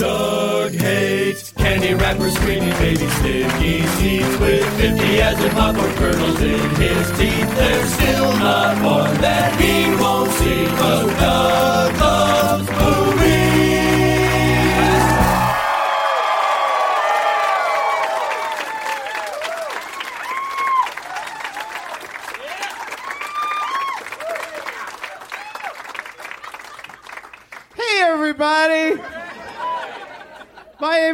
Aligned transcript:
Doug 0.00 0.72
hates 0.72 1.52
candy 1.52 1.92
wrappers, 1.92 2.34
screaming 2.34 2.72
baby 2.78 3.06
sticky 3.06 3.82
teeth 3.98 4.40
with 4.40 4.64
50 4.80 5.20
as 5.20 5.44
in 5.44 5.50
popcorn 5.50 5.94
kernels 5.96 6.40
in 6.40 6.70
his 6.76 7.06
teeth. 7.18 7.54
There's 7.54 7.92
still 7.92 8.32
not 8.38 8.82
one 8.82 9.20
that 9.20 9.60
he 9.60 9.94
won't 10.02 10.30
see. 10.32 10.64
Cause 10.78 11.12
Doug 11.20 12.00
loves 12.00 12.70
movies. 12.70 12.99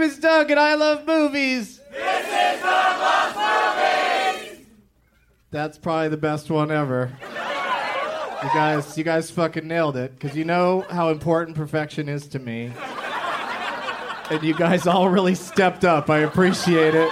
Is 0.06 0.18
Doug, 0.18 0.50
and 0.52 0.60
I 0.60 0.74
love 0.74 1.04
movies. 1.04 1.80
This 1.90 2.26
is 2.26 2.62
Doug 2.62 3.00
Loves 3.00 3.36
Movies. 4.46 4.66
That's 5.50 5.78
probably 5.78 6.08
the 6.08 6.16
best 6.16 6.48
one 6.48 6.70
ever. 6.70 7.10
You 7.20 8.48
guys, 8.54 8.96
you 8.96 9.02
guys 9.02 9.32
fucking 9.32 9.66
nailed 9.66 9.96
it, 9.96 10.12
because 10.12 10.36
you 10.36 10.44
know 10.44 10.86
how 10.90 11.08
important 11.08 11.56
perfection 11.56 12.08
is 12.08 12.28
to 12.28 12.38
me. 12.38 12.72
And 14.30 14.42
you 14.44 14.54
guys 14.54 14.86
all 14.86 15.08
really 15.08 15.34
stepped 15.34 15.84
up. 15.84 16.08
I 16.08 16.18
appreciate 16.18 16.94
it. 16.94 17.10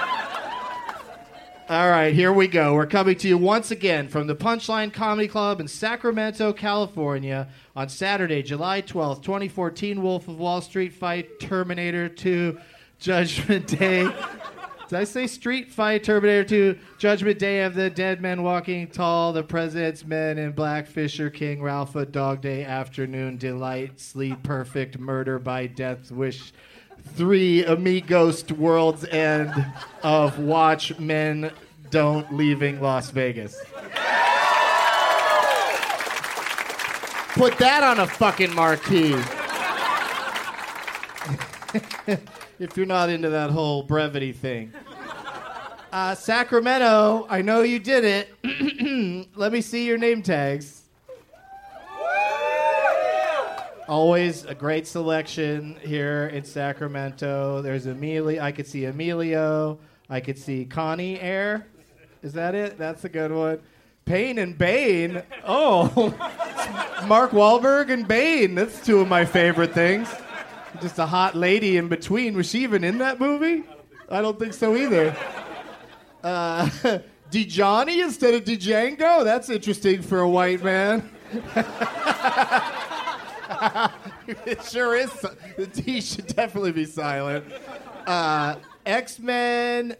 All 1.68 1.88
right, 1.88 2.14
here 2.14 2.32
we 2.32 2.46
go. 2.46 2.74
We're 2.74 2.86
coming 2.86 3.16
to 3.16 3.26
you 3.26 3.38
once 3.38 3.72
again 3.72 4.06
from 4.06 4.28
the 4.28 4.36
Punchline 4.36 4.92
Comedy 4.92 5.26
Club 5.26 5.60
in 5.60 5.66
Sacramento, 5.66 6.52
California 6.52 7.48
on 7.74 7.88
Saturday, 7.88 8.42
July 8.42 8.82
12th, 8.82 9.22
2014. 9.22 10.02
Wolf 10.02 10.28
of 10.28 10.38
Wall 10.38 10.60
Street 10.60 10.92
fight 10.92 11.40
Terminator 11.40 12.08
2 12.08 12.58
Judgment 13.04 13.66
Day. 13.66 14.08
Did 14.88 14.98
I 14.98 15.04
say 15.04 15.26
Street 15.26 15.70
Fight 15.70 16.04
Terminator 16.04 16.72
2 16.72 16.78
Judgment 16.96 17.38
Day 17.38 17.62
of 17.64 17.74
the 17.74 17.90
Dead 17.90 18.22
Men 18.22 18.42
Walking 18.42 18.88
Tall, 18.88 19.34
The 19.34 19.42
President's 19.42 20.06
Men 20.06 20.38
in 20.38 20.52
Black, 20.52 20.86
Fisher 20.86 21.28
King, 21.28 21.60
Ralph 21.60 21.94
Dog 22.12 22.40
Day 22.40 22.64
Afternoon 22.64 23.36
Delight, 23.36 24.00
Sleep 24.00 24.42
Perfect, 24.42 24.98
Murder 24.98 25.38
by 25.38 25.66
Death 25.66 26.10
Wish. 26.10 26.54
Three 27.08 27.62
Amigos 27.66 28.50
World's 28.50 29.04
End 29.04 29.52
of 30.02 30.38
Watch 30.38 30.98
Men 30.98 31.52
Don't 31.90 32.34
Leaving 32.34 32.80
Las 32.80 33.10
Vegas. 33.10 33.62
Put 37.34 37.58
that 37.58 37.82
on 37.82 38.00
a 38.00 38.06
fucking 38.06 38.54
marquee. 38.54 39.14
if 42.58 42.76
you're 42.76 42.86
not 42.86 43.08
into 43.10 43.30
that 43.30 43.50
whole 43.50 43.82
brevity 43.82 44.32
thing. 44.32 44.72
Uh, 45.92 46.14
Sacramento, 46.14 47.26
I 47.30 47.42
know 47.42 47.62
you 47.62 47.78
did 47.78 48.04
it. 48.04 49.28
Let 49.36 49.52
me 49.52 49.60
see 49.60 49.86
your 49.86 49.98
name 49.98 50.22
tags. 50.22 50.82
Always 53.86 54.44
a 54.46 54.54
great 54.54 54.86
selection 54.86 55.76
here 55.82 56.28
in 56.32 56.42
Sacramento. 56.42 57.60
There's 57.62 57.86
Emilio. 57.86 58.42
I 58.42 58.50
could 58.50 58.66
see 58.66 58.86
Emilio. 58.86 59.78
I 60.08 60.20
could 60.20 60.38
see 60.38 60.64
Connie 60.64 61.20
Air. 61.20 61.66
Is 62.22 62.32
that 62.32 62.54
it? 62.54 62.78
That's 62.78 63.04
a 63.04 63.08
good 63.08 63.30
one. 63.30 63.60
Payne 64.06 64.38
and 64.38 64.56
Bane. 64.56 65.22
Oh, 65.46 65.86
Mark 67.06 67.32
Wahlberg 67.32 67.90
and 67.90 68.08
Bane. 68.08 68.54
That's 68.54 68.84
two 68.84 69.00
of 69.00 69.08
my 69.08 69.24
favorite 69.24 69.72
things. 69.72 70.08
Just 70.80 70.98
a 70.98 71.06
hot 71.06 71.34
lady 71.34 71.76
in 71.76 71.88
between. 71.88 72.36
Was 72.36 72.50
she 72.50 72.62
even 72.62 72.84
in 72.84 72.98
that 72.98 73.20
movie? 73.20 73.64
I 74.08 74.20
don't 74.20 74.38
think 74.38 74.52
so 74.54 74.76
either. 74.76 75.16
Uh, 76.22 76.68
Johnny 77.30 78.00
instead 78.00 78.34
of 78.34 78.44
Django? 78.44 79.24
That's 79.24 79.50
interesting 79.50 80.02
for 80.02 80.20
a 80.20 80.28
white 80.28 80.62
man. 80.62 81.10
it 84.46 84.62
sure 84.64 84.94
is. 84.94 85.10
The 85.56 85.66
D 85.66 86.00
should 86.00 86.28
definitely 86.28 86.72
be 86.72 86.84
silent. 86.84 87.44
Uh, 88.06 88.56
X 88.86 89.18
Men. 89.18 89.96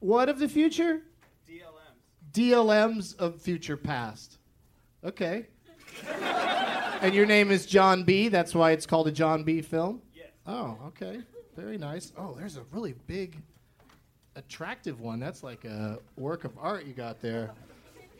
What 0.00 0.28
of 0.28 0.38
the 0.38 0.48
future? 0.48 1.02
DLMs. 1.48 2.32
DLMs 2.32 3.16
of 3.18 3.40
future 3.40 3.76
past. 3.76 4.38
Okay. 5.04 5.46
And 7.00 7.14
your 7.14 7.26
name 7.26 7.50
is 7.50 7.66
John 7.66 8.04
B. 8.04 8.28
That's 8.28 8.54
why 8.54 8.72
it's 8.72 8.86
called 8.86 9.08
a 9.08 9.12
John 9.12 9.42
B. 9.44 9.62
film. 9.62 10.02
Yes. 10.14 10.28
Oh, 10.46 10.76
okay. 10.88 11.20
Very 11.56 11.78
nice. 11.78 12.12
Oh, 12.16 12.34
there's 12.38 12.56
a 12.56 12.62
really 12.70 12.94
big, 13.06 13.36
attractive 14.36 15.00
one. 15.00 15.20
That's 15.20 15.42
like 15.42 15.64
a 15.64 15.98
work 16.16 16.44
of 16.44 16.56
art 16.58 16.86
you 16.86 16.92
got 16.92 17.20
there. 17.20 17.50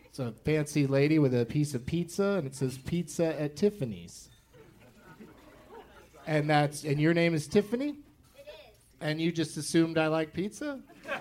It's 0.04 0.18
a 0.18 0.32
fancy 0.44 0.86
lady 0.86 1.18
with 1.18 1.38
a 1.38 1.44
piece 1.44 1.74
of 1.74 1.86
pizza, 1.86 2.36
and 2.38 2.46
it 2.46 2.54
says 2.54 2.78
"Pizza 2.78 3.40
at 3.40 3.56
Tiffany's." 3.56 4.28
And 6.26 6.50
that's 6.50 6.84
and 6.84 7.00
your 7.00 7.14
name 7.14 7.34
is 7.34 7.46
Tiffany. 7.46 7.90
It 7.90 8.46
is. 8.46 8.76
And 9.00 9.20
you 9.20 9.30
just 9.32 9.56
assumed 9.56 9.98
I 9.98 10.08
like 10.08 10.32
pizza. 10.32 10.80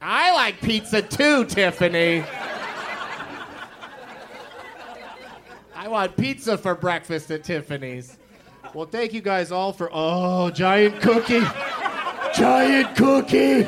I 0.00 0.32
like 0.32 0.60
pizza 0.60 1.02
too, 1.02 1.44
Tiffany. 1.44 2.24
I 5.80 5.88
want 5.88 6.14
pizza 6.14 6.58
for 6.58 6.74
breakfast 6.74 7.30
at 7.30 7.42
Tiffany's. 7.42 8.18
Well, 8.74 8.84
thank 8.84 9.14
you 9.14 9.22
guys 9.22 9.50
all 9.50 9.72
for 9.72 9.88
oh, 9.90 10.50
giant 10.50 11.00
cookie, 11.00 11.40
giant 12.34 12.94
cookie. 12.94 13.66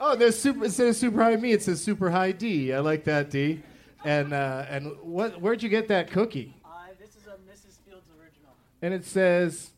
Oh, 0.00 0.16
there's 0.16 0.36
super 0.36 0.64
instead 0.64 0.88
of 0.88 0.96
super 0.96 1.22
high 1.22 1.36
me, 1.36 1.52
it 1.52 1.62
says 1.62 1.80
super 1.80 2.10
high 2.10 2.32
D. 2.32 2.74
I 2.74 2.80
like 2.80 3.04
that 3.04 3.30
D. 3.30 3.62
And 4.04 4.32
uh, 4.32 4.66
and 4.68 4.96
what? 5.00 5.40
Where'd 5.40 5.62
you 5.62 5.68
get 5.68 5.86
that 5.88 6.10
cookie? 6.10 6.56
Uh, 6.64 6.68
this 6.98 7.10
is 7.10 7.28
a 7.28 7.36
Mrs. 7.48 7.78
Fields 7.86 8.08
original. 8.20 8.50
And 8.82 8.92
it 8.92 9.04
says 9.04 9.70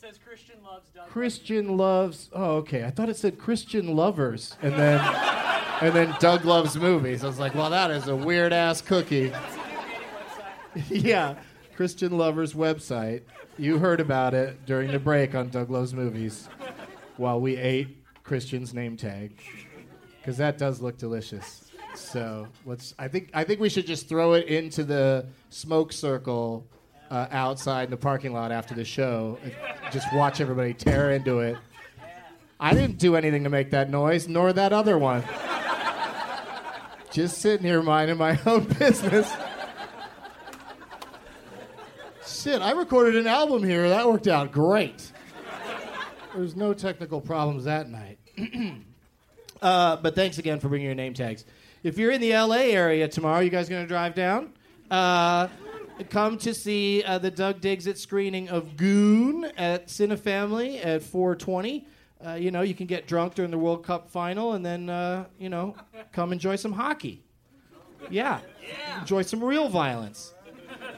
says 0.00 0.18
Christian 0.18 0.62
loves 0.64 0.88
Doug. 0.88 1.08
Christian 1.08 1.76
loves. 1.76 2.30
Oh, 2.32 2.56
okay. 2.56 2.84
I 2.84 2.90
thought 2.90 3.10
it 3.10 3.16
said 3.16 3.38
Christian 3.38 3.94
lovers, 3.94 4.56
and 4.62 4.72
then 4.72 4.98
and 5.82 5.94
then 5.94 6.14
Doug 6.18 6.46
loves 6.46 6.74
movies. 6.76 7.22
I 7.22 7.26
was 7.26 7.38
like, 7.38 7.54
well, 7.54 7.68
that 7.68 7.90
is 7.90 8.08
a 8.08 8.16
weird 8.16 8.54
ass 8.54 8.80
cookie. 8.80 9.30
yeah, 10.88 11.34
Christian 11.76 12.16
lovers 12.16 12.54
website. 12.54 13.22
You 13.58 13.78
heard 13.78 14.00
about 14.00 14.32
it 14.32 14.64
during 14.64 14.90
the 14.90 14.98
break 14.98 15.34
on 15.34 15.50
Doug 15.50 15.68
loves 15.68 15.92
movies, 15.92 16.48
while 17.18 17.38
we 17.38 17.58
ate 17.58 18.02
Christian's 18.22 18.72
name 18.72 18.96
tag, 18.96 19.32
because 20.18 20.38
that 20.38 20.56
does 20.56 20.80
look 20.80 20.96
delicious. 20.96 21.70
So 21.94 22.46
let's. 22.64 22.94
I 22.98 23.08
think 23.08 23.28
I 23.34 23.44
think 23.44 23.60
we 23.60 23.68
should 23.68 23.86
just 23.86 24.08
throw 24.08 24.32
it 24.32 24.46
into 24.46 24.82
the 24.82 25.26
smoke 25.50 25.92
circle 25.92 26.66
uh, 27.10 27.26
outside 27.30 27.84
in 27.84 27.90
the 27.90 27.96
parking 27.96 28.32
lot 28.32 28.52
after 28.52 28.74
the 28.74 28.84
show. 28.84 29.38
Just 29.90 30.12
watch 30.14 30.40
everybody 30.40 30.74
tear 30.74 31.10
into 31.10 31.40
it. 31.40 31.56
I 32.58 32.74
didn't 32.74 32.98
do 32.98 33.16
anything 33.16 33.44
to 33.44 33.50
make 33.50 33.70
that 33.70 33.90
noise, 33.90 34.28
nor 34.28 34.52
that 34.52 34.72
other 34.72 34.98
one. 34.98 35.24
Just 37.10 37.38
sitting 37.38 37.66
here 37.66 37.82
minding 37.82 38.18
my 38.18 38.38
own 38.46 38.64
business. 38.64 39.30
Shit, 42.26 42.62
I 42.62 42.72
recorded 42.72 43.16
an 43.16 43.26
album 43.26 43.64
here. 43.64 43.88
That 43.88 44.06
worked 44.06 44.28
out 44.28 44.52
great. 44.52 45.10
There's 46.34 46.54
no 46.54 46.72
technical 46.72 47.20
problems 47.20 47.64
that 47.64 47.90
night. 47.90 48.18
uh, 49.62 49.96
but 49.96 50.14
thanks 50.14 50.38
again 50.38 50.60
for 50.60 50.68
bringing 50.68 50.86
your 50.86 50.94
name 50.94 51.12
tags. 51.12 51.44
If 51.82 51.98
you're 51.98 52.12
in 52.12 52.20
the 52.20 52.32
LA 52.32 52.56
area 52.56 53.08
tomorrow, 53.08 53.40
you 53.40 53.50
guys 53.50 53.68
to 53.68 53.86
drive 53.86 54.14
down? 54.14 54.52
Uh, 54.90 55.48
come 56.08 56.38
to 56.38 56.54
see 56.54 57.02
uh, 57.02 57.18
the 57.18 57.30
Doug 57.30 57.60
Diggs 57.60 57.86
at 57.86 57.98
screening 57.98 58.48
of 58.48 58.76
Goon 58.76 59.44
at 59.56 59.88
Cinefamily 59.88 60.84
at 60.84 61.02
420. 61.02 61.86
Uh, 62.24 62.34
you 62.34 62.50
know, 62.50 62.62
you 62.62 62.74
can 62.74 62.86
get 62.86 63.06
drunk 63.06 63.34
during 63.34 63.50
the 63.50 63.58
World 63.58 63.84
Cup 63.84 64.10
final 64.10 64.52
and 64.52 64.64
then, 64.64 64.88
uh, 64.88 65.24
you 65.38 65.48
know, 65.48 65.74
come 66.12 66.32
enjoy 66.32 66.56
some 66.56 66.72
hockey. 66.72 67.22
Yeah. 68.10 68.40
Enjoy 68.98 69.22
some 69.22 69.42
real 69.42 69.68
violence. 69.68 70.32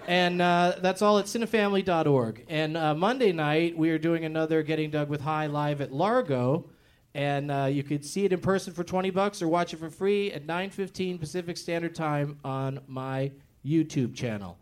And 0.06 0.42
uh, 0.42 0.76
that's 0.80 1.00
all 1.00 1.18
at 1.18 1.26
cinefamily.org. 1.26 2.44
And 2.48 2.76
uh, 2.76 2.94
Monday 2.94 3.32
night, 3.32 3.76
we 3.76 3.90
are 3.90 3.98
doing 3.98 4.24
another 4.24 4.62
Getting 4.62 4.90
Doug 4.90 5.08
with 5.08 5.20
High 5.20 5.46
live 5.46 5.80
at 5.80 5.92
Largo. 5.92 6.68
And 7.14 7.50
uh, 7.50 7.68
you 7.70 7.82
could 7.82 8.04
see 8.04 8.24
it 8.24 8.32
in 8.32 8.40
person 8.40 8.72
for 8.72 8.84
20 8.84 9.10
bucks 9.10 9.42
or 9.42 9.48
watch 9.48 9.74
it 9.74 9.78
for 9.78 9.90
free 9.90 10.32
at 10.32 10.46
9.15 10.46 11.20
Pacific 11.20 11.56
Standard 11.56 11.94
Time 11.94 12.38
on 12.44 12.80
my 12.88 13.30
YouTube 13.64 14.14
channel. 14.14 14.58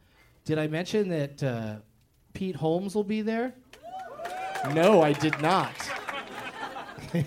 Did 0.50 0.58
I 0.58 0.66
mention 0.66 1.08
that 1.10 1.42
uh, 1.44 1.76
Pete 2.32 2.56
Holmes 2.56 2.96
will 2.96 3.04
be 3.04 3.22
there? 3.22 3.54
No, 4.74 5.00
I 5.00 5.12
did 5.12 5.40
not. 5.40 5.70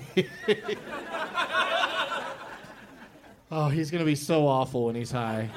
oh, 3.50 3.70
he's 3.70 3.90
going 3.90 4.00
to 4.00 4.06
be 4.06 4.16
so 4.16 4.46
awful 4.46 4.88
when 4.88 4.96
he's 4.96 5.12
high. 5.12 5.50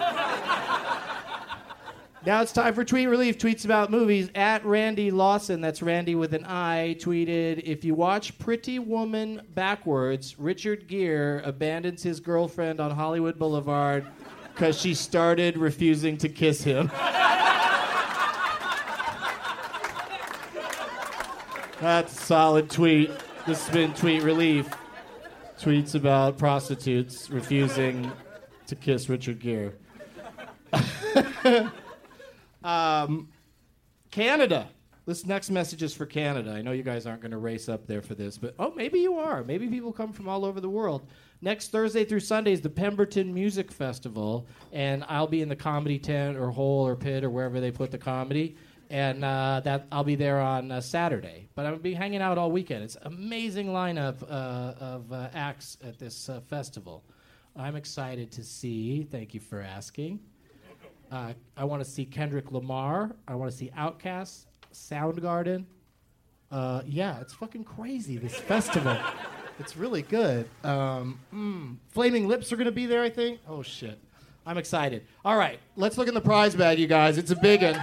Now 2.25 2.41
it's 2.41 2.53
time 2.53 2.73
for 2.73 2.85
Tweet 2.85 3.09
Relief. 3.09 3.37
Tweets 3.37 3.65
about 3.65 3.91
movies. 3.91 4.31
At 4.37 4.65
Randy 4.65 5.11
Lawson, 5.11 5.61
that's 5.61 5.83
Randy 5.83 6.15
with 6.15 6.35
an 6.35 6.45
I, 6.45 6.97
tweeted 7.01 7.65
If 7.65 7.85
you 7.85 7.97
watch 7.97 8.39
Pretty 8.39 8.79
Woman 8.79 9.43
backwards, 9.57 10.39
Richard 10.39 10.87
Gere 10.87 11.43
abandons 11.43 12.05
his 12.05 12.21
girlfriend 12.21 12.79
on 12.79 12.93
Hollywood 12.93 13.41
Boulevard 13.41 14.07
because 14.55 14.81
she 14.81 14.95
started 14.95 15.57
refusing 15.57 16.17
to 16.19 16.29
kiss 16.29 16.63
him. 16.63 16.93
That's 21.81 22.19
a 22.19 22.25
solid 22.25 22.71
tweet. 22.71 23.11
This 23.47 23.67
has 23.67 23.75
been 23.75 23.93
Tweet 23.93 24.23
Relief. 24.23 24.67
Tweets 25.61 25.95
about 25.95 26.39
prostitutes 26.39 27.29
refusing 27.29 28.11
to 28.67 28.75
kiss 28.75 29.11
Richard 29.11 29.41
Gere. 29.41 29.73
um, 32.65 33.29
Canada. 34.11 34.69
This 35.05 35.27
next 35.27 35.51
message 35.51 35.83
is 35.83 35.95
for 35.95 36.07
Canada. 36.07 36.53
I 36.53 36.63
know 36.63 36.73
you 36.73 36.83
guys 36.83 37.07
aren't 37.07 37.21
going 37.21 37.31
to 37.31 37.39
race 37.39 37.69
up 37.69 37.87
there 37.87 38.01
for 38.01 38.15
this, 38.15 38.39
but 38.39 38.55
oh, 38.59 38.73
maybe 38.75 38.99
you 38.99 39.19
are. 39.19 39.45
Maybe 39.45 39.69
people 39.69 39.93
come 39.93 40.15
from 40.15 40.29
all 40.29 40.47
over 40.47 40.63
the 40.63 40.71
world. 40.71 41.07
Next 41.43 41.71
Thursday 41.71 42.05
through 42.07 42.21
Sunday 42.21 42.53
is 42.53 42.63
the 42.63 42.71
Pemberton 42.71 43.33
Music 43.35 43.71
Festival, 43.71 44.47
and 44.73 45.05
I'll 45.09 45.27
be 45.27 45.43
in 45.43 45.51
the 45.51 45.57
comedy 45.57 45.99
tent 45.99 46.39
or 46.39 46.51
hole 46.51 46.87
or 46.87 46.97
pit 46.97 47.23
or 47.23 47.29
wherever 47.29 47.61
they 47.61 47.71
put 47.71 47.91
the 47.91 47.99
comedy, 47.99 48.57
and 48.91 49.25
uh, 49.25 49.61
that 49.65 49.87
I'll 49.91 50.05
be 50.05 50.15
there 50.15 50.41
on 50.41 50.71
uh, 50.71 50.81
Saturday. 50.81 51.49
But 51.55 51.67
I'll 51.67 51.77
be 51.77 51.95
hanging 51.95 52.21
out 52.21 52.39
all 52.39 52.51
weekend. 52.51 52.85
It's 52.85 52.97
amazing 53.03 53.69
lineup 53.69 54.23
uh, 54.23 54.75
of 54.81 55.13
uh, 55.13 55.29
acts 55.35 55.79
at 55.83 55.99
this 55.99 56.29
uh, 56.29 56.41
festival. 56.41 57.05
I'm 57.57 57.77
excited 57.77 58.31
to 58.33 58.45
see. 58.45 59.05
Thank 59.05 59.35
you 59.35 59.41
for 59.41 59.61
asking. 59.61 60.21
Uh, 61.11 61.33
I 61.57 61.65
want 61.65 61.83
to 61.85 61.89
see 61.89 62.05
Kendrick 62.05 62.53
Lamar. 62.53 63.15
I 63.27 63.35
want 63.35 63.51
to 63.51 63.57
see 63.57 63.71
Outkast, 63.77 64.47
Soundgarden. 64.73 65.65
Yeah, 66.87 67.21
it's 67.21 67.35
fucking 67.35 67.65
crazy. 67.65 68.19
This 68.19 68.37
festival. 68.37 68.97
It's 69.59 69.75
really 69.75 70.03
good. 70.03 70.49
Um, 70.65 71.19
mm, 71.35 71.77
Flaming 71.89 72.29
Lips 72.29 72.53
are 72.53 72.57
gonna 72.57 72.71
be 72.71 72.85
there, 72.85 73.03
I 73.03 73.09
think. 73.09 73.41
Oh 73.49 73.63
shit, 73.63 73.99
I'm 74.45 74.59
excited. 74.59 75.07
All 75.25 75.39
right, 75.39 75.59
let's 75.77 75.97
look 75.97 76.09
in 76.09 76.15
the 76.15 76.21
prize 76.21 76.55
bag, 76.55 76.79
you 76.79 76.87
guys. 76.87 77.17
It's 77.17 77.31
a 77.31 77.37
big 77.37 77.63
one. 77.63 77.81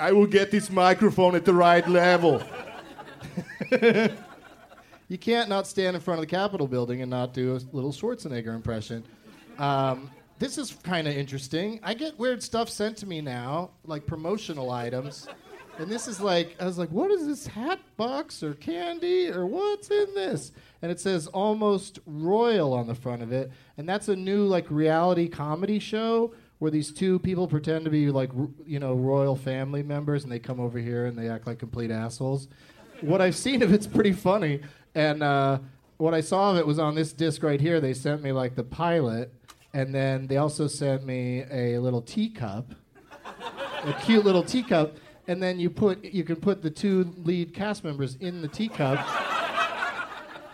I 0.00 0.12
will 0.12 0.26
get 0.26 0.50
this 0.50 0.70
microphone 0.70 1.34
at 1.34 1.44
the 1.44 1.52
right 1.52 1.86
level. 1.86 2.42
you 5.08 5.18
can't 5.18 5.50
not 5.50 5.66
stand 5.66 5.94
in 5.94 6.00
front 6.00 6.18
of 6.18 6.22
the 6.22 6.30
Capitol 6.34 6.66
building 6.66 7.02
and 7.02 7.10
not 7.10 7.34
do 7.34 7.54
a 7.54 7.60
little 7.76 7.92
Schwarzenegger 7.92 8.54
impression. 8.54 9.04
Um, 9.58 10.10
this 10.38 10.56
is 10.56 10.74
kind 10.82 11.06
of 11.06 11.14
interesting. 11.14 11.80
I 11.82 11.92
get 11.92 12.18
weird 12.18 12.42
stuff 12.42 12.70
sent 12.70 12.96
to 12.98 13.06
me 13.06 13.20
now, 13.20 13.72
like 13.84 14.06
promotional 14.06 14.70
items. 14.70 15.28
And 15.78 15.90
this 15.90 16.08
is 16.08 16.18
like, 16.18 16.56
I 16.58 16.64
was 16.64 16.78
like, 16.78 16.88
what 16.88 17.10
is 17.10 17.26
this 17.26 17.46
hat 17.46 17.80
box 17.98 18.42
or 18.42 18.54
candy 18.54 19.28
or 19.28 19.44
what's 19.44 19.90
in 19.90 20.14
this? 20.14 20.52
And 20.80 20.90
it 20.90 20.98
says 20.98 21.26
almost 21.26 21.98
royal 22.06 22.72
on 22.72 22.86
the 22.86 22.94
front 22.94 23.20
of 23.20 23.32
it. 23.32 23.52
And 23.76 23.86
that's 23.86 24.08
a 24.08 24.16
new 24.16 24.46
like 24.46 24.64
reality 24.70 25.28
comedy 25.28 25.78
show 25.78 26.32
where 26.60 26.70
these 26.70 26.92
two 26.92 27.18
people 27.18 27.48
pretend 27.48 27.84
to 27.84 27.90
be 27.90 28.10
like, 28.10 28.30
you 28.64 28.78
know, 28.78 28.94
royal 28.94 29.34
family 29.34 29.82
members 29.82 30.22
and 30.22 30.32
they 30.32 30.38
come 30.38 30.60
over 30.60 30.78
here 30.78 31.06
and 31.06 31.18
they 31.18 31.28
act 31.28 31.46
like 31.46 31.58
complete 31.58 31.90
assholes. 31.90 32.46
What 33.00 33.20
I've 33.20 33.36
seen 33.36 33.62
of 33.62 33.72
it's 33.72 33.86
pretty 33.86 34.12
funny. 34.12 34.60
And 34.94 35.22
uh, 35.22 35.58
what 35.96 36.14
I 36.14 36.20
saw 36.20 36.52
of 36.52 36.58
it 36.58 36.66
was 36.66 36.78
on 36.78 36.94
this 36.94 37.12
disc 37.12 37.42
right 37.42 37.60
here. 37.60 37.80
They 37.80 37.94
sent 37.94 38.22
me 38.22 38.30
like 38.30 38.54
the 38.54 38.64
pilot. 38.64 39.34
And 39.72 39.94
then 39.94 40.28
they 40.28 40.36
also 40.36 40.66
sent 40.66 41.04
me 41.04 41.44
a 41.50 41.78
little 41.78 42.02
teacup 42.02 42.74
a 43.84 43.92
cute 44.04 44.24
little 44.24 44.42
teacup, 44.42 44.96
and 45.26 45.42
then 45.42 45.58
you 45.58 45.70
put 45.70 46.04
you 46.04 46.24
can 46.24 46.36
put 46.36 46.62
the 46.62 46.70
two 46.70 47.14
lead 47.24 47.54
cast 47.54 47.84
members 47.84 48.16
in 48.16 48.42
the 48.42 48.48
teacup, 48.48 49.04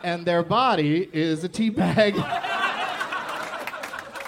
and 0.02 0.24
their 0.24 0.42
body 0.42 1.08
is 1.12 1.44
a 1.44 1.48
tea 1.48 1.70
bag. 1.70 2.14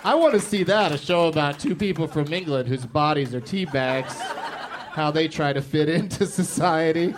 I 0.08 0.14
want 0.14 0.32
to 0.32 0.40
see 0.40 0.62
that 0.62 0.90
a 0.90 0.96
show 0.96 1.28
about 1.28 1.58
two 1.58 1.76
people 1.76 2.06
from 2.06 2.32
England 2.32 2.66
whose 2.66 2.86
bodies 2.86 3.34
are 3.34 3.42
tea 3.42 3.66
bags, 3.66 4.18
how 4.18 5.10
they 5.10 5.28
try 5.28 5.52
to 5.52 5.60
fit 5.60 5.86
into 5.90 6.24
society. 6.24 7.14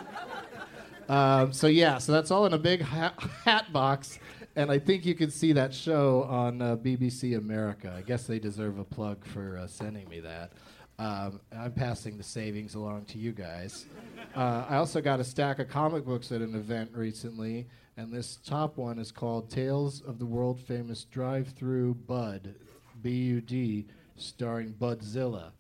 Um, 1.09 1.52
so 1.52 1.68
yeah, 1.68 1.99
so 1.99 2.11
that's 2.11 2.32
all 2.32 2.47
in 2.47 2.52
a 2.52 2.59
big 2.59 2.82
hat, 2.82 3.16
hat 3.44 3.73
box, 3.73 4.18
and 4.56 4.73
I 4.73 4.80
think 4.80 5.06
you 5.06 5.14
can 5.14 5.30
see 5.30 5.52
that 5.52 5.73
show 5.73 6.25
on 6.25 6.61
uh, 6.61 6.75
BBC 6.75 7.38
America. 7.38 7.94
I 7.97 8.02
guess 8.02 8.26
they 8.26 8.40
deserve 8.40 8.80
a 8.80 8.85
plug 8.85 9.25
for 9.25 9.56
uh, 9.56 9.68
sending 9.68 10.09
me 10.09 10.18
that. 10.18 10.50
Um, 10.99 11.40
I'm 11.56 11.73
passing 11.73 12.16
the 12.16 12.25
savings 12.25 12.75
along 12.75 13.04
to 13.04 13.18
you 13.18 13.30
guys. 13.30 13.87
Uh, 14.35 14.64
I 14.68 14.78
also 14.78 15.00
got 15.00 15.20
a 15.20 15.25
stack 15.25 15.61
of 15.61 15.68
comic 15.68 16.04
books 16.04 16.32
at 16.32 16.40
an 16.40 16.56
event 16.56 16.90
recently, 16.92 17.68
and 17.97 18.12
this 18.12 18.40
top 18.44 18.78
one 18.78 18.99
is 18.99 19.12
called 19.12 19.49
Tales 19.49 20.00
of 20.00 20.18
the 20.18 20.26
World 20.26 20.59
Famous 20.59 21.04
Drive 21.04 21.50
Through 21.50 21.94
Bud, 21.94 22.56
B 23.02 23.11
U 23.11 23.40
D, 23.40 23.87
starring 24.16 24.75
Budzilla. 24.78 25.50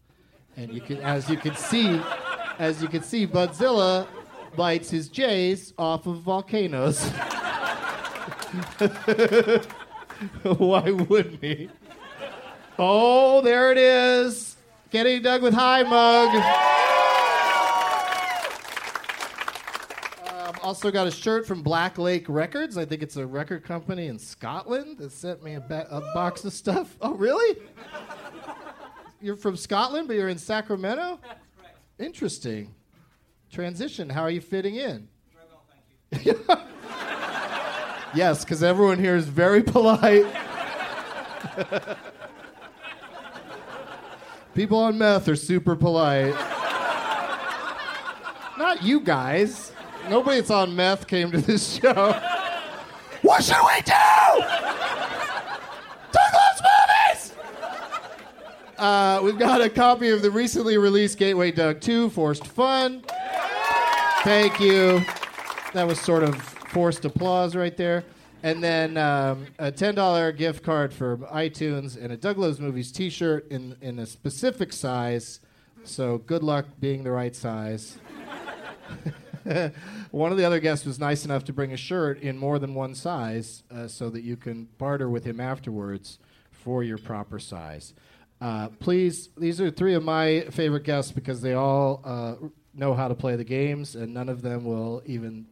And 0.56 0.72
you 0.72 0.80
can, 0.80 0.98
as 0.98 1.28
you 1.28 1.36
can 1.36 1.54
see, 1.56 2.00
as 2.58 2.82
you 2.82 2.88
can 2.88 3.02
see, 3.02 3.26
Budzilla 3.26 4.06
bites 4.56 4.90
his 4.90 5.08
J's 5.08 5.72
off 5.78 6.06
of 6.06 6.20
volcanoes. 6.20 7.02
Why 10.42 10.90
wouldn't 10.90 11.42
he? 11.42 11.70
Oh, 12.78 13.40
there 13.42 13.70
it 13.72 13.78
is. 13.78 14.56
Getting 14.90 15.22
Doug 15.22 15.42
with 15.42 15.54
high 15.54 15.82
mug. 15.82 16.99
Also 20.70 20.92
got 20.92 21.08
a 21.08 21.10
shirt 21.10 21.48
from 21.48 21.62
Black 21.64 21.98
Lake 21.98 22.28
Records. 22.28 22.78
I 22.78 22.84
think 22.84 23.02
it's 23.02 23.16
a 23.16 23.26
record 23.26 23.64
company 23.64 24.06
in 24.06 24.20
Scotland 24.20 24.98
that 24.98 25.10
sent 25.10 25.42
me 25.42 25.54
a, 25.54 25.60
ba- 25.60 25.88
a 25.90 26.00
box 26.14 26.44
of 26.44 26.52
stuff. 26.52 26.96
Oh, 27.00 27.14
really? 27.14 27.58
You're 29.20 29.34
from 29.34 29.56
Scotland, 29.56 30.06
but 30.06 30.14
you're 30.14 30.28
in 30.28 30.38
Sacramento? 30.38 31.18
Interesting. 31.98 32.72
Transition. 33.50 34.08
How 34.08 34.22
are 34.22 34.30
you 34.30 34.40
fitting 34.40 34.76
in? 34.76 35.08
Very 35.34 35.46
well, 35.50 35.64
thank 36.12 36.24
you. 36.24 36.38
yes, 38.14 38.44
because 38.44 38.62
everyone 38.62 39.00
here 39.00 39.16
is 39.16 39.26
very 39.26 39.64
polite. 39.64 40.24
People 44.54 44.78
on 44.78 44.96
meth 44.96 45.26
are 45.26 45.34
super 45.34 45.74
polite. 45.74 46.36
Not 48.56 48.84
you 48.84 49.00
guys. 49.00 49.72
Nobody 50.08 50.38
that's 50.38 50.50
on 50.50 50.74
meth 50.74 51.06
came 51.06 51.30
to 51.30 51.38
this 51.38 51.78
show. 51.78 52.12
What 53.22 53.44
should 53.44 53.56
we 53.62 53.80
do? 53.82 53.92
Doug 56.12 56.32
loves 56.34 56.62
movies! 56.62 57.34
Uh, 58.78 59.20
we've 59.22 59.38
got 59.38 59.60
a 59.60 59.68
copy 59.68 60.08
of 60.08 60.22
the 60.22 60.30
recently 60.30 60.78
released 60.78 61.18
Gateway 61.18 61.50
Doug 61.52 61.80
2 61.80 62.10
Forced 62.10 62.46
Fun. 62.46 63.04
Thank 64.22 64.58
you. 64.58 65.00
That 65.74 65.86
was 65.86 66.00
sort 66.00 66.22
of 66.24 66.34
forced 66.40 67.04
applause 67.04 67.54
right 67.54 67.76
there. 67.76 68.04
And 68.42 68.64
then 68.64 68.96
um, 68.96 69.46
a 69.58 69.70
$10 69.70 70.36
gift 70.36 70.64
card 70.64 70.94
for 70.94 71.18
iTunes 71.18 72.02
and 72.02 72.12
a 72.12 72.16
Doug 72.16 72.38
Loves 72.38 72.58
Movies 72.58 72.90
t 72.90 73.10
shirt 73.10 73.46
in, 73.50 73.76
in 73.82 73.98
a 73.98 74.06
specific 74.06 74.72
size. 74.72 75.40
So 75.84 76.18
good 76.18 76.42
luck 76.42 76.66
being 76.80 77.04
the 77.04 77.10
right 77.10 77.36
size. 77.36 77.98
one 80.10 80.32
of 80.32 80.38
the 80.38 80.44
other 80.44 80.60
guests 80.60 80.86
was 80.86 80.98
nice 80.98 81.24
enough 81.24 81.44
to 81.44 81.52
bring 81.52 81.72
a 81.72 81.76
shirt 81.76 82.20
in 82.20 82.38
more 82.38 82.58
than 82.58 82.74
one 82.74 82.94
size 82.94 83.62
uh, 83.70 83.86
so 83.86 84.10
that 84.10 84.22
you 84.22 84.36
can 84.36 84.68
barter 84.78 85.08
with 85.08 85.24
him 85.24 85.40
afterwards 85.40 86.18
for 86.50 86.82
your 86.82 86.98
proper 86.98 87.38
size. 87.38 87.94
Uh, 88.40 88.68
please, 88.78 89.28
these 89.36 89.60
are 89.60 89.70
three 89.70 89.94
of 89.94 90.02
my 90.02 90.40
favorite 90.50 90.84
guests 90.84 91.12
because 91.12 91.40
they 91.40 91.54
all 91.54 92.00
uh, 92.04 92.34
know 92.74 92.94
how 92.94 93.08
to 93.08 93.14
play 93.14 93.36
the 93.36 93.44
games, 93.44 93.96
and 93.96 94.14
none 94.14 94.28
of 94.28 94.42
them 94.42 94.64
will 94.64 95.02
even 95.04 95.46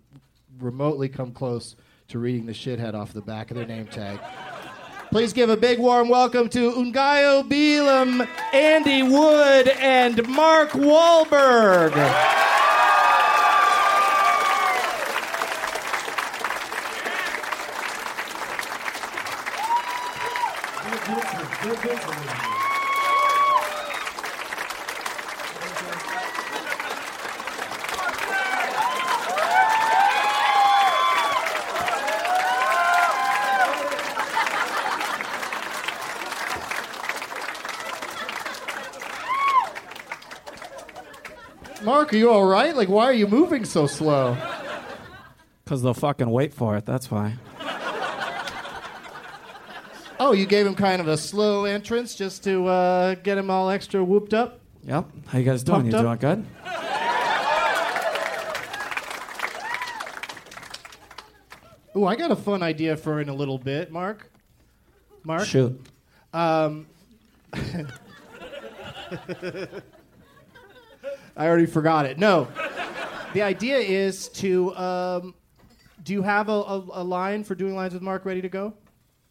remotely 0.59 1.09
come 1.09 1.33
close 1.33 1.77
to 2.09 2.19
reading 2.19 2.47
the 2.47 2.53
shithead 2.53 2.95
off 2.95 3.13
the 3.13 3.21
back 3.21 3.51
of 3.51 3.57
their 3.57 3.67
name 3.67 3.87
tag. 3.87 4.19
Please 5.11 5.33
give 5.33 5.49
a 5.49 5.57
big 5.57 5.79
warm 5.79 6.11
welcome 6.11 6.51
to 6.51 6.73
Ngaio 6.73 7.49
Bealum, 7.49 8.29
Andy 8.53 9.03
Wood, 9.03 9.69
and 9.69 10.27
Mark 10.29 10.71
Wahlberg. 10.71 11.95
Mark, 42.09 42.15
are 42.15 42.17
you 42.21 42.31
all 42.31 42.47
right? 42.47 42.75
Like, 42.75 42.89
why 42.89 43.05
are 43.05 43.13
you 43.13 43.27
moving 43.27 43.67
so 43.67 43.87
slow? 43.87 44.35
Because 45.63 45.83
they'll 45.83 45.93
fucking 45.93 46.31
wait 46.31 46.55
for 46.55 46.75
it, 46.79 46.87
that's 46.87 47.11
why. 47.11 47.35
Oh, 50.19 50.33
you 50.33 50.47
gave 50.47 50.67
him 50.67 50.75
kind 50.75 51.03
of 51.03 51.09
a 51.09 51.19
slow 51.19 51.67
entrance 51.67 52.15
just 52.15 52.45
to 52.45 52.67
uh, 52.67 53.15
get 53.17 53.37
him 53.37 53.51
all 53.51 53.69
extra 53.69 54.03
whooped 54.03 54.33
up? 54.33 54.61
Yep. 54.85 55.05
How 55.27 55.39
you 55.39 55.45
guys 55.45 55.63
doing? 55.63 55.91
Pumped 55.91 55.93
you 55.93 55.99
up? 55.99 56.19
doing 56.19 56.37
good? 56.37 56.47
Ooh, 61.95 62.07
I 62.07 62.17
got 62.17 62.31
a 62.31 62.37
fun 62.37 62.63
idea 62.63 62.97
for 62.97 63.21
in 63.21 63.29
a 63.29 63.35
little 63.35 63.59
bit, 63.59 63.93
Mark. 63.93 64.31
Mark? 65.25 65.45
Shoot. 65.45 65.79
Um, 66.33 66.87
I 71.39 71.47
already 71.47 71.67
forgot 71.67 72.05
it. 72.05 72.19
No. 72.19 72.49
The 73.33 73.43
idea 73.43 73.79
is 73.79 74.29
to. 74.31 74.75
Um, 74.77 75.35
do 76.03 76.13
you 76.13 76.23
have 76.23 76.49
a, 76.49 76.53
a, 76.53 76.85
a 76.95 77.05
line 77.05 77.45
for 77.45 77.55
doing 77.55 77.75
lines 77.77 77.93
with 77.93 78.03
Mark 78.03 78.25
ready 78.25 78.41
to 78.43 78.49
go? 78.49 78.75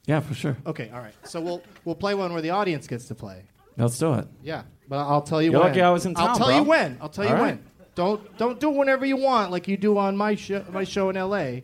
Yeah, 0.05 0.19
for 0.21 0.33
sure. 0.33 0.55
Okay, 0.65 0.89
all 0.93 0.99
right. 0.99 1.13
So 1.23 1.41
we'll 1.41 1.61
we'll 1.83 1.95
play 1.95 2.13
one 2.13 2.31
where 2.33 2.41
the 2.41 2.51
audience 2.51 2.87
gets 2.87 3.05
to 3.05 3.15
play. 3.15 3.43
Let's 3.77 3.97
do 3.99 4.13
it. 4.13 4.27
Yeah, 4.41 4.63
but 4.87 4.97
I'll 4.99 5.21
tell 5.21 5.41
you 5.41 5.51
You're 5.51 5.59
when. 5.59 5.69
lucky 5.69 5.81
I 5.81 5.89
was 5.89 6.05
in 6.05 6.15
town, 6.15 6.29
I'll 6.29 6.37
tell 6.37 6.47
bro. 6.47 6.57
you 6.57 6.63
when. 6.63 6.97
I'll 7.01 7.09
tell 7.09 7.25
you 7.25 7.35
All 7.35 7.41
when. 7.41 7.63
Don't 7.95 8.37
don't 8.37 8.59
do 8.59 8.69
it 8.69 8.75
whenever 8.77 9.05
you 9.05 9.17
want, 9.17 9.51
like 9.51 9.67
you 9.67 9.75
do 9.75 9.97
on 9.97 10.15
my 10.15 10.35
show 10.35 10.63
my 10.71 10.83
show 10.83 11.09
in 11.09 11.17
L.A. 11.17 11.63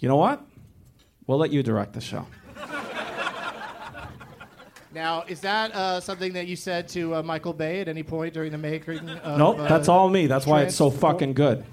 You 0.00 0.08
know 0.08 0.16
what? 0.16 0.44
We'll 1.26 1.38
let 1.38 1.52
you 1.52 1.62
direct 1.62 1.92
the 1.92 2.00
show. 2.00 2.26
Now, 4.94 5.24
is 5.26 5.40
that 5.40 5.74
uh, 5.74 5.98
something 6.00 6.34
that 6.34 6.46
you 6.46 6.54
said 6.54 6.86
to 6.90 7.16
uh, 7.16 7.22
Michael 7.22 7.52
Bay 7.52 7.80
at 7.80 7.88
any 7.88 8.04
point 8.04 8.32
during 8.32 8.52
the 8.52 8.58
making? 8.58 9.08
Of, 9.08 9.38
nope, 9.38 9.58
uh, 9.58 9.66
that's 9.66 9.88
all 9.88 10.08
me. 10.08 10.28
That's 10.28 10.46
why 10.46 10.62
it's 10.62 10.76
so 10.76 10.88
fucking 10.88 11.34
good. 11.34 11.64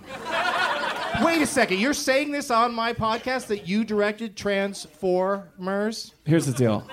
Wait 1.23 1.39
a 1.39 1.45
second. 1.45 1.79
You're 1.79 1.93
saying 1.93 2.31
this 2.31 2.49
on 2.49 2.73
my 2.73 2.93
podcast 2.93 3.45
that 3.47 3.67
you 3.67 3.83
directed 3.83 4.35
Transformers? 4.35 6.15
Here's 6.25 6.47
the 6.47 6.53
deal. 6.53 6.87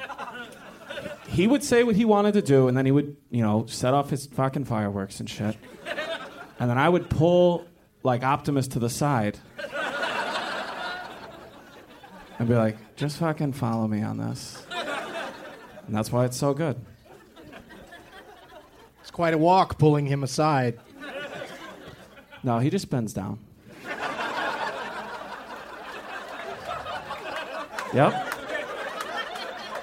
He 1.28 1.47
would 1.47 1.64
say 1.64 1.82
what 1.82 1.97
he 1.97 2.04
wanted 2.04 2.35
to 2.35 2.42
do, 2.42 2.68
and 2.68 2.76
then 2.76 2.85
he 2.85 2.92
would, 2.92 3.16
you 3.30 3.42
know, 3.42 3.64
set 3.64 3.94
off 3.94 4.11
his 4.11 4.26
fucking 4.26 4.66
fireworks 4.66 5.20
and 5.20 5.30
shit. 5.30 5.56
And 6.58 6.68
then 6.68 6.76
I 6.76 6.90
would 6.90 7.08
pull, 7.08 7.66
like, 8.02 8.23
Optimus 8.23 8.68
to 8.68 8.78
the 8.78 8.90
side. 8.90 9.38
And 12.38 12.47
be 12.47 12.54
like, 12.54 12.76
just 12.97 13.16
fucking 13.16 13.54
follow 13.54 13.88
me 13.88 14.02
on 14.02 14.18
this. 14.18 14.62
And 15.88 15.97
that's 15.97 16.12
why 16.12 16.26
it's 16.26 16.37
so 16.37 16.52
good. 16.52 16.76
It's 19.00 19.11
quite 19.11 19.33
a 19.33 19.38
walk 19.38 19.78
pulling 19.78 20.04
him 20.04 20.23
aside. 20.23 20.78
No, 22.42 22.59
he 22.59 22.68
just 22.68 22.90
bends 22.90 23.14
down. 23.14 23.38
Yep. 27.95 28.35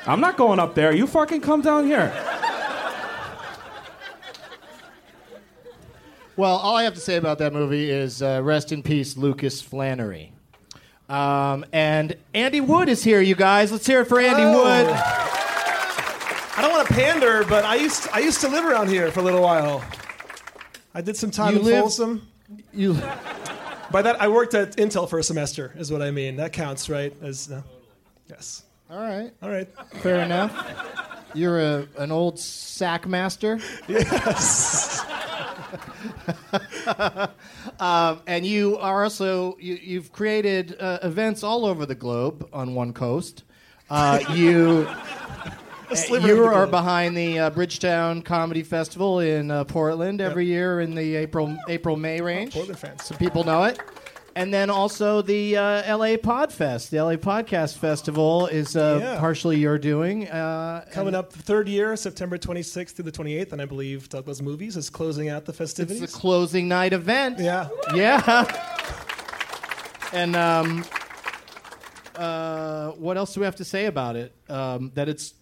I'm 0.05 0.19
not 0.19 0.37
going 0.37 0.59
up 0.59 0.75
there. 0.75 0.93
You 0.93 1.07
fucking 1.07 1.41
come 1.41 1.61
down 1.61 1.87
here. 1.87 2.13
Well, 6.37 6.57
all 6.57 6.75
I 6.75 6.83
have 6.83 6.93
to 6.93 6.99
say 6.99 7.15
about 7.15 7.39
that 7.39 7.51
movie 7.51 7.89
is 7.89 8.21
uh, 8.21 8.41
rest 8.43 8.71
in 8.71 8.83
peace, 8.83 9.17
Lucas 9.17 9.59
Flannery. 9.59 10.33
Um, 11.09 11.65
and 11.71 12.15
Andy 12.33 12.61
Wood 12.61 12.89
is 12.89 13.03
here, 13.03 13.21
you 13.21 13.35
guys. 13.35 13.71
Let's 13.71 13.87
hear 13.87 14.01
it 14.01 14.05
for 14.05 14.19
Andy 14.19 14.43
Hello. 14.43 14.85
Wood. 14.85 15.24
I 16.85 16.87
don't 16.87 16.97
want 16.97 17.19
to 17.19 17.19
pander, 17.19 17.45
but 17.49 17.65
I 17.65 17.75
used 17.75 18.07
I 18.13 18.19
used 18.19 18.41
to 18.41 18.47
live 18.47 18.65
around 18.65 18.89
here 18.89 19.11
for 19.11 19.19
a 19.21 19.23
little 19.23 19.41
while. 19.41 19.83
I 20.93 21.01
did 21.01 21.17
some 21.17 21.31
time 21.31 21.53
You 21.53 21.59
in 21.59 21.65
lived- 21.65 21.79
Folsom. 21.81 22.27
You, 22.73 22.93
By 23.91 24.01
that, 24.03 24.21
I 24.21 24.27
worked 24.27 24.53
at 24.53 24.75
Intel 24.77 25.09
for 25.09 25.17
a 25.17 25.23
semester, 25.23 25.73
is 25.77 25.91
what 25.91 26.01
I 26.03 26.11
mean. 26.11 26.35
That 26.35 26.53
counts, 26.53 26.89
right? 26.89 27.11
As 27.23 27.51
uh, 27.51 27.61
yes. 28.29 28.63
All 28.89 28.99
right. 28.99 29.31
All 29.41 29.49
right. 29.49 29.67
Fair 29.95 30.17
enough. 30.19 30.53
You're 31.33 31.59
a, 31.59 31.87
an 31.97 32.11
old 32.11 32.37
sack 32.39 33.07
master. 33.07 33.59
Yes. 33.87 35.03
Um, 37.79 38.21
and 38.25 38.45
you 38.45 38.77
are 38.77 39.03
also 39.03 39.57
you, 39.59 39.73
you've 39.81 40.11
created 40.13 40.77
uh, 40.79 40.99
events 41.03 41.43
all 41.43 41.65
over 41.65 41.85
the 41.85 41.95
globe 41.95 42.47
on 42.53 42.73
one 42.73 42.93
coast. 42.93 43.43
Uh, 43.89 44.19
you 44.33 44.87
you 46.09 46.43
are 46.45 46.67
behind 46.67 47.15
the 47.15 47.39
uh, 47.39 47.49
Bridgetown 47.49 48.21
Comedy 48.21 48.63
Festival 48.63 49.19
in 49.19 49.51
uh, 49.51 49.63
Portland 49.65 50.21
every 50.21 50.45
year 50.45 50.79
in 50.81 50.95
the 50.95 51.15
April 51.15 51.57
April 51.69 51.95
May 51.95 52.21
range. 52.21 52.53
Portland 52.53 52.79
fans. 52.79 53.03
So 53.05 53.15
people 53.15 53.43
know 53.43 53.63
it. 53.63 53.79
And 54.37 54.53
then 54.53 54.69
also 54.69 55.21
the 55.21 55.55
uh, 55.55 55.97
LA 55.97 56.17
Podfest, 56.17 56.89
the 56.89 57.01
LA 57.01 57.13
Podcast 57.15 57.77
Festival 57.77 58.47
is 58.47 58.75
uh, 58.75 58.99
Yeah. 59.01 59.17
partially 59.19 59.57
your 59.57 59.77
doing. 59.77 60.27
Uh, 60.27 60.83
Coming 60.91 61.15
up, 61.15 61.31
third 61.31 61.69
year, 61.69 61.95
September 61.95 62.37
26th 62.37 62.91
through 62.91 63.05
the 63.05 63.13
28th, 63.13 63.53
and 63.53 63.61
I 63.61 63.65
believe 63.65 64.09
Doug 64.09 64.27
Loves 64.27 64.41
Movies 64.41 64.75
is 64.75 64.89
closing 64.89 65.29
out 65.29 65.45
the 65.45 65.53
festivities. 65.53 66.01
It's 66.01 66.11
the 66.11 66.19
closing 66.19 66.67
night 66.67 66.91
event. 66.91 67.39
yeah. 67.39 67.69
Yeah. 67.93 68.43
and 70.11 70.35
um, 70.35 70.83
uh, 72.17 72.91
what 72.91 73.15
else 73.15 73.33
do 73.33 73.39
we 73.39 73.45
have 73.45 73.55
to 73.57 73.65
say 73.65 73.85
about 73.85 74.17
it? 74.17 74.35
Um, 74.49 74.91
that 74.95 75.07
it's 75.07 75.33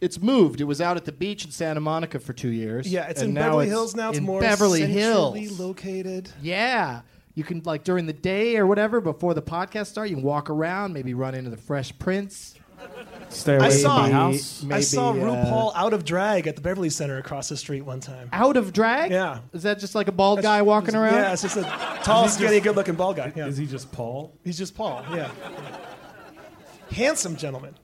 it's 0.00 0.20
moved. 0.20 0.60
It 0.60 0.64
was 0.64 0.80
out 0.80 0.96
at 0.96 1.04
the 1.04 1.12
beach 1.12 1.44
in 1.44 1.50
Santa 1.50 1.80
Monica 1.80 2.18
for 2.18 2.32
two 2.32 2.50
years. 2.50 2.90
Yeah, 2.90 3.08
it's 3.08 3.22
in 3.22 3.34
now 3.34 3.42
Beverly 3.50 3.68
Hills 3.68 3.94
now. 3.94 4.08
It's 4.10 4.18
in 4.18 4.24
more 4.24 4.40
Beverly 4.40 4.80
centrally 4.80 5.40
Hills. 5.40 5.60
located. 5.60 6.30
Yeah. 6.42 7.02
You 7.34 7.44
can 7.44 7.62
like 7.64 7.84
during 7.84 8.06
the 8.06 8.12
day 8.12 8.56
or 8.56 8.66
whatever 8.66 9.00
before 9.00 9.34
the 9.34 9.42
podcast 9.42 9.86
start. 9.86 10.08
You 10.10 10.16
can 10.16 10.24
walk 10.24 10.50
around, 10.50 10.92
maybe 10.92 11.14
run 11.14 11.34
into 11.34 11.50
the 11.50 11.56
Fresh 11.56 11.98
Prince. 11.98 12.54
Stay 13.28 13.56
away 13.56 13.66
I 13.66 13.70
from 13.70 13.78
saw- 13.78 13.98
my 14.02 14.10
house. 14.10 14.62
I 14.64 14.66
Maybe, 14.66 14.82
saw 14.82 15.10
uh, 15.10 15.14
RuPaul 15.14 15.72
out 15.76 15.92
of 15.92 16.04
drag 16.04 16.46
at 16.46 16.56
the 16.56 16.62
Beverly 16.62 16.88
Center 16.88 17.18
across 17.18 17.48
the 17.50 17.56
street 17.56 17.82
one 17.82 18.00
time. 18.00 18.30
Out 18.32 18.56
of 18.56 18.72
drag? 18.72 19.10
Yeah. 19.10 19.40
Is 19.52 19.62
that 19.64 19.78
just 19.78 19.94
like 19.94 20.08
a 20.08 20.12
bald 20.12 20.40
guy 20.42 20.62
walking 20.62 20.94
around? 20.96 21.14
Yeah, 21.14 21.32
it's 21.32 21.42
just 21.42 21.58
a 21.58 21.62
tall, 22.02 22.26
skinny, 22.28 22.58
good-looking 22.58 22.94
bald 22.94 23.16
guy. 23.16 23.32
Yeah. 23.36 23.46
Is 23.46 23.58
he 23.58 23.66
just 23.66 23.92
Paul? 23.92 24.34
He's 24.44 24.56
just 24.56 24.74
Paul. 24.74 25.04
Yeah. 25.12 25.30
Handsome 26.90 27.36
gentleman. 27.36 27.74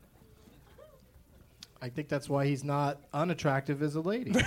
I 1.80 1.88
think 1.88 2.08
that's 2.08 2.28
why 2.28 2.46
he's 2.46 2.64
not 2.64 2.98
unattractive 3.12 3.82
as 3.82 3.94
a 3.96 4.00
lady. 4.00 4.32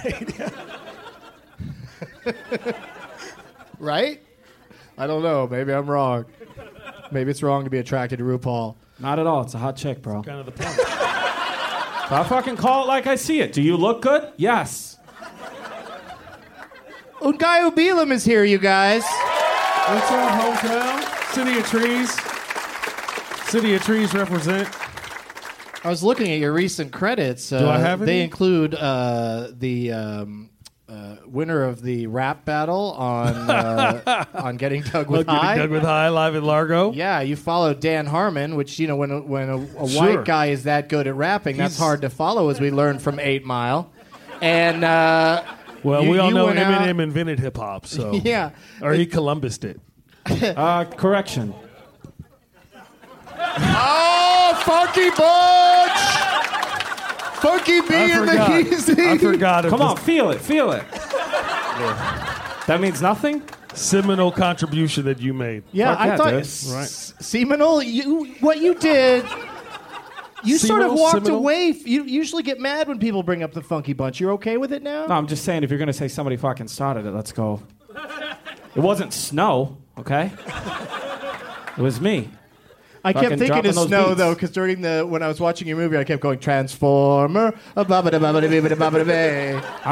right? 3.79 4.21
I 4.97 5.07
don't 5.07 5.23
know. 5.23 5.47
Maybe 5.47 5.71
I'm 5.73 5.89
wrong. 5.89 6.25
Maybe 7.11 7.31
it's 7.31 7.41
wrong 7.41 7.63
to 7.63 7.69
be 7.69 7.77
attracted 7.77 8.19
to 8.19 8.25
RuPaul. 8.25 8.75
Not 8.99 9.19
at 9.19 9.27
all. 9.27 9.41
It's 9.41 9.53
a 9.53 9.57
hot 9.57 9.77
chick, 9.77 10.01
bro. 10.01 10.23
Kind 10.23 10.39
of 10.39 10.45
the 10.45 10.51
point. 10.51 10.75
I 12.11 12.25
fucking 12.27 12.57
call 12.57 12.83
it 12.83 12.87
like 12.87 13.07
I 13.07 13.15
see 13.15 13.39
it. 13.39 13.53
Do 13.53 13.61
you 13.61 13.77
look 13.77 14.01
good? 14.01 14.31
Yes. 14.37 14.97
Ngaio 17.21 17.71
Bealum 17.75 18.11
is 18.11 18.25
here, 18.25 18.43
you 18.43 18.57
guys. 18.57 19.03
What's 19.03 20.11
up, 20.11 20.31
hometown? 20.41 21.33
City 21.33 21.59
of 21.59 21.65
Trees. 21.67 22.11
City 23.49 23.75
of 23.75 23.83
Trees 23.83 24.13
represent. 24.13 24.67
I 25.89 25.91
was 25.91 26.03
looking 26.03 26.29
at 26.31 26.37
your 26.37 26.53
recent 26.53 26.91
credits. 26.93 27.51
Uh, 27.51 27.57
Do 27.61 27.67
I 27.67 27.79
have 27.79 28.03
any? 28.03 28.11
They 28.11 28.21
include 28.21 28.75
uh, 28.75 29.47
the 29.57 29.91
um, 29.91 30.51
uh, 30.87 31.15
winner 31.25 31.63
of 31.63 31.81
the 31.81 32.05
rap 32.05 32.45
battle 32.45 32.91
on 32.91 33.33
uh, 33.49 34.25
on 34.35 34.57
Getting 34.57 34.83
Doug 34.83 35.09
with 35.09 35.25
High. 35.25 35.57
Doug 35.57 35.71
with 35.71 35.81
High 35.81 36.09
live 36.09 36.35
in 36.35 36.43
Largo. 36.43 36.91
Yeah, 36.93 37.21
you 37.21 37.35
followed 37.35 37.79
Dan 37.79 38.05
Harmon, 38.05 38.55
which 38.55 38.77
you 38.77 38.85
know 38.85 38.97
when 38.97 39.09
a, 39.09 39.19
when 39.19 39.49
a, 39.49 39.57
a 39.57 39.89
Sure. 39.89 40.17
white 40.17 40.25
guy 40.25 40.45
is 40.51 40.65
that 40.65 40.89
good 40.89 41.07
at 41.07 41.15
rapping, 41.15 41.57
that's 41.57 41.73
He's- 41.73 41.79
hard 41.83 42.01
to 42.01 42.11
follow, 42.11 42.49
as 42.49 42.59
we 42.61 42.69
learned 42.69 43.01
from 43.01 43.19
Eight 43.19 43.43
Mile. 43.43 43.91
And 44.43 44.83
uh, 44.83 45.43
Well, 45.81 46.03
you- 46.03 46.11
we 46.11 46.19
all 46.19 46.27
you 46.29 46.35
know 46.35 46.45
went 46.45 46.59
out- 46.59 46.81
Eminem 46.83 47.01
invented 47.01 47.39
hip 47.39 47.57
hop, 47.57 47.87
so 47.87 48.13
Yeah. 48.23 48.51
or 48.79 48.93
he 48.93 49.07
Columbused 49.07 49.65
it. 49.65 49.81
Uh, 50.55 50.85
correction. 50.85 51.55
Funky 54.63 55.09
Butch! 55.09 55.99
Funky 57.39 57.81
B 57.81 57.87
I 57.95 58.09
and 58.11 58.27
the 58.27 58.31
forgot. 58.31 58.59
Easy. 58.61 59.01
I 59.09 59.17
forgot. 59.17 59.65
Come 59.65 59.81
on, 59.81 59.97
feel 59.97 60.29
it, 60.31 60.41
feel 60.41 60.71
it. 60.71 60.83
That 62.67 62.79
means 62.81 63.01
nothing? 63.01 63.41
seminal 63.75 64.31
contribution 64.31 65.05
that 65.05 65.19
you 65.21 65.33
made. 65.33 65.63
Yeah, 65.71 65.91
Fuck 65.93 65.99
I 66.01 66.07
yeah, 66.07 66.17
thought 66.17 66.29
dude. 66.31 66.39
s- 66.41 66.73
Right. 66.73 67.23
Seminole. 67.23 67.81
You 67.83 68.25
what 68.41 68.57
you 68.59 68.73
did. 68.75 69.23
You 70.43 70.57
sort 70.57 70.81
of 70.81 70.87
Seminole, 70.87 70.97
walked 70.97 71.13
Seminole? 71.25 71.37
away. 71.39 71.69
f- 71.69 71.87
You 71.87 72.03
usually 72.03 72.43
get 72.43 72.59
mad 72.59 72.87
when 72.89 72.99
people 72.99 73.23
bring 73.23 73.41
up 73.43 73.53
the 73.53 73.61
Funky 73.61 73.93
Bunch. 73.93 74.19
You're 74.19 74.31
okay 74.33 74.57
with 74.57 74.73
it 74.73 74.81
now? 74.83 75.05
No, 75.05 75.13
I'm 75.15 75.27
just 75.27 75.45
saying 75.45 75.63
if 75.63 75.69
you're 75.69 75.79
gonna 75.79 75.93
say 75.93 76.07
somebody 76.09 76.35
fucking 76.35 76.67
started 76.67 77.05
it, 77.05 77.11
let's 77.11 77.31
go. 77.31 77.61
It 78.75 78.79
wasn't 78.81 79.13
snow, 79.13 79.77
okay? 79.97 80.31
It 81.77 81.81
was 81.81 82.01
me. 82.01 82.29
I 83.03 83.13
kept 83.13 83.29
thinking 83.29 83.47
dropping 83.47 83.69
of 83.69 83.75
snow 83.87 84.07
beats. 84.07 84.17
though, 84.17 84.33
because 84.33 84.51
during 84.51 84.81
the 84.81 85.05
when 85.07 85.23
I 85.23 85.27
was 85.27 85.39
watching 85.39 85.67
your 85.67 85.77
movie, 85.77 85.97
I 85.97 86.03
kept 86.03 86.21
going 86.21 86.39
Transformer. 86.39 87.53
I 87.75 87.83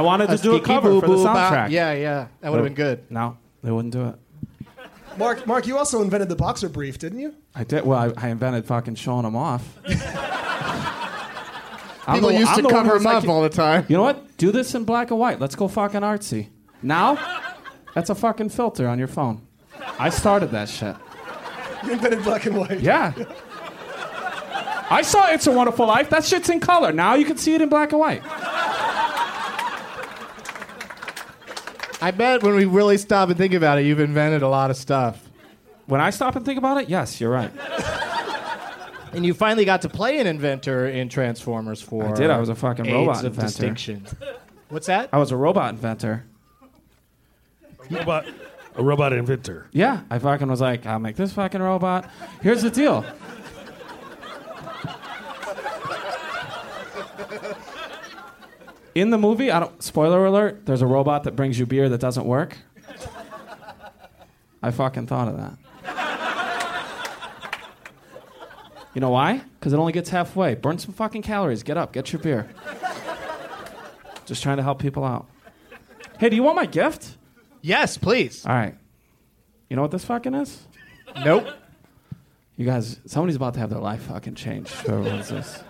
wanted 0.02 0.28
to 0.30 0.38
do 0.38 0.56
a 0.56 0.62
cover 0.62 0.90
boo 0.90 1.02
for 1.02 1.08
the 1.08 1.16
soundtrack. 1.18 1.70
Yeah, 1.70 1.94
yeah, 1.94 2.28
that 2.42 2.52
would 2.52 2.58
have 2.58 2.66
been 2.66 2.74
good. 2.74 3.10
No, 3.10 3.38
they 3.64 3.72
wouldn't 3.72 3.94
do 3.94 4.08
it. 4.08 4.16
Mark, 5.18 5.48
Mark, 5.48 5.66
you 5.66 5.78
also 5.78 6.02
invented 6.04 6.30
the 6.30 6.36
boxer 6.36 6.70
brief, 6.70 7.00
didn't 7.00 7.20
you? 7.20 7.34
I 7.56 7.64
did. 7.64 7.84
Well, 7.86 8.14
I, 8.16 8.28
I 8.28 8.30
invented 8.30 8.66
fucking 8.68 8.96
showing 8.96 9.24
them 9.24 9.36
off. 9.36 9.68
I'm 12.06 12.16
People 12.16 12.30
the- 12.30 12.38
used 12.40 12.52
I'm 12.52 12.64
to 12.64 12.70
cover 12.70 12.90
who's 12.92 13.04
them 13.04 13.14
like, 13.14 13.24
up 13.24 13.30
all 13.30 13.42
the 13.42 13.50
time. 13.50 13.86
You 13.90 13.98
know 13.98 14.04
what? 14.04 14.38
Do 14.38 14.52
this 14.52 14.76
in 14.76 14.84
black 14.86 15.10
and 15.12 15.20
white. 15.20 15.40
Let's 15.40 15.56
go 15.56 15.68
fucking 15.68 16.02
artsy. 16.02 16.50
Now, 16.82 17.18
that's 17.96 18.10
a 18.10 18.16
fucking 18.16 18.50
filter 18.50 18.88
on 18.88 19.00
your 19.00 19.08
phone. 19.08 19.42
I 20.00 20.10
started 20.10 20.52
that 20.52 20.70
shit. 20.70 20.96
You 21.86 21.92
invented 21.94 22.24
black 22.24 22.46
and 22.46 22.58
white. 22.58 22.80
Yeah. 22.80 23.14
I 24.90 25.02
saw 25.04 25.28
It's 25.32 25.48
a 25.48 25.52
Wonderful 25.52 25.86
Life. 25.86 26.10
That 26.10 26.24
shit's 26.26 26.50
in 26.50 26.60
color. 26.60 26.92
Now 26.92 27.16
you 27.16 27.26
can 27.26 27.38
see 27.38 27.54
it 27.56 27.62
in 27.62 27.70
black 27.70 27.92
and 27.92 28.00
white. 28.00 28.22
I 32.00 32.12
bet 32.12 32.44
when 32.44 32.56
we 32.56 32.66
really 32.66 32.98
stop 32.98 33.30
and 33.30 33.38
think 33.38 33.54
about 33.54 33.80
it, 33.80 33.86
you've 33.86 34.00
invented 34.00 34.44
a 34.44 34.48
lot 34.48 34.70
of 34.70 34.78
stuff. 34.78 35.28
When 35.88 36.00
I 36.00 36.10
stop 36.12 36.36
and 36.36 36.46
think 36.46 36.58
about 36.58 36.78
it, 36.82 36.90
yes, 36.90 37.20
you're 37.20 37.32
right. 37.32 37.52
And 39.14 39.26
you 39.26 39.34
finally 39.34 39.64
got 39.66 39.82
to 39.84 39.90
play 39.90 40.20
an 40.20 40.28
inventor 40.28 40.86
in 40.86 41.08
Transformers 41.10 41.82
4. 41.82 42.10
I 42.10 42.14
did. 42.14 42.30
I 42.30 42.38
was 42.40 42.50
a 42.50 42.56
fucking 42.56 42.86
Aids 42.86 42.94
robot 42.94 43.20
of 43.20 43.26
inventor. 43.26 43.48
distinction. 43.48 44.06
What's 44.70 44.88
that? 44.88 45.10
I 45.14 45.18
was 45.18 45.32
a 45.32 45.38
robot 45.38 45.74
inventor. 45.74 46.26
A 47.90 47.96
robot, 47.96 48.26
a 48.78 48.84
robot 48.84 49.12
inventor. 49.12 49.68
Yeah, 49.72 50.02
I 50.10 50.20
fucking 50.20 50.48
was 50.48 50.62
like, 50.62 50.86
I'll 50.86 51.00
make 51.00 51.16
this 51.16 51.34
fucking 51.34 51.62
robot. 51.62 52.10
Here's 52.42 52.62
the 52.62 52.70
deal. 52.70 53.04
In 58.96 59.10
the 59.12 59.18
movie, 59.18 59.52
I 59.52 59.60
don't 59.60 59.84
spoiler 59.84 60.26
alert, 60.26 60.66
there's 60.66 60.82
a 60.82 60.88
robot 60.88 61.24
that 61.26 61.36
brings 61.36 61.60
you 61.60 61.66
beer 61.66 61.90
that 61.90 62.00
doesn't 62.00 62.26
work. 62.26 62.58
I 64.64 64.72
fucking 64.72 65.08
thought 65.08 65.28
of 65.28 65.38
that. 65.38 65.58
You 68.96 69.02
know 69.02 69.12
why? 69.12 69.44
Because 69.60 69.74
it 69.74 69.78
only 69.78 69.94
gets 69.94 70.10
halfway. 70.10 70.56
Burn 70.56 70.80
some 70.80 70.94
fucking 70.94 71.22
calories. 71.22 71.62
Get 71.62 71.78
up, 71.78 71.94
get 71.94 72.12
your 72.12 72.20
beer. 72.20 72.50
Just 74.26 74.42
trying 74.42 74.58
to 74.58 74.64
help 74.64 74.80
people 74.80 75.04
out. 75.04 75.28
Hey, 76.20 76.30
do 76.30 76.36
you 76.36 76.42
want 76.42 76.56
my 76.56 76.66
gift? 76.66 77.18
Yes, 77.62 77.98
please. 77.98 78.46
All 78.46 78.54
right. 78.54 78.76
You 79.70 79.76
know 79.76 79.82
what 79.82 79.92
this 79.92 80.06
fucking 80.06 80.34
is? 80.34 80.66
Nope. 81.24 81.48
You 82.56 82.66
guys, 82.66 83.00
somebody's 83.06 83.36
about 83.36 83.54
to 83.56 83.60
have 83.60 83.70
their 83.70 83.80
life 83.80 84.04
fucking 84.04 84.36
changed. 84.36 84.72
Whoever 84.72 85.24
this. 85.24 85.64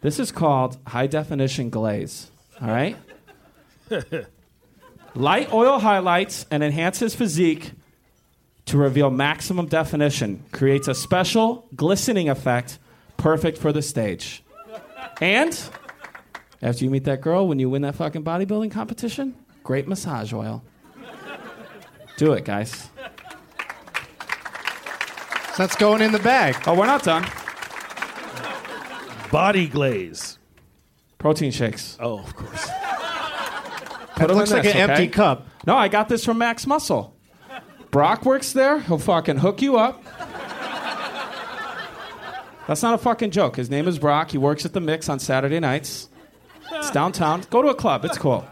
This 0.00 0.18
is 0.18 0.32
called 0.32 0.78
high 0.86 1.06
definition 1.06 1.70
glaze. 1.70 2.30
All 2.60 2.68
right? 2.68 2.96
Light 5.14 5.52
oil 5.52 5.78
highlights 5.78 6.46
and 6.50 6.62
enhances 6.62 7.14
physique 7.14 7.72
to 8.66 8.78
reveal 8.78 9.10
maximum 9.10 9.66
definition. 9.66 10.44
Creates 10.52 10.88
a 10.88 10.94
special 10.94 11.66
glistening 11.74 12.28
effect 12.28 12.78
perfect 13.16 13.58
for 13.58 13.72
the 13.72 13.82
stage. 13.82 14.42
And 15.20 15.58
after 16.62 16.84
you 16.84 16.90
meet 16.90 17.04
that 17.04 17.20
girl, 17.20 17.48
when 17.48 17.58
you 17.58 17.68
win 17.68 17.82
that 17.82 17.94
fucking 17.94 18.24
bodybuilding 18.24 18.70
competition, 18.70 19.34
great 19.62 19.88
massage 19.88 20.32
oil. 20.32 20.62
Do 22.20 22.34
it, 22.34 22.44
guys. 22.44 22.90
So 25.52 25.56
that's 25.56 25.74
going 25.76 26.02
in 26.02 26.12
the 26.12 26.18
bag. 26.18 26.54
Oh, 26.66 26.74
we're 26.74 26.84
not 26.84 27.02
done. 27.02 27.26
Body 29.32 29.66
glaze. 29.66 30.38
Protein 31.16 31.50
shakes. 31.50 31.96
Oh, 31.98 32.18
of 32.18 32.36
course. 32.36 32.68
Put 34.16 34.30
'em 34.30 34.36
looks 34.36 34.50
like 34.50 34.64
this, 34.64 34.74
an 34.74 34.90
empty 34.90 35.08
cup. 35.08 35.46
No, 35.66 35.78
I 35.78 35.88
got 35.88 36.10
this 36.10 36.22
from 36.22 36.36
Max 36.36 36.66
Muscle. 36.66 37.16
Brock 37.90 38.26
works 38.26 38.52
there. 38.52 38.80
He'll 38.80 38.98
fucking 38.98 39.38
hook 39.38 39.62
you 39.62 39.78
up. 39.78 40.04
That's 42.66 42.82
not 42.82 42.92
a 42.92 42.98
fucking 42.98 43.30
joke. 43.30 43.56
His 43.56 43.70
name 43.70 43.88
is 43.88 43.98
Brock. 43.98 44.30
He 44.30 44.36
works 44.36 44.66
at 44.66 44.74
the 44.74 44.80
Mix 44.80 45.08
on 45.08 45.20
Saturday 45.20 45.58
nights. 45.58 46.10
It's 46.70 46.90
downtown. 46.90 47.44
Go 47.48 47.62
to 47.62 47.68
a 47.68 47.74
club. 47.74 48.04
It's 48.04 48.18
cool. 48.18 48.46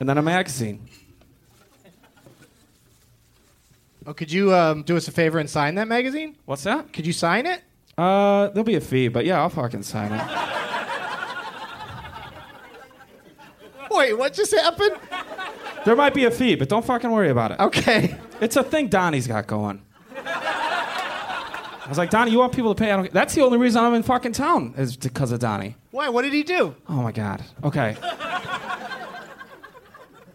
And 0.00 0.08
then 0.08 0.18
a 0.18 0.22
magazine. 0.22 0.88
Oh, 4.06 4.14
could 4.14 4.32
you 4.32 4.54
um, 4.54 4.82
do 4.82 4.96
us 4.96 5.06
a 5.08 5.12
favor 5.12 5.38
and 5.38 5.48
sign 5.48 5.74
that 5.74 5.86
magazine? 5.86 6.36
What's 6.46 6.64
that? 6.64 6.90
Could 6.92 7.06
you 7.06 7.12
sign 7.12 7.44
it? 7.44 7.62
Uh, 7.98 8.48
there'll 8.48 8.64
be 8.64 8.76
a 8.76 8.80
fee, 8.80 9.08
but 9.08 9.26
yeah, 9.26 9.40
I'll 9.40 9.50
fucking 9.50 9.82
sign 9.82 10.12
it. 10.12 10.20
Wait, 13.90 14.14
what 14.14 14.32
just 14.32 14.54
happened? 14.54 14.96
There 15.84 15.94
might 15.94 16.14
be 16.14 16.24
a 16.24 16.30
fee, 16.30 16.54
but 16.54 16.70
don't 16.70 16.84
fucking 16.84 17.10
worry 17.10 17.28
about 17.28 17.50
it. 17.52 17.60
Okay. 17.60 18.16
It's 18.40 18.56
a 18.56 18.62
thing 18.62 18.88
Donnie's 18.88 19.26
got 19.26 19.46
going. 19.46 19.82
I 20.16 21.86
was 21.88 21.98
like, 21.98 22.10
Donnie, 22.10 22.30
you 22.30 22.38
want 22.38 22.54
people 22.54 22.74
to 22.74 22.78
pay? 22.78 22.90
I 22.90 22.96
don't. 22.96 23.12
That's 23.12 23.34
the 23.34 23.42
only 23.42 23.58
reason 23.58 23.84
I'm 23.84 23.92
in 23.94 24.02
fucking 24.02 24.32
town 24.32 24.74
is 24.78 24.96
because 24.96 25.32
of 25.32 25.40
Donnie. 25.40 25.76
Why? 25.90 26.08
What 26.08 26.22
did 26.22 26.32
he 26.32 26.42
do? 26.42 26.74
Oh 26.88 27.02
my 27.02 27.12
god. 27.12 27.44
Okay. 27.64 27.96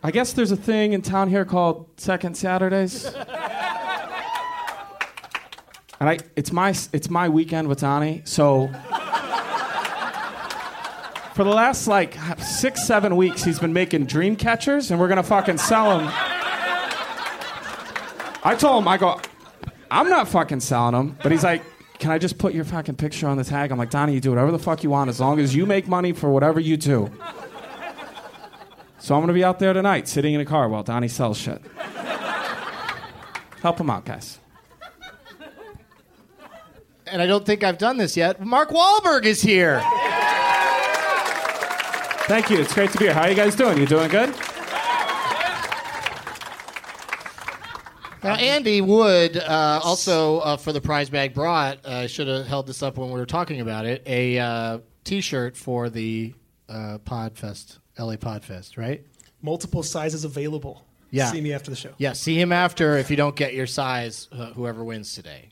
I 0.06 0.12
guess 0.12 0.34
there's 0.34 0.52
a 0.52 0.56
thing 0.56 0.94
in 0.94 1.02
town 1.02 1.30
here 1.30 1.46
called 1.46 1.88
Second 1.98 2.38
Saturdays. 2.38 3.06
And 3.06 3.18
I, 6.00 6.20
it's 6.36 6.52
my, 6.52 6.76
it's 6.94 7.10
my 7.10 7.28
weekend 7.28 7.68
with 7.68 7.80
Donnie. 7.80 8.22
So 8.24 8.68
for 11.34 11.44
the 11.44 11.50
last 11.50 11.88
like 11.88 12.20
six, 12.38 12.86
seven 12.86 13.16
weeks, 13.16 13.44
he's 13.44 13.58
been 13.58 13.74
making 13.74 14.06
dream 14.06 14.36
catchers, 14.36 14.92
and 14.92 15.00
we're 15.00 15.08
gonna 15.08 15.24
fucking 15.24 15.58
sell 15.58 15.98
them. 15.98 16.08
I 18.44 18.56
told 18.60 18.84
him, 18.84 18.88
I 18.88 18.98
go, 18.98 19.20
I'm 19.90 20.08
not 20.08 20.28
fucking 20.28 20.60
selling 20.60 20.94
them, 20.94 21.18
but 21.24 21.32
he's 21.32 21.44
like, 21.44 21.64
can 21.98 22.12
I 22.12 22.20
just 22.20 22.38
put 22.38 22.54
your 22.54 22.66
fucking 22.66 22.98
picture 22.98 23.28
on 23.28 23.38
the 23.38 23.44
tag? 23.44 23.72
I'm 23.72 23.80
like, 23.80 23.90
Donnie, 23.90 24.14
you 24.14 24.22
do 24.22 24.30
whatever 24.30 24.52
the 24.52 24.60
fuck 24.60 24.84
you 24.84 24.92
want 24.92 25.10
as 25.10 25.20
long 25.20 25.40
as 25.40 25.56
you 25.56 25.66
make 25.66 25.88
money 25.88 26.14
for 26.14 26.30
whatever 26.30 26.60
you 26.60 26.78
do. 26.78 27.12
So 29.06 29.14
I'm 29.14 29.22
gonna 29.22 29.34
be 29.34 29.44
out 29.44 29.60
there 29.60 29.72
tonight, 29.72 30.08
sitting 30.08 30.34
in 30.34 30.42
a 30.42 30.46
car 30.46 30.68
while 30.68 30.82
Donnie 30.82 31.08
sells 31.08 31.38
shit. 31.38 31.62
Help 33.62 33.80
him 33.80 33.88
out, 33.88 34.04
guys. 34.04 34.40
And 37.06 37.22
I 37.22 37.28
don't 37.28 37.46
think 37.46 37.64
I've 37.64 37.78
done 37.78 37.98
this 37.98 38.18
yet. 38.18 38.44
Mark 38.44 38.72
Wahlberg 38.72 39.26
is 39.26 39.44
here. 39.44 39.80
Thank 42.24 42.50
you. 42.50 42.58
It's 42.60 42.74
great 42.74 42.90
to 42.94 42.98
be 42.98 43.06
here. 43.06 43.14
How 43.14 43.22
are 43.22 43.30
you 43.30 43.36
guys 43.36 43.56
doing? 43.56 43.78
You 43.78 43.86
doing 43.86 44.10
good? 44.10 44.30
Now, 48.24 48.34
Andy 48.38 48.82
Wood, 48.82 49.38
uh, 49.38 49.82
also 49.84 50.40
uh, 50.40 50.58
for 50.58 50.74
the 50.74 50.82
prize 50.82 51.12
bag, 51.12 51.36
brought, 51.36 51.88
I 51.88 52.08
should 52.08 52.28
have 52.28 52.48
held 52.48 52.66
this 52.66 52.82
up 52.82 52.98
when 52.98 53.12
we 53.12 53.20
were 53.20 53.28
talking 53.28 53.62
about 53.62 53.86
it, 53.86 54.02
a 54.08 54.40
uh, 54.40 54.80
t 55.04 55.22
shirt 55.22 55.56
for 55.56 55.92
the 55.92 56.34
uh, 56.68 56.98
Podfest, 57.06 57.78
LA 57.98 58.16
Podfest, 58.16 58.78
right? 58.78 59.06
Multiple 59.42 59.84
sizes 59.84 60.24
available. 60.26 60.86
Yeah. 61.12 61.32
See 61.32 61.42
me 61.42 61.54
after 61.54 61.70
the 61.70 61.78
show. 61.78 61.92
Yeah, 61.98 62.14
see 62.14 62.40
him 62.40 62.52
after 62.52 62.98
if 62.98 63.10
you 63.10 63.16
don't 63.16 63.36
get 63.36 63.54
your 63.54 63.68
size, 63.68 64.28
uh, 64.32 64.48
whoever 64.54 64.84
wins 64.84 65.14
today. 65.14 65.50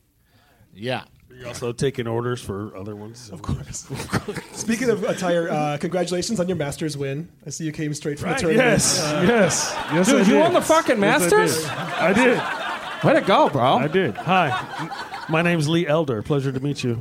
Yeah. 0.73 1.03
You're 1.35 1.47
also 1.47 1.71
taking 1.71 2.05
orders 2.07 2.41
for 2.41 2.75
other 2.77 2.95
ones. 2.95 3.29
Of 3.31 3.41
course. 3.41 3.87
Speaking 4.51 4.89
of 4.89 5.03
attire, 5.03 5.49
uh, 5.49 5.77
congratulations 5.79 6.39
on 6.39 6.47
your 6.47 6.57
Masters 6.57 6.95
win. 6.95 7.27
I 7.45 7.49
see 7.49 7.63
you 7.65 7.71
came 7.71 7.93
straight 7.95 8.19
from 8.19 8.29
Right, 8.29 8.35
the 8.37 8.41
tournament. 8.49 8.67
yes, 8.71 9.01
Uh, 9.03 9.25
yes, 9.27 9.75
yes. 9.93 10.07
Dude, 10.07 10.15
I 10.15 10.19
you 10.19 10.25
did. 10.33 10.39
won 10.41 10.53
the 10.53 10.61
fucking 10.61 11.01
Yes, 11.01 11.21
I 11.23 11.29
did. 11.29 11.35
Masters? 11.37 11.65
I 11.67 12.13
did. 12.13 13.03
Way 13.07 13.19
to 13.19 13.25
go, 13.25 13.49
bro. 13.49 13.63
I 13.77 13.87
did. 13.87 14.15
Hi, 14.15 15.25
my 15.27 15.41
name's 15.41 15.67
Lee 15.67 15.87
Elder. 15.87 16.21
Pleasure 16.21 16.51
to 16.51 16.59
meet 16.59 16.83
you. 16.83 16.99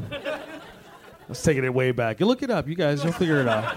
Let's 1.29 1.43
take 1.43 1.57
it 1.59 1.69
way 1.71 1.93
back. 1.93 2.19
You 2.21 2.27
look 2.27 2.43
it 2.43 2.51
up, 2.51 2.69
you 2.69 2.75
guys. 2.75 3.05
You'll 3.05 3.13
figure 3.13 3.41
it 3.41 3.49
out. 3.49 3.77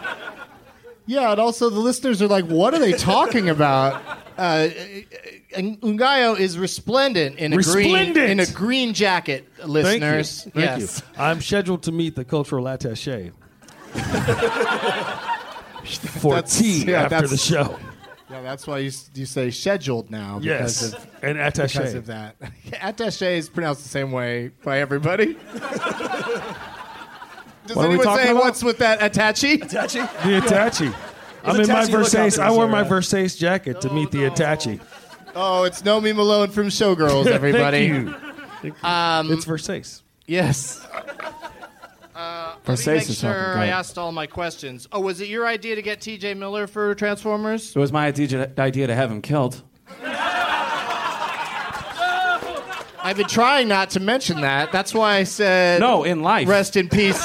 Yeah, 1.07 1.31
and 1.31 1.39
also 1.39 1.69
the 1.69 1.79
listeners 1.79 2.21
are 2.21 2.27
like, 2.27 2.45
what 2.45 2.73
are 2.73 2.79
they 2.79 2.93
talking 2.93 3.49
about? 3.49 4.01
Uh, 4.37 4.69
and 5.55 5.79
Ngaio 5.81 6.37
is 6.39 6.57
resplendent 6.57 7.37
in 7.37 7.53
a 7.53 7.57
green 7.57 7.93
Resplendent. 7.93 8.29
in 8.31 8.39
a 8.39 8.45
green 8.47 8.93
jacket, 8.93 9.47
listeners. 9.65 10.43
Thank 10.43 10.55
you. 10.55 10.61
Thank 10.61 10.79
yes. 10.81 11.01
you. 11.15 11.21
I'm 11.23 11.41
scheduled 11.41 11.83
to 11.83 11.91
meet 11.91 12.15
the 12.15 12.25
cultural 12.25 12.65
attaché 12.65 13.31
for 16.19 16.35
That's- 16.35 16.57
tea 16.59 16.85
yeah, 16.85 17.03
after 17.03 17.09
that's- 17.21 17.31
the 17.31 17.37
show. 17.37 17.77
Yeah, 18.29 18.41
that's 18.41 18.65
why 18.65 18.79
you, 18.79 18.87
s- 18.87 19.11
you 19.13 19.27
say 19.27 19.51
scheduled 19.51 20.09
now. 20.09 20.39
Because 20.39 20.81
Yes, 20.81 20.93
of, 20.93 21.07
and 21.21 21.37
attaché. 21.37 21.73
Because 21.77 21.93
of 21.93 22.05
that. 22.07 22.35
attaché 22.71 23.37
is 23.37 23.49
pronounced 23.49 23.83
the 23.83 23.89
same 23.89 24.11
way 24.11 24.49
by 24.63 24.79
everybody. 24.79 25.37
Does 27.67 27.75
What 27.75 27.85
are 27.85 27.89
we 27.89 27.95
anyone 27.95 28.05
talking 28.05 28.25
say 28.25 28.31
about? 28.31 28.43
what's 28.43 28.63
with 28.63 28.77
that 28.79 28.99
attaché? 28.99 29.57
Attaché? 29.59 30.23
The 30.23 30.37
Attache. 30.37 30.91
I'm 31.43 31.59
in 31.59 31.67
my 31.67 31.85
Versace. 31.85 32.39
I 32.39 32.47
there, 32.49 32.53
wore 32.57 32.67
my. 32.67 32.83
Versace 32.83 33.37
jacket 33.37 33.81
to 33.81 33.89
meet 33.91 34.11
the 34.11 34.25
Attache. 34.25 34.79
Oh, 35.35 35.63
it's 35.63 35.81
Nomi 35.81 36.15
Malone 36.15 36.49
from 36.49 36.67
Showgirls, 36.67 37.27
everybody. 37.27 37.89
Thank 37.89 38.15
you. 38.63 38.73
Um, 38.87 39.31
It's 39.31 39.45
Versace. 39.45 40.01
yes. 40.27 40.85
Uh, 42.15 42.55
let 42.65 42.67
me 42.67 42.73
Versace 42.75 42.85
make 42.87 43.09
is 43.09 43.21
fucking 43.21 43.33
sure 43.35 43.53
great. 43.55 43.63
I 43.63 43.67
asked 43.67 43.97
all 43.97 44.11
my 44.13 44.25
questions. 44.25 44.87
Oh, 44.91 45.01
was 45.01 45.19
it 45.19 45.27
your 45.27 45.45
idea 45.45 45.75
to 45.75 45.81
get 45.81 45.99
T.J. 46.01 46.35
Miller 46.35 46.65
for 46.65 46.95
Transformers? 46.95 47.75
It 47.75 47.79
was 47.79 47.91
my 47.91 48.07
idea, 48.07 48.49
idea 48.57 48.87
to 48.87 48.95
have 48.95 49.11
him 49.11 49.21
killed. 49.21 49.61
I've 53.05 53.17
been 53.17 53.27
trying 53.27 53.67
not 53.67 53.91
to 53.91 53.99
mention 53.99 54.41
that. 54.41 54.71
That's 54.71 54.91
why 54.91 55.17
I 55.17 55.25
said 55.25 55.79
No, 55.79 56.03
in 56.03 56.23
life. 56.23 56.47
rest 56.47 56.75
in 56.75 56.89
peace. 56.89 57.23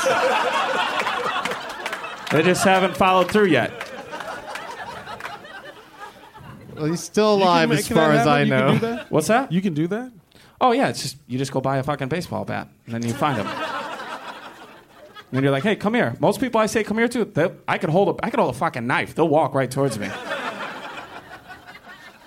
They 2.31 2.43
just 2.43 2.63
haven't 2.65 2.97
followed 2.99 3.31
through 3.31 3.47
yet. 3.47 3.73
well, 6.77 6.85
he's 6.85 7.01
still 7.03 7.35
alive 7.35 7.73
as 7.73 7.89
far 7.89 8.13
as 8.13 8.27
I 8.27 8.45
happen? 8.45 8.75
You 8.75 8.79
can 8.79 8.91
know. 8.91 8.97
that? 8.97 9.11
What's 9.11 9.29
that? 9.29 9.51
You 9.51 9.63
can 9.63 9.73
do 9.73 9.87
that? 9.89 10.13
Oh 10.61 10.73
yeah, 10.73 10.89
it's 10.89 11.01
just 11.01 11.17
you 11.27 11.39
just 11.39 11.51
go 11.51 11.63
buy 11.63 11.79
a 11.79 11.83
fucking 11.83 12.09
baseball 12.09 12.45
bat 12.45 12.69
and 12.85 12.95
then 12.95 13.03
you 13.03 13.15
find 13.15 13.39
him. 13.39 13.47
And 15.33 15.43
you're 15.43 15.53
like, 15.53 15.63
hey, 15.63 15.77
come 15.77 15.95
here. 15.95 16.15
Most 16.21 16.41
people 16.41 16.61
I 16.61 16.67
say 16.67 16.85
come 16.85 16.99
here 16.99 17.09
to, 17.09 17.53
I 17.67 17.79
could 17.79 17.89
hold 17.89 18.21
a 18.21 18.25
I 18.27 18.29
could 18.29 18.39
hold 18.39 18.55
a 18.55 18.59
fucking 18.59 18.87
knife. 18.87 19.15
They'll 19.15 19.29
walk 19.29 19.55
right 19.55 19.71
towards 19.71 19.99
me. 19.99 20.11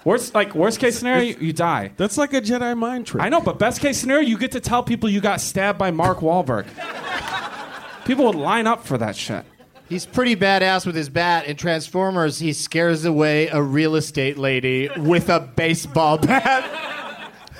Worst 0.05 0.35
like 0.35 0.53
worst 0.53 0.79
case 0.79 0.97
scenario, 0.97 1.23
you, 1.23 1.37
you 1.39 1.53
die. 1.53 1.91
That's 1.95 2.17
like 2.17 2.33
a 2.33 2.41
Jedi 2.41 2.77
mind 2.77 3.07
trick. 3.07 3.23
I 3.23 3.29
know, 3.29 3.39
but 3.39 3.57
best 3.57 3.79
case 3.79 3.97
scenario, 3.97 4.27
you 4.27 4.37
get 4.37 4.51
to 4.51 4.59
tell 4.59 4.83
people 4.83 5.09
you 5.09 5.21
got 5.21 5.39
stabbed 5.39 5.79
by 5.79 5.91
Mark 5.91 6.19
Wahlberg. 6.19 6.67
People 8.05 8.25
would 8.25 8.35
line 8.35 8.67
up 8.67 8.85
for 8.85 8.97
that 8.97 9.15
shit. 9.15 9.45
He's 9.87 10.05
pretty 10.05 10.35
badass 10.35 10.85
with 10.85 10.95
his 10.95 11.09
bat. 11.09 11.45
In 11.45 11.55
Transformers, 11.55 12.39
he 12.39 12.51
scares 12.51 13.05
away 13.05 13.47
a 13.47 13.61
real 13.61 13.95
estate 13.95 14.37
lady 14.37 14.89
with 14.97 15.29
a 15.29 15.39
baseball 15.39 16.17
bat. 16.17 16.69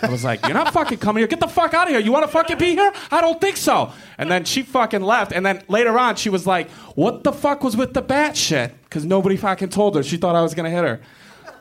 I 0.01 0.09
was 0.09 0.25
like, 0.25 0.43
you're 0.43 0.53
not 0.53 0.73
fucking 0.73 0.97
coming 0.97 1.21
here. 1.21 1.27
Get 1.27 1.39
the 1.39 1.47
fuck 1.47 1.73
out 1.73 1.87
of 1.87 1.91
here. 1.91 1.99
You 1.99 2.11
want 2.11 2.25
to 2.25 2.31
fucking 2.31 2.57
be 2.57 2.71
here? 2.71 2.91
I 3.09 3.21
don't 3.21 3.39
think 3.39 3.55
so. 3.55 3.93
And 4.17 4.29
then 4.29 4.43
she 4.43 4.63
fucking 4.63 5.01
left. 5.01 5.31
And 5.31 5.45
then 5.45 5.63
later 5.69 5.97
on, 5.97 6.17
she 6.17 6.29
was 6.29 6.45
like, 6.45 6.69
what 6.95 7.23
the 7.23 7.31
fuck 7.31 7.63
was 7.63 7.77
with 7.77 7.93
the 7.93 8.01
bat 8.01 8.35
shit? 8.35 8.73
Because 8.83 9.05
nobody 9.05 9.37
fucking 9.37 9.69
told 9.69 9.95
her. 9.95 10.03
She 10.03 10.17
thought 10.17 10.35
I 10.35 10.41
was 10.41 10.53
going 10.53 10.69
to 10.69 10.75
hit 10.75 10.83
her. 10.83 10.99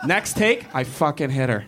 Next 0.05 0.37
take, 0.37 0.67
I 0.75 0.85
fucking 0.85 1.31
hit 1.31 1.49
her. 1.49 1.61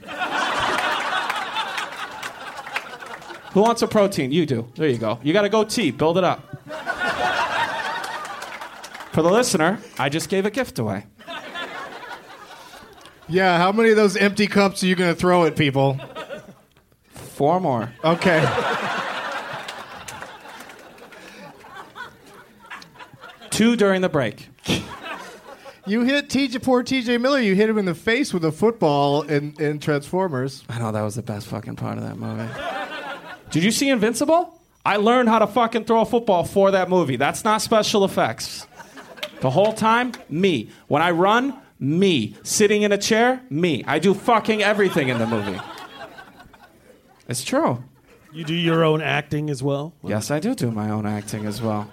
Who 3.52 3.60
wants 3.60 3.82
a 3.82 3.86
protein? 3.86 4.32
You 4.32 4.46
do. 4.46 4.68
There 4.74 4.88
you 4.88 4.98
go. 4.98 5.20
You 5.22 5.32
got 5.32 5.42
to 5.42 5.48
go 5.48 5.62
T. 5.62 5.92
Build 5.92 6.18
it 6.18 6.24
up. 6.24 6.40
For 9.12 9.22
the 9.22 9.30
listener, 9.30 9.78
I 9.96 10.08
just 10.08 10.28
gave 10.28 10.44
a 10.44 10.50
gift 10.50 10.80
away. 10.80 11.06
Yeah, 13.28 13.56
how 13.58 13.70
many 13.70 13.90
of 13.90 13.96
those 13.96 14.16
empty 14.16 14.48
cups 14.48 14.82
are 14.82 14.86
you 14.86 14.96
going 14.96 15.14
to 15.14 15.18
throw 15.18 15.44
at 15.44 15.54
people? 15.54 16.00
Four 17.06 17.60
more. 17.60 17.92
Okay. 18.02 18.44
Two 23.50 23.76
during 23.76 24.00
the 24.00 24.08
break. 24.08 24.48
You 25.86 26.02
hit 26.02 26.28
TJ, 26.30 26.62
poor 26.62 26.82
TJ 26.82 27.20
Miller. 27.20 27.40
You 27.40 27.54
hit 27.54 27.68
him 27.68 27.76
in 27.76 27.84
the 27.84 27.94
face 27.94 28.32
with 28.32 28.44
a 28.44 28.52
football 28.52 29.22
in, 29.22 29.54
in 29.58 29.78
Transformers. 29.80 30.64
I 30.68 30.78
know 30.78 30.92
that 30.92 31.02
was 31.02 31.14
the 31.14 31.22
best 31.22 31.46
fucking 31.48 31.76
part 31.76 31.98
of 31.98 32.04
that 32.04 32.16
movie. 32.16 32.48
Did 33.50 33.62
you 33.62 33.70
see 33.70 33.90
Invincible? 33.90 34.58
I 34.86 34.96
learned 34.96 35.28
how 35.28 35.38
to 35.40 35.46
fucking 35.46 35.84
throw 35.84 36.00
a 36.00 36.06
football 36.06 36.44
for 36.44 36.70
that 36.70 36.88
movie. 36.88 37.16
That's 37.16 37.44
not 37.44 37.60
special 37.60 38.04
effects. 38.04 38.66
The 39.40 39.50
whole 39.50 39.74
time, 39.74 40.12
me. 40.30 40.70
When 40.88 41.02
I 41.02 41.10
run, 41.10 41.54
me. 41.78 42.34
Sitting 42.42 42.82
in 42.82 42.92
a 42.92 42.98
chair, 42.98 43.42
me. 43.50 43.84
I 43.86 43.98
do 43.98 44.14
fucking 44.14 44.62
everything 44.62 45.08
in 45.08 45.18
the 45.18 45.26
movie. 45.26 45.60
It's 47.28 47.44
true. 47.44 47.84
You 48.32 48.44
do 48.44 48.54
your 48.54 48.84
own 48.84 49.00
acting 49.02 49.50
as 49.50 49.62
well? 49.62 49.94
Yes, 50.02 50.30
I 50.30 50.40
do 50.40 50.54
do 50.54 50.70
my 50.70 50.90
own 50.90 51.06
acting 51.06 51.46
as 51.46 51.60
well. 51.62 51.90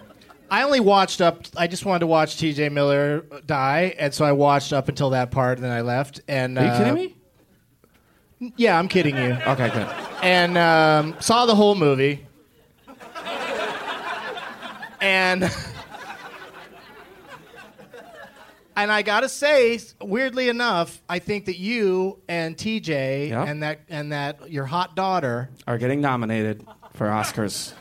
I 0.51 0.63
only 0.63 0.81
watched 0.81 1.21
up. 1.21 1.45
I 1.55 1.67
just 1.67 1.85
wanted 1.85 1.99
to 2.01 2.07
watch 2.07 2.35
T.J. 2.37 2.67
Miller 2.69 3.21
die, 3.45 3.95
and 3.97 4.13
so 4.13 4.25
I 4.25 4.33
watched 4.33 4.73
up 4.73 4.89
until 4.89 5.11
that 5.11 5.31
part, 5.31 5.57
and 5.57 5.63
then 5.63 5.71
I 5.71 5.79
left. 5.79 6.19
And 6.27 6.57
Are 6.59 6.63
you 6.65 6.69
uh, 6.69 6.77
kidding 6.77 6.93
me? 6.93 7.15
Yeah, 8.57 8.77
I'm 8.77 8.89
kidding 8.89 9.15
you. 9.15 9.37
Okay, 9.47 9.69
good. 9.69 9.87
And 10.21 10.57
um, 10.57 11.15
saw 11.21 11.45
the 11.45 11.55
whole 11.55 11.75
movie, 11.75 12.25
and 14.99 15.43
and 18.75 18.91
I 18.91 19.01
gotta 19.03 19.29
say, 19.29 19.79
weirdly 20.01 20.49
enough, 20.49 21.01
I 21.07 21.19
think 21.19 21.45
that 21.45 21.57
you 21.59 22.19
and 22.27 22.57
TJ 22.57 23.29
Yeah. 23.29 23.43
and 23.45 23.63
that 23.63 23.79
and 23.89 24.11
that 24.11 24.51
your 24.51 24.65
hot 24.65 24.95
daughter. 24.97 25.49
Are 25.65 25.77
getting 25.77 26.01
nominated 26.01 26.67
for 26.93 27.07
Oscars. 27.07 27.73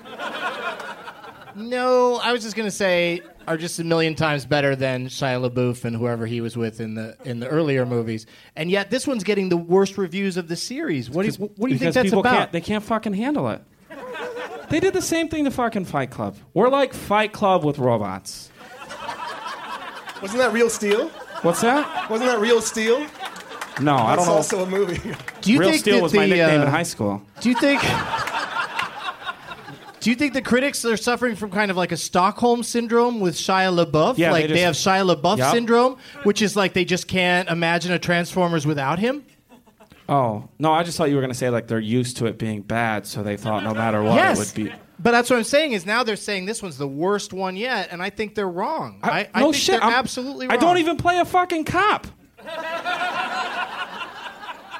No, 1.56 2.16
I 2.16 2.32
was 2.32 2.42
just 2.42 2.56
gonna 2.56 2.70
say 2.70 3.20
are 3.48 3.56
just 3.56 3.78
a 3.78 3.84
million 3.84 4.14
times 4.14 4.46
better 4.46 4.76
than 4.76 5.06
Shia 5.06 5.48
LaBeouf 5.48 5.84
and 5.84 5.96
whoever 5.96 6.26
he 6.26 6.40
was 6.40 6.56
with 6.56 6.80
in 6.80 6.94
the 6.94 7.16
in 7.24 7.40
the 7.40 7.48
earlier 7.48 7.84
movies, 7.86 8.26
and 8.56 8.70
yet 8.70 8.90
this 8.90 9.06
one's 9.06 9.24
getting 9.24 9.48
the 9.48 9.56
worst 9.56 9.98
reviews 9.98 10.36
of 10.36 10.48
the 10.48 10.56
series. 10.56 11.10
What 11.10 11.26
do 11.26 11.32
you, 11.32 11.52
what 11.56 11.68
do 11.68 11.72
you 11.72 11.78
think 11.78 11.80
Because 11.80 11.94
that's 11.94 12.06
people 12.06 12.20
about? 12.20 12.34
Can't, 12.34 12.52
they 12.52 12.60
can't 12.60 12.84
fucking 12.84 13.14
handle 13.14 13.48
it. 13.48 13.62
They 14.68 14.78
did 14.78 14.94
the 14.94 15.02
same 15.02 15.28
thing 15.28 15.44
to 15.46 15.50
fucking 15.50 15.86
Fight 15.86 16.10
Club. 16.12 16.36
We're 16.54 16.68
like 16.68 16.94
Fight 16.94 17.32
Club 17.32 17.64
with 17.64 17.78
robots. 17.78 18.50
Wasn't 20.22 20.38
that 20.38 20.52
Real 20.52 20.70
Steel? 20.70 21.08
What's 21.42 21.62
that? 21.62 22.08
Wasn't 22.08 22.30
that 22.30 22.38
Real 22.38 22.60
Steel? 22.60 23.04
No, 23.80 23.96
I 23.96 24.14
don't 24.14 24.26
know. 24.26 24.32
also 24.32 24.62
a 24.62 24.66
movie. 24.66 25.00
Do 25.40 25.52
you 25.52 25.58
Real 25.58 25.70
think 25.70 25.80
Steel 25.80 25.96
that 25.96 26.02
was 26.02 26.14
my 26.14 26.26
the, 26.26 26.36
nickname 26.36 26.60
uh, 26.60 26.64
in 26.64 26.70
high 26.70 26.82
school. 26.82 27.22
Do 27.40 27.48
you 27.48 27.56
think? 27.56 27.80
Do 30.00 30.08
you 30.08 30.16
think 30.16 30.32
the 30.32 30.40
critics 30.42 30.82
are 30.86 30.96
suffering 30.96 31.36
from 31.36 31.50
kind 31.50 31.70
of 31.70 31.76
like 31.76 31.92
a 31.92 31.96
Stockholm 31.96 32.62
syndrome 32.62 33.20
with 33.20 33.34
Shia 33.34 33.84
LaBeouf? 33.84 34.16
Yeah, 34.16 34.32
like 34.32 34.46
they 34.48 34.54
they, 34.54 34.60
have 34.62 34.74
Shia 34.74 35.14
LaBeouf 35.14 35.38
Yep. 35.38 35.52
syndrome, 35.52 35.98
which 36.22 36.40
is 36.40 36.56
like 36.56 36.72
they 36.72 36.84
just 36.86 37.06
can't 37.06 37.48
imagine 37.50 37.92
a 37.92 37.98
Transformers 37.98 38.66
without 38.66 38.98
him. 38.98 39.24
Oh 40.08 40.48
no, 40.58 40.72
I 40.72 40.82
just 40.82 40.96
thought 40.96 41.10
you 41.10 41.16
were 41.16 41.20
gonna 41.20 41.34
say 41.34 41.50
like 41.50 41.66
they're 41.68 41.78
used 41.78 42.16
to 42.16 42.26
it 42.26 42.38
being 42.38 42.62
bad, 42.62 43.06
so 43.06 43.22
they 43.22 43.36
thought 43.36 43.62
no 43.62 43.74
matter 43.74 44.02
what 44.02 44.14
yes, 44.14 44.38
it 44.38 44.58
would 44.58 44.70
be. 44.70 44.74
but 44.98 45.10
that's 45.12 45.28
what 45.30 45.36
I'm 45.36 45.44
saying 45.44 45.72
is 45.72 45.84
now 45.86 46.02
they're 46.02 46.16
saying 46.16 46.46
this 46.46 46.62
one's 46.62 46.78
the 46.78 46.88
worst 46.88 47.32
one 47.32 47.54
yet, 47.56 47.90
and 47.92 48.02
I 48.02 48.10
think 48.10 48.34
they're 48.34 48.48
wrong. 48.48 49.00
I, 49.02 49.28
I 49.34 49.40
no 49.40 49.52
think 49.52 49.62
shit, 49.62 49.74
they're 49.74 49.84
I'm- 49.84 49.92
absolutely 49.92 50.46
wrong. 50.48 50.56
I 50.56 50.60
don't 50.60 50.78
even 50.78 50.96
play 50.96 51.18
a 51.18 51.24
fucking 51.24 51.64
cop. 51.66 52.06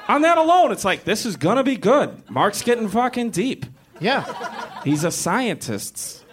On 0.09 0.23
that 0.23 0.37
alone, 0.37 0.71
it's 0.73 0.83
like 0.83 1.05
this 1.05 1.25
is 1.25 1.37
gonna 1.37 1.63
be 1.63 1.77
good. 1.77 2.29
Mark's 2.29 2.61
getting 2.63 2.89
fucking 2.89 3.29
deep. 3.29 3.65
Yeah, 4.01 4.25
He's 4.83 5.03
a 5.03 5.11
scientist. 5.11 6.25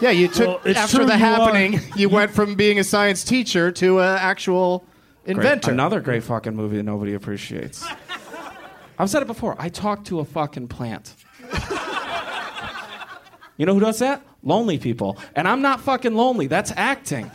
yeah. 0.00 0.10
You 0.10 0.26
took 0.28 0.46
Well, 0.48 0.60
it's 0.64 0.78
after 0.78 0.98
the 0.98 1.04
you 1.04 1.12
are- 1.12 1.16
happening, 1.18 1.80
you 1.96 2.08
went 2.08 2.30
from 2.30 2.54
being 2.54 2.78
a 2.78 2.84
science 2.84 3.22
teacher 3.24 3.70
to 3.72 4.00
an 4.00 4.16
actual 4.18 4.84
Great- 5.24 5.36
inventor. 5.36 5.70
Another 5.70 6.00
great 6.00 6.22
fucking 6.24 6.56
movie 6.56 6.78
that 6.78 6.82
nobody 6.84 7.12
appreciates. 7.14 7.86
I've 8.98 9.10
said 9.10 9.22
it 9.22 9.26
before. 9.26 9.54
I 9.58 9.68
talk 9.68 10.04
to 10.06 10.20
a 10.20 10.24
fucking 10.24 10.68
plant. 10.68 11.14
you 13.58 13.66
know 13.66 13.74
who 13.74 13.80
does 13.80 13.98
that? 13.98 14.22
Lonely 14.42 14.78
people. 14.78 15.18
And 15.36 15.46
I'm 15.46 15.60
not 15.60 15.80
fucking 15.80 16.14
lonely. 16.14 16.46
That's 16.46 16.72
acting. 16.76 17.30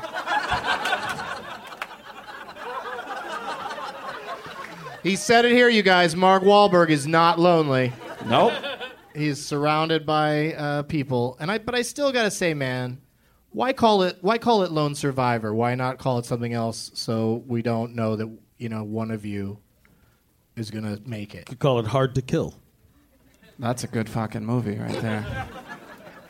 He 5.03 5.15
said 5.15 5.45
it 5.45 5.51
here, 5.51 5.69
you 5.69 5.83
guys. 5.83 6.15
Mark 6.15 6.41
Wahlberg 6.41 6.89
is 6.89 7.05
not 7.05 7.37
lonely. 7.39 7.93
Nope. 8.25 8.53
He's 9.15 9.43
surrounded 9.43 10.05
by 10.05 10.53
uh, 10.53 10.83
people, 10.83 11.37
and 11.39 11.49
I. 11.49 11.57
But 11.57 11.73
I 11.73 11.83
still 11.83 12.11
gotta 12.11 12.31
say, 12.31 12.53
man, 12.53 13.01
why 13.51 13.71
call 13.71 14.03
it? 14.03 14.17
Why 14.21 14.37
call 14.37 14.63
it 14.63 14.71
Lone 14.71 14.93
Survivor? 14.93 15.53
Why 15.53 15.75
not 15.75 15.97
call 15.99 16.19
it 16.19 16.25
something 16.25 16.53
else? 16.53 16.91
So 16.95 17.43
we 17.47 17.61
don't 17.61 17.95
know 17.95 18.17
that 18.17 18.29
you 18.57 18.67
know 18.67 18.83
one 18.83 19.11
of 19.11 19.25
you 19.25 19.59
is 20.57 20.69
gonna 20.69 20.99
make 21.05 21.33
it. 21.33 21.45
Could 21.45 21.59
call 21.59 21.79
it 21.79 21.87
Hard 21.87 22.13
to 22.15 22.21
Kill. 22.21 22.55
That's 23.57 23.85
a 23.85 23.87
good 23.87 24.09
fucking 24.09 24.45
movie 24.45 24.77
right 24.77 25.01
there. 25.01 25.47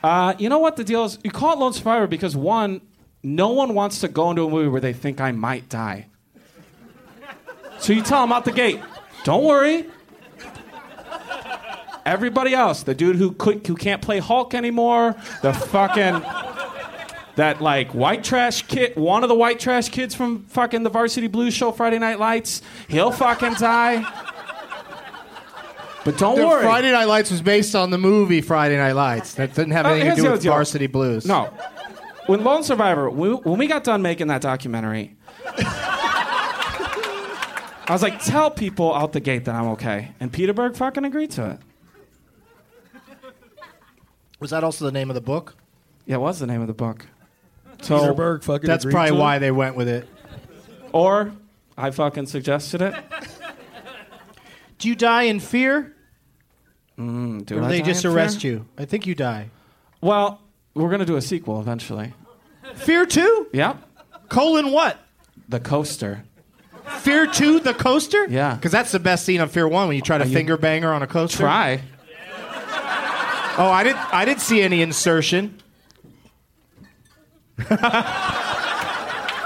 Uh, 0.06 0.36
you 0.38 0.50
know 0.50 0.60
what 0.60 0.76
the 0.76 0.84
deal 0.84 1.04
is? 1.06 1.18
You 1.24 1.32
call 1.32 1.54
it 1.54 1.58
Lone 1.58 1.74
Survivor 1.74 2.06
because 2.06 2.36
one, 2.36 2.80
no 3.24 3.50
one 3.50 3.74
wants 3.74 4.02
to 4.02 4.08
go 4.08 4.30
into 4.30 4.44
a 4.44 4.50
movie 4.52 4.68
where 4.68 4.80
they 4.80 4.94
think 4.94 5.20
I 5.20 5.32
might 5.32 5.68
die. 5.68 6.06
So 7.80 7.92
you 7.92 8.04
tell 8.04 8.22
them 8.22 8.32
out 8.32 8.46
the 8.46 8.52
gate, 8.52 8.80
don't 9.24 9.44
worry. 9.44 9.88
Everybody 12.06 12.54
else, 12.54 12.84
the 12.84 12.94
dude 12.94 13.16
who 13.16 13.32
could, 13.32 13.66
who 13.66 13.76
can't 13.76 14.02
play 14.02 14.20
Hulk 14.20 14.54
anymore, 14.54 15.16
the 15.42 15.54
fucking 15.54 16.22
that 17.36 17.62
like 17.62 17.94
white 17.94 18.24
trash 18.24 18.62
kid, 18.68 18.96
one 18.96 19.24
of 19.24 19.30
the 19.30 19.36
white 19.36 19.60
trash 19.60 19.90
kids 19.90 20.14
from 20.16 20.46
fucking 20.46 20.84
the 20.84 20.90
Varsity 20.90 21.28
Blues 21.28 21.54
show 21.54 21.72
Friday 21.72 21.98
Night 22.00 22.20
Lights, 22.20 22.62
he'll 22.88 23.12
fucking 23.12 23.56
die. 23.56 24.06
But 26.06 26.18
don't 26.20 26.36
The 26.38 26.46
worry. 26.46 26.62
Friday 26.64 26.92
Night 26.92 27.06
Lights 27.08 27.32
was 27.32 27.42
based 27.42 27.76
on 27.76 27.90
the 27.90 27.98
movie 27.98 28.40
Friday 28.42 28.78
Night 28.78 28.94
Lights. 28.94 29.34
That 29.34 29.56
didn't 29.56 29.72
have 29.72 29.88
Uh, 29.88 29.90
anything 29.90 30.06
here's 30.06 30.18
to 30.18 30.24
do 30.24 30.32
with 30.32 30.42
deal. 30.44 30.54
Varsity 30.54 30.86
Blues. 30.88 31.26
No. 31.26 31.52
When 32.28 32.44
Lone 32.44 32.62
Survivor, 32.64 33.10
we, 33.10 33.30
when 33.34 33.58
we 33.58 33.66
got 33.66 33.84
done 33.84 34.04
making 34.04 34.28
that 34.28 34.42
documentary, 34.42 35.16
I 37.88 37.90
was 37.90 38.02
like, 38.04 38.24
tell 38.24 38.50
people 38.52 38.94
out 38.94 39.14
the 39.14 39.20
gate 39.20 39.46
that 39.46 39.56
I'm 39.56 39.68
okay. 39.70 40.12
And 40.20 40.32
Peter 40.32 40.54
Berg 40.54 40.76
fucking 40.76 41.06
agreed 41.06 41.32
to 41.32 41.52
it. 41.52 41.60
Was 44.40 44.52
that 44.52 44.64
also 44.64 44.86
the 44.86 44.92
name 44.92 45.10
of 45.10 45.16
the 45.16 45.22
book? 45.22 45.56
Yeah, 46.06 46.16
it 46.16 46.20
was 46.20 46.40
the 46.40 46.48
name 46.48 46.62
of 46.62 46.68
the 46.68 46.74
book. 46.74 47.06
So, 47.82 48.00
Peter 48.00 48.14
Berg 48.14 48.44
fucking 48.44 48.68
That's 48.68 48.86
agreed 48.86 48.94
probably 48.94 49.12
to 49.12 49.16
it? 49.18 49.20
why 49.20 49.38
they 49.40 49.52
went 49.52 49.76
with 49.76 49.90
it. 49.90 50.08
or 50.94 51.34
I 51.78 51.92
fucking 51.92 52.26
suggested 52.28 52.82
it. 52.82 52.96
Do 54.80 54.88
you 54.88 54.96
die 54.96 55.24
in 55.24 55.40
fear, 55.42 55.94
Mm, 56.98 57.46
do 57.46 57.60
or 57.60 57.64
I 57.64 57.68
they 57.68 57.80
die 57.80 57.86
just 57.88 58.06
in 58.06 58.12
fear? 58.12 58.18
arrest 58.18 58.44
you? 58.46 58.66
I 58.78 58.86
think 58.86 59.06
you 59.06 59.14
die. 59.14 59.50
Well, 60.00 60.40
we're 60.74 60.88
going 60.88 61.00
to 61.02 61.06
do 61.06 61.18
a 61.18 61.22
sequel 61.22 61.60
eventually. 61.60 62.14
Fear 62.76 63.06
two? 63.08 63.48
Yep. 63.52 63.78
Colon 64.30 64.72
what? 64.72 64.98
The 65.50 65.60
Coaster. 65.60 66.24
Fear 67.00 67.28
two, 67.28 67.60
the 67.60 67.74
coaster? 67.74 68.26
Yeah. 68.28 68.56
Because 68.56 68.72
that's 68.72 68.92
the 68.94 69.00
best 69.00 69.26
scene 69.26 69.42
on 69.42 69.50
Fear 69.50 69.68
one 69.68 69.88
when 69.90 69.98
you 69.98 70.02
try 70.02 70.18
to 70.18 70.24
Are 70.24 70.28
finger 70.28 70.56
bang 70.56 70.84
her 70.84 70.94
on 70.94 71.04
a 71.04 71.08
coaster. 71.08 71.40
Try. 71.40 71.82
Oh, 73.58 73.70
I 73.70 73.84
didn't. 73.84 74.14
I 74.14 74.26
didn't 74.26 74.42
see 74.42 74.62
any 74.62 74.82
insertion. 74.82 75.62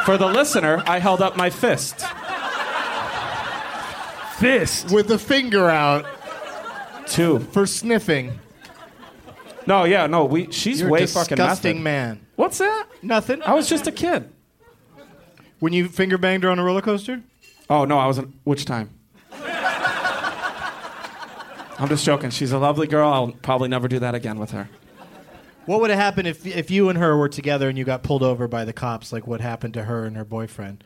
For 0.06 0.18
the 0.18 0.28
listener, 0.28 0.82
I 0.88 0.98
held 1.00 1.22
up 1.22 1.38
my 1.38 1.50
fist. 1.50 2.04
Fist. 4.40 4.92
with 4.92 5.08
the 5.10 5.20
finger 5.20 5.70
out 5.70 6.06
Two. 7.08 7.40
for 7.40 7.66
sniffing. 7.68 8.40
No, 9.68 9.84
yeah, 9.84 10.08
no, 10.08 10.24
we 10.26 10.50
she's 10.52 10.80
You're 10.80 10.90
a 10.90 10.92
way 10.92 11.06
fucking 11.06 11.36
disgusting 11.36 11.84
method. 11.84 11.84
man. 11.84 12.26
What's 12.38 12.58
that? 12.60 12.88
Nothing. 13.04 13.44
I 13.44 13.54
was 13.54 13.68
just 13.70 13.86
a 13.86 13.92
kid. 13.92 14.32
When 15.60 15.74
you 15.74 15.90
finger 15.90 16.18
banged 16.18 16.44
her 16.44 16.50
on 16.50 16.58
a 16.58 16.64
roller 16.64 16.82
coaster? 16.82 17.22
Oh 17.70 17.84
no, 17.86 18.00
I 18.00 18.08
wasn't. 18.08 18.34
Which 18.46 18.66
time? 18.66 18.90
I'm 21.80 21.88
just 21.88 22.06
joking. 22.06 22.30
She's 22.30 22.52
a 22.52 22.60
lovely 22.60 22.88
girl. 22.88 23.12
I'll 23.12 23.32
probably 23.32 23.70
never 23.70 23.88
do 23.88 24.00
that 24.00 24.14
again 24.16 24.38
with 24.38 24.52
her. 24.52 24.70
What 25.66 25.82
would 25.82 25.90
have 25.92 26.00
happened 26.00 26.28
if 26.28 26.46
if 26.46 26.72
you 26.72 26.90
and 26.90 26.98
her 26.98 27.16
were 27.16 27.30
together 27.30 27.70
and 27.70 27.78
you 27.78 27.84
got 27.86 28.04
pulled 28.04 28.24
over 28.24 28.48
by 28.48 28.66
the 28.66 28.74
cops? 28.74 29.14
Like 29.14 29.28
what 29.28 29.40
happened 29.40 29.76
to 29.76 29.84
her 29.84 30.04
and 30.06 30.18
her 30.18 30.26
boyfriend, 30.26 30.84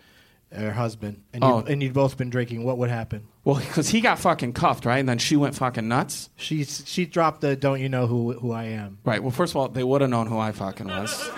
her 0.51 0.73
husband, 0.73 1.23
and 1.33 1.41
you 1.43 1.49
Oh. 1.49 1.59
and 1.65 1.81
you'd 1.81 1.93
both 1.93 2.17
been 2.17 2.29
drinking? 2.29 2.63
What 2.63 2.77
would 2.77 2.89
happen? 2.89 3.23
Well, 3.45 3.55
because 3.55 3.89
he 3.89 4.01
got 4.01 4.19
fucking 4.19 4.53
cuffed, 4.53 4.85
right? 4.85 4.97
And 4.99 5.07
then 5.07 5.17
she 5.19 5.35
went 5.37 5.55
fucking 5.55 5.87
nuts. 5.87 6.29
She 6.35 6.63
she 6.65 7.05
dropped 7.05 7.41
the 7.41 7.55
"Don't 7.55 7.79
you 7.79 7.87
know 7.89 8.07
who 8.07 8.33
who 8.33 8.51
I 8.51 8.65
am?" 8.65 8.97
Right. 9.05 9.21
Well, 9.21 9.31
first 9.31 9.53
of 9.53 9.57
all, 9.57 9.69
they 9.69 9.83
would 9.83 10.01
have 10.01 10.09
known 10.09 10.27
who 10.27 10.37
I 10.37 10.51
fucking 10.51 10.87
was. 10.87 11.29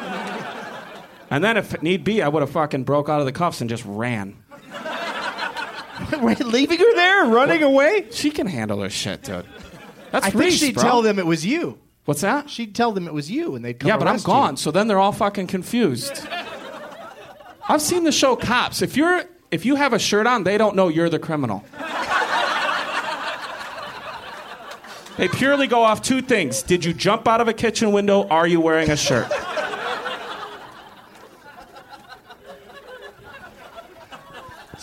and 1.30 1.44
then, 1.44 1.56
if 1.58 1.82
need 1.84 2.04
be, 2.04 2.22
I 2.24 2.28
would 2.28 2.42
have 2.42 2.50
fucking 2.52 2.84
broke 2.84 3.10
out 3.10 3.20
of 3.20 3.26
the 3.28 3.32
cuffs 3.32 3.62
and 3.62 3.70
just 3.70 3.84
ran. 3.86 4.36
Wait, 6.22 6.40
leaving 6.46 6.78
her 6.80 6.96
there, 6.96 7.26
running 7.26 7.64
away? 7.64 8.08
She 8.12 8.32
can 8.32 8.48
handle 8.48 8.82
her 8.82 8.90
shit, 8.90 9.24
dude. 9.24 9.46
That's 10.12 10.28
I 10.28 10.30
think 10.30 10.52
she'd 10.54 10.76
bro. 10.76 10.84
tell 10.84 11.02
them 11.02 11.20
it 11.20 11.26
was 11.26 11.46
you. 11.46 11.80
What's 12.06 12.22
that? 12.22 12.50
She'd 12.50 12.76
tell 12.76 12.92
them 12.92 13.08
it 13.08 13.14
was 13.14 13.30
you, 13.32 13.56
and 13.56 13.66
they'd 13.66 13.80
come 13.80 13.88
Yeah, 13.88 13.98
but 13.98 14.08
I'm 14.08 14.14
arrest 14.16 14.28
you. 14.28 14.34
gone. 14.34 14.58
So 14.58 14.72
then 14.72 14.88
they're 14.88 15.00
all 15.00 15.12
fucking 15.12 15.48
confused. 15.48 16.28
I've 17.68 17.82
seen 17.82 18.04
the 18.04 18.12
show 18.12 18.36
Cops. 18.36 18.82
If 18.82 18.96
you're 18.96 19.24
if 19.52 19.66
you 19.66 19.76
have 19.76 19.94
a 19.94 20.00
shirt 20.00 20.28
on, 20.28 20.44
they 20.44 20.58
don't 20.58 20.76
know 20.76 20.88
you're 20.88 21.10
the 21.10 21.18
criminal. 21.20 21.64
they 25.18 25.28
purely 25.30 25.66
go 25.68 25.82
off 25.84 26.02
two 26.02 26.22
things. 26.22 26.62
Did 26.62 26.84
you 26.86 26.94
jump 26.94 27.28
out 27.28 27.42
of 27.42 27.48
a 27.48 27.54
kitchen 27.54 27.92
window? 27.92 28.28
Are 28.28 28.46
you 28.48 28.60
wearing 28.60 28.92
a 28.92 28.98
shirt? 28.98 29.32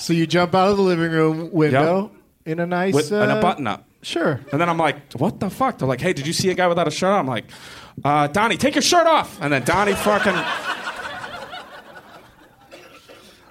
So 0.03 0.13
you 0.13 0.27
jump 0.27 0.53
out 0.57 0.69
of 0.69 0.77
the 0.77 0.83
living 0.83 1.13
room 1.13 1.53
window 1.53 2.11
in 2.45 2.59
a 2.59 2.67
nice 2.67 2.93
With 2.93 3.13
and 3.13 3.31
uh, 3.31 3.37
a 3.37 3.41
button 3.41 3.69
up. 3.69 3.87
Sure. 4.03 4.41
And 4.51 4.61
then 4.61 4.69
I'm 4.69 4.77
like, 4.77 5.13
what 5.13 5.39
the 5.39 5.49
fuck? 5.49 5.79
They're 5.79 5.87
like, 5.87 6.01
hey, 6.01 6.13
did 6.13 6.27
you 6.27 6.33
see 6.33 6.51
a 6.51 6.55
guy 6.55 6.67
without 6.67 6.89
a 6.89 6.91
shirt 6.91 7.13
on? 7.13 7.21
I'm 7.21 7.27
like, 7.29 7.45
uh, 8.05 8.27
Donnie, 8.27 8.57
take 8.57 8.75
your 8.75 8.83
shirt 8.83 9.07
off. 9.07 9.41
And 9.41 9.53
then 9.53 9.63
Donnie 9.65 9.95
fucking. 9.95 10.35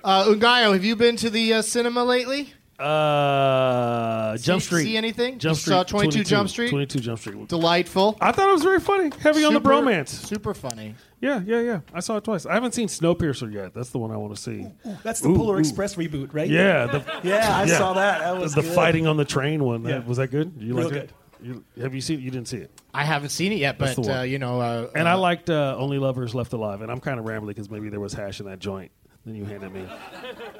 Uh, 0.03 0.25
Ngaio, 0.25 0.73
have 0.73 0.83
you 0.83 0.95
been 0.95 1.15
to 1.17 1.29
the 1.29 1.53
uh, 1.53 1.61
cinema 1.61 2.03
lately? 2.03 2.51
Uh, 2.81 4.37
Jump 4.37 4.61
See- 4.61 4.65
Street. 4.67 4.83
see 4.83 4.97
anything? 4.97 5.39
Jump 5.39 5.55
You 5.55 5.59
Street. 5.61 5.73
saw 5.73 5.83
22 5.83 6.23
Jump 6.23 6.49
Street? 6.49 6.69
22 6.69 6.99
Jump 6.99 7.19
Street. 7.19 7.47
Delightful. 7.47 8.17
I 8.21 8.31
thought 8.31 8.49
it 8.49 8.53
was 8.53 8.63
very 8.63 8.79
funny. 8.79 9.11
Heavy 9.19 9.43
on 9.43 9.53
the 9.53 9.59
Super- 9.59 9.69
bromance. 9.69 10.09
Super 10.09 10.53
funny. 10.53 10.95
Yeah, 11.19 11.41
yeah, 11.45 11.59
yeah. 11.61 11.79
I 11.93 11.99
saw 11.99 12.17
it 12.17 12.23
twice. 12.23 12.45
I 12.45 12.53
haven't 12.53 12.73
seen 12.73 12.87
Snowpiercer 12.87 13.51
yet. 13.53 13.73
That's 13.73 13.89
the 13.89 13.99
one 13.99 14.11
I 14.11 14.17
want 14.17 14.35
to 14.35 14.41
see. 14.41 14.67
That's 15.03 15.21
the 15.21 15.29
Ooh, 15.29 15.35
Polar 15.37 15.55
ooh. 15.57 15.59
Express 15.59 15.95
reboot, 15.95 16.33
right? 16.33 16.49
Yeah, 16.49 16.87
the, 16.87 17.03
yeah, 17.23 17.55
I 17.57 17.65
saw 17.67 17.93
that. 17.93 18.19
That 18.21 18.37
was 18.41 18.53
the 18.55 18.61
good. 18.61 18.73
fighting 18.73 19.05
on 19.07 19.17
the 19.17 19.25
train 19.25 19.63
one. 19.63 19.83
Yeah. 19.83 19.99
That- 19.99 20.07
was 20.07 20.17
that 20.17 20.31
good? 20.31 20.53
You 20.57 20.75
Real 20.75 20.85
liked 20.85 20.95
it? 20.97 21.09
You, 21.43 21.63
have 21.81 21.95
you 21.95 22.01
seen 22.01 22.19
it? 22.19 22.21
You 22.21 22.29
didn't 22.29 22.47
see 22.49 22.57
it. 22.57 22.69
I 22.93 23.03
haven't 23.03 23.29
seen 23.29 23.51
it 23.51 23.55
yet, 23.57 23.79
That's 23.79 23.95
but 23.95 24.03
the 24.03 24.09
one. 24.09 24.17
uh, 24.19 24.21
you 24.21 24.37
know, 24.37 24.61
uh, 24.61 24.89
And 24.93 25.07
uh, 25.07 25.11
I 25.11 25.13
liked 25.15 25.49
uh, 25.49 25.75
Only 25.75 25.97
Lovers 25.97 26.35
Left 26.35 26.53
Alive. 26.53 26.81
And 26.83 26.91
I'm 26.91 26.99
kind 26.99 27.19
of 27.19 27.25
rambling 27.25 27.55
because 27.55 27.67
maybe 27.67 27.89
there 27.89 27.99
was 27.99 28.13
hash 28.13 28.39
in 28.39 28.45
that 28.45 28.59
joint. 28.59 28.91
Then 29.25 29.35
you 29.35 29.45
handed 29.45 29.71
me. 29.71 29.85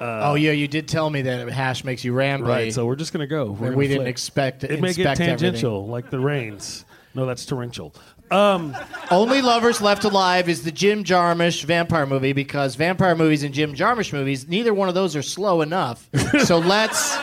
oh 0.30 0.34
yeah, 0.34 0.52
you 0.52 0.68
did 0.68 0.86
tell 0.88 1.10
me 1.10 1.22
that 1.22 1.48
hash 1.50 1.82
makes 1.84 2.04
you 2.04 2.12
rambly. 2.12 2.46
Right, 2.46 2.72
so 2.72 2.86
we're 2.86 2.96
just 2.96 3.12
gonna 3.12 3.26
go. 3.26 3.46
We're 3.46 3.50
And 3.50 3.58
gonna 3.58 3.76
we 3.76 3.88
didn't 3.88 4.06
expect 4.06 4.62
it. 4.64 4.70
It 4.70 4.80
May 4.80 4.88
get 4.92 4.98
inspect 5.06 5.20
everything. 5.20 5.38
tangential, 5.38 5.86
like 5.88 6.10
the 6.10 6.20
rains. 6.20 6.84
No, 7.14 7.26
that's 7.26 7.44
torrential. 7.44 7.94
Um, 8.30 8.74
Only 9.10 9.42
Lovers 9.42 9.82
Left 9.82 10.04
Alive 10.04 10.48
is 10.48 10.64
the 10.64 10.72
Jim 10.72 11.04
Jarmusch 11.04 11.64
vampire 11.64 12.06
movie 12.06 12.32
because 12.32 12.76
vampire 12.76 13.14
movies 13.14 13.42
and 13.42 13.52
Jim 13.52 13.74
Jarmusch 13.74 14.12
movies, 14.14 14.48
neither 14.48 14.72
one 14.72 14.88
of 14.88 14.94
those 14.94 15.14
are 15.16 15.20
slow 15.22 15.60
enough. 15.60 16.08
so 16.44 16.56
let's 16.58 17.14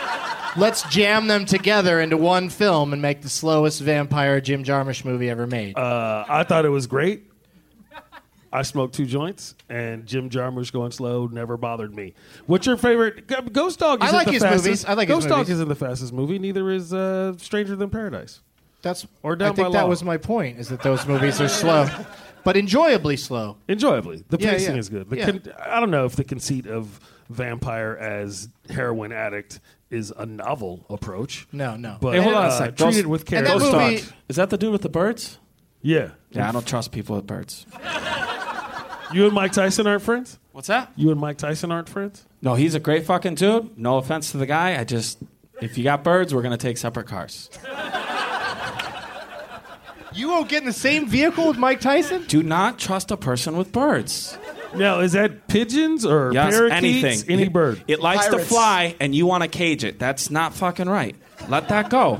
let's 0.57 0.83
jam 0.89 1.27
them 1.27 1.45
together 1.45 1.99
into 2.01 2.17
one 2.17 2.49
film 2.49 2.93
and 2.93 3.01
make 3.01 3.21
the 3.23 3.29
slowest 3.29 3.81
vampire 3.81 4.39
Jim 4.41 4.63
Jarmusch 4.63 5.03
movie 5.05 5.29
ever 5.29 5.47
made. 5.47 5.75
uh, 5.77 6.25
I 6.29 6.43
thought 6.43 6.65
it 6.65 6.69
was 6.69 6.85
great. 6.85 7.23
I 8.51 8.63
smoked 8.63 8.95
two 8.95 9.05
joints, 9.05 9.53
and 9.69 10.05
Jim 10.07 10.29
Jarmusch 10.29 10.71
going 10.71 10.91
slow 10.91 11.27
never 11.27 11.55
bothered 11.57 11.95
me. 11.95 12.13
What's 12.47 12.65
your 12.65 12.77
favorite? 12.77 13.27
Ghost 13.53 13.79
Dog. 13.79 14.01
I 14.01 14.05
Isn't 14.07 14.15
like 14.17 14.25
the 14.27 14.33
his 14.33 14.41
fastest. 14.43 14.65
movies. 14.65 14.85
I 14.85 14.93
like 14.93 15.07
his 15.07 15.15
Ghost 15.15 15.27
Dog 15.29 15.37
movies. 15.39 15.53
isn't 15.55 15.67
the 15.69 15.75
fastest 15.75 16.13
movie. 16.13 16.39
Neither 16.39 16.69
is 16.71 16.91
uh, 16.93 17.33
Stranger 17.37 17.75
Than 17.75 17.89
Paradise. 17.89 18.41
That's 18.81 19.05
or 19.23 19.35
Down 19.35 19.51
I 19.51 19.55
think 19.55 19.67
by 19.67 19.73
that 19.73 19.83
Law. 19.83 19.89
was 19.89 20.03
my 20.03 20.17
point. 20.17 20.57
Is 20.59 20.69
that 20.69 20.81
those 20.81 21.05
movies 21.05 21.39
are 21.41 21.47
slow, 21.49 21.87
but 22.43 22.55
enjoyably 22.57 23.17
slow. 23.17 23.57
enjoyably. 23.67 24.23
The 24.29 24.37
Yeah, 24.39 24.51
pacing 24.51 24.75
yeah. 24.75 24.79
is 24.79 24.89
good. 24.89 25.09
The 25.09 25.17
Yeah. 25.17 25.25
con- 25.25 25.43
I 25.63 25.79
don't 25.79 25.91
know 25.91 26.05
if 26.05 26.15
the 26.15 26.23
conceit 26.23 26.65
of 26.65 26.99
vampire 27.29 27.95
as 27.99 28.47
heroin 28.69 29.11
addict 29.11 29.59
is 29.91 30.11
a 30.17 30.25
novel 30.25 30.85
approach. 30.89 31.45
No, 31.51 31.75
no. 31.75 31.97
But 31.99 32.15
hey, 32.15 32.21
hold 32.21 32.35
on 32.35 32.45
uh, 32.45 32.47
a 32.47 32.51
sec. 32.57 32.77
treat 32.77 32.85
Ghost- 32.85 32.97
it 32.99 33.05
with 33.07 33.25
care. 33.25 33.39
and 33.39 33.47
that 33.47 33.59
Ghost 33.59 33.71
movie- 33.73 33.97
Dog. 33.97 34.13
Is 34.29 34.35
that 34.37 34.49
the 34.49 34.57
dude 34.57 34.71
with 34.71 34.81
the 34.81 34.89
birds? 34.89 35.37
Yeah. 35.81 36.09
Yeah, 36.31 36.47
I 36.47 36.51
don't 36.51 36.65
trust 36.65 36.91
people 36.91 37.15
with 37.17 37.27
birds. 37.27 37.65
You 39.13 39.25
and 39.25 39.33
Mike 39.33 39.51
Tyson 39.53 39.87
aren't 39.87 40.03
friends? 40.03 40.37
What's 40.51 40.67
that? 40.67 40.91
You 40.95 41.11
and 41.11 41.19
Mike 41.19 41.37
Tyson 41.37 41.71
aren't 41.71 41.89
friends? 41.89 42.25
No, 42.41 42.55
he's 42.55 42.75
a 42.75 42.79
great 42.79 43.05
fucking 43.05 43.35
dude. 43.35 43.77
No 43.77 43.97
offense 43.97 44.31
to 44.31 44.37
the 44.37 44.45
guy. 44.45 44.79
I 44.79 44.83
just, 44.83 45.17
if 45.61 45.77
you 45.77 45.83
got 45.83 46.03
birds, 46.03 46.33
we're 46.33 46.41
gonna 46.43 46.57
take 46.57 46.77
separate 46.77 47.07
cars. 47.07 47.49
You 50.13 50.27
won't 50.29 50.49
get 50.49 50.61
in 50.63 50.65
the 50.67 50.73
same 50.73 51.07
vehicle 51.07 51.47
with 51.47 51.57
Mike 51.57 51.81
Tyson. 51.81 52.23
Do 52.27 52.41
not 52.43 52.77
trust 52.79 53.11
a 53.11 53.17
person 53.17 53.55
with 53.57 53.71
birds. 53.71 54.37
Now, 54.75 54.99
is 54.99 55.13
that 55.13 55.47
pigeons 55.47 56.05
or 56.05 56.31
Yes, 56.33 56.53
parakeets? 56.55 56.75
anything. 56.75 57.23
Any 57.31 57.43
It- 57.43 57.53
bird. 57.53 57.83
It 57.87 58.01
likes 58.01 58.27
to 58.27 58.39
fly, 58.39 58.95
and 58.99 59.13
you 59.15 59.25
want 59.25 59.43
to 59.43 59.47
cage 59.49 59.83
it. 59.83 59.97
That's 59.99 60.29
not 60.29 60.53
fucking 60.53 60.89
right. 60.89 61.15
Let 61.47 61.69
that 61.69 61.89
go. 61.89 62.19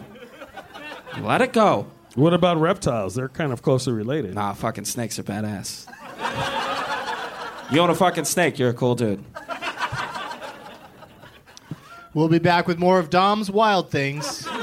Let 1.21 1.41
it 1.41 1.51
go. 1.53 1.87
What 2.15 2.33
about 2.33 2.59
reptiles? 2.59 3.15
They're 3.15 3.29
kind 3.29 3.51
of 3.51 3.61
closely 3.61 3.93
related. 3.93 4.33
Nah, 4.35 4.53
fucking 4.53 4.85
snakes 4.85 5.19
are 5.19 5.23
badass. 5.23 5.85
You 7.71 7.79
own 7.79 7.89
a 7.89 7.95
fucking 7.95 8.25
snake, 8.25 8.57
you're 8.59 8.69
a 8.69 8.73
cool 8.73 8.95
dude. 8.95 9.23
We'll 12.13 12.27
be 12.27 12.39
back 12.39 12.67
with 12.67 12.79
more 12.79 12.99
of 12.99 13.09
Dom's 13.09 13.51
Wild 13.51 13.89
Things. 13.91 14.47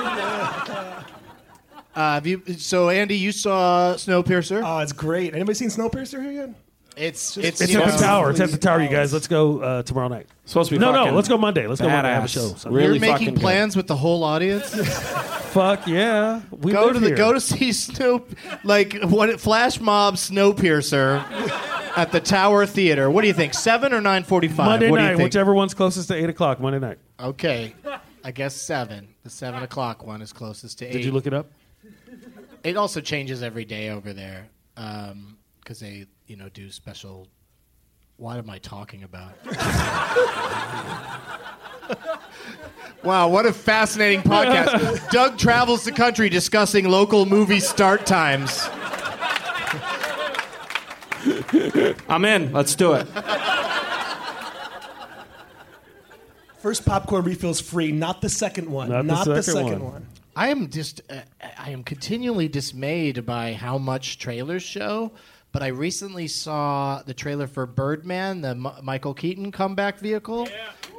Uh, 1.96 2.12
have 2.16 2.26
you, 2.26 2.42
so 2.58 2.90
Andy, 2.90 3.16
you 3.16 3.32
saw 3.32 3.94
Snowpiercer. 3.94 4.62
Oh, 4.62 4.80
it's 4.80 4.92
great. 4.92 5.32
Anybody 5.32 5.54
seen 5.54 5.70
Snowpiercer 5.70 6.20
here 6.22 6.30
yet? 6.30 6.50
It's 6.94 7.36
Just- 7.36 7.46
it's, 7.46 7.60
It's 7.62 7.74
at 7.74 7.90
the 7.90 7.96
tower. 8.04 8.30
It's 8.30 8.40
at 8.40 8.50
the 8.50 8.58
tower, 8.58 8.82
you 8.82 8.90
guys. 8.90 9.14
Let's 9.14 9.26
go 9.26 9.60
uh, 9.60 9.82
tomorrow 9.82 10.08
night. 10.08 10.26
Supposed 10.44 10.68
to 10.68 10.74
be 10.74 10.78
No, 10.78 10.92
no. 10.92 11.14
Let's 11.14 11.26
go 11.28 11.38
Monday. 11.38 11.66
Let's 11.66 11.80
go 11.80 11.88
Monday. 11.88 12.10
I 12.10 12.12
have 12.12 12.24
a 12.26 12.28
show. 12.28 12.48
Sunday. 12.48 12.76
Really 12.76 12.98
You're 12.98 13.00
making 13.00 13.12
fucking 13.12 13.34
good. 13.36 13.40
plans 13.40 13.76
with 13.76 13.86
the 13.86 13.96
whole 13.96 14.24
audience. 14.24 14.74
Fuck 15.54 15.86
yeah. 15.86 16.42
We 16.50 16.72
go 16.72 16.84
live 16.84 16.94
to 16.94 17.00
the 17.00 17.06
here. 17.06 17.16
go 17.16 17.32
to 17.32 17.40
see 17.40 17.72
Snow, 17.72 18.26
like 18.62 18.94
what 19.04 19.40
Flash 19.40 19.80
Mob 19.80 20.16
Snowpiercer 20.16 21.24
at 21.96 22.12
the 22.12 22.20
Tower 22.20 22.66
Theater. 22.66 23.10
What 23.10 23.22
do 23.22 23.28
you 23.28 23.34
think? 23.34 23.54
Seven 23.54 23.92
or 23.92 24.00
nine 24.00 24.22
forty-five? 24.22 24.66
Monday 24.66 24.90
what 24.90 24.98
do 24.98 25.02
you 25.02 25.08
night, 25.08 25.16
think? 25.16 25.26
whichever 25.26 25.54
one's 25.54 25.74
closest 25.74 26.08
to 26.08 26.14
8 26.14 26.28
o'clock, 26.28 26.60
Monday 26.60 26.78
night. 26.78 26.98
Okay, 27.18 27.74
I 28.22 28.30
guess 28.30 28.54
seven. 28.54 29.08
The 29.24 29.30
seven 29.30 29.62
o'clock 29.62 30.04
one 30.06 30.20
is 30.22 30.32
closest 30.32 30.78
to 30.80 30.86
eight. 30.86 30.92
Did 30.92 31.04
you 31.04 31.12
look 31.12 31.26
it 31.26 31.32
up? 31.34 31.50
It 32.62 32.76
also 32.76 33.00
changes 33.00 33.42
every 33.42 33.64
day 33.64 33.90
over 33.90 34.12
there 34.12 34.48
um, 34.76 35.38
because 35.60 35.80
they, 35.80 36.06
you 36.26 36.36
know, 36.36 36.48
do 36.50 36.70
special. 36.70 37.28
What 38.16 38.38
am 38.38 38.50
I 38.50 38.58
talking 38.58 39.02
about? 39.04 39.32
wow, 43.04 43.28
what 43.28 43.46
a 43.46 43.52
fascinating 43.52 44.22
podcast! 44.22 45.10
Doug 45.10 45.38
travels 45.38 45.84
the 45.84 45.92
country 45.92 46.28
discussing 46.28 46.88
local 46.88 47.26
movie 47.26 47.60
start 47.60 48.06
times. 48.06 48.68
I'm 52.08 52.24
in. 52.24 52.52
Let's 52.52 52.74
do 52.74 52.94
it. 52.94 53.06
First 56.58 56.84
popcorn 56.84 57.24
refill's 57.24 57.60
free, 57.60 57.92
not 57.92 58.20
the 58.20 58.28
second 58.28 58.68
one. 58.70 58.88
Not 58.88 59.24
the 59.26 59.34
the 59.34 59.42
second 59.42 59.64
second 59.68 59.84
one. 59.84 59.92
one. 59.92 60.06
I 60.34 60.48
am 60.48 60.68
just, 60.68 61.00
uh, 61.08 61.20
I 61.58 61.70
am 61.70 61.82
continually 61.82 62.48
dismayed 62.48 63.24
by 63.24 63.54
how 63.54 63.78
much 63.78 64.18
trailers 64.18 64.62
show. 64.62 65.12
But 65.56 65.62
I 65.62 65.68
recently 65.68 66.28
saw 66.28 67.00
the 67.06 67.14
trailer 67.14 67.46
for 67.46 67.64
Birdman, 67.64 68.42
the 68.42 68.50
M- 68.50 68.68
Michael 68.82 69.14
Keaton 69.14 69.50
comeback 69.50 69.98
vehicle, 69.98 70.46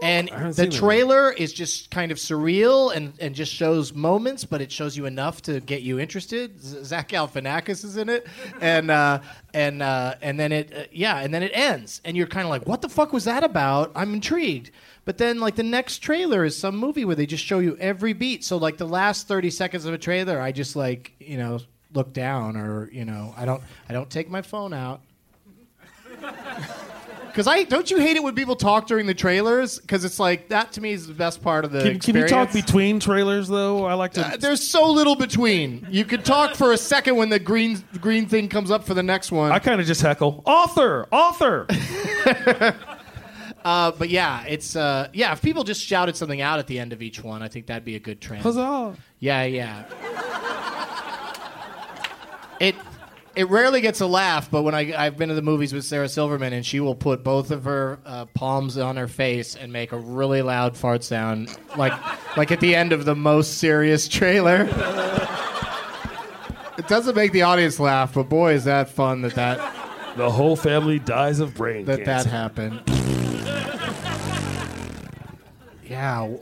and 0.01 0.29
the 0.29 0.67
trailer 0.67 1.31
is 1.31 1.53
just 1.53 1.91
kind 1.91 2.11
of 2.11 2.17
surreal 2.17 2.91
and, 2.95 3.13
and 3.19 3.35
just 3.35 3.53
shows 3.53 3.93
moments, 3.93 4.45
but 4.45 4.59
it 4.59 4.71
shows 4.71 4.97
you 4.97 5.05
enough 5.05 5.43
to 5.43 5.59
get 5.59 5.83
you 5.83 5.99
interested. 5.99 6.59
Z- 6.59 6.85
Zach 6.85 7.09
Galifianakis 7.09 7.85
is 7.85 7.97
in 7.97 8.09
it, 8.09 8.25
and 8.59 8.89
uh, 8.89 9.19
and 9.53 9.83
uh, 9.83 10.15
and 10.23 10.39
then 10.39 10.51
it, 10.51 10.75
uh, 10.75 10.83
yeah, 10.91 11.19
and 11.19 11.31
then 11.31 11.43
it 11.43 11.51
ends, 11.53 12.01
and 12.03 12.17
you're 12.17 12.25
kind 12.25 12.43
of 12.43 12.49
like, 12.49 12.65
what 12.65 12.81
the 12.81 12.89
fuck 12.89 13.13
was 13.13 13.25
that 13.25 13.43
about? 13.43 13.91
I'm 13.93 14.15
intrigued. 14.15 14.71
But 15.05 15.19
then, 15.19 15.39
like 15.39 15.55
the 15.55 15.61
next 15.61 15.99
trailer 15.99 16.43
is 16.45 16.57
some 16.57 16.77
movie 16.77 17.05
where 17.05 17.15
they 17.15 17.27
just 17.27 17.45
show 17.45 17.59
you 17.59 17.77
every 17.77 18.13
beat. 18.13 18.43
So, 18.43 18.57
like 18.57 18.77
the 18.77 18.87
last 18.87 19.27
thirty 19.27 19.51
seconds 19.51 19.85
of 19.85 19.93
a 19.93 19.99
trailer, 19.99 20.41
I 20.41 20.51
just 20.51 20.75
like 20.75 21.13
you 21.19 21.37
know 21.37 21.59
look 21.93 22.13
down 22.13 22.57
or 22.57 22.89
you 22.91 23.05
know 23.05 23.33
I 23.37 23.45
don't 23.45 23.61
I 23.89 23.93
don't 23.93 24.09
take 24.09 24.29
my 24.29 24.41
phone 24.41 24.73
out. 24.73 25.01
Because 27.37 27.45
I 27.47 27.65
don't 27.65 27.91
you 27.91 27.99
hate 27.99 28.17
it 28.17 28.23
when 28.23 28.33
people 28.33 28.55
talk 28.55 28.87
during 28.87 29.05
the 29.05 29.13
trailers? 29.13 29.77
Because 29.77 30.03
it's 30.03 30.19
like 30.19 30.49
that 30.49 30.71
to 30.71 30.81
me 30.81 30.93
is 30.93 31.05
the 31.05 31.13
best 31.13 31.43
part 31.43 31.65
of 31.65 31.71
the 31.71 31.83
Can, 31.83 31.99
can 31.99 32.15
you 32.15 32.27
talk 32.27 32.51
between 32.51 32.99
trailers, 32.99 33.47
though? 33.47 33.85
I 33.85 33.93
like 33.93 34.13
to. 34.13 34.25
Uh, 34.25 34.37
there's 34.37 34.67
so 34.67 34.89
little 34.89 35.15
between. 35.15 35.85
You 35.87 36.03
could 36.03 36.25
talk 36.25 36.55
for 36.55 36.71
a 36.71 36.77
second 36.77 37.15
when 37.15 37.29
the 37.29 37.37
green 37.37 37.83
green 38.01 38.25
thing 38.25 38.49
comes 38.49 38.71
up 38.71 38.85
for 38.85 38.95
the 38.95 39.03
next 39.03 39.31
one. 39.31 39.51
I 39.51 39.59
kind 39.59 39.79
of 39.79 39.85
just 39.85 40.01
heckle. 40.01 40.41
Author! 40.47 41.07
Author! 41.11 41.67
Uh, 43.65 43.91
but 43.91 44.07
yeah, 44.07 44.45
it's 44.45 44.77
uh, 44.77 45.09
yeah. 45.11 45.33
If 45.33 45.41
people 45.41 45.65
just 45.65 45.83
shouted 45.83 46.15
something 46.15 46.39
out 46.39 46.57
at 46.57 46.67
the 46.67 46.79
end 46.79 46.93
of 46.93 47.01
each 47.01 47.21
one, 47.21 47.43
I 47.43 47.49
think 47.49 47.65
that'd 47.65 47.83
be 47.83 47.97
a 47.97 47.99
good 47.99 48.21
trend. 48.21 48.41
Huzzah! 48.43 48.95
Yeah, 49.19 49.43
yeah. 49.43 49.83
It 52.59 52.75
it 53.35 53.49
rarely 53.49 53.81
gets 53.81 54.01
a 54.01 54.07
laugh, 54.07 54.49
but 54.49 54.63
when 54.63 54.73
I 54.73 54.93
I've 54.97 55.15
been 55.17 55.29
to 55.29 55.35
the 55.35 55.41
movies 55.43 55.71
with 55.73 55.85
Sarah 55.85 56.09
Silverman, 56.09 56.53
and 56.53 56.65
she 56.65 56.79
will 56.79 56.95
put 56.95 57.23
both 57.23 57.51
of 57.51 57.65
her 57.65 57.99
uh, 58.05 58.25
palms 58.33 58.77
on 58.77 58.97
her 58.97 59.07
face 59.07 59.55
and 59.55 59.71
make 59.71 59.91
a 59.91 59.97
really 59.97 60.41
loud 60.41 60.75
fart 60.75 61.03
sound, 61.03 61.55
like 61.77 61.93
like 62.35 62.51
at 62.51 62.59
the 62.59 62.75
end 62.75 62.93
of 62.93 63.05
the 63.05 63.15
most 63.15 63.59
serious 63.59 64.07
trailer. 64.07 64.67
It 66.77 66.87
doesn't 66.87 67.15
make 67.15 67.31
the 67.31 67.41
audience 67.41 67.79
laugh, 67.79 68.13
but 68.13 68.29
boy, 68.29 68.53
is 68.53 68.63
that 68.65 68.89
fun 68.89 69.21
that 69.21 69.35
that 69.35 69.57
The 70.15 70.29
whole 70.29 70.55
family 70.55 70.99
dies 70.99 71.39
of 71.39 71.55
brain 71.55 71.85
that 71.85 72.05
that 72.05 72.25
happened. 72.25 72.81
Yeah. 75.89 76.35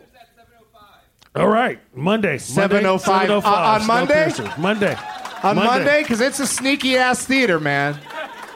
All 1.36 1.48
right, 1.48 1.80
Monday. 1.94 2.38
7:05. 2.38 3.06
Monday, 3.08 3.34
Uh, 3.34 3.50
on 3.52 3.86
Monday? 3.86 4.26
Snowpiercer. 4.30 4.58
Monday. 4.58 4.98
On 5.44 5.56
Monday, 5.56 6.02
because 6.02 6.22
it's 6.22 6.40
a 6.40 6.48
sneaky 6.48 6.98
ass 6.98 7.26
theater, 7.26 7.60
man. 7.60 8.00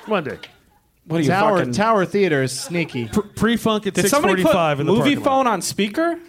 Monday. 0.07 0.39
What 1.05 1.21
are 1.21 1.23
you 1.23 1.29
Tower 1.29 1.57
fucking? 1.59 1.73
Tower 1.73 2.05
Theater 2.05 2.43
is 2.43 2.57
sneaky. 2.57 3.09
Pre 3.35 3.57
funk 3.57 3.87
at 3.87 3.95
Did 3.95 4.01
six 4.01 4.11
somebody 4.11 4.33
forty 4.35 4.43
put 4.43 4.53
five 4.53 4.79
in 4.79 4.85
the 4.85 4.91
movie 4.91 5.15
parking 5.15 5.23
lot. 5.23 5.25
phone 5.25 5.47
on 5.47 5.61
speaker? 5.61 6.19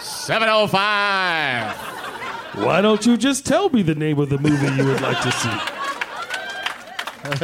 705. 0.00 1.76
Why 2.64 2.80
don't 2.80 3.04
you 3.06 3.16
just 3.16 3.46
tell 3.46 3.68
me 3.70 3.82
the 3.82 3.94
name 3.94 4.18
of 4.18 4.28
the 4.28 4.38
movie 4.38 4.66
you 4.74 4.84
would 4.86 5.00
like 5.00 5.20
to 5.22 5.30
see? 5.32 5.50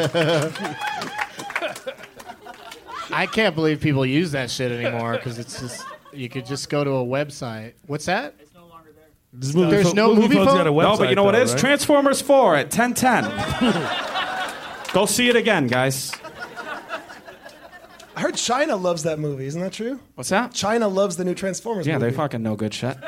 I 3.12 3.26
can't 3.26 3.54
believe 3.54 3.80
people 3.80 4.04
use 4.04 4.32
that 4.32 4.50
shit 4.50 4.72
anymore 4.72 5.12
because 5.12 5.38
it's 5.38 5.60
just 5.60 5.86
you 6.12 6.28
could 6.28 6.44
just 6.46 6.68
go 6.68 6.82
to 6.82 6.90
a 6.90 7.04
website. 7.04 7.74
What's 7.86 8.06
that? 8.06 8.34
This 9.39 9.55
movie 9.55 9.70
There's 9.70 9.87
phone- 9.89 9.97
no 9.97 10.14
movie 10.14 10.34
phone's 10.37 10.49
phone? 10.49 10.57
got 10.57 10.66
a 10.66 10.70
website. 10.72 10.82
no, 10.82 10.97
but 10.97 11.09
you 11.11 11.14
know 11.14 11.24
what 11.24 11.32
though, 11.32 11.43
is 11.43 11.53
right? 11.53 11.61
Transformers 11.61 12.20
4 12.22 12.57
at 12.57 12.74
1010. 12.76 13.24
Go 14.95 15.05
see 15.07 15.28
it 15.28 15.37
again, 15.37 15.66
guys. 15.66 16.11
I 18.16 18.20
heard 18.22 18.37
China 18.37 18.76
loves 18.76 19.03
that 19.03 19.18
movie. 19.18 19.45
Isn't 19.47 19.61
that 19.61 19.74
true? 19.74 20.01
What's 20.14 20.30
that? 20.30 20.55
China 20.55 20.89
loves 20.89 21.16
the 21.18 21.24
new 21.24 21.34
Transformers 21.34 21.87
Yeah, 21.87 21.99
movie. 21.99 22.11
they 22.12 22.16
fucking 22.16 22.43
know 22.43 22.57
good 22.57 22.72
shit. 22.74 22.97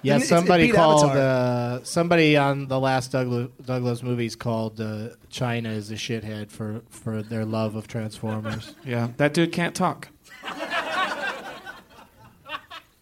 Yeah, 0.00 0.14
It's- 0.14 0.26
it 0.26 0.28
somebody 0.28 0.70
called 0.70 1.10
Avatar. 1.10 1.80
uh, 1.80 1.82
somebody 1.82 2.36
on 2.36 2.68
the 2.68 2.78
last 2.78 3.10
Douglas, 3.10 3.48
Douglas 3.66 4.00
movies 4.00 4.36
called 4.36 4.80
uh, 4.80 5.08
China 5.28 5.70
is 5.70 5.90
a 5.90 5.94
shithead 5.96 6.52
for 6.52 6.82
for 6.88 7.20
their 7.20 7.44
love 7.44 7.74
of 7.74 7.88
Transformers. 7.88 8.76
Yeah, 8.86 9.08
that 9.16 9.34
dude 9.34 9.50
can't 9.50 9.74
talk. 9.74 10.06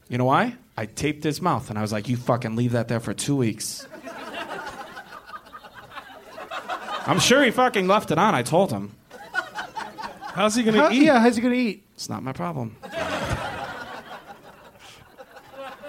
You 0.08 0.16
know 0.16 0.24
why? 0.24 0.56
I 0.76 0.86
taped 0.86 1.24
his 1.24 1.40
mouth 1.40 1.70
and 1.70 1.78
I 1.78 1.82
was 1.82 1.92
like, 1.92 2.08
you 2.08 2.16
fucking 2.16 2.54
leave 2.56 2.72
that 2.72 2.88
there 2.88 3.00
for 3.00 3.14
two 3.14 3.34
weeks. 3.36 3.86
I'm 7.06 7.20
sure 7.20 7.42
he 7.44 7.50
fucking 7.50 7.86
left 7.86 8.10
it 8.10 8.18
on. 8.18 8.34
I 8.34 8.42
told 8.42 8.70
him. 8.72 8.94
How's 10.34 10.54
he 10.54 10.62
gonna 10.64 10.78
How- 10.82 10.90
eat? 10.90 11.02
yeah, 11.04 11.20
how's 11.20 11.36
he 11.36 11.42
gonna 11.42 11.54
eat? 11.54 11.86
It's 11.94 12.08
not 12.10 12.22
my 12.22 12.32
problem. 12.32 12.76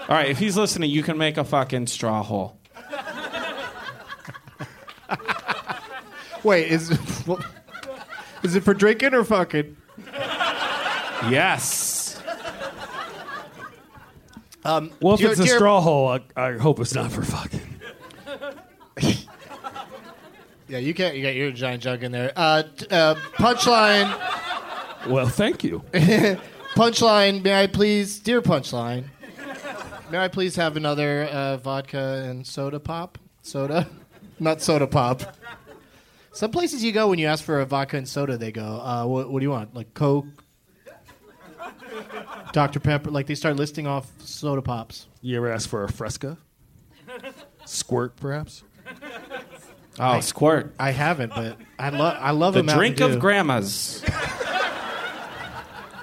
All 0.09 0.15
right, 0.15 0.29
if 0.29 0.37
he's 0.39 0.55
listening, 0.55 0.89
you 0.89 1.03
can 1.03 1.17
make 1.17 1.35
a 1.37 1.43
fucking 1.43 1.87
straw 1.87 2.23
hole. 2.23 2.57
Wait, 6.43 6.71
is 6.71 6.89
what- 7.25 7.43
is 8.43 8.55
it 8.55 8.63
for 8.63 8.73
drinking 8.73 9.13
or 9.13 9.25
fucking? 9.25 9.75
Yes. 11.29 11.96
Um, 14.67 14.91
Well, 15.01 15.15
if 15.15 15.21
it's 15.21 15.39
a 15.39 15.43
do 15.43 15.49
straw 15.49 15.81
hole, 15.81 16.07
I, 16.09 16.19
I 16.35 16.57
hope 16.57 16.79
it's 16.79 16.93
not 16.93 17.11
for 17.11 17.23
fucking. 17.23 17.61
Yeah, 20.69 20.79
you 20.79 20.93
can't. 20.93 21.15
You 21.15 21.23
got 21.23 21.33
your 21.33 21.51
giant 21.51 21.81
jug 21.81 22.03
in 22.03 22.11
there. 22.11 22.33
Uh, 22.35 22.63
uh, 22.91 23.15
punchline. 23.35 24.13
Well, 25.07 25.27
thank 25.29 25.63
you. 25.63 25.79
punchline. 26.75 27.41
May 27.41 27.63
I 27.63 27.67
please, 27.67 28.19
dear 28.19 28.41
punchline? 28.41 29.05
May 30.11 30.17
I 30.17 30.27
please 30.27 30.57
have 30.57 30.75
another 30.75 31.23
uh, 31.23 31.55
vodka 31.55 32.25
and 32.27 32.45
soda 32.45 32.81
pop? 32.81 33.17
Soda, 33.43 33.87
not 34.39 34.61
soda 34.61 34.87
pop. 34.87 35.37
Some 36.33 36.51
places 36.51 36.83
you 36.83 36.91
go 36.91 37.07
when 37.07 37.17
you 37.17 37.27
ask 37.27 37.45
for 37.45 37.61
a 37.61 37.65
vodka 37.65 37.95
and 37.95 38.07
soda, 38.07 38.37
they 38.37 38.51
go, 38.51 38.63
uh, 38.65 39.05
what, 39.05 39.31
"What 39.31 39.39
do 39.39 39.43
you 39.45 39.49
want? 39.51 39.73
Like 39.73 39.93
Coke, 39.93 40.25
Dr 42.53 42.79
Pepper?" 42.79 43.11
Like 43.11 43.27
they 43.27 43.35
start 43.35 43.55
listing 43.55 43.87
off 43.87 44.07
soda 44.19 44.61
pops. 44.61 45.07
You 45.21 45.37
ever 45.37 45.51
ask 45.51 45.67
for 45.69 45.83
a 45.83 45.91
Fresca? 45.91 46.37
Squirt, 47.65 48.15
perhaps? 48.17 48.63
Oh, 49.99 50.19
squirt. 50.19 50.73
I 50.79 50.91
haven't, 50.91 51.33
but 51.33 51.57
I 51.79 51.89
love. 51.89 52.17
I 52.19 52.31
love 52.31 52.53
The 52.53 52.59
a 52.61 52.63
Mountain 52.63 52.79
drink 52.95 52.99
of 53.01 53.19
grandmas. 53.19 54.03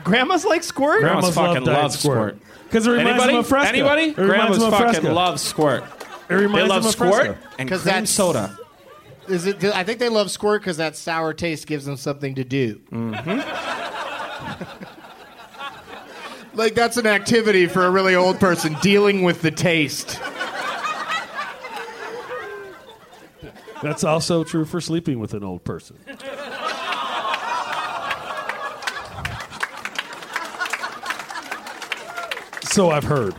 Grandmas 0.03 0.45
like 0.45 0.63
squirt. 0.63 1.01
Grandmas 1.01 1.35
Grandmas 1.35 1.35
fucking 1.35 1.65
Diet 1.65 1.83
love 1.83 1.93
Squirt. 1.93 2.39
Because 2.65 2.87
it 2.87 2.91
reminds 2.91 3.11
Anybody? 3.11 3.33
them 3.33 3.41
of 3.41 3.47
Fresca. 3.47 3.69
Anybody? 3.69 4.03
It 4.09 4.17
Grandmas 4.17 4.59
them 4.59 4.67
of 4.67 4.73
fucking 4.79 5.01
Fresca. 5.01 5.13
love 5.13 5.41
squirt. 5.41 5.85
It 6.29 6.35
reminds 6.35 6.53
They 6.55 6.61
them 6.61 6.69
love 6.69 6.85
of 6.87 6.93
squirt 6.93 7.13
Fresca. 7.27 7.39
and 7.59 7.69
'Cause 7.69 7.83
cream 7.83 7.93
that's- 7.95 8.11
soda. 8.11 8.59
Is 9.29 9.47
it? 9.47 9.65
I 9.65 9.85
think 9.85 10.01
they 10.01 10.11
love 10.11 10.31
squirt 10.31 10.61
because 10.61 10.77
that 10.77 10.97
sour 10.97 11.33
taste 11.33 11.67
gives 11.67 11.87
them 11.87 11.97
something 11.97 12.35
to 12.35 12.45
do. 12.45 12.81
Mm-hmm. 12.93 13.31
Like 16.55 16.75
that's 16.75 16.97
an 16.97 17.07
activity 17.07 17.67
for 17.67 17.85
a 17.87 17.91
really 17.91 18.15
old 18.15 18.41
person 18.41 18.77
dealing 18.81 19.23
with 19.23 19.43
the 19.43 19.51
taste. 19.51 20.21
That's 23.83 24.05
also 24.05 24.45
true 24.45 24.65
for 24.65 24.81
sleeping 24.81 25.19
with 25.19 25.35
an 25.35 25.45
old 25.45 25.65
person. 25.65 25.99
So 32.63 32.91
I've 32.91 33.05
heard. 33.05 33.35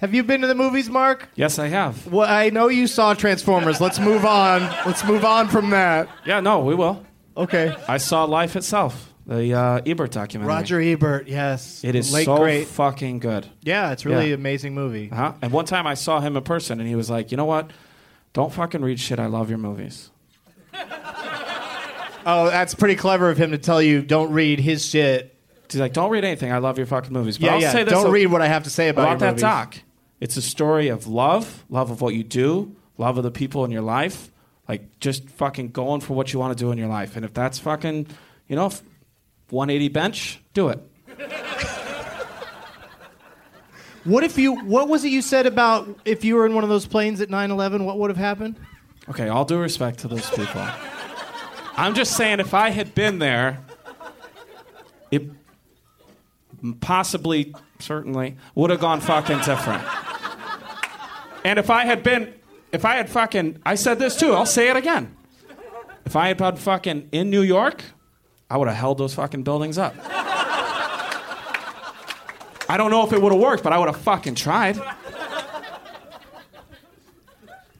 Have 0.00 0.14
you 0.14 0.22
been 0.22 0.40
to 0.40 0.46
the 0.46 0.54
movies, 0.54 0.90
Mark? 0.90 1.28
Yes, 1.34 1.58
I 1.58 1.68
have. 1.68 2.06
Well, 2.06 2.28
I 2.28 2.50
know 2.50 2.68
you 2.68 2.86
saw 2.86 3.14
Transformers. 3.14 3.80
Let's 3.80 3.98
move 3.98 4.24
on. 4.24 4.62
Let's 4.86 5.04
move 5.04 5.24
on 5.24 5.48
from 5.48 5.70
that. 5.70 6.08
Yeah, 6.26 6.40
no, 6.40 6.60
we 6.60 6.74
will. 6.74 7.04
Okay. 7.36 7.74
I 7.86 7.98
saw 7.98 8.24
Life 8.24 8.56
Itself, 8.56 9.09
the 9.30 9.54
uh, 9.54 9.80
Ebert 9.86 10.10
documentary. 10.10 10.52
Roger 10.54 10.80
Ebert. 10.80 11.28
Yes. 11.28 11.84
It 11.84 11.94
is 11.94 12.12
Late 12.12 12.24
so 12.24 12.38
great. 12.38 12.66
fucking 12.66 13.20
good. 13.20 13.46
Yeah, 13.62 13.92
it's 13.92 14.04
really 14.04 14.30
Yeah. 14.30 14.34
amazing 14.34 14.74
movie. 14.74 15.08
Uh-huh. 15.12 15.34
And 15.40 15.52
one 15.52 15.66
time 15.66 15.86
I 15.86 15.94
saw 15.94 16.18
him 16.20 16.36
in 16.36 16.42
person, 16.42 16.80
and 16.80 16.88
he 16.88 16.96
was 16.96 17.08
like, 17.08 17.30
"You 17.30 17.36
know 17.36 17.44
what? 17.44 17.70
Don't 18.32 18.52
fucking 18.52 18.82
read 18.82 18.98
shit. 18.98 19.18
I 19.20 19.26
love 19.26 19.48
your 19.48 19.58
movies." 19.58 20.10
Oh, 22.26 22.50
that's 22.50 22.74
pretty 22.74 22.96
clever 22.96 23.30
of 23.30 23.38
him 23.38 23.52
to 23.52 23.58
tell 23.58 23.80
you 23.80 24.02
don't 24.02 24.30
read 24.32 24.60
his 24.60 24.84
shit. 24.84 25.34
He's 25.70 25.80
like, 25.80 25.94
"Don't 25.94 26.10
read 26.10 26.22
anything. 26.22 26.52
I 26.52 26.58
love 26.58 26.76
your 26.76 26.86
fucking 26.86 27.12
movies." 27.14 27.38
But 27.38 27.46
Yeah, 27.46 27.54
I'll 27.54 27.60
yeah. 27.62 27.72
say 27.72 27.82
this 27.84 27.94
Don't 27.94 28.12
read 28.12 28.26
what 28.26 28.42
I 28.42 28.46
have 28.48 28.64
to 28.64 28.70
say 28.70 28.88
about, 28.90 29.02
about 29.04 29.10
your 29.12 29.18
that 29.20 29.26
movies. 29.30 29.40
doc. 29.42 29.76
It's 30.20 30.36
a 30.36 30.42
story 30.42 30.88
of 30.88 31.06
love, 31.06 31.64
love 31.70 31.90
of 31.90 32.02
what 32.02 32.14
you 32.14 32.22
do, 32.22 32.76
love 32.98 33.16
of 33.16 33.24
the 33.24 33.30
people 33.30 33.64
in 33.64 33.70
your 33.70 33.80
life, 33.80 34.30
like 34.68 35.00
just 35.00 35.30
fucking 35.30 35.68
going 35.70 36.02
for 36.02 36.12
what 36.12 36.34
you 36.34 36.38
want 36.38 36.56
to 36.56 36.62
do 36.62 36.70
in 36.72 36.76
your 36.76 36.88
life. 36.88 37.16
And 37.16 37.24
if 37.24 37.32
that's 37.32 37.58
fucking, 37.58 38.06
you 38.48 38.54
know, 38.56 38.66
if 38.66 38.82
180 39.52 39.88
bench, 39.88 40.40
do 40.54 40.68
it. 40.68 40.78
What 44.04 44.24
if 44.24 44.38
you? 44.38 44.54
What 44.54 44.88
was 44.88 45.04
it 45.04 45.08
you 45.08 45.20
said 45.20 45.44
about 45.46 45.86
if 46.06 46.24
you 46.24 46.36
were 46.36 46.46
in 46.46 46.54
one 46.54 46.64
of 46.64 46.70
those 46.70 46.86
planes 46.86 47.20
at 47.20 47.28
9/11? 47.28 47.84
What 47.84 47.98
would 47.98 48.08
have 48.10 48.16
happened? 48.16 48.56
Okay, 49.10 49.28
all 49.28 49.44
due 49.44 49.58
respect 49.58 49.98
to 50.00 50.08
those 50.08 50.28
people. 50.30 50.66
I'm 51.76 51.94
just 51.94 52.16
saying, 52.16 52.40
if 52.40 52.54
I 52.54 52.70
had 52.70 52.94
been 52.94 53.18
there, 53.18 53.58
it 55.10 55.30
possibly, 56.80 57.54
certainly, 57.78 58.36
would 58.54 58.70
have 58.70 58.80
gone 58.80 59.00
fucking 59.00 59.38
different. 59.38 59.82
And 61.44 61.58
if 61.58 61.70
I 61.70 61.84
had 61.84 62.02
been, 62.02 62.32
if 62.72 62.84
I 62.84 62.94
had 62.94 63.10
fucking, 63.10 63.58
I 63.66 63.74
said 63.74 63.98
this 63.98 64.16
too, 64.16 64.32
I'll 64.32 64.46
say 64.46 64.70
it 64.70 64.76
again. 64.76 65.14
If 66.06 66.16
I 66.16 66.28
had 66.28 66.38
been 66.38 66.56
fucking 66.56 67.08
in 67.12 67.30
New 67.30 67.42
York, 67.42 67.82
I 68.50 68.56
would 68.56 68.68
have 68.68 68.76
held 68.76 68.98
those 68.98 69.14
fucking 69.14 69.44
buildings 69.44 69.78
up. 69.78 69.94
I 72.68 72.76
don't 72.76 72.90
know 72.90 73.06
if 73.06 73.12
it 73.12 73.22
would 73.22 73.32
have 73.32 73.40
worked, 73.40 73.62
but 73.62 73.72
I 73.72 73.78
would 73.78 73.86
have 73.86 74.00
fucking 74.00 74.34
tried. 74.34 74.76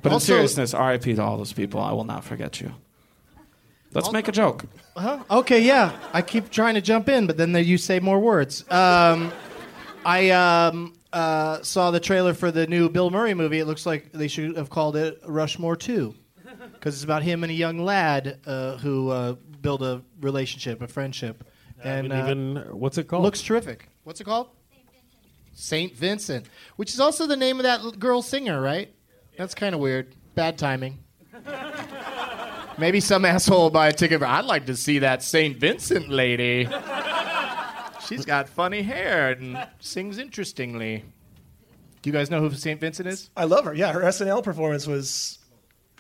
But 0.02 0.12
in 0.12 0.20
seriousness, 0.20 0.72
RIP 0.72 1.02
to 1.02 1.18
all 1.18 1.36
those 1.36 1.52
people. 1.52 1.80
I 1.80 1.92
will 1.92 2.04
not 2.04 2.24
forget 2.24 2.60
you. 2.60 2.72
Let's 3.92 4.12
make 4.12 4.28
a 4.28 4.32
joke. 4.32 4.64
Huh? 4.96 5.22
Okay, 5.30 5.60
yeah. 5.60 5.98
I 6.12 6.22
keep 6.22 6.50
trying 6.50 6.74
to 6.74 6.80
jump 6.80 7.08
in, 7.08 7.26
but 7.26 7.36
then 7.36 7.52
you 7.54 7.76
say 7.76 7.98
more 7.98 8.20
words. 8.20 8.64
Um, 8.70 9.32
I 10.04 10.30
um, 10.30 10.94
uh, 11.12 11.60
saw 11.62 11.90
the 11.90 12.00
trailer 12.00 12.32
for 12.32 12.50
the 12.50 12.66
new 12.66 12.88
Bill 12.88 13.10
Murray 13.10 13.34
movie. 13.34 13.58
It 13.58 13.66
looks 13.66 13.86
like 13.86 14.12
they 14.12 14.28
should 14.28 14.56
have 14.56 14.70
called 14.70 14.96
it 14.96 15.20
Rushmore 15.26 15.76
2. 15.76 16.14
Because 16.72 16.94
it's 16.94 17.04
about 17.04 17.22
him 17.22 17.42
and 17.42 17.50
a 17.50 17.54
young 17.54 17.78
lad 17.78 18.38
uh, 18.46 18.76
who 18.78 19.10
uh, 19.10 19.34
build 19.61 19.82
a 19.82 20.02
relationship, 20.20 20.82
a 20.82 20.88
friendship. 20.88 21.44
And 21.82 22.12
uh, 22.12 22.16
even 22.24 22.56
what's 22.72 22.98
it 22.98 23.08
called? 23.08 23.22
looks 23.22 23.42
terrific. 23.42 23.88
What's 24.04 24.20
it 24.20 24.24
called? 24.24 24.48
Saint 25.52 25.94
Vincent, 25.94 26.46
which 26.76 26.94
is 26.94 27.00
also 27.00 27.26
the 27.26 27.36
name 27.36 27.58
of 27.58 27.64
that 27.64 27.80
l- 27.80 27.92
girl 27.92 28.22
singer, 28.22 28.61
right? 28.61 28.94
That's 29.36 29.54
kind 29.54 29.74
of 29.74 29.80
weird. 29.80 30.14
Bad 30.34 30.56
timing. 30.58 30.98
Maybe 32.78 33.00
some 33.00 33.24
asshole 33.24 33.62
will 33.64 33.70
buy 33.70 33.88
a 33.88 33.92
ticket 33.92 34.20
for. 34.20 34.26
I'd 34.26 34.44
like 34.44 34.66
to 34.66 34.76
see 34.76 35.00
that 35.00 35.22
Saint 35.22 35.58
Vincent 35.58 36.08
lady. 36.08 36.68
She's 38.06 38.24
got 38.24 38.48
funny 38.48 38.82
hair 38.82 39.32
and 39.32 39.66
sings 39.80 40.18
interestingly. 40.18 41.04
Do 42.02 42.08
you 42.08 42.12
guys 42.12 42.30
know 42.30 42.40
who 42.40 42.50
Saint 42.54 42.80
Vincent 42.80 43.06
is? 43.06 43.30
I 43.36 43.44
love 43.44 43.64
her. 43.66 43.74
Yeah, 43.74 43.92
her 43.92 44.00
SNL 44.00 44.42
performance 44.42 44.86
was 44.86 45.38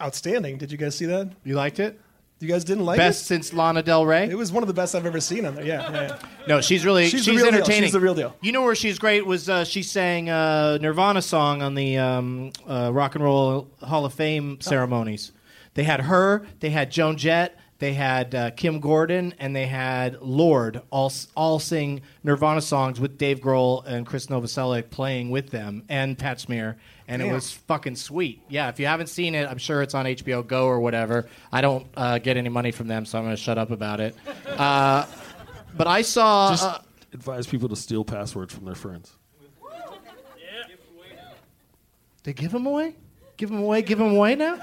outstanding. 0.00 0.56
Did 0.56 0.72
you 0.72 0.78
guys 0.78 0.96
see 0.96 1.06
that? 1.06 1.30
You 1.44 1.54
liked 1.54 1.78
it? 1.78 2.00
You 2.40 2.48
guys 2.48 2.64
didn't 2.64 2.86
like 2.86 2.96
Best 2.96 3.22
it? 3.22 3.26
since 3.26 3.52
Lana 3.52 3.82
Del 3.82 4.06
Rey. 4.06 4.24
It 4.30 4.34
was 4.34 4.50
one 4.50 4.62
of 4.62 4.66
the 4.66 4.72
best 4.72 4.94
I've 4.94 5.04
ever 5.04 5.20
seen 5.20 5.44
on 5.44 5.54
there. 5.54 5.64
Yeah, 5.64 5.92
yeah. 5.92 6.02
yeah. 6.02 6.18
No, 6.48 6.60
she's 6.62 6.86
really 6.86 7.08
She's 7.08 7.24
she's, 7.24 7.36
real 7.36 7.44
deal. 7.44 7.54
entertaining. 7.54 7.82
She's 7.84 7.92
the 7.92 8.00
real 8.00 8.14
deal. 8.14 8.34
You 8.40 8.52
know 8.52 8.62
where 8.62 8.74
she's 8.74 8.98
great 8.98 9.26
was 9.26 9.50
uh, 9.50 9.64
she 9.64 9.82
sang 9.82 10.30
a 10.30 10.78
Nirvana 10.80 11.20
song 11.20 11.60
on 11.60 11.74
the 11.74 11.98
um, 11.98 12.52
uh, 12.66 12.90
Rock 12.94 13.14
and 13.14 13.22
Roll 13.22 13.68
Hall 13.82 14.06
of 14.06 14.14
Fame 14.14 14.58
ceremonies. 14.62 15.32
They 15.74 15.84
had 15.84 16.00
her, 16.00 16.46
they 16.60 16.70
had 16.70 16.90
Joan 16.90 17.18
Jett, 17.18 17.58
they 17.80 17.94
had 17.94 18.34
uh, 18.34 18.50
Kim 18.50 18.78
Gordon, 18.78 19.34
and 19.38 19.56
they 19.56 19.66
had 19.66 20.20
Lorde 20.20 20.82
all 20.90 21.10
all 21.34 21.58
sing 21.58 22.02
Nirvana 22.22 22.60
songs 22.60 23.00
with 23.00 23.16
Dave 23.16 23.40
Grohl 23.40 23.84
and 23.86 24.06
Chris 24.06 24.26
Novoselic 24.26 24.90
playing 24.90 25.30
with 25.30 25.48
them, 25.50 25.84
and 25.88 26.16
Pat 26.16 26.40
Smear, 26.40 26.76
and 27.08 27.22
it 27.22 27.32
was 27.32 27.50
fucking 27.50 27.96
sweet. 27.96 28.42
Yeah, 28.48 28.68
if 28.68 28.78
you 28.78 28.86
haven't 28.86 29.06
seen 29.06 29.34
it, 29.34 29.48
I'm 29.48 29.56
sure 29.56 29.80
it's 29.80 29.94
on 29.94 30.04
HBO 30.04 30.46
Go 30.46 30.66
or 30.66 30.78
whatever. 30.78 31.26
I 31.50 31.62
don't 31.62 31.86
uh, 31.96 32.18
get 32.18 32.36
any 32.36 32.50
money 32.50 32.70
from 32.70 32.86
them, 32.86 33.06
so 33.06 33.18
I'm 33.18 33.24
going 33.24 33.34
to 33.34 33.42
shut 33.42 33.56
up 33.56 33.70
about 33.70 33.98
it. 33.98 34.14
Uh, 34.46 35.06
but 35.74 35.86
I 35.86 36.02
saw. 36.02 36.50
Just 36.50 36.64
uh, 36.64 36.78
advise 37.14 37.46
people 37.46 37.70
to 37.70 37.76
steal 37.76 38.04
passwords 38.04 38.52
from 38.54 38.66
their 38.66 38.74
friends. 38.74 39.16
they 42.24 42.34
give 42.34 42.52
them 42.52 42.66
away. 42.66 42.94
Give 43.38 43.48
them 43.48 43.62
away. 43.62 43.80
Give 43.80 43.96
them 43.98 44.14
away 44.14 44.34
now. 44.34 44.58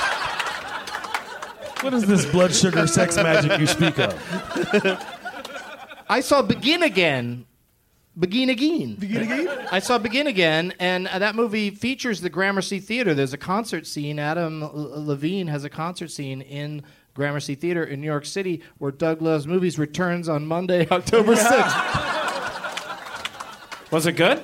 What 1.82 1.94
is 1.94 2.06
this 2.06 2.26
blood 2.26 2.54
sugar 2.54 2.86
sex 2.86 3.16
magic 3.16 3.58
you 3.58 3.66
speak 3.66 3.98
of? 3.98 4.12
I 6.08 6.20
saw 6.20 6.42
Begin 6.42 6.82
Again. 6.82 7.46
Begin 8.18 8.50
Again. 8.50 8.96
Begin 8.96 9.22
again? 9.22 9.68
I 9.72 9.78
saw 9.78 9.96
Begin 9.96 10.26
Again, 10.26 10.74
and 10.78 11.06
uh, 11.08 11.20
that 11.20 11.34
movie 11.36 11.70
features 11.70 12.20
the 12.20 12.28
Gramercy 12.28 12.80
Theater. 12.80 13.14
There's 13.14 13.32
a 13.32 13.38
concert 13.38 13.86
scene. 13.86 14.18
Adam 14.18 14.62
L- 14.62 14.72
Levine 15.06 15.46
has 15.46 15.64
a 15.64 15.70
concert 15.70 16.10
scene 16.10 16.42
in 16.42 16.82
Gramercy 17.14 17.54
Theater 17.54 17.84
in 17.84 18.00
New 18.00 18.06
York 18.06 18.26
City 18.26 18.62
where 18.78 18.90
Doug 18.90 19.22
Loves 19.22 19.46
Movies 19.46 19.78
returns 19.78 20.28
on 20.28 20.46
Monday, 20.46 20.86
October 20.90 21.34
6th. 21.34 21.76
Was 23.90 24.06
it 24.06 24.12
good? 24.12 24.42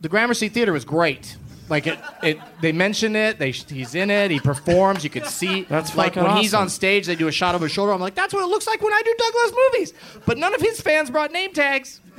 The 0.00 0.08
Gramercy 0.08 0.48
Theater 0.48 0.72
was 0.72 0.84
great. 0.84 1.36
Like 1.68 1.86
it, 1.86 1.98
it 2.22 2.38
they 2.60 2.72
mention 2.72 3.16
it. 3.16 3.38
They, 3.38 3.50
he's 3.50 3.94
in 3.94 4.10
it. 4.10 4.30
He 4.30 4.38
performs. 4.38 5.02
You 5.02 5.10
could 5.10 5.26
see. 5.26 5.62
That's 5.68 5.96
like 5.96 6.16
when 6.16 6.24
fucking 6.26 6.42
he's 6.42 6.54
on 6.54 6.68
stage. 6.68 7.06
They 7.06 7.16
do 7.16 7.28
a 7.28 7.32
shot 7.32 7.54
of 7.54 7.60
his 7.60 7.72
shoulder. 7.72 7.92
I'm 7.92 8.00
like, 8.00 8.14
that's 8.14 8.32
what 8.32 8.42
it 8.42 8.46
looks 8.46 8.66
like 8.66 8.80
when 8.82 8.92
I 8.92 9.02
do 9.04 9.14
Doug 9.18 9.32
Loves 9.34 9.52
Movies. 9.72 9.92
But 10.26 10.38
none 10.38 10.54
of 10.54 10.60
his 10.60 10.80
fans 10.80 11.10
brought 11.10 11.32
name 11.32 11.52
tags. 11.52 12.00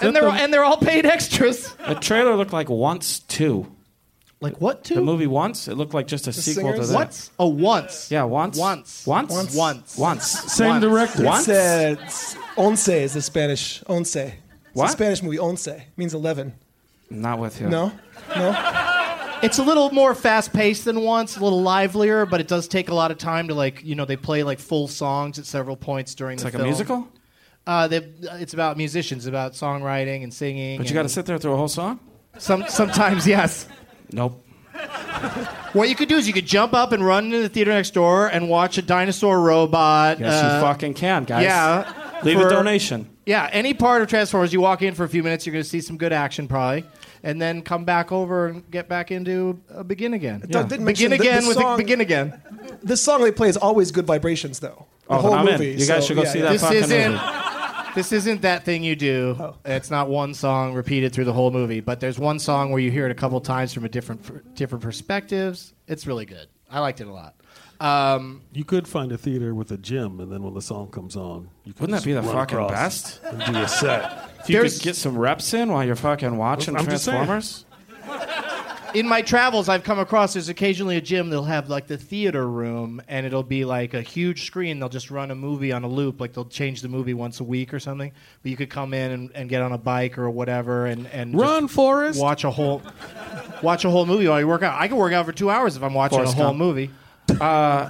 and 0.00 0.16
they're 0.16 0.26
and 0.28 0.52
they're 0.52 0.64
all 0.64 0.78
paid 0.78 1.06
extras. 1.06 1.74
The 1.86 1.94
trailer 1.94 2.34
looked 2.36 2.52
like 2.52 2.68
Once 2.68 3.20
Two. 3.20 3.70
Like 4.40 4.60
what? 4.60 4.82
Two? 4.82 4.96
The 4.96 5.00
movie 5.02 5.28
Once. 5.28 5.68
It 5.68 5.76
looked 5.76 5.94
like 5.94 6.08
just 6.08 6.26
a 6.26 6.32
sequel 6.32 6.72
to 6.74 6.84
that. 6.84 6.94
Once? 6.94 7.30
Oh, 7.38 7.46
once. 7.46 8.10
Yeah, 8.10 8.24
once. 8.24 8.58
Once. 8.58 9.06
Once. 9.06 9.30
Once. 9.32 9.54
Once. 9.54 9.96
Once. 9.96 10.26
Same 10.26 10.68
Once. 10.68 10.82
director. 10.82 11.24
Once. 11.24 11.48
It's, 11.48 11.50
uh, 11.50 11.96
it's 12.02 12.36
once 12.56 12.88
is 12.88 13.14
the 13.14 13.22
Spanish. 13.22 13.84
Once. 13.86 14.16
It's 14.16 14.34
What? 14.72 14.88
a 14.88 14.92
Spanish 14.92 15.22
movie. 15.22 15.38
Once 15.38 15.68
means 15.96 16.12
eleven. 16.12 16.54
Not 17.20 17.38
with 17.38 17.60
you. 17.60 17.68
No, 17.68 17.92
no. 18.36 18.98
It's 19.42 19.58
a 19.58 19.62
little 19.62 19.90
more 19.90 20.14
fast 20.14 20.52
paced 20.52 20.84
than 20.84 21.00
once, 21.00 21.36
a 21.36 21.42
little 21.42 21.62
livelier, 21.62 22.26
but 22.26 22.40
it 22.40 22.46
does 22.46 22.68
take 22.68 22.88
a 22.90 22.94
lot 22.94 23.10
of 23.10 23.18
time 23.18 23.48
to 23.48 23.54
like, 23.54 23.82
you 23.84 23.94
know, 23.96 24.04
they 24.04 24.16
play 24.16 24.44
like 24.44 24.60
full 24.60 24.86
songs 24.86 25.38
at 25.38 25.46
several 25.46 25.76
points 25.76 26.14
during 26.14 26.34
It's 26.34 26.42
the 26.44 26.50
like 26.50 26.54
a 26.60 26.62
musical. 26.62 27.08
Uh, 27.66 27.88
they, 27.88 27.96
it's 27.96 28.54
about 28.54 28.76
musicians, 28.76 29.26
about 29.26 29.52
songwriting 29.52 30.22
and 30.22 30.32
singing. 30.32 30.78
But 30.78 30.88
you 30.88 30.94
got 30.94 31.00
to 31.00 31.04
and 31.04 31.10
sit 31.10 31.26
there 31.26 31.38
through 31.38 31.52
a 31.52 31.56
whole 31.56 31.68
song. 31.68 32.00
Some, 32.38 32.64
sometimes, 32.68 33.26
yes. 33.26 33.68
Nope. 34.12 34.44
What 35.72 35.88
you 35.88 35.94
could 35.94 36.08
do 36.08 36.16
is 36.16 36.26
you 36.26 36.32
could 36.32 36.46
jump 36.46 36.72
up 36.72 36.92
and 36.92 37.04
run 37.04 37.26
into 37.26 37.40
the 37.40 37.48
theater 37.48 37.72
next 37.72 37.94
door 37.94 38.28
and 38.28 38.48
watch 38.48 38.78
a 38.78 38.82
dinosaur 38.82 39.40
robot. 39.40 40.18
Yes, 40.20 40.42
uh, 40.42 40.56
you 40.56 40.60
fucking 40.62 40.94
can, 40.94 41.24
guys. 41.24 41.44
Yeah. 41.44 42.20
Leave 42.22 42.38
for- 42.38 42.46
a 42.46 42.50
donation. 42.50 43.08
Yeah, 43.24 43.48
any 43.52 43.72
part 43.72 44.02
of 44.02 44.08
Transformers, 44.08 44.52
you 44.52 44.60
walk 44.60 44.82
in 44.82 44.94
for 44.94 45.04
a 45.04 45.08
few 45.08 45.22
minutes, 45.22 45.46
you're 45.46 45.52
going 45.52 45.62
to 45.62 45.68
see 45.68 45.80
some 45.80 45.96
good 45.96 46.12
action 46.12 46.48
probably, 46.48 46.84
and 47.22 47.40
then 47.40 47.62
come 47.62 47.84
back 47.84 48.10
over 48.12 48.46
and 48.48 48.68
get 48.70 48.88
back 48.88 49.10
into 49.10 49.60
uh, 49.74 49.82
Begin 49.82 50.14
Again. 50.14 50.44
Doug 50.48 50.68
didn't 50.68 50.84
mention 50.84 51.10
Begin 51.10 51.18
the- 51.18 51.28
Again 51.30 51.42
the 51.42 51.48
with 51.48 51.56
song- 51.56 51.76
Begin 51.78 52.00
Again. 52.00 52.42
The 52.82 52.96
song 52.96 53.22
they 53.22 53.32
play 53.32 53.48
is 53.48 53.56
always 53.56 53.90
good 53.92 54.06
vibrations, 54.06 54.58
though. 54.60 54.86
The 55.08 55.14
Oh, 55.14 55.18
whole 55.18 55.34
I'm 55.34 55.46
in. 55.48 55.52
movie. 55.54 55.70
You 55.72 55.86
guys 55.86 56.02
so, 56.04 56.08
should 56.08 56.16
go 56.16 56.22
yeah, 56.24 56.30
see 56.30 56.38
yeah. 56.38 56.44
that 56.46 56.52
This 56.52 56.62
fucking 56.62 56.78
isn't. 56.78 57.12
movie. 57.12 57.22
This 57.94 58.12
isn't 58.12 58.40
that 58.42 58.64
thing 58.64 58.82
you 58.82 58.96
do. 58.96 59.36
Oh. 59.38 59.54
It's 59.66 59.90
not 59.90 60.08
one 60.08 60.32
song 60.32 60.72
repeated 60.72 61.12
through 61.12 61.26
the 61.26 61.32
whole 61.34 61.50
movie, 61.50 61.80
but 61.80 62.00
there's 62.00 62.18
one 62.18 62.38
song 62.38 62.70
where 62.70 62.80
you 62.80 62.90
hear 62.90 63.04
it 63.04 63.12
a 63.12 63.14
couple 63.14 63.38
times 63.40 63.74
from 63.74 63.84
a 63.84 63.88
different 63.88 64.54
different 64.54 64.82
perspectives. 64.82 65.74
It's 65.86 66.06
really 66.06 66.24
good. 66.24 66.46
I 66.70 66.80
liked 66.80 67.02
it 67.02 67.06
a 67.06 67.12
lot. 67.12 67.34
Um, 67.82 68.42
You 68.52 68.64
could 68.64 68.86
find 68.86 69.10
a 69.12 69.18
theater 69.18 69.54
with 69.54 69.70
a 69.72 69.76
gym, 69.76 70.20
and 70.20 70.30
then 70.30 70.42
when 70.42 70.54
the 70.54 70.62
song 70.62 70.88
comes 70.88 71.16
on, 71.16 71.48
you 71.64 71.72
could 71.72 71.80
Wouldn't 71.82 71.98
that 72.00 72.04
be 72.06 72.12
the 72.12 72.22
fucking 72.22 72.68
best? 72.68 73.20
And 73.24 73.40
do 73.54 73.60
a 73.60 73.66
set. 73.68 74.30
If 74.40 74.48
you 74.50 74.56
There's- 74.56 74.74
could 74.78 74.84
get 74.84 74.96
some 74.96 75.18
reps 75.18 75.52
in 75.54 75.70
while 75.72 75.84
you're 75.84 75.96
fucking 75.96 76.36
watching 76.36 76.76
I'm 76.76 76.84
just 76.86 77.04
saying. 77.04 77.26
Transformers. 77.26 77.64
in 78.94 79.08
my 79.08 79.22
travels, 79.22 79.68
I've 79.68 79.82
come 79.84 79.98
across 79.98 80.34
there's 80.34 80.48
occasionally 80.48 80.96
a 80.96 81.00
gym. 81.00 81.30
that'll 81.30 81.44
have 81.44 81.68
like 81.70 81.86
the 81.88 81.96
theater 81.96 82.46
room, 82.48 83.00
and 83.08 83.24
it'll 83.26 83.42
be 83.42 83.64
like 83.64 83.94
a 83.94 84.02
huge 84.02 84.46
screen. 84.46 84.78
They'll 84.78 84.88
just 84.88 85.10
run 85.10 85.30
a 85.30 85.34
movie 85.34 85.72
on 85.72 85.82
a 85.82 85.88
loop, 85.88 86.20
like 86.20 86.34
they'll 86.34 86.44
change 86.44 86.82
the 86.82 86.88
movie 86.88 87.14
once 87.14 87.40
a 87.40 87.44
week 87.44 87.72
or 87.74 87.80
something. 87.80 88.12
But 88.42 88.50
you 88.50 88.56
could 88.56 88.70
come 88.70 88.94
in 88.94 89.10
and, 89.10 89.30
and 89.34 89.48
get 89.48 89.62
on 89.62 89.72
a 89.72 89.78
bike 89.78 90.18
or 90.18 90.28
whatever, 90.30 90.86
and 90.86 91.06
and 91.08 91.32
just 91.32 91.42
Run, 91.42 91.66
Forrest. 91.68 92.20
watch 92.20 92.44
a 92.44 92.50
whole 92.50 92.80
watch 93.62 93.84
a 93.84 93.90
whole 93.90 94.06
movie 94.06 94.28
while 94.28 94.38
you 94.40 94.46
work 94.46 94.62
out. 94.62 94.80
I 94.80 94.86
can 94.88 94.96
work 94.98 95.12
out 95.12 95.26
for 95.26 95.32
two 95.32 95.50
hours 95.50 95.76
if 95.76 95.82
I'm 95.82 95.94
watching 95.94 96.18
Forrest 96.18 96.34
a 96.34 96.36
whole 96.36 96.46
Gump. 96.50 96.58
movie. 96.58 96.90
Uh, 97.40 97.88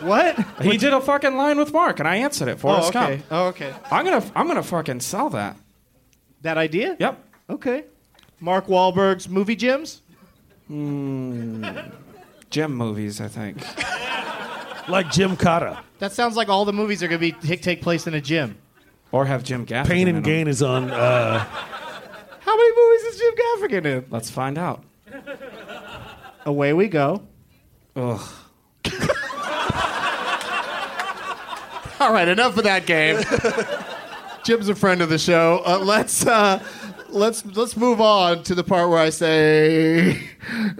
what? 0.00 0.38
He 0.62 0.76
did 0.76 0.92
a 0.92 1.00
fucking 1.00 1.36
line 1.36 1.58
with 1.58 1.72
Mark, 1.72 1.98
and 1.98 2.08
I 2.08 2.16
answered 2.16 2.48
it. 2.48 2.52
Oh, 2.54 2.58
Forrest 2.58 2.88
okay. 2.94 3.16
Gump. 3.16 3.26
Oh, 3.30 3.46
okay. 3.48 3.72
I'm 3.90 4.04
gonna, 4.04 4.24
I'm 4.34 4.46
gonna 4.48 4.62
fucking 4.62 5.00
sell 5.00 5.30
that. 5.30 5.56
That 6.42 6.58
idea? 6.58 6.96
Yep. 6.98 7.24
Okay. 7.50 7.84
Mark 8.40 8.66
Wahlberg's 8.66 9.28
movie 9.28 9.56
gyms. 9.56 10.00
Hmm. 10.66 11.64
Gym 12.50 12.74
movies, 12.74 13.20
I 13.20 13.28
think. 13.28 13.64
Like 14.88 15.10
Jim 15.12 15.36
Cotta. 15.36 15.78
That 16.00 16.12
sounds 16.12 16.34
like 16.36 16.48
all 16.48 16.64
the 16.64 16.72
movies 16.72 17.02
are 17.02 17.08
going 17.08 17.20
to 17.20 17.32
be 17.32 17.46
take, 17.46 17.62
take 17.62 17.82
place 17.82 18.06
in 18.08 18.14
a 18.14 18.20
gym. 18.20 18.58
Or 19.12 19.24
have 19.26 19.44
Jim 19.44 19.64
Gaffigan. 19.66 19.86
Pain 19.86 20.08
in 20.08 20.16
and 20.16 20.16
'em. 20.18 20.22
Gain 20.24 20.48
is 20.48 20.62
on. 20.62 20.90
Uh, 20.90 21.38
How 21.38 22.56
many 22.56 22.76
movies 22.76 23.02
is 23.02 23.18
Jim 23.20 23.34
Gaffigan 23.36 23.84
in? 23.86 24.04
Let's 24.10 24.30
find 24.30 24.58
out. 24.58 24.82
Away 26.44 26.72
we 26.72 26.88
go. 26.88 27.22
Ugh. 27.96 28.20
All 32.00 32.12
right, 32.12 32.26
enough 32.26 32.56
of 32.56 32.64
that 32.64 32.84
game. 32.86 33.22
Jim's 34.44 34.68
a 34.68 34.74
friend 34.74 35.02
of 35.02 35.08
the 35.08 35.18
show. 35.18 35.62
Uh, 35.64 35.78
let's 35.78 36.26
uh, 36.26 36.62
let's 37.10 37.44
let's 37.46 37.76
move 37.76 38.00
on 38.00 38.42
to 38.44 38.54
the 38.56 38.64
part 38.64 38.88
where 38.88 38.98
I 38.98 39.10
say, 39.10 40.20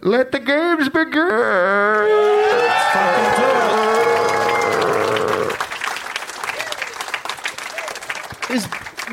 "Let 0.02 0.32
the 0.32 0.40
games 0.40 0.88
begin." 0.88 1.12
Is 8.50 8.64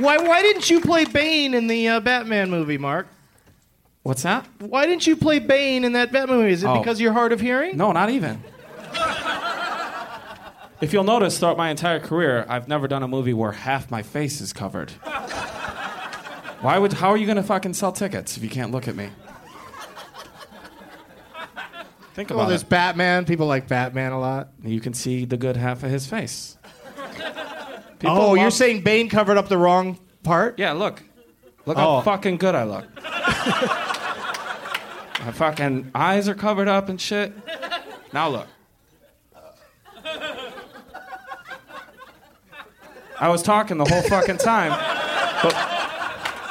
why 0.01 0.17
why 0.17 0.41
didn't 0.41 0.69
you 0.69 0.81
play 0.81 1.05
Bane 1.05 1.53
in 1.53 1.67
the 1.67 1.87
uh, 1.89 1.99
Batman 1.99 2.49
movie, 2.49 2.77
Mark? 2.77 3.07
What's 4.09 4.23
that? 4.23 4.43
Why 4.57 4.87
didn't 4.87 5.05
you 5.05 5.15
play 5.15 5.37
Bane 5.37 5.83
in 5.83 5.93
that 5.93 6.11
Batman 6.11 6.39
movie? 6.39 6.51
Is 6.53 6.63
it 6.63 6.67
Oh. 6.67 6.79
because 6.79 6.99
you're 6.99 7.13
hard 7.13 7.31
of 7.31 7.39
hearing? 7.41 7.77
No, 7.77 7.91
not 7.91 8.09
even. 8.09 8.43
if 10.81 10.91
you'll 10.91 11.03
notice, 11.03 11.37
throughout 11.37 11.57
my 11.57 11.69
entire 11.69 11.99
career, 11.99 12.43
I've 12.49 12.67
never 12.67 12.87
done 12.87 13.03
a 13.03 13.07
movie 13.07 13.33
where 13.35 13.51
half 13.51 13.91
my 13.91 14.01
face 14.01 14.41
is 14.41 14.51
covered. 14.51 14.89
Why 16.61 16.79
would? 16.79 16.93
How 16.93 17.11
are 17.11 17.17
you 17.17 17.27
gonna 17.27 17.43
fucking 17.43 17.75
sell 17.75 17.91
tickets 17.91 18.35
if 18.35 18.41
you 18.41 18.49
can't 18.49 18.71
look 18.71 18.87
at 18.87 18.95
me? 18.95 19.09
Think 22.15 22.31
about 22.31 22.37
Well, 22.37 22.45
about 22.45 22.49
there's 22.49 22.63
it. 22.63 22.69
Batman. 22.69 23.25
People 23.25 23.45
like 23.45 23.67
Batman 23.67 24.11
a 24.11 24.19
lot. 24.19 24.47
You 24.63 24.79
can 24.81 24.95
see 24.95 25.25
the 25.25 25.37
good 25.37 25.55
half 25.55 25.83
of 25.83 25.91
his 25.91 26.07
face. 26.07 26.57
oh, 28.03 28.33
you're 28.33 28.45
love- 28.45 28.53
saying 28.53 28.81
Bane 28.81 29.07
covered 29.07 29.37
up 29.37 29.49
the 29.49 29.57
wrong 29.59 29.99
part? 30.23 30.57
Yeah, 30.57 30.71
look. 30.71 31.03
Look 31.67 31.77
Oh. 31.77 31.97
how 31.97 32.01
fucking 32.01 32.37
good 32.37 32.55
I 32.55 32.63
look. 32.63 32.85
My 35.25 35.31
fucking 35.31 35.91
eyes 35.93 36.27
are 36.29 36.35
covered 36.35 36.67
up 36.67 36.89
and 36.89 36.99
shit. 36.99 37.33
Now 38.13 38.29
look. 38.29 38.47
I 43.19 43.27
was 43.27 43.43
talking 43.43 43.77
the 43.77 43.85
whole 43.85 44.01
fucking 44.03 44.37
time, 44.37 44.71
but 45.43 45.53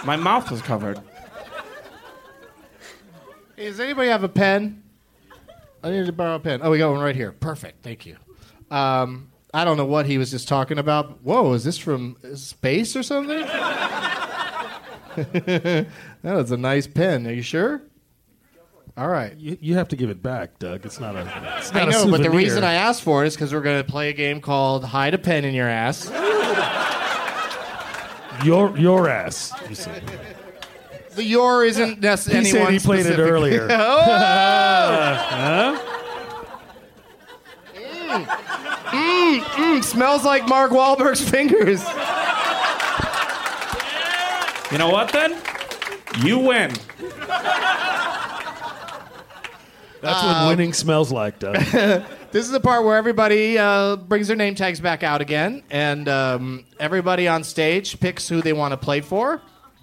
my 0.05 0.16
mouth 0.16 0.51
was 0.51 0.61
covered. 0.61 1.01
Hey, 3.57 3.64
does 3.69 3.81
anybody 3.81 4.11
have 4.11 4.23
a 4.23 4.29
pen? 4.29 4.83
I 5.83 5.91
need 5.91 6.07
to 6.07 6.12
borrow 6.12 6.35
a 6.35 6.41
pen. 6.41 6.61
Oh, 6.62 6.71
we 6.71 6.79
got 6.79 6.91
one 6.91 7.01
right 7.01 7.16
here. 7.16 7.33
Perfect. 7.33 7.83
Thank 7.83 8.05
you. 8.05 8.16
Um, 8.71 9.31
I 9.55 9.64
don't 9.64 9.79
know 9.79 9.87
what 9.87 10.05
he 10.05 10.19
was 10.19 10.31
just 10.31 10.47
talking 10.47 10.79
about. 10.79 11.23
Whoa, 11.23 11.55
is 11.55 11.64
this 11.64 11.79
from 11.79 12.16
space 12.35 12.95
or 12.95 13.03
something? 13.03 13.41
that 15.16 15.87
was 16.23 16.53
a 16.53 16.57
nice 16.59 16.87
pen. 16.87 17.27
Are 17.27 17.33
you 17.33 17.43
sure? 17.43 17.83
All 18.99 19.09
right. 19.09 19.37
you, 19.37 19.57
you 19.61 19.75
have 19.77 19.87
to 19.89 19.97
give 19.97 20.11
it 20.11 20.25
back, 20.25 20.59
Doug. 20.59 20.85
It's 20.85 20.99
not 20.99 21.15
a. 21.15 21.21
It's 21.59 21.73
I 21.73 21.85
not 21.85 21.89
a 21.89 21.91
know, 21.93 22.11
but 22.11 22.21
the 22.21 22.31
reason 22.31 22.65
I 22.65 22.73
asked 22.73 23.03
for 23.03 23.23
it 23.23 23.29
is 23.29 23.37
because 23.37 23.55
we're 23.55 23.61
going 23.61 23.81
to 23.81 23.89
play 23.89 24.09
a 24.09 24.13
game 24.13 24.41
called 24.41 24.85
Hide 24.85 25.15
a 25.15 25.19
Pen 25.19 25.45
in 25.45 25.55
Your 25.55 25.69
Ass. 25.69 26.11
your 28.45 28.77
your 28.77 29.09
ass. 29.09 29.53
You 29.69 29.77
said. 29.77 30.03
The 31.15 31.23
your 31.23 31.65
isn't 31.65 32.01
necessarily 32.01 32.45
He 32.45 32.51
said 32.51 32.73
he 32.73 32.79
played 32.81 33.07
it 33.07 33.21
earlier. 33.21 33.69
oh! 33.71 35.85
Mmm, 38.07 39.41
mmm, 39.41 39.85
smells 39.85 40.25
like 40.25 40.49
Mark 40.49 40.73
Wahlberg's 40.73 41.29
fingers. 41.29 41.85
You 44.73 44.79
know 44.79 44.91
what 44.91 45.13
then? 45.13 45.41
You 46.25 46.41
win. 46.41 46.73
That's 50.01 50.23
what 50.23 50.49
winning 50.49 50.73
smells 50.73 51.11
like, 51.11 51.39
Doug. 51.41 51.57
This 52.31 52.45
is 52.45 52.51
the 52.51 52.61
part 52.61 52.85
where 52.85 52.97
everybody 52.97 53.59
uh, 53.59 53.97
brings 53.97 54.29
their 54.29 54.37
name 54.37 54.55
tags 54.55 54.81
back 54.81 55.03
out 55.03 55.21
again, 55.21 55.63
and 55.71 56.09
um, 56.09 56.65
everybody 56.79 57.27
on 57.27 57.43
stage 57.43 57.99
picks 58.01 58.29
who 58.29 58.43
they 58.43 58.53
want 58.53 58.73
to 58.73 58.77
play 58.77 59.01
for. 59.01 59.41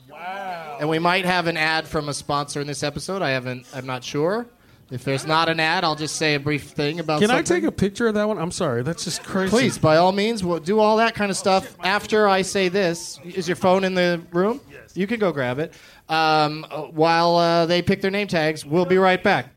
Wow! 0.09 0.77
And 0.79 0.89
we 0.89 0.99
might 0.99 1.25
have 1.25 1.47
an 1.47 1.57
ad 1.57 1.87
from 1.87 2.09
a 2.09 2.13
sponsor 2.13 2.61
in 2.61 2.67
this 2.67 2.83
episode. 2.83 3.21
I 3.21 3.31
haven't. 3.31 3.65
I'm 3.73 3.85
not 3.85 4.03
sure. 4.03 4.45
If 4.91 5.03
there's 5.03 5.25
not 5.25 5.49
an 5.49 5.59
ad, 5.59 5.83
I'll 5.83 5.95
just 5.95 6.15
say 6.15 6.35
a 6.35 6.39
brief 6.39 6.69
thing 6.69 6.99
about. 6.99 7.19
Can 7.19 7.31
I 7.31 7.41
take 7.41 7.63
a 7.63 7.71
picture 7.71 8.07
of 8.07 8.13
that 8.13 8.27
one? 8.27 8.37
I'm 8.37 8.51
sorry, 8.51 8.83
that's 8.83 9.03
just 9.03 9.23
crazy. 9.23 9.49
Please, 9.49 9.77
by 9.79 9.97
all 9.97 10.11
means, 10.11 10.43
we'll 10.43 10.59
do 10.59 10.79
all 10.79 10.97
that 10.97 11.15
kind 11.15 11.31
of 11.31 11.37
stuff 11.37 11.75
after 11.83 12.27
I 12.29 12.43
say 12.43 12.69
this. 12.69 13.19
Is 13.23 13.47
your 13.47 13.55
phone 13.55 13.83
in 13.83 13.95
the 13.95 14.21
room? 14.31 14.61
Yes. 14.71 14.95
You 14.95 15.07
can 15.07 15.19
go 15.19 15.31
grab 15.31 15.57
it. 15.57 15.73
Um, 16.07 16.63
while 16.91 17.35
uh, 17.35 17.65
they 17.65 17.81
pick 17.81 18.01
their 18.01 18.11
name 18.11 18.27
tags, 18.27 18.63
we'll 18.63 18.85
be 18.85 18.99
right 18.99 19.21
back. 19.23 19.49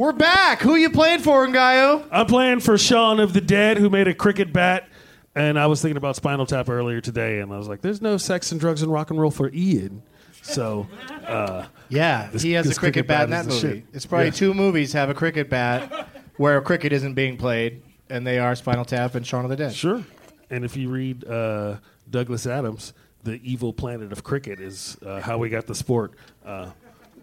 We're 0.00 0.12
back. 0.12 0.62
Who 0.62 0.76
you 0.76 0.88
playing 0.88 1.20
for, 1.20 1.46
Ngaio? 1.46 2.08
I'm 2.10 2.24
playing 2.24 2.60
for 2.60 2.78
Shaun 2.78 3.20
of 3.20 3.34
the 3.34 3.40
Dead, 3.42 3.76
who 3.76 3.90
made 3.90 4.08
a 4.08 4.14
cricket 4.14 4.50
bat. 4.50 4.88
And 5.34 5.58
I 5.58 5.66
was 5.66 5.82
thinking 5.82 5.98
about 5.98 6.16
Spinal 6.16 6.46
Tap 6.46 6.70
earlier 6.70 7.02
today, 7.02 7.40
and 7.40 7.52
I 7.52 7.58
was 7.58 7.68
like, 7.68 7.82
"There's 7.82 8.00
no 8.00 8.16
sex 8.16 8.50
and 8.50 8.58
drugs 8.58 8.80
and 8.80 8.90
rock 8.90 9.10
and 9.10 9.20
roll 9.20 9.30
for 9.30 9.50
Ian." 9.52 10.00
So, 10.40 10.86
uh, 11.26 11.66
Yeah, 11.90 12.30
This- 12.32 12.40
he 12.40 12.52
has 12.52 12.64
a 12.64 12.68
cricket, 12.70 12.80
cricket 13.04 13.08
bat 13.08 13.24
in 13.24 13.30
bat 13.32 13.44
that 13.44 13.52
is 13.52 13.60
the 13.60 13.66
movie. 13.68 13.80
shit. 13.80 13.88
It's 13.92 14.06
probably 14.06 14.28
Yeah. 14.28 14.32
two 14.32 14.54
movies 14.54 14.94
have 14.94 15.10
a 15.10 15.14
cricket 15.14 15.50
bat 15.50 16.08
where 16.38 16.58
cricket 16.62 16.94
isn't 16.94 17.12
being 17.12 17.36
played, 17.36 17.82
and 18.08 18.26
they 18.26 18.38
are 18.38 18.54
Spinal 18.54 18.86
Tap 18.86 19.14
and 19.16 19.26
Shaun 19.26 19.44
of 19.44 19.50
the 19.50 19.56
Dead. 19.56 19.74
sure. 19.74 20.02
And 20.48 20.64
if 20.64 20.78
you 20.78 20.88
read 20.88 21.28
uh, 21.28 21.74
Douglas 22.10 22.46
Adams, 22.46 22.94
"The 23.22 23.38
Evil 23.44 23.74
Planet 23.74 24.12
of 24.12 24.24
Krikkit" 24.24 24.60
is 24.62 24.96
uh, 25.04 25.20
how 25.20 25.36
we 25.36 25.50
got 25.50 25.66
the 25.66 25.74
sport. 25.74 26.12
Uh, 26.42 26.68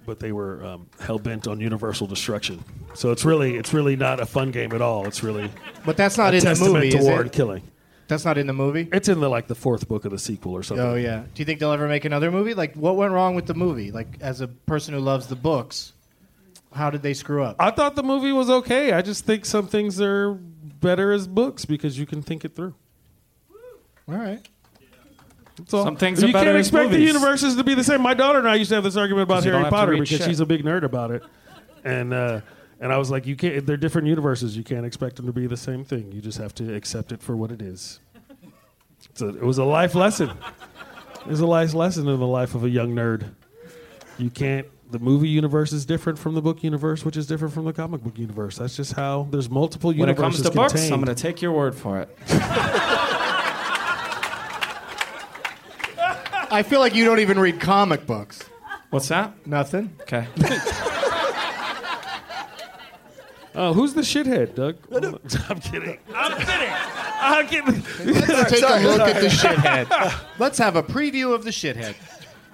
but 0.07 0.19
they 0.19 0.31
were 0.31 0.65
um, 0.65 0.87
hell 0.99 1.19
bent 1.19 1.47
on 1.47 1.59
universal 1.59 2.07
destruction. 2.07 2.63
So 2.95 3.11
it's 3.11 3.23
really, 3.25 3.57
it's 3.57 3.73
really 3.73 3.95
not 3.95 4.19
a 4.19 4.25
fun 4.25 4.49
game 4.49 4.71
at 4.73 4.81
all. 4.81 5.05
It's 5.05 5.21
really 5.21 5.51
But 5.85 5.97
that's 5.97 6.17
not 6.17 6.33
a 6.33 6.37
in 6.37 6.43
the 6.43 6.49
testament 6.49 6.73
movie, 6.75 6.89
to 6.91 6.97
is 6.97 7.05
war 7.05 7.19
it? 7.19 7.21
and 7.21 7.31
killing. 7.31 7.61
That's 8.07 8.23
not 8.23 8.37
in 8.37 8.47
the 8.47 8.53
movie. 8.53 8.87
It's 8.93 9.09
in 9.09 9.19
the 9.19 9.29
like 9.29 9.47
the 9.47 9.53
fourth 9.55 9.87
book 9.89 10.05
of 10.05 10.11
the 10.11 10.17
sequel 10.17 10.53
or 10.53 10.63
something. 10.63 10.83
Oh 10.85 10.95
yeah. 10.95 11.19
Do 11.33 11.41
you 11.41 11.45
think 11.45 11.59
they'll 11.59 11.73
ever 11.73 11.89
make 11.89 12.05
another 12.05 12.31
movie? 12.31 12.53
Like, 12.53 12.73
what 12.75 12.95
went 12.95 13.11
wrong 13.11 13.35
with 13.35 13.45
the 13.47 13.53
movie? 13.53 13.91
Like, 13.91 14.07
as 14.21 14.39
a 14.41 14.47
person 14.47 14.93
who 14.93 15.01
loves 15.01 15.27
the 15.27 15.35
books, 15.35 15.91
how 16.73 16.89
did 16.89 17.01
they 17.01 17.13
screw 17.13 17.43
up? 17.43 17.57
I 17.59 17.69
thought 17.71 17.95
the 17.95 18.03
movie 18.03 18.31
was 18.31 18.49
okay. 18.49 18.93
I 18.93 19.01
just 19.01 19.25
think 19.25 19.45
some 19.45 19.67
things 19.67 19.99
are 19.99 20.33
better 20.33 21.11
as 21.11 21.27
books 21.27 21.65
because 21.65 21.99
you 21.99 22.05
can 22.05 22.21
think 22.21 22.45
it 22.45 22.55
through. 22.55 22.73
All 24.09 24.15
right. 24.15 24.39
All. 25.73 25.83
Some 25.83 25.95
things 25.95 26.21
you 26.21 26.29
are 26.29 26.33
better 26.33 26.51
can't 26.51 26.57
as 26.57 26.67
expect 26.67 26.91
the 26.91 26.99
universes 26.99 27.55
to 27.55 27.63
be 27.63 27.73
the 27.73 27.83
same. 27.83 28.01
My 28.01 28.13
daughter 28.13 28.39
and 28.39 28.47
I 28.47 28.55
used 28.55 28.69
to 28.69 28.75
have 28.75 28.83
this 28.83 28.95
argument 28.95 29.23
about 29.23 29.43
you 29.43 29.51
Harry 29.51 29.63
don't 29.63 29.63
have 29.63 29.71
to 29.71 29.75
Potter 29.75 29.91
read 29.91 30.01
because 30.01 30.17
shit. 30.19 30.27
she's 30.27 30.39
a 30.39 30.45
big 30.45 30.63
nerd 30.63 30.83
about 30.83 31.11
it, 31.11 31.23
and 31.83 32.13
uh, 32.13 32.41
and 32.79 32.93
I 32.93 32.97
was 32.97 33.09
like, 33.09 33.25
you 33.25 33.35
can't. 33.35 33.65
They're 33.65 33.77
different 33.77 34.07
universes. 34.07 34.55
You 34.55 34.63
can't 34.63 34.85
expect 34.85 35.15
them 35.15 35.25
to 35.25 35.33
be 35.33 35.47
the 35.47 35.57
same 35.57 35.83
thing. 35.83 36.11
You 36.11 36.21
just 36.21 36.37
have 36.37 36.53
to 36.55 36.75
accept 36.75 37.11
it 37.11 37.21
for 37.21 37.35
what 37.35 37.51
it 37.51 37.61
is. 37.61 37.99
It's 39.09 39.21
a, 39.21 39.29
it 39.29 39.43
was 39.43 39.57
a 39.57 39.63
life 39.63 39.95
lesson. 39.95 40.29
It 41.21 41.27
was 41.27 41.39
a 41.39 41.47
life 41.47 41.73
lesson 41.73 42.07
in 42.07 42.19
the 42.19 42.27
life 42.27 42.55
of 42.55 42.63
a 42.63 42.69
young 42.69 42.93
nerd. 42.93 43.33
You 44.17 44.29
can't. 44.29 44.67
The 44.89 44.99
movie 44.99 45.27
universe 45.27 45.73
is 45.73 45.85
different 45.85 46.17
from 46.17 46.35
the 46.35 46.41
book 46.41 46.63
universe, 46.63 47.03
which 47.03 47.17
is 47.17 47.27
different 47.27 47.53
from 47.53 47.65
the 47.65 47.73
comic 47.73 48.01
book 48.01 48.17
universe. 48.17 48.57
That's 48.57 48.77
just 48.77 48.93
how 48.93 49.27
there's 49.31 49.49
multiple 49.49 49.91
universes. 49.91 49.99
When 49.99 50.09
it 50.09 50.21
universes 50.21 50.43
comes 50.43 50.71
to 50.71 50.77
books. 50.79 50.91
I'm 50.91 51.03
going 51.03 51.13
to 51.13 51.21
take 51.21 51.41
your 51.41 51.51
word 51.51 51.75
for 51.75 51.99
it. 51.99 52.17
I 56.49 56.63
feel 56.63 56.79
like 56.79 56.95
you 56.95 57.05
don't 57.05 57.19
even 57.19 57.39
read 57.39 57.59
comic 57.59 58.05
books. 58.05 58.43
What's 58.89 59.09
that? 59.09 59.45
Nothing. 59.45 59.95
Okay. 60.01 60.27
Oh, 63.59 63.73
who's 63.73 63.95
the 63.95 64.01
shithead, 64.01 64.53
Doug? 64.53 64.77
I'm 65.49 65.59
kidding. 65.59 65.97
I'm 66.13 66.37
kidding. 66.37 66.69
I'm 67.19 67.47
kidding. 67.47 67.83
Let's 68.05 68.51
take 68.51 68.61
a 68.61 68.87
look 68.87 69.01
at 69.01 69.19
the 69.19 69.29
shithead. 69.29 70.23
Let's 70.39 70.59
have 70.59 70.75
a 70.75 70.83
preview 70.83 71.33
of 71.33 71.43
the 71.43 71.49
shithead. 71.49 71.95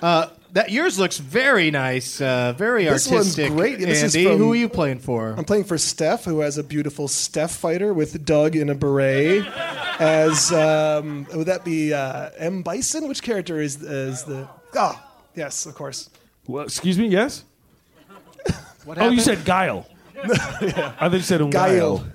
Uh, 0.02 0.28
that 0.54 0.72
yours 0.72 0.98
looks 0.98 1.18
very 1.18 1.70
nice, 1.72 2.22
uh, 2.22 2.54
very 2.58 2.86
This 2.86 3.08
one's 3.08 3.38
artistic. 3.38 3.52
great. 3.52 3.80
This 3.80 4.02
is 4.04 4.16
Andy, 4.16 4.28
from- 4.30 4.38
who 4.38 4.54
are 4.54 4.56
you 4.56 4.70
playing 4.70 5.00
for? 5.00 5.30
I'm 5.38 5.44
playing 5.46 5.66
for 5.66 5.78
Steph, 5.78 6.24
who 6.26 6.40
has 6.40 6.58
a 6.58 6.64
beautiful 6.64 7.08
Steph 7.08 7.52
fighter 7.56 7.94
with 7.94 8.24
Doug 8.26 8.56
in 8.56 8.70
a 8.70 8.76
beret. 8.76 9.46
As 10.00 10.52
um, 10.52 11.28
would 11.34 11.48
that 11.48 11.64
be 11.66 11.94
uh, 11.94 12.30
M 12.38 12.62
Bison? 12.64 13.08
Which 13.08 13.22
character 13.22 13.60
is 13.62 13.82
is 13.82 14.24
the? 14.24 14.48
Ah, 14.76 15.04
yes, 15.36 15.66
of 15.66 15.76
course. 15.76 16.10
Well, 16.48 16.64
excuse 16.64 16.98
me. 16.98 17.08
Yes. 17.08 17.44
What 18.86 18.98
Oh, 18.98 19.10
you 19.10 19.22
said 19.22 19.46
guile. 19.46 19.88
I 20.24 21.10
think 21.10 21.14
you 21.14 21.20
said 21.22 21.42
Ngaio. 21.42 21.52
Guile. 21.52 22.06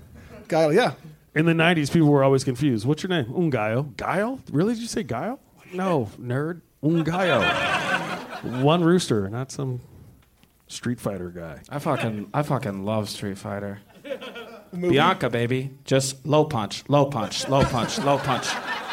Guile, 0.49 0.73
yeah. 0.73 0.93
In 1.35 1.47
the 1.47 1.53
'90s, 1.53 1.91
people 1.93 2.09
were 2.09 2.23
always 2.25 2.43
confused. 2.45 2.85
What's 2.87 3.03
your 3.03 3.11
name? 3.11 3.27
Ngaio. 3.27 3.97
Guile? 3.97 4.41
Really? 4.51 4.75
Did 4.75 4.83
you 4.83 4.89
say 4.89 5.03
guile? 5.03 5.41
No, 5.73 6.11
nerd. 6.21 6.61
Ungayo. 6.83 7.41
One 8.43 8.83
rooster, 8.83 9.29
not 9.29 9.51
some 9.51 9.81
Street 10.67 11.01
Fighter 11.01 11.31
guy. 11.31 11.61
I 11.69 11.79
fucking, 11.79 12.31
I 12.33 12.43
fucking 12.43 12.85
love 12.85 13.09
Street 13.09 13.39
Fighter. 13.39 13.81
Blanka, 14.73 15.31
baby. 15.31 15.71
Just 15.85 16.27
low 16.27 16.45
punch, 16.45 16.85
low 16.89 17.07
punch, 17.07 17.49
low 17.49 17.65
punch, 17.65 17.99
low 17.99 18.19
punch. 18.19 18.47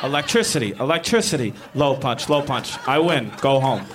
Electricity, 0.04 0.72
electricity, 0.80 1.54
low 1.74 1.96
punch, 1.96 2.30
low 2.30 2.41
punch. 2.41 2.78
I 2.88 3.00
win. 3.00 3.32
Go 3.41 3.60
home. 3.60 3.86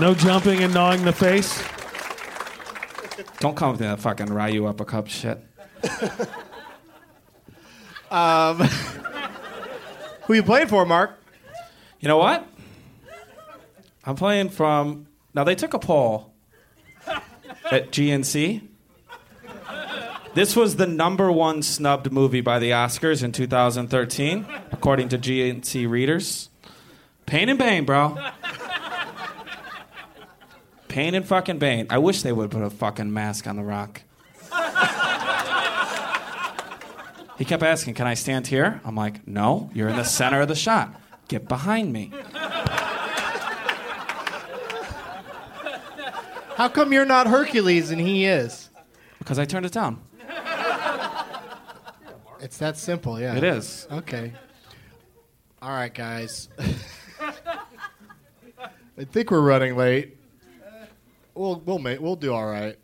No 0.00 0.14
jumping 0.14 0.62
and 0.62 0.72
gnawing 0.72 1.04
the 1.04 1.12
face. 1.12 1.62
Don't 3.40 3.56
come 3.56 3.72
with 3.72 3.80
that 3.80 4.00
fucking 4.00 4.32
Ryu 4.32 4.72
cup 4.72 5.08
shit. 5.08 5.38
Um, 8.12 8.58
who 10.26 10.34
you 10.34 10.42
playing 10.42 10.68
for, 10.68 10.84
Mark? 10.84 11.18
You 11.98 12.08
know 12.08 12.18
what? 12.18 12.46
I'm 14.04 14.16
playing 14.16 14.48
from. 14.50 15.06
Now 15.34 15.44
they 15.44 15.54
took 15.54 15.74
a 15.74 15.78
poll 15.78 16.32
at 17.70 17.90
GNC. 17.90 18.68
This 20.34 20.56
was 20.56 20.76
the 20.76 20.86
number 20.86 21.30
one 21.30 21.62
snubbed 21.62 22.10
movie 22.10 22.40
by 22.40 22.58
the 22.58 22.70
Oscars 22.70 23.22
in 23.22 23.32
2013, 23.32 24.46
according 24.72 25.10
to 25.10 25.18
GNC 25.18 25.88
readers. 25.88 26.48
Pain 27.26 27.48
and 27.50 27.58
Bane, 27.58 27.84
bro. 27.84 28.16
Pain 30.88 31.14
and 31.14 31.26
fucking 31.26 31.58
Bane. 31.58 31.86
I 31.90 31.98
wish 31.98 32.22
they 32.22 32.32
would 32.32 32.50
put 32.50 32.62
a 32.62 32.70
fucking 32.70 33.12
mask 33.12 33.46
on 33.46 33.56
The 33.56 33.62
Rock. 33.62 34.02
He 37.38 37.44
kept 37.44 37.62
asking, 37.62 37.94
Can 37.94 38.06
I 38.06 38.14
stand 38.14 38.46
here? 38.46 38.80
I'm 38.84 38.94
like, 38.94 39.26
No, 39.26 39.70
you're 39.74 39.88
in 39.88 39.96
the 39.96 40.04
center 40.04 40.40
of 40.40 40.48
the 40.48 40.54
shot. 40.54 40.94
Get 41.28 41.48
behind 41.48 41.92
me. 41.92 42.12
How 46.62 46.68
come 46.68 46.92
you're 46.92 47.04
not 47.04 47.26
Hercules 47.26 47.90
and 47.90 48.00
he 48.00 48.24
is? 48.24 48.70
Because 49.18 49.36
I 49.36 49.44
turned 49.44 49.66
it 49.66 49.72
down. 49.72 50.00
It's 52.40 52.58
that 52.58 52.76
simple, 52.76 53.18
yeah. 53.18 53.34
It 53.34 53.42
is. 53.42 53.88
Okay. 53.90 54.32
All 55.60 55.70
right, 55.70 55.92
guys. 55.92 56.48
I 57.20 59.02
think 59.10 59.32
we're 59.32 59.40
running 59.40 59.76
late. 59.76 60.16
We'll 61.34 61.60
we'll 61.66 61.80
make 61.80 62.00
we'll 62.00 62.14
do 62.14 62.32
all 62.32 62.46
right. 62.46 62.78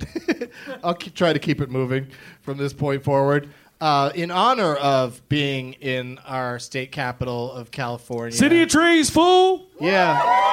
I'll 0.82 0.94
keep, 0.94 1.14
try 1.14 1.32
to 1.32 1.38
keep 1.38 1.60
it 1.60 1.70
moving 1.70 2.08
from 2.42 2.58
this 2.58 2.72
point 2.72 3.04
forward. 3.04 3.48
Uh, 3.80 4.10
in 4.12 4.32
honor 4.32 4.74
of 4.74 5.28
being 5.28 5.74
in 5.74 6.18
our 6.26 6.58
state 6.58 6.90
capital 6.90 7.52
of 7.52 7.70
California, 7.70 8.36
City 8.36 8.62
of 8.62 8.70
Trees, 8.70 9.08
fool. 9.08 9.68
yeah. 9.78 10.48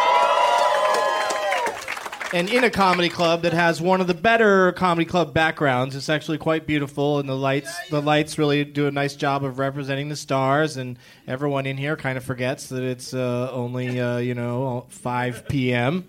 And 2.34 2.50
in 2.50 2.66
a 2.66 2.70
comedy 2.70 3.08
club 3.08 3.44
that 3.44 3.54
has 3.54 3.80
one 3.80 4.02
of 4.02 4.08
the 4.08 4.14
better 4.14 4.74
comedy 4.74 5.06
club 5.06 5.34
backgrounds, 5.34 5.96
it's 5.96 6.10
actually 6.10 6.38
quite 6.38 6.68
beautiful, 6.68 7.20
and 7.20 7.30
the 7.30 7.36
lights 7.36 7.74
the 7.90 8.02
lights 8.02 8.38
really 8.38 8.66
do 8.66 8.86
a 8.86 8.92
nice 8.92 9.16
job 9.16 9.46
of 9.46 9.60
representing 9.60 10.10
the 10.10 10.16
stars. 10.18 10.76
And 10.76 11.00
everyone 11.26 11.66
in 11.66 11.78
here 11.78 11.96
kind 11.96 12.18
of 12.18 12.26
forgets 12.26 12.68
that 12.68 12.84
it's 12.84 13.14
uh, 13.14 13.50
only 13.54 14.02
uh, 14.02 14.18
you 14.18 14.34
know 14.34 14.86
5 14.90 15.48
p.m. 15.48 16.06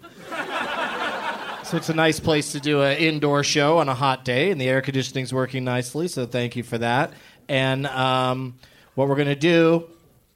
So 1.62 1.76
it's 1.76 1.88
a 1.88 1.94
nice 1.94 2.18
place 2.18 2.50
to 2.52 2.60
do 2.60 2.82
an 2.82 2.96
indoor 2.96 3.44
show 3.44 3.78
on 3.78 3.88
a 3.88 3.94
hot 3.94 4.24
day, 4.24 4.50
and 4.50 4.60
the 4.60 4.68
air 4.68 4.80
conditioning's 4.80 5.32
working 5.32 5.64
nicely. 5.64 6.08
So 6.08 6.26
thank 6.26 6.56
you 6.56 6.64
for 6.64 6.78
that. 6.78 7.12
And 7.48 7.86
um, 7.86 8.56
what 8.96 9.06
we're 9.06 9.16
gonna 9.16 9.36
do 9.36 9.88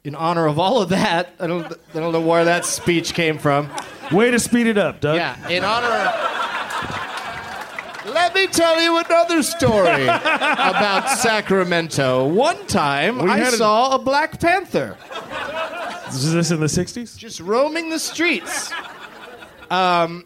in 0.05 0.15
honor 0.15 0.47
of 0.47 0.59
all 0.59 0.83
of 0.83 0.89
that, 0.91 1.35
I 1.39 1.47
don't, 1.47 1.65
I 1.65 2.01
don't 2.01 2.13
know 2.13 2.21
where 2.21 2.45
that 2.47 2.65
speech 2.65 3.15
came 3.15 3.39
from. 3.39 3.71
Way 4.11 4.31
to 4.33 4.39
speed 4.41 4.67
it 4.67 4.77
up, 4.79 5.01
Doug. 5.01 5.17
Yeah, 5.17 5.49
in 5.49 5.65
honor 5.65 5.87
of. 5.87 6.29
Let 8.05 8.35
me 8.35 8.49
tell 8.49 8.81
you 8.83 8.99
another 8.99 9.43
story 9.45 10.05
about 10.07 11.09
Sacramento. 11.19 12.27
One 12.27 12.67
time, 12.67 13.19
We 13.23 13.31
I 13.31 13.39
had 13.39 13.53
a- 13.55 13.57
saw 13.57 13.95
a 13.95 13.99
Black 13.99 14.41
Panther 14.41 14.97
Is 16.09 16.33
this 16.33 16.51
in 16.51 16.59
the 16.59 16.67
60s? 16.67 17.17
just 17.17 17.39
roaming 17.39 17.91
the 17.91 18.01
streets. 18.01 18.73
Um, 19.71 20.25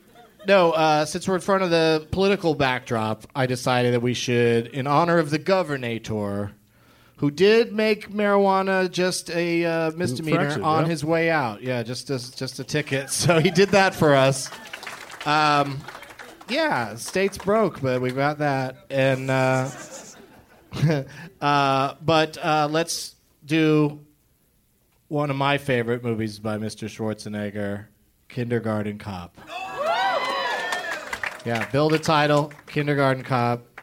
no, 0.48 0.72
uh, 0.72 1.04
since 1.04 1.28
we're 1.28 1.34
in 1.34 1.40
front 1.42 1.64
of 1.64 1.70
the 1.70 2.06
political 2.12 2.54
backdrop, 2.54 3.26
I 3.34 3.44
decided 3.46 3.92
that 3.92 4.00
we 4.00 4.14
should, 4.14 4.68
in 4.68 4.86
honor 4.86 5.18
of 5.18 5.28
the 5.30 5.38
governator, 5.38 6.52
who 7.16 7.30
did 7.30 7.72
make 7.72 8.10
marijuana 8.10 8.90
just 8.90 9.30
a 9.30 9.64
uh, 9.64 9.90
misdemeanor 9.92 10.40
Infraction, 10.40 10.62
on 10.64 10.84
yeah. 10.84 10.90
his 10.90 11.04
way 11.04 11.30
out. 11.30 11.62
Yeah, 11.62 11.82
just 11.82 12.10
as, 12.10 12.30
just 12.30 12.58
a 12.58 12.64
ticket. 12.64 13.10
So 13.16 13.40
he 13.40 13.50
did 13.50 13.70
that 13.70 13.94
for 13.94 14.14
us. 14.14 14.50
Um, 15.24 15.80
yeah, 16.48 16.94
state's 16.96 17.38
broke, 17.38 17.80
but 17.80 18.00
we 18.00 18.10
got 18.10 18.38
that. 18.38 18.76
And 18.90 19.30
uh, 19.30 19.70
uh, 21.40 21.94
but 22.02 22.38
uh, 22.38 22.68
let's 22.70 23.16
do 23.44 24.00
one 25.08 25.30
of 25.30 25.36
my 25.36 25.58
favorite 25.58 26.04
movies 26.04 26.38
by 26.38 26.58
Mr. 26.58 26.88
Schwarzenegger, 26.88 27.86
Kindergarten 28.28 28.98
Cop. 28.98 29.36
Yeah, 31.44 31.68
build 31.70 31.94
a 31.94 31.98
title, 31.98 32.52
Kindergarten 32.66 33.22
Cop. 33.22 33.80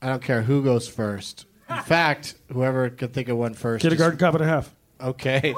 I 0.00 0.08
don't 0.08 0.22
care 0.22 0.42
who 0.42 0.62
goes 0.62 0.86
first. 0.86 1.46
In 1.70 1.82
fact, 1.82 2.34
whoever 2.52 2.90
could 2.90 3.12
think 3.12 3.28
of 3.28 3.36
one 3.36 3.54
first. 3.54 3.82
Kindergarten 3.82 4.18
cop 4.18 4.34
and 4.34 4.44
a 4.44 4.46
half. 4.46 4.74
okay. 5.00 5.54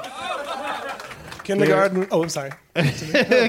Kindergarten. 1.44 2.08
Oh, 2.10 2.22
I'm 2.24 2.28
sorry. 2.28 2.50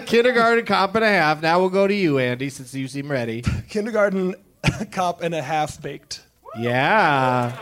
Kindergarten 0.05 0.65
Cop 0.65 0.93
and 0.95 1.03
a 1.03 1.07
half. 1.09 1.41
Now 1.41 1.59
we'll 1.59 1.69
go 1.71 1.87
to 1.87 1.93
you, 1.93 2.19
Andy, 2.19 2.49
since 2.49 2.71
you 2.75 2.87
seem 2.87 3.09
ready. 3.09 3.41
Kindergarten 3.69 4.35
cop 4.91 5.23
and 5.23 5.33
a 5.33 5.41
half 5.41 5.81
baked. 5.81 6.21
Yeah, 6.59 7.57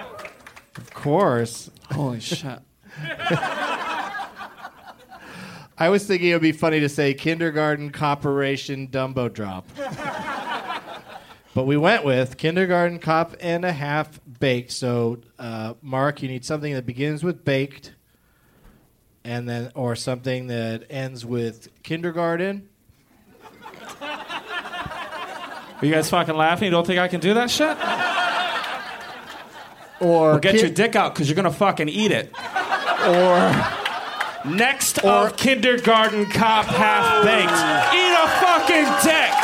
of 0.76 0.94
course. 0.94 1.72
Holy 1.92 2.20
shit. 2.20 2.60
I 5.78 5.90
was 5.90 6.06
thinking 6.06 6.30
it 6.30 6.34
would 6.34 6.42
be 6.42 6.52
funny 6.52 6.80
to 6.82 6.90
say 6.90 7.14
Kindergarten 7.14 7.92
Cop 7.92 8.20
Operation 8.20 8.88
Dumbo 8.88 9.32
Drop. 9.32 9.66
but 11.54 11.64
we 11.66 11.76
went 11.78 12.04
with 12.06 12.38
Kindergarten 12.38 13.00
Cop 13.00 13.36
and 13.42 13.66
a 13.66 13.72
Half 13.74 14.20
Baked. 14.40 14.72
So, 14.72 15.20
uh, 15.40 15.74
Mark, 15.82 16.22
you 16.22 16.28
need 16.28 16.44
something 16.46 16.74
that 16.74 16.86
begins 16.86 17.24
with 17.24 17.46
baked, 17.46 17.94
and 19.24 19.48
then 19.48 19.72
or 19.76 19.96
something 19.96 20.48
that 20.48 20.86
ends 20.90 21.26
with 21.26 21.70
kindergarten. 21.84 22.68
Are 24.02 25.86
you 25.86 25.92
guys 25.92 26.10
fucking 26.10 26.36
laughing? 26.36 26.66
You 26.66 26.72
don't 26.72 26.88
think 26.88 27.00
I 27.00 27.08
can 27.08 27.20
do 27.20 27.34
that 27.34 27.50
shit? 27.52 27.78
Or 30.02 30.32
Well, 30.32 30.40
get 30.40 30.52
kin- 30.56 30.62
your 30.62 30.70
dick 30.70 30.96
out 30.96 31.14
because 31.14 31.28
you're 31.30 31.36
gonna 31.36 31.52
fucking 31.52 31.90
eat 31.90 32.12
it. 32.12 32.32
or 33.08 33.52
Next 34.46 35.00
of 35.00 35.36
kindergarten 35.38 36.28
cop 36.28 36.66
half 36.66 37.24
baked. 37.24 37.52
Eat 37.96 38.14
a 38.14 38.28
fucking 38.40 38.86
dick. 39.04 39.35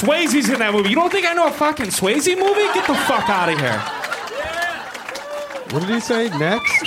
Swayze's 0.00 0.48
in 0.50 0.58
that 0.58 0.72
movie. 0.72 0.90
You 0.90 0.94
don't 0.94 1.10
think 1.10 1.26
I 1.26 1.32
know 1.32 1.48
a 1.48 1.52
fucking 1.52 1.86
Swayze 1.86 2.36
movie? 2.36 2.72
Get 2.74 2.86
the 2.86 2.94
fuck 2.94 3.28
out 3.30 3.48
of 3.48 3.58
here. 3.58 3.78
What 5.72 5.80
did 5.80 5.94
he 5.94 6.00
say? 6.00 6.28
Next? 6.38 6.82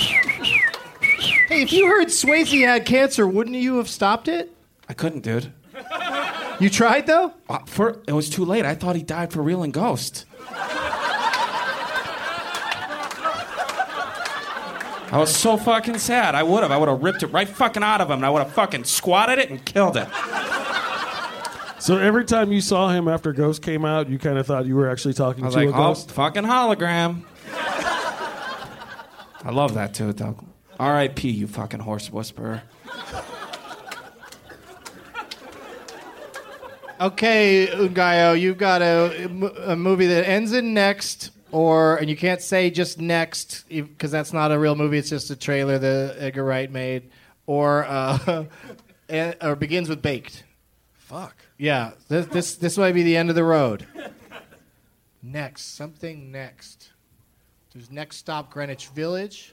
hey, 1.48 1.62
if 1.62 1.72
you 1.72 1.86
heard 1.86 2.08
Swayze 2.08 2.64
had 2.64 2.86
cancer, 2.86 3.26
wouldn't 3.26 3.56
you 3.56 3.76
have 3.78 3.88
stopped 3.88 4.28
it? 4.28 4.52
I 4.88 4.94
couldn't, 4.94 5.20
dude. 5.20 5.52
You 6.60 6.68
tried 6.70 7.06
though. 7.06 7.32
Uh, 7.48 7.58
For, 7.66 8.00
it 8.06 8.12
was 8.12 8.28
too 8.30 8.44
late. 8.44 8.64
I 8.64 8.74
thought 8.74 8.94
he 8.94 9.02
died 9.02 9.32
for 9.32 9.42
real 9.42 9.62
in 9.62 9.70
Ghost. 9.70 10.26
I 15.12 15.18
was 15.18 15.34
so 15.34 15.56
fucking 15.56 15.98
sad. 15.98 16.36
I 16.36 16.44
would 16.44 16.62
have. 16.62 16.70
I 16.70 16.76
would 16.76 16.88
have 16.88 17.02
ripped 17.02 17.24
it 17.24 17.28
right 17.28 17.48
fucking 17.48 17.82
out 17.82 18.00
of 18.00 18.08
him, 18.08 18.18
and 18.18 18.26
I 18.26 18.30
would 18.30 18.42
have 18.44 18.52
fucking 18.52 18.84
squatted 18.84 19.38
it 19.40 19.50
and 19.50 19.64
killed 19.64 19.96
it. 19.96 20.06
So 21.80 21.96
every 21.96 22.26
time 22.26 22.52
you 22.52 22.60
saw 22.60 22.90
him 22.90 23.08
after 23.08 23.32
Ghost 23.32 23.62
came 23.62 23.86
out, 23.86 24.08
you 24.10 24.18
kind 24.18 24.36
of 24.38 24.46
thought 24.46 24.66
you 24.66 24.76
were 24.76 24.90
actually 24.90 25.14
talking 25.14 25.44
I 25.44 25.46
was 25.46 25.54
to 25.54 25.60
like, 25.64 25.70
a 25.70 25.78
oh, 25.78 25.88
ghost? 25.88 26.10
fucking 26.12 26.44
hologram. 26.44 27.22
I 29.42 29.50
love 29.50 29.72
that 29.74 29.94
too, 29.94 30.12
Doug. 30.12 30.44
R.I.P. 30.78 31.30
You 31.30 31.46
fucking 31.46 31.80
horse 31.80 32.12
whisperer. 32.12 32.62
Okay, 37.00 37.66
Ngaio, 37.72 38.38
you've 38.38 38.58
got 38.58 38.82
a, 38.82 39.24
a 39.72 39.74
movie 39.74 40.06
that 40.08 40.28
ends 40.28 40.52
in 40.52 40.74
next, 40.74 41.30
or 41.50 41.96
and 41.96 42.10
you 42.10 42.16
can't 42.16 42.42
say 42.42 42.68
just 42.70 43.00
next 43.00 43.64
because 43.70 44.10
that's 44.10 44.34
not 44.34 44.52
a 44.52 44.58
real 44.58 44.74
movie. 44.76 44.98
It's 44.98 45.08
just 45.08 45.30
a 45.30 45.36
trailer 45.36 45.78
that 45.78 46.16
Edgar 46.18 46.44
Wright 46.44 46.70
made, 46.70 47.10
or 47.46 47.86
uh, 47.86 48.44
and- 49.08 49.34
or 49.40 49.56
begins 49.56 49.88
with 49.88 50.02
baked. 50.02 50.44
Fuck. 50.92 51.36
Yeah, 51.60 51.92
this 52.08 52.24
this 52.26 52.54
this 52.56 52.78
might 52.78 52.92
be 52.92 53.02
the 53.02 53.18
end 53.18 53.28
of 53.28 53.34
the 53.36 53.44
road. 53.44 53.86
Next, 55.22 55.76
something 55.76 56.32
next. 56.32 56.92
There's 57.74 57.90
next 57.90 58.16
stop 58.16 58.50
Greenwich 58.50 58.88
Village. 58.88 59.52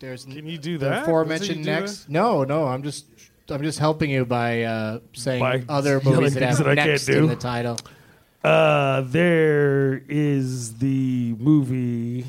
There's 0.00 0.24
Can 0.24 0.46
you 0.46 0.56
do 0.56 0.78
the 0.78 0.88
that? 0.88 1.02
aforementioned 1.02 1.48
Does 1.48 1.56
he 1.58 1.62
do 1.64 1.70
next. 1.70 2.08
No, 2.08 2.44
no, 2.44 2.66
I'm 2.66 2.82
just 2.82 3.04
I'm 3.50 3.62
just 3.62 3.78
helping 3.78 4.08
you 4.10 4.24
by 4.24 4.62
uh, 4.62 5.00
saying 5.12 5.40
By 5.40 5.64
other 5.68 6.00
movies 6.02 6.32
that 6.32 6.42
have 6.44 6.58
that 6.58 6.68
I 6.68 6.74
can't 6.76 6.88
next 6.88 7.04
do. 7.04 7.24
in 7.24 7.28
the 7.28 7.36
title. 7.36 7.78
Uh, 8.42 9.02
there 9.02 10.02
is 10.08 10.78
the 10.78 11.34
movie 11.38 12.24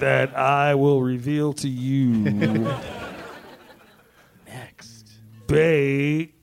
that 0.00 0.36
I 0.36 0.74
will 0.74 1.00
reveal 1.00 1.52
to 1.54 1.68
you. 1.68 2.08
Next. 4.48 5.12
Bait. 5.46 6.34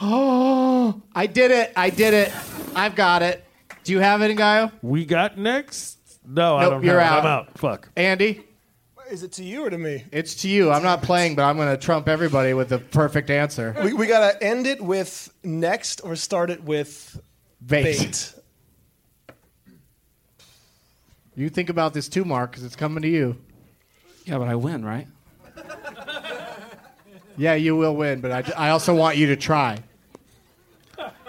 Oh, 0.00 1.00
I 1.14 1.26
did 1.26 1.50
it! 1.50 1.72
I 1.76 1.90
did 1.90 2.14
it! 2.14 2.32
I've 2.74 2.94
got 2.94 3.22
it. 3.22 3.44
Do 3.84 3.92
you 3.92 3.98
have 4.00 4.22
it, 4.22 4.36
Ngaio? 4.36 4.72
We 4.82 5.04
got 5.04 5.38
next? 5.38 5.98
No, 6.26 6.56
I 6.56 6.62
Nope, 6.62 6.70
don't 6.72 6.82
know. 6.84 6.92
you're 6.92 7.00
have 7.00 7.24
it. 7.24 7.26
out. 7.28 7.42
I'm 7.42 7.48
out. 7.48 7.58
Fuck. 7.58 7.88
Andy, 7.96 8.42
Is 9.10 9.22
it 9.24 9.32
to 9.32 9.44
you 9.44 9.64
or 9.64 9.70
to 9.70 9.78
me? 9.78 10.04
it's 10.12 10.34
to 10.42 10.48
you. 10.48 10.70
I'm 10.70 10.82
not 10.82 11.02
playing, 11.02 11.34
but 11.34 11.42
I'm 11.44 11.56
going 11.56 11.70
to 11.74 11.76
trump 11.76 12.08
everybody 12.08 12.52
with 12.54 12.68
the 12.68 12.78
perfect 12.78 13.30
answer. 13.30 13.74
We, 13.82 13.92
we 13.94 14.06
gotta 14.06 14.40
end 14.42 14.66
it 14.66 14.80
with 14.80 15.32
next 15.42 16.00
or 16.04 16.14
start 16.14 16.50
it 16.50 16.62
with 16.62 17.20
Bait. 17.66 17.82
bait. 17.84 18.34
You 21.34 21.48
think 21.48 21.70
about 21.70 21.94
this 21.94 22.08
too, 22.08 22.24
Mark, 22.24 22.50
because 22.52 22.64
it's 22.64 22.76
coming 22.76 23.02
to 23.02 23.08
you. 23.08 23.36
Yeah, 24.26 24.38
but 24.38 24.48
I 24.48 24.54
win, 24.54 24.84
right? 24.84 25.06
Yeah, 27.36 27.54
you 27.54 27.74
will 27.74 27.96
win, 27.96 28.20
but 28.20 28.30
I, 28.30 28.66
I 28.66 28.70
also 28.70 28.94
want 28.94 29.16
you 29.16 29.26
to 29.28 29.36
try. 29.36 29.78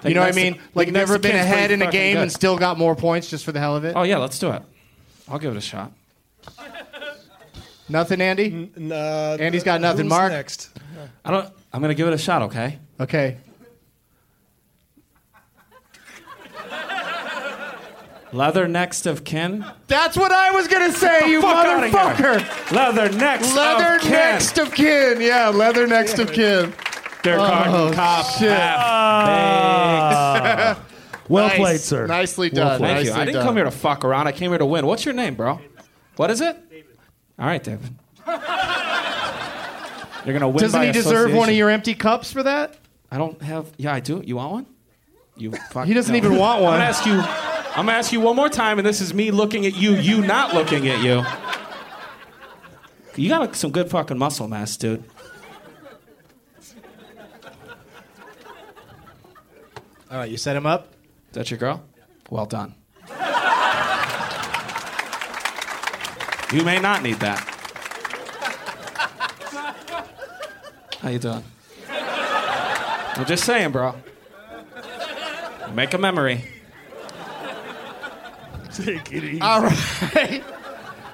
You 0.04 0.14
know 0.16 0.22
what 0.22 0.34
I 0.34 0.36
mean? 0.36 0.60
Like, 0.74 0.88
Think 0.88 0.94
never 0.96 1.20
been 1.20 1.36
ahead 1.36 1.72
in 1.72 1.82
a 1.82 1.92
game 1.92 2.16
good. 2.16 2.24
and 2.24 2.32
still 2.32 2.58
got 2.58 2.78
more 2.78 2.96
points 2.96 3.30
just 3.30 3.46
for 3.46 3.52
the 3.52 3.60
hell 3.60 3.76
of 3.76 3.86
it? 3.86 3.96
Oh 3.96 4.04
yeah, 4.04 4.18
let's 4.18 4.40
do 4.40 4.52
it. 4.52 4.62
I'll 5.30 5.40
give 5.40 5.52
it 5.54 5.58
a 5.58 5.62
shot. 5.62 5.92
Nothing, 7.88 8.22
Andy? 8.22 8.70
N- 8.78 8.92
uh, 8.92 9.38
Andy's 9.40 9.64
got 9.64 9.82
nothing. 9.82 10.06
who's 10.06 10.10
Mark? 10.10 10.32
next. 10.32 10.70
I 11.26 11.32
don't. 11.32 11.48
I'm 11.74 11.82
gonna 11.82 11.94
give 11.94 12.08
it 12.08 12.14
a 12.14 12.18
shot. 12.18 12.42
Okay. 12.44 12.80
Okay. 13.00 13.38
Leather 18.34 18.66
next 18.68 19.06
of 19.08 19.26
kin. 19.26 19.66
That's 19.88 20.16
what 20.16 20.32
I 20.32 20.52
was 20.52 20.68
going 20.70 20.90
to 20.90 20.98
say, 20.98 21.30
you 21.30 21.42
fuck 21.42 21.66
motherfucker! 21.68 22.72
Leather 22.72 23.12
next 23.18 23.54
Leather 23.54 23.96
of 23.96 24.02
kin. 24.02 24.12
next 24.12 24.58
of 24.58 24.74
kin. 24.74 25.20
Yeah, 25.20 25.50
leather 25.50 25.86
next 25.86 26.18
of 26.18 26.32
kin. 26.32 26.74
Kindergarten 27.24 27.74
oh, 27.74 27.88
oh, 27.90 27.94
cop 27.94 28.26
shit. 28.38 28.52
half 28.52 29.28
baked. 30.78 30.88
Well 31.30 31.48
Nice. 31.48 31.58
played, 31.58 31.80
sir. 31.80 32.08
Nicely 32.08 32.50
done. 32.50 32.80
played. 32.80 32.90
Thank 32.96 33.06
you. 33.06 33.10
Nicely 33.12 33.22
I 33.22 33.26
didn't 33.26 33.36
done. 33.36 33.46
come 33.46 33.56
here 33.56 33.66
to 33.66 33.72
fuck 33.72 34.04
around. 34.04 34.28
I 34.28 34.32
came 34.32 34.50
here 34.52 34.58
to 34.58 34.66
win. 34.66 34.86
What's 34.86 35.06
your 35.06 35.14
name, 35.14 35.36
bro? 35.36 35.62
What 36.18 36.30
is 36.32 36.42
it? 36.42 36.58
All 37.40 37.46
right, 37.46 37.64
David. 37.64 37.90
You're 40.26 40.34
gonna 40.34 40.50
win. 40.50 40.58
Doesn't 40.58 40.80
by 40.80 40.86
he 40.88 40.92
deserve 40.92 41.12
one 41.12 41.26
of 41.26 41.32
association. 41.34 41.58
your 41.58 41.70
empty 41.70 41.96
cups 41.96 42.32
for 42.32 42.44
that? 42.44 42.78
I 43.12 43.18
don't 43.18 43.42
have. 43.42 43.72
Yeah, 43.78 43.94
I 43.94 44.00
do. 44.00 44.22
You 44.26 44.36
want 44.36 44.52
one? 44.52 44.66
You. 45.36 45.52
Fuck, 45.72 45.88
He 45.88 45.94
doesn't 45.94 46.12
no. 46.12 46.18
even 46.18 46.38
want 46.38 46.58
I'm 46.60 46.64
one. 46.64 46.74
gonna 46.74 46.84
ask 46.84 47.06
you. 47.06 47.14
I'm 47.14 47.86
gonna 47.86 47.94
ask 47.94 48.12
you 48.12 48.20
one 48.20 48.36
more 48.36 48.50
time, 48.50 48.78
and 48.78 48.86
this 48.86 49.02
is 49.02 49.14
me 49.14 49.32
looking 49.32 49.66
at 49.66 49.76
you. 49.76 49.96
You 49.96 50.22
not 50.22 50.54
looking 50.54 50.88
at 50.90 51.02
you. 51.04 51.24
You 53.16 53.30
got 53.30 53.56
some 53.56 53.72
good 53.72 53.90
fucking 53.90 54.18
muscle 54.18 54.48
mass, 54.48 54.78
dude. 54.78 55.04
All 60.12 60.18
right, 60.18 60.30
you 60.30 60.36
set 60.36 60.58
him 60.58 60.66
up. 60.66 60.94
Is 61.30 61.36
that 61.36 61.50
your 61.50 61.58
girl? 61.58 61.82
Well 62.30 62.46
done. 62.46 62.76
You 66.52 66.66
may 66.66 66.80
not 66.80 67.02
need 67.02 67.16
that. 67.22 67.40
How 71.00 71.10
you 71.10 71.18
doing? 71.18 71.44
I'm 71.90 73.26
just 73.26 73.46
saying, 73.46 73.72
bro. 73.72 73.96
Make 75.74 75.94
a 75.94 75.98
memory. 75.98 76.44
Take 78.74 79.14
it 79.14 79.24
easy. 79.24 79.42
All 79.42 79.62
right. 79.62 80.44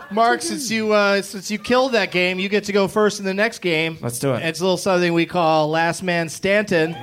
Mark, 0.10 0.42
since 0.42 0.72
you 0.72 0.94
uh, 0.94 1.22
since 1.22 1.52
you 1.52 1.60
killed 1.60 1.92
that 1.92 2.12
game, 2.12 2.40
you 2.40 2.50
get 2.50 2.64
to 2.64 2.72
go 2.72 2.88
first 2.88 3.20
in 3.20 3.26
the 3.26 3.34
next 3.34 3.60
game. 3.60 3.98
Let's 4.02 4.18
do 4.20 4.34
it. 4.34 4.44
It's 4.44 4.60
a 4.60 4.64
little 4.64 4.78
something 4.78 5.14
we 5.14 5.26
call 5.28 5.70
Last 5.70 6.02
Man 6.02 6.30
Stanton. 6.30 6.94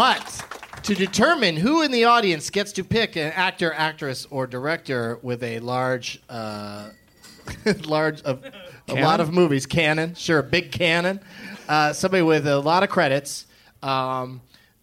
But 0.00 0.46
to 0.84 0.94
determine 0.94 1.58
who 1.58 1.82
in 1.82 1.90
the 1.90 2.04
audience 2.04 2.48
gets 2.48 2.72
to 2.72 2.84
pick 2.84 3.16
an 3.16 3.32
actor, 3.34 3.70
actress, 3.70 4.26
or 4.30 4.46
director 4.46 5.18
with 5.20 5.42
a 5.42 5.58
large, 5.58 6.22
uh, 6.30 6.88
large, 7.84 8.22
a, 8.22 8.38
a 8.88 8.94
lot 8.94 9.20
of 9.20 9.30
movies, 9.30 9.66
canon, 9.66 10.14
sure, 10.14 10.40
big 10.40 10.72
canon, 10.72 11.20
uh, 11.68 11.92
somebody 11.92 12.22
with 12.22 12.46
a 12.46 12.58
lot 12.58 12.82
of 12.82 12.88
credits. 12.88 13.44
Um, 13.82 14.40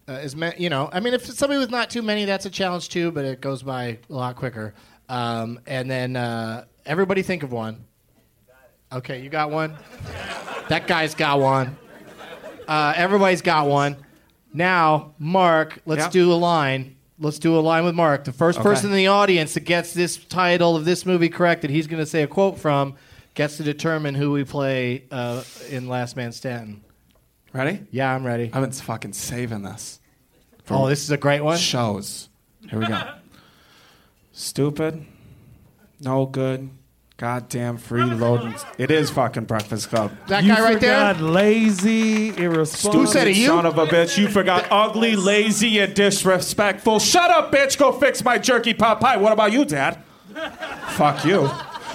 uh, 0.08 0.12
is 0.22 0.36
ma- 0.36 0.52
you 0.56 0.70
know, 0.70 0.88
I 0.92 1.00
mean, 1.00 1.14
if 1.14 1.28
it's 1.28 1.36
somebody 1.36 1.58
with 1.58 1.70
not 1.72 1.90
too 1.90 2.02
many, 2.02 2.24
that's 2.24 2.46
a 2.46 2.50
challenge 2.50 2.88
too, 2.88 3.10
but 3.10 3.24
it 3.24 3.40
goes 3.40 3.64
by 3.64 3.98
a 4.08 4.14
lot 4.14 4.36
quicker. 4.36 4.72
Um, 5.08 5.58
and 5.66 5.90
then 5.90 6.14
uh, 6.14 6.64
everybody 6.86 7.22
think 7.22 7.42
of 7.42 7.50
one. 7.50 7.84
Okay, 8.92 9.20
you 9.20 9.30
got 9.30 9.50
one. 9.50 9.76
That 10.68 10.86
guy's 10.86 11.16
got 11.16 11.40
one. 11.40 11.76
Uh, 12.68 12.92
everybody's 12.94 13.42
got 13.42 13.66
one. 13.66 13.96
Now, 14.52 15.12
Mark, 15.18 15.80
let's 15.86 16.04
Yeah. 16.04 16.10
do 16.10 16.32
a 16.32 16.34
line. 16.34 16.96
Let's 17.20 17.38
do 17.38 17.58
a 17.58 17.60
line 17.60 17.84
with 17.84 17.94
Mark. 17.94 18.24
The 18.24 18.32
first 18.32 18.58
Okay. 18.60 18.68
person 18.68 18.90
in 18.90 18.96
the 18.96 19.08
audience 19.08 19.54
that 19.54 19.64
gets 19.64 19.92
this 19.92 20.16
title 20.16 20.76
of 20.76 20.84
this 20.84 21.04
movie 21.04 21.28
correct 21.28 21.62
that 21.62 21.70
he's 21.70 21.86
going 21.86 22.00
to 22.02 22.06
say 22.06 22.22
a 22.22 22.26
quote 22.26 22.58
from 22.58 22.94
gets 23.34 23.56
to 23.56 23.62
determine 23.64 24.14
who 24.14 24.30
we 24.32 24.44
play 24.44 25.02
uh, 25.10 25.42
in 25.70 25.88
Last 25.88 26.16
Man 26.16 26.32
Stanton. 26.32 26.80
Ready? 27.52 27.80
Yeah, 27.90 28.14
I'm 28.14 28.24
ready. 28.24 28.50
I've 28.52 28.62
been 28.62 28.70
fucking 28.72 29.14
saving 29.14 29.62
this. 29.62 29.98
Oh, 30.70 30.86
this 30.88 31.02
is 31.02 31.10
a 31.10 31.16
great 31.16 31.40
one. 31.42 31.56
Shows. 31.58 32.28
Here 32.68 32.78
we 32.78 32.86
go. 32.86 33.00
Stupid. 34.32 35.04
No 36.00 36.26
good. 36.26 36.68
Goddamn 37.18 37.78
freeloading. 37.78 38.64
It 38.78 38.92
is 38.92 39.10
fucking 39.10 39.46
Breakfast 39.46 39.88
Club. 39.88 40.12
That 40.28 40.44
you 40.44 40.54
guy 40.54 40.62
right 40.62 40.80
there. 40.80 41.14
forgot 41.14 41.20
lazy, 41.20 42.28
irresponsible. 42.28 43.00
Who 43.00 43.06
said 43.08 43.26
it? 43.26 43.36
You? 43.36 43.48
Son 43.48 43.66
of 43.66 43.76
a 43.76 43.86
bitch. 43.86 44.16
You 44.16 44.28
forgot 44.28 44.68
ugly, 44.70 45.16
lazy, 45.16 45.80
and 45.80 45.92
disrespectful. 45.94 47.00
Shut 47.00 47.28
up, 47.32 47.50
bitch. 47.50 47.76
Go 47.76 47.90
fix 47.90 48.22
my 48.22 48.38
jerky 48.38 48.72
pot 48.72 49.00
pie. 49.00 49.16
What 49.16 49.32
about 49.32 49.50
you, 49.50 49.64
Dad? 49.64 49.98
Fuck 50.90 51.24
you. 51.24 51.50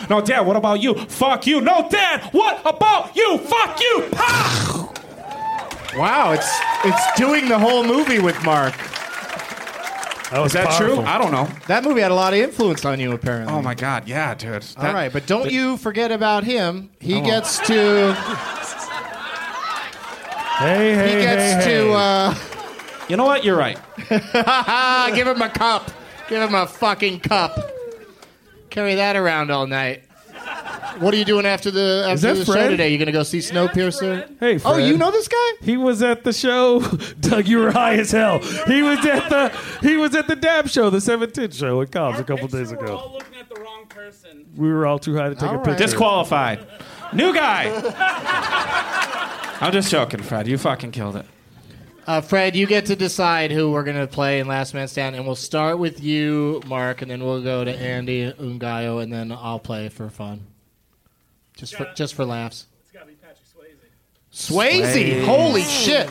No, 0.09 0.19
Dad, 0.19 0.41
what 0.41 0.57
about 0.57 0.82
you? 0.82 0.93
Fuck 0.93 1.47
you. 1.47 1.61
No, 1.61 1.88
Dad, 1.89 2.24
what 2.34 2.59
about 2.65 3.15
you? 3.15 3.38
Fuck 3.38 3.80
you. 3.80 4.09
Pa! 4.11 4.91
Wow, 5.95 6.34
it's 6.34 6.59
it's 6.84 7.17
doing 7.17 7.47
the 7.47 7.57
whole 7.57 7.86
movie 7.86 8.19
with 8.19 8.43
Mark. 8.43 8.74
That 10.34 10.39
was 10.41 10.49
Is 10.49 10.53
that 10.53 10.67
powerful. 10.69 10.95
true? 10.95 11.05
I 11.05 11.19
don't 11.19 11.31
know. 11.31 11.47
That 11.67 11.84
movie 11.84 12.01
had 12.01 12.09
a 12.09 12.15
lot 12.15 12.34
of 12.34 12.39
influence 12.39 12.84
on 12.86 12.99
you, 12.99 13.11
apparently. 13.11 13.53
Oh 13.53 13.61
my 13.61 13.75
God, 13.75 14.07
yeah, 14.07 14.34
dude. 14.34 14.65
All 14.77 14.91
right, 14.91 15.13
but 15.13 15.27
don't 15.27 15.51
you 15.51 15.77
forget 15.77 16.11
about 16.11 16.43
him. 16.43 16.89
He 16.99 17.21
gets 17.21 17.59
to 17.67 18.13
Hey, 20.57 20.95
hey, 20.95 21.07
he 21.17 21.21
gets 21.21 21.65
hey, 21.65 21.71
to 21.71 21.86
hey. 21.88 21.93
uh, 21.95 22.36
You 23.09 23.17
know 23.17 23.25
what? 23.25 23.43
You're 23.43 23.57
right. 23.57 23.77
give 24.09 25.27
him 25.27 25.41
a 25.41 25.49
cup. 25.53 25.91
Give 26.29 26.41
him 26.41 26.55
a 26.55 26.65
fucking 26.65 27.19
cup. 27.19 27.55
Carry 28.71 28.95
that 28.95 29.15
around 29.15 29.51
all 29.51 29.67
night. 29.67 30.01
What 30.99 31.13
are 31.13 31.17
you 31.17 31.25
doing 31.25 31.45
after 31.45 31.71
the 31.71 32.05
after 32.07 32.27
that 32.27 32.33
the 32.39 32.45
show 32.45 32.51
Fred? 32.53 32.69
today? 32.69 32.89
You 32.89 32.97
gonna 32.97 33.11
go 33.11 33.23
see 33.23 33.39
Snowpiercer? 33.39 34.39
Hey, 34.39 34.59
Oh, 34.63 34.77
you 34.77 34.97
know 34.97 35.11
this 35.11 35.27
guy? 35.27 35.51
He 35.61 35.75
was 35.77 36.01
at 36.01 36.23
the 36.23 36.33
show. 36.33 36.79
Doug, 37.19 37.47
you 37.47 37.59
were 37.59 37.71
high 37.71 37.95
as 37.95 38.11
hell. 38.11 38.39
He 38.67 38.81
was 38.81 38.99
at 39.05 39.29
the 39.29 39.49
he 39.81 39.95
was 39.97 40.15
at 40.15 40.27
the 40.27 40.35
Dab 40.35 40.67
show, 40.69 40.89
the 40.89 41.01
710 41.01 41.51
show 41.51 41.81
at 41.81 41.91
Cobb's 41.91 42.19
a 42.19 42.23
couple 42.23 42.47
days 42.47 42.71
We're 42.71 42.83
ago. 42.83 42.97
all 42.97 43.13
looking 43.13 43.39
at 43.39 43.49
the 43.49 43.59
wrong 43.61 43.85
person. 43.89 44.45
We 44.55 44.71
were 44.71 44.85
all 44.85 44.99
too 44.99 45.15
high 45.15 45.29
to 45.29 45.35
take 45.35 45.43
All 45.43 45.55
a 45.55 45.57
right. 45.57 45.65
picture. 45.65 45.83
Disqualified. 45.85 46.65
New 47.13 47.33
guy. 47.33 47.69
I'm 49.61 49.71
just 49.71 49.89
joking, 49.91 50.21
Fred. 50.21 50.47
You 50.47 50.57
fucking 50.57 50.91
killed 50.91 51.15
it. 51.15 51.25
Uh, 52.05 52.19
Fred, 52.19 52.53
you 52.55 52.65
get 52.67 52.85
to 52.87 52.95
decide 52.97 53.49
who 53.51 53.71
we're 53.71 53.83
gonna 53.83 54.07
play 54.07 54.39
in 54.39 54.47
Last 54.47 54.73
Man 54.73 54.87
Stand, 54.89 55.15
and 55.15 55.25
we'll 55.25 55.35
start 55.37 55.79
with 55.79 56.03
you, 56.03 56.61
Mark, 56.67 57.01
and 57.01 57.09
then 57.09 57.23
we'll 57.23 57.41
go 57.41 57.63
to 57.63 57.71
Andy 57.73 58.31
Ngaio, 58.33 59.01
and 59.01 59.11
then 59.13 59.31
I'll 59.31 59.59
play 59.59 59.87
for 59.87 60.09
fun, 60.09 60.41
just 61.56 61.76
for 61.76 61.91
just 61.95 62.14
for 62.16 62.26
laughs. 62.26 62.68
It's 62.82 62.91
gotta 62.91 63.06
be 63.08 63.14
Patrick 63.14 63.39
Swayze. 63.45 63.78
Swayze, 64.32 64.93
Swayze. 65.22 65.26
holy 65.26 65.64
shit! 65.64 66.10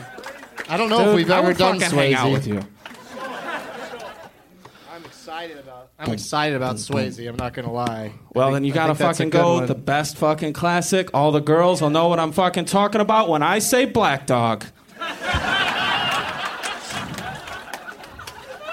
I 0.69 0.77
don't 0.77 0.89
know 0.89 1.09
if 1.09 1.15
we've 1.15 1.29
I 1.31 1.37
ever 1.39 1.47
would 1.49 1.57
done 1.57 1.79
fucking 1.79 1.97
Swayze. 1.97 2.01
hang 2.01 2.13
out 2.15 2.31
with 2.31 2.47
you. 2.47 2.59
I'm 4.91 5.03
excited 5.05 5.57
about. 5.57 5.89
I'm 5.99 6.11
excited 6.13 6.55
about 6.55 6.75
Swayze. 6.77 7.27
I'm 7.27 7.35
not 7.35 7.53
gonna 7.53 7.71
lie. 7.71 8.13
Well, 8.33 8.47
think- 8.47 8.55
then 8.55 8.63
you 8.65 8.73
gotta 8.73 8.93
think 8.95 8.99
that's 8.99 9.19
a 9.19 9.23
fucking 9.23 9.29
go 9.31 9.53
one. 9.53 9.59
with 9.61 9.67
the 9.69 9.75
best 9.75 10.17
fucking 10.17 10.53
classic. 10.53 11.09
All 11.13 11.31
the 11.31 11.41
girls 11.41 11.81
will 11.81 11.89
know 11.89 12.07
what 12.07 12.19
I'm 12.19 12.31
fucking 12.31 12.65
talking 12.65 13.01
about 13.01 13.29
when 13.29 13.41
I 13.43 13.59
say 13.59 13.85
Black 13.85 14.25
Dog. 14.27 14.65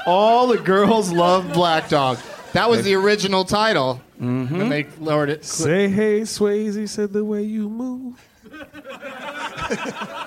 All 0.06 0.46
the 0.48 0.58
girls 0.58 1.12
love 1.12 1.52
Black 1.52 1.88
Dog. 1.88 2.18
That 2.52 2.68
was 2.70 2.82
the 2.84 2.94
original 2.94 3.44
title, 3.44 4.00
Mm-hmm. 4.20 4.60
and 4.60 4.70
they 4.72 4.86
lowered 4.98 5.30
it. 5.30 5.44
Say 5.46 5.88
hey, 5.88 6.20
Swayze 6.22 6.88
said 6.88 7.12
the 7.12 7.24
way 7.24 7.42
you 7.42 7.68
move. 7.70 8.20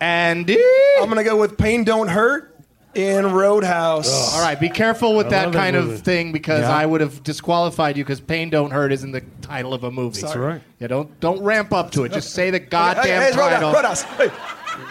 Andy. 0.00 0.58
I'm 1.00 1.08
gonna 1.08 1.24
go 1.24 1.36
with 1.38 1.58
Pain 1.58 1.84
Don't 1.84 2.08
Hurt 2.08 2.54
in 2.94 3.32
Roadhouse. 3.32 4.34
All 4.34 4.40
right, 4.40 4.58
be 4.58 4.68
careful 4.68 5.16
with 5.16 5.26
I 5.26 5.30
that 5.30 5.44
love 5.46 5.52
that 5.52 5.58
kind 5.58 5.76
movie. 5.76 5.94
of 5.94 6.00
thing 6.02 6.32
because 6.32 6.60
Yeah. 6.60 6.70
I 6.74 6.86
would 6.86 7.00
have 7.00 7.22
disqualified 7.22 7.96
you 7.96 8.04
because 8.04 8.20
"Pain 8.20 8.48
Don't 8.50 8.70
Hurt" 8.70 8.92
isn't 8.92 9.12
the 9.12 9.22
title 9.42 9.74
of 9.74 9.84
a 9.84 9.90
movie. 9.90 10.20
That's 10.20 10.36
right. 10.36 10.62
Yeah, 10.78 10.86
don't 10.86 11.18
don't 11.20 11.42
ramp 11.42 11.72
up 11.72 11.90
to 11.92 12.04
it. 12.04 12.12
Just 12.12 12.32
say 12.32 12.50
the 12.50 12.58
Hey, 12.60 12.66
goddamn 12.66 13.22
hey, 13.22 13.30
title. 13.32 13.72
Roadhouse, 13.72 14.04
Roadhouse. 14.18 14.34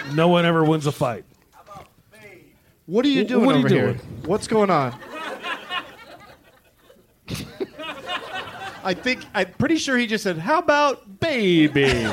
Hey. 0.05 0.13
No 0.13 0.27
one 0.27 0.45
ever 0.45 0.63
wins 0.63 0.85
a 0.87 0.91
fight. 0.91 1.23
What 2.85 3.05
are 3.05 3.09
you 3.09 3.23
doing 3.25 3.45
what 3.45 3.55
are 3.55 3.59
you 3.59 3.65
over 3.65 3.73
here? 3.73 3.85
doing? 3.93 3.99
What's 4.25 4.47
going 4.47 4.69
on? 4.69 4.93
I 8.83 8.93
think 8.93 9.23
I'm 9.33 9.51
pretty 9.53 9.77
sure 9.77 9.97
he 9.97 10.07
just 10.07 10.23
said, 10.23 10.37
"How 10.37 10.59
about 10.59 11.19
baby?" 11.19 12.07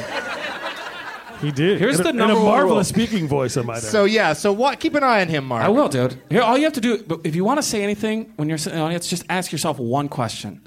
He 1.41 1.53
did. 1.53 1.79
Here's 1.79 1.99
in 1.99 2.05
the 2.05 2.09
a, 2.09 2.13
in 2.13 2.17
number 2.17 2.35
a 2.35 2.37
one 2.37 2.45
marvelous 2.47 2.91
rule. 2.91 3.07
speaking 3.07 3.29
voice, 3.29 3.57
I 3.57 3.63
might 3.63 3.77
add. 3.79 3.83
so 3.83 4.05
yeah, 4.05 4.33
so 4.33 4.53
what? 4.53 4.81
Keep 4.81 4.95
an 4.95 5.03
eye 5.03 5.21
on 5.21 5.29
him, 5.29 5.45
Mark. 5.45 5.63
I 5.63 5.69
will, 5.69 5.89
dude. 5.89 6.21
Here, 6.31 6.41
all 6.43 6.57
you 6.57 6.65
have 6.65 6.73
to 6.75 6.81
do, 6.81 7.03
but 7.03 7.21
if 7.25 7.35
you 7.35 7.45
want 7.45 7.59
to 7.59 7.63
say 7.63 7.83
anything 7.83 8.33
when 8.37 8.49
you're 8.49 8.57
sitting 8.59 8.79
in 8.79 8.81
the 8.81 8.85
audience, 8.87 9.09
just 9.09 9.25
ask 9.29 9.53
yourself 9.53 9.79
one 9.79 10.09
question: 10.09 10.63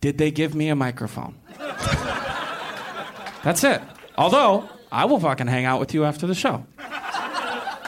Did 0.00 0.18
they 0.18 0.30
give 0.30 0.54
me 0.54 0.68
a 0.68 0.76
microphone? 0.76 1.34
That's 3.42 3.64
it. 3.64 3.80
Although 4.16 4.68
I 4.92 5.04
will 5.06 5.18
fucking 5.18 5.46
hang 5.46 5.64
out 5.64 5.80
with 5.80 5.94
you 5.94 6.04
after 6.04 6.26
the 6.26 6.34
show. 6.34 6.64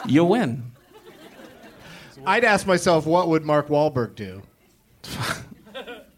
You 0.05 0.25
win. 0.25 0.71
I'd 2.25 2.43
ask 2.43 2.65
myself, 2.65 3.05
what 3.05 3.27
would 3.27 3.43
Mark 3.45 3.67
Wahlberg 3.67 4.15
do? 4.15 4.41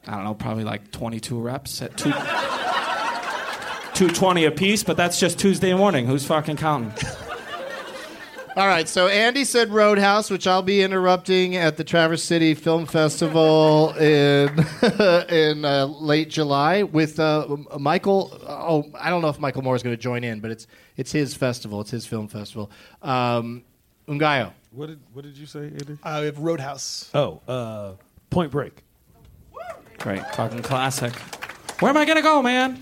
I 0.07 0.15
don't 0.15 0.23
know, 0.23 0.33
probably 0.33 0.63
like 0.63 0.91
22 0.91 1.39
reps 1.39 1.81
at 1.81 1.97
two. 1.97 2.11
220 3.95 4.45
a 4.45 4.51
piece, 4.51 4.83
but 4.83 4.97
that's 4.97 5.19
just 5.19 5.39
Tuesday 5.39 5.73
morning. 5.73 6.05
Who's 6.05 6.25
fucking 6.25 6.57
counting? 6.57 6.91
All 8.57 8.67
right, 8.67 8.87
so 8.87 9.07
Andy 9.09 9.43
said 9.43 9.69
Roadhouse, 9.69 10.29
which 10.29 10.47
I'll 10.47 10.61
be 10.61 10.81
interrupting 10.81 11.57
at 11.57 11.75
the 11.75 11.83
Traverse 11.83 12.23
City 12.23 12.53
Film 12.53 12.85
Festival 12.85 13.93
in 13.95 14.47
in 15.29 15.65
uh, 15.65 15.87
late 15.99 16.29
July 16.29 16.83
with 16.83 17.19
uh, 17.19 17.47
Michael. 17.77 18.37
Oh, 18.47 18.85
I 18.97 19.09
don't 19.09 19.21
know 19.21 19.27
if 19.27 19.39
Michael 19.39 19.61
Moore 19.61 19.75
is 19.75 19.83
going 19.83 19.95
to 19.95 20.01
join 20.01 20.23
in, 20.23 20.39
but 20.39 20.51
it's 20.51 20.67
it's 20.95 21.11
his 21.11 21.33
festival. 21.33 21.81
It's 21.81 21.91
his 21.91 22.05
film 22.05 22.29
festival. 22.29 22.71
Um, 23.01 23.63
Ngaio. 24.07 24.53
what 24.71 24.87
did 24.87 24.99
what 25.11 25.25
did 25.25 25.37
you 25.37 25.45
say, 25.47 25.65
Andy? 25.65 25.97
Uh, 26.01 26.19
we 26.21 26.25
have 26.27 26.39
Roadhouse. 26.39 27.09
Oh, 27.13 27.41
uh, 27.49 27.93
Point 28.29 28.51
Break. 28.51 28.83
Great, 29.99 30.25
fucking 30.35 30.61
classic. 30.61 31.13
Where 31.79 31.89
am 31.89 31.97
I 31.97 32.05
gonna 32.05 32.21
go, 32.21 32.41
man? 32.41 32.79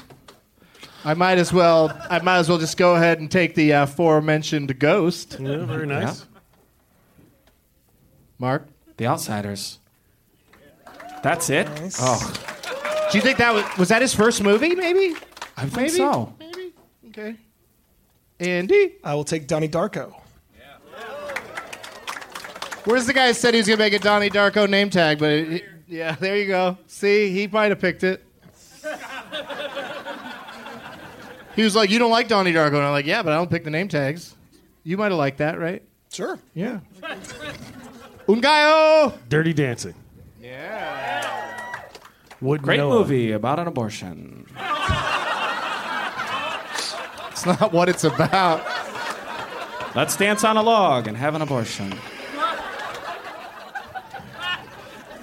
I 1.05 1.13
might 1.13 1.37
as 1.37 1.51
well. 1.51 1.91
I 2.09 2.19
might 2.19 2.37
as 2.37 2.49
well 2.49 2.57
just 2.57 2.77
go 2.77 2.95
ahead 2.95 3.19
and 3.19 3.29
take 3.29 3.55
the 3.55 3.73
uh, 3.73 3.83
aforementioned 3.83 4.77
Ghost. 4.79 5.37
Yeah, 5.39 5.65
very 5.65 5.85
nice. 5.85 6.25
Mark, 8.39 8.67
The 8.97 9.07
Outsiders. 9.07 9.79
That's 11.21 11.49
it. 11.49 11.67
Oh, 11.99 12.33
do 13.11 13.17
you 13.17 13.21
think 13.21 13.37
that 13.37 13.53
was 13.53 13.65
was 13.77 13.89
that 13.89 14.01
his 14.01 14.13
first 14.13 14.43
movie? 14.43 14.75
Maybe. 14.75 15.15
I 15.55 15.61
think 15.61 15.75
Maybe. 15.75 15.89
so. 15.89 16.33
Maybe. 16.39 16.73
Okay. 17.09 17.35
Andy. 18.39 18.93
I 19.03 19.13
will 19.13 19.23
take 19.23 19.47
Donnie 19.47 19.69
Darko. 19.69 20.13
Where's 22.85 23.05
the 23.05 23.13
guy 23.13 23.27
who 23.27 23.33
said 23.33 23.53
he 23.53 23.59
was 23.59 23.67
gonna 23.67 23.77
make 23.77 23.93
a 23.93 23.99
Donnie 23.99 24.29
Darko 24.29 24.69
name 24.69 24.89
tag? 24.89 25.19
But 25.19 25.31
it, 25.31 25.63
yeah, 25.87 26.15
there 26.15 26.37
you 26.37 26.47
go. 26.47 26.77
See, 26.87 27.31
he 27.31 27.47
might 27.47 27.71
have 27.71 27.79
picked 27.79 28.03
it. 28.03 28.23
He 31.55 31.63
was 31.63 31.75
like, 31.75 31.89
"You 31.89 31.99
don't 31.99 32.11
like 32.11 32.27
Donnie 32.27 32.51
Darko," 32.51 32.75
and 32.75 32.83
I'm 32.83 32.91
like, 32.91 33.05
"Yeah, 33.05 33.21
but 33.21 33.31
I 33.31 33.35
don't 33.35 33.49
pick 33.49 33.63
the 33.63 33.69
name 33.69 33.87
tags." 33.87 34.35
You 34.83 34.97
might 34.97 35.11
have 35.11 35.19
liked 35.19 35.37
that, 35.37 35.59
right? 35.59 35.83
Sure. 36.11 36.39
Yeah. 36.53 36.79
Ngaio. 38.27 39.13
Dirty 39.29 39.53
Dancing. 39.53 39.93
Yeah. 40.41 41.71
Wouldn't 42.41 42.65
Great 42.65 42.77
know 42.77 42.89
movie 42.89 43.31
about 43.31 43.59
an 43.59 43.67
abortion. 43.67 44.45
It's 47.31 47.45
not 47.45 47.71
what 47.71 47.87
it's 47.89 48.03
about. 48.03 48.65
Let's 49.95 50.17
dance 50.17 50.43
on 50.43 50.57
a 50.57 50.61
log 50.63 51.07
and 51.07 51.15
have 51.15 51.35
an 51.35 51.41
abortion. 51.41 51.93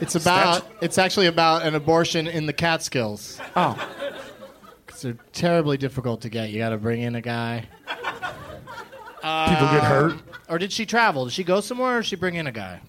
It's 0.00 0.14
about. 0.14 0.66
It's 0.80 0.98
actually 0.98 1.26
about 1.26 1.62
an 1.64 1.74
abortion 1.74 2.26
in 2.26 2.46
the 2.46 2.52
Catskills. 2.52 3.40
Oh, 3.56 3.76
Because 4.86 5.02
they're 5.02 5.16
terribly 5.32 5.76
difficult 5.76 6.22
to 6.22 6.28
get. 6.28 6.50
You 6.50 6.58
got 6.58 6.70
to 6.70 6.78
bring 6.78 7.00
in 7.02 7.14
a 7.14 7.20
guy. 7.20 7.66
People 7.86 9.68
get 9.68 9.84
hurt. 9.84 10.14
Or 10.48 10.58
did 10.58 10.72
she 10.72 10.86
travel? 10.86 11.24
Did 11.26 11.34
she 11.34 11.44
go 11.44 11.60
somewhere, 11.60 11.98
or 11.98 12.00
did 12.00 12.06
she 12.08 12.16
bring 12.16 12.34
in 12.36 12.46
a 12.46 12.52
guy? 12.52 12.80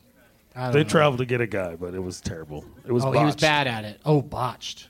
I 0.55 0.63
don't 0.65 0.73
They 0.73 0.83
know. 0.83 0.89
traveled 0.89 1.19
to 1.19 1.25
get 1.25 1.41
a 1.41 1.47
guy, 1.47 1.75
but 1.75 1.93
it 1.93 2.01
was 2.01 2.19
terrible. 2.21 2.65
It 2.85 2.91
was 2.91 3.03
Oh, 3.03 3.07
botched. 3.07 3.19
he 3.19 3.25
was 3.25 3.35
bad 3.35 3.67
at 3.67 3.83
it. 3.85 3.99
Oh, 4.05 4.21
botched. 4.21 4.87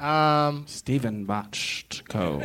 Um, 0.00 0.64
Steven 0.66 1.26
Bochco. 1.26 2.40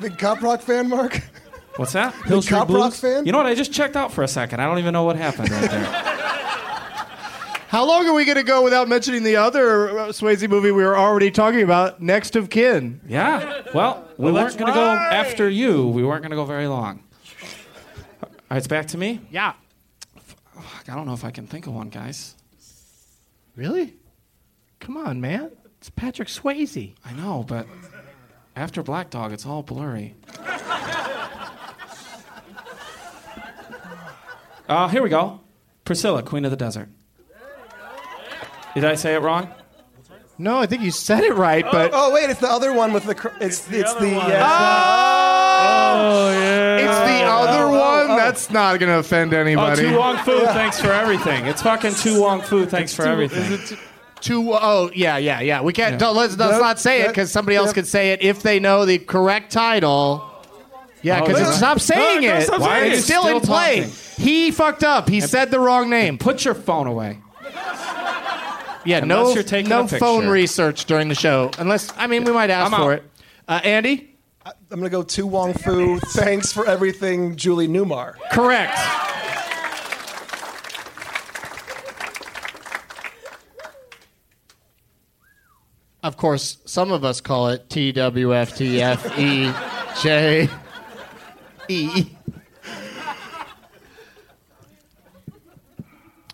Big 0.00 0.16
cop 0.18 0.40
rock 0.42 0.62
fan, 0.62 0.88
Mark. 0.88 1.20
What's 1.80 1.94
that? 1.94 2.14
Big 2.28 2.46
cop 2.46 2.68
rock 2.68 2.92
fan. 2.92 3.24
You 3.24 3.32
know 3.32 3.38
what? 3.38 3.46
I 3.46 3.54
just 3.54 3.72
checked 3.72 3.96
out 3.96 4.12
for 4.12 4.22
a 4.22 4.28
second. 4.28 4.60
I 4.60 4.66
don't 4.66 4.80
even 4.80 4.92
know 4.92 5.04
what 5.04 5.16
happened 5.16 5.48
right 5.48 5.70
there. 5.70 5.82
how 7.68 7.86
long 7.86 8.06
are 8.06 8.12
we 8.12 8.26
going 8.26 8.36
to 8.36 8.42
go 8.42 8.62
without 8.62 8.86
mentioning 8.86 9.22
the 9.22 9.36
other 9.36 9.88
uh, 9.98 10.08
Swayze 10.08 10.46
movie 10.46 10.72
we 10.72 10.82
were 10.82 10.98
already 10.98 11.30
talking 11.30 11.62
about, 11.62 12.02
Next 12.02 12.36
of 12.36 12.50
Kin? 12.50 13.00
Yeah. 13.08 13.62
Well, 13.72 14.06
we 14.18 14.26
Well, 14.26 14.34
weren't 14.34 14.44
that's 14.48 14.56
going 14.56 14.70
to 14.70 14.74
go 14.78 14.84
after 14.90 15.48
you. 15.48 15.88
We 15.88 16.04
weren't 16.04 16.20
going 16.20 16.32
to 16.32 16.36
go 16.36 16.44
very 16.44 16.66
long. 16.66 17.02
All 18.22 18.28
right, 18.50 18.58
it's 18.58 18.66
back 18.66 18.88
to 18.88 18.98
me. 18.98 19.22
Yeah. 19.30 19.54
Fuck, 20.18 20.90
I 20.90 20.94
don't 20.94 21.06
know 21.06 21.14
if 21.14 21.24
I 21.24 21.30
can 21.30 21.46
think 21.46 21.66
of 21.66 21.72
one, 21.72 21.88
guys. 21.88 22.34
Really? 23.56 23.94
Come 24.80 24.98
on, 24.98 25.22
man. 25.22 25.50
It's 25.78 25.88
Patrick 25.88 26.28
Swayze. 26.28 26.92
I 27.06 27.12
know, 27.14 27.42
but 27.48 27.66
after 28.54 28.82
Black 28.82 29.08
Dog, 29.08 29.32
it's 29.32 29.46
all 29.46 29.62
blurry. 29.62 30.14
Uh, 34.70 34.86
here 34.86 35.02
we 35.02 35.08
go. 35.08 35.40
Priscilla, 35.84 36.22
Queen 36.22 36.44
of 36.44 36.52
the 36.52 36.56
Desert. 36.56 36.88
Did 38.74 38.84
I 38.84 38.94
say 38.94 39.14
it 39.14 39.18
wrong? 39.18 39.52
No, 40.38 40.58
I 40.58 40.66
think 40.66 40.82
you 40.82 40.92
said 40.92 41.24
it 41.24 41.34
right, 41.34 41.64
but 41.72 41.90
Oh 41.92 42.14
wait, 42.14 42.30
it's 42.30 42.38
the 42.40 42.48
other 42.48 42.72
one 42.72 42.92
with 42.92 43.04
the. 43.04 43.16
Cr- 43.16 43.36
it's 43.40 43.68
it's 43.70 43.92
the. 43.94 44.06
one. 44.14 44.30
yeah. 44.30 44.46
Oh 46.02 46.30
yeah. 46.32 46.76
it's 46.76 46.98
the 47.10 47.26
other 47.26 47.68
one. 47.68 48.16
That's 48.16 48.48
not 48.50 48.78
going 48.78 48.90
to 48.90 48.98
offend 48.98 49.34
Oh, 49.34 49.40
anybody. 49.40 49.82
To 49.82 49.98
Wong 49.98 50.16
Foo, 50.18 50.38
thanks 50.46 50.80
for 50.80 50.92
everything. 50.92 51.46
It's 51.46 51.62
fucking 51.62 51.94
To 51.94 52.20
Wong 52.20 52.40
Foo, 52.40 52.64
thanks 52.64 52.94
for 52.94 53.02
everything. 53.06 53.76
Two 54.20 54.52
oh 54.52 54.90
yeah 54.94 55.16
yeah 55.16 55.40
yeah. 55.40 55.62
We 55.62 55.72
can't. 55.72 55.94
Yeah. 55.94 55.98
Don't, 55.98 56.16
let's, 56.16 56.36
let's 56.36 56.52
That- 56.52 56.60
not 56.60 56.78
say 56.78 57.02
it 57.02 57.08
because 57.08 57.32
somebody 57.32 57.56
else 57.56 57.70
yep. 57.70 57.74
could 57.74 57.86
say 57.88 58.12
it 58.12 58.22
if 58.22 58.42
they 58.42 58.60
know 58.60 58.86
the 58.86 58.98
correct 58.98 59.50
title. 59.50 60.29
Yeah, 61.02 61.20
Oh, 61.22 61.26
because 61.26 61.40
yeah. 61.40 61.50
stop 61.52 61.80
saying 61.80 62.22
No, 62.22 62.28
no, 62.28 62.36
it. 62.36 62.42
stop 62.42 62.62
saying 62.62 62.92
it's 62.92 63.00
it. 63.00 63.04
still, 63.04 63.22
Still 63.22 63.36
in 63.38 63.42
play. 63.42 63.76
talking. 63.80 64.24
He 64.24 64.50
fucked 64.50 64.84
up. 64.84 65.08
He 65.08 65.20
said 65.20 65.50
the 65.50 65.60
wrong 65.60 65.88
name. 65.88 66.18
Put 66.18 66.44
your 66.44 66.54
phone 66.54 66.86
away. 66.86 67.18
Yeah, 68.84 68.98
Unless 68.98 69.06
no, 69.08 69.34
you're 69.34 69.42
taking 69.42 69.68
no 69.68 69.86
phone 69.86 70.26
research 70.28 70.86
during 70.86 71.08
the 71.08 71.14
show. 71.14 71.50
Unless 71.58 71.92
I 71.98 72.06
mean, 72.06 72.24
we 72.24 72.32
might 72.32 72.50
ask 72.50 72.72
I'm 72.72 72.78
for 72.80 72.92
out. 72.92 72.98
it. 72.98 73.04
Uh, 73.46 73.60
Andy, 73.62 74.16
I'm 74.46 74.52
gonna 74.70 74.88
go 74.88 75.02
to 75.02 75.26
Wong 75.26 75.52
Foo. 75.52 75.98
Thanks 75.98 76.50
for 76.52 76.66
everything, 76.66 77.36
Julie 77.36 77.68
Newmar. 77.68 78.14
correct. 78.32 78.78
Of 86.02 86.16
course, 86.16 86.56
some 86.64 86.92
of 86.92 87.04
us 87.04 87.20
call 87.20 87.48
it 87.48 87.68
TWFTFEJ. 87.68 90.50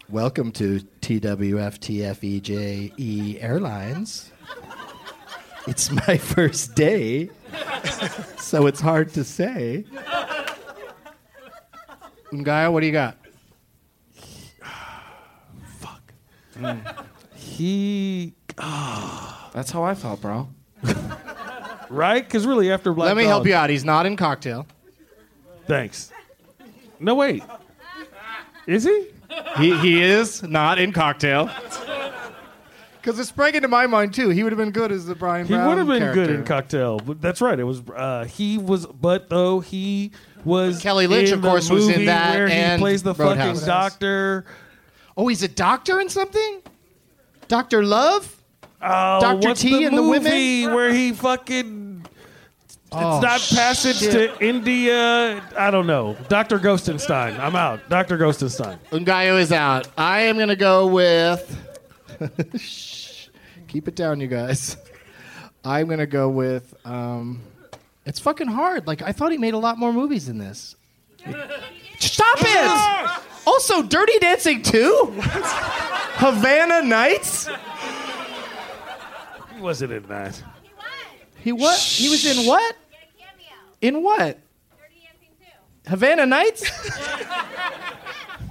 Welcome 0.08 0.50
to 0.52 0.80
TWFTFEJE 1.02 2.94
E 2.96 3.38
Airlines. 3.38 4.32
It's 5.66 5.90
my 5.90 6.16
first 6.22 6.74
day, 6.74 7.28
so 8.38 8.66
it's 8.66 8.80
hard 8.80 9.12
to 9.12 9.24
say. 9.24 9.84
Ngaio, 12.32 12.72
what 12.72 12.80
do 12.80 12.86
you 12.86 12.92
got? 12.92 13.18
Fuck. 15.80 16.14
Hmm. 16.56 16.78
He 17.34 18.32
ah. 18.56 19.50
That's 19.52 19.70
how 19.70 19.82
I 19.82 19.94
felt, 19.94 20.22
bro. 20.22 20.48
right? 21.90 22.24
Because 22.24 22.46
really, 22.46 22.72
after 22.72 22.94
Black 22.94 23.08
Let 23.08 23.18
me 23.18 23.24
Dog- 23.24 23.28
help 23.28 23.46
you 23.46 23.54
out. 23.54 23.68
He's 23.68 23.84
not 23.84 24.06
in 24.06 24.16
cocktail. 24.16 24.66
Thanks. 25.66 26.10
No 26.98 27.14
wait. 27.14 27.42
Is 28.66 28.84
he? 28.84 29.06
He, 29.58 29.76
he 29.78 30.02
is 30.02 30.42
not 30.42 30.78
in 30.78 30.92
cocktail. 30.92 31.50
Because 33.00 33.18
it 33.20 33.26
sprang 33.26 33.54
into 33.54 33.68
my 33.68 33.86
mind 33.86 34.14
too. 34.14 34.30
He 34.30 34.42
would 34.42 34.50
have 34.52 34.58
been 34.58 34.72
good 34.72 34.90
as 34.90 35.06
the 35.06 35.14
Brian 35.14 35.46
He 35.46 35.54
Brown 35.54 35.68
would 35.68 35.78
have 35.78 35.86
been 35.86 36.12
good 36.12 36.30
in. 36.30 36.44
Cocktail. 36.44 36.98
But 36.98 37.20
that's 37.20 37.40
right. 37.40 37.58
It 37.58 37.64
was 37.64 37.82
uh, 37.94 38.24
he 38.24 38.58
was, 38.58 38.86
but 38.86 39.28
though 39.28 39.60
he 39.60 40.10
was 40.44 40.80
Kelly 40.80 41.06
Lynch, 41.06 41.28
in 41.28 41.34
of 41.34 41.42
course, 41.42 41.70
was 41.70 41.88
in 41.88 42.06
that 42.06 42.34
where 42.34 42.48
and 42.48 42.80
he 42.80 42.82
plays 42.82 43.02
the 43.04 43.14
Roadhouse. 43.14 43.60
fucking 43.60 43.66
doctor. 43.66 44.44
Oh, 45.16 45.28
he's 45.28 45.42
a 45.44 45.48
doctor 45.48 46.00
in 46.00 46.08
something. 46.08 46.62
Doctor 47.46 47.84
Love. 47.84 48.32
Oh, 48.82 49.20
Dr. 49.20 49.54
T 49.54 49.70
the 49.70 49.84
and 49.84 49.96
the 49.96 50.02
women? 50.02 50.24
movie 50.24 50.66
where 50.66 50.92
he 50.92 51.12
fucking 51.12 51.85
Oh, 52.92 53.16
it's 53.16 53.22
not 53.22 53.58
passage 53.58 53.98
shit. 53.98 54.38
to 54.38 54.44
India. 54.44 55.42
I 55.56 55.70
don't 55.70 55.86
know. 55.86 56.16
Dr. 56.28 56.58
Ghostenstein. 56.58 57.38
I'm 57.38 57.56
out. 57.56 57.88
Dr. 57.88 58.16
Ghostenstein. 58.16 58.78
Ngaio 58.90 59.40
is 59.40 59.52
out. 59.52 59.88
I 59.98 60.20
am 60.20 60.38
gonna 60.38 60.56
go 60.56 60.86
with. 60.86 61.56
Shh. 62.56 63.28
Keep 63.68 63.88
it 63.88 63.96
down, 63.96 64.20
you 64.20 64.28
guys. 64.28 64.76
I'm 65.64 65.88
gonna 65.88 66.06
go 66.06 66.28
with. 66.28 66.74
Um, 66.86 67.42
it's 68.04 68.20
fucking 68.20 68.46
hard. 68.46 68.86
Like 68.86 69.02
I 69.02 69.12
thought 69.12 69.32
he 69.32 69.38
made 69.38 69.54
a 69.54 69.58
lot 69.58 69.78
more 69.78 69.92
movies 69.92 70.26
than 70.26 70.38
this. 70.38 70.76
Stop 71.98 72.38
it! 72.40 73.22
Also, 73.46 73.82
Dirty 73.82 74.18
Dancing 74.20 74.62
2? 74.62 75.12
Havana 76.18 76.82
Nights? 76.82 77.48
He 79.54 79.60
wasn't 79.60 79.92
in 79.92 80.02
that. 80.04 80.42
He 81.46 81.52
what? 81.52 81.78
He 81.78 82.08
was 82.08 82.26
in 82.26 82.44
what? 82.44 82.76
In 83.80 84.02
what? 84.02 84.36
Havana 85.86 86.26
Nights? 86.26 86.68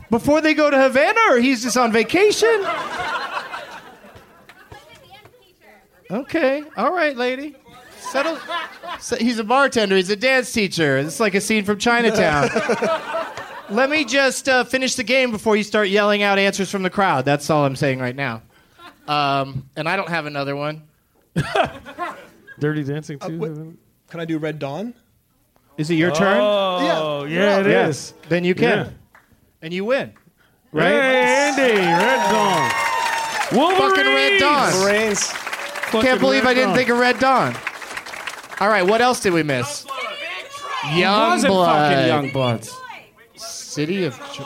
Before 0.10 0.40
they 0.40 0.54
go 0.54 0.70
to 0.70 0.80
Havana, 0.80 1.20
or 1.32 1.40
he's 1.40 1.62
just 1.62 1.76
on 1.76 1.92
vacation? 1.92 2.66
Okay, 6.10 6.64
all 6.78 6.94
right, 6.94 7.18
lady. 7.18 7.58
Settle. 8.00 8.40
So 9.02 9.18
he's 9.18 9.40
a 9.40 9.44
bartender. 9.44 9.98
He's 9.98 10.10
a 10.10 10.16
dance 10.16 10.54
teacher. 10.54 10.98
It's 11.00 11.20
like 11.20 11.36
a 11.36 11.42
scene 11.42 11.66
from 11.66 11.78
Chinatown. 11.78 12.48
Let 13.70 13.90
me 13.90 14.06
just 14.06 14.48
uh, 14.48 14.64
finish 14.64 14.96
the 14.96 15.04
game 15.04 15.32
before 15.32 15.58
you 15.58 15.64
start 15.64 15.90
yelling 15.90 16.24
out 16.24 16.40
answers 16.40 16.72
from 16.72 16.84
the 16.84 16.90
crowd. 16.90 17.26
That's 17.26 17.50
all 17.50 17.66
I'm 17.66 17.76
saying 17.76 18.00
right 18.00 18.16
now. 18.16 18.42
Um, 19.06 19.70
and 19.76 19.90
I 19.90 19.98
don't 19.98 20.08
have 20.08 20.28
another 20.28 20.56
one. 20.56 20.84
Dirty 22.66 22.84
Dancing 22.84 23.20
uh, 23.22 23.28
too. 23.28 23.38
wait. 23.38 23.52
Can 24.10 24.20
I 24.20 24.26
do 24.26 24.40
Red 24.40 24.58
Dawn? 24.58 24.96
Is 25.78 25.92
it 25.92 25.96
your 25.96 26.10
oh, 26.10 26.16
turn? 26.16 26.40
Oh, 26.42 27.24
yeah, 27.26 27.60
it 27.60 27.68
is. 27.68 27.72
Yes. 27.72 28.14
Then 28.28 28.44
you 28.44 28.56
can. 28.56 28.88
Yeah. 28.88 28.92
And 29.62 29.72
you 29.72 29.86
win. 29.86 30.14
Right? 30.72 30.90
Hey, 30.90 31.52
Andy, 31.52 31.78
Red 31.78 32.32
Dawn. 32.32 32.72
Fucking 33.78 34.06
Red 34.06 34.40
Dawn. 34.40 34.84
Reigns. 34.84 35.32
Can't 35.92 36.20
believe 36.20 36.44
Red 36.44 36.50
I 36.50 36.54
didn't 36.56 36.70
Dawn. 36.70 36.78
think 36.78 36.90
of 36.90 36.98
Red 36.98 37.20
Dawn. 37.20 37.56
All 38.60 38.68
right, 38.68 38.82
what 38.82 39.00
else 39.00 39.20
did 39.20 39.34
we 39.34 39.44
miss? 39.44 39.86
Young 40.96 41.34
wasn't 41.34 41.54
Blood. 41.54 41.92
fucking 41.92 42.08
Young 42.08 42.32
Bloods. 42.32 42.76
City 43.36 44.06
of 44.06 44.18
Tr- 44.34 44.42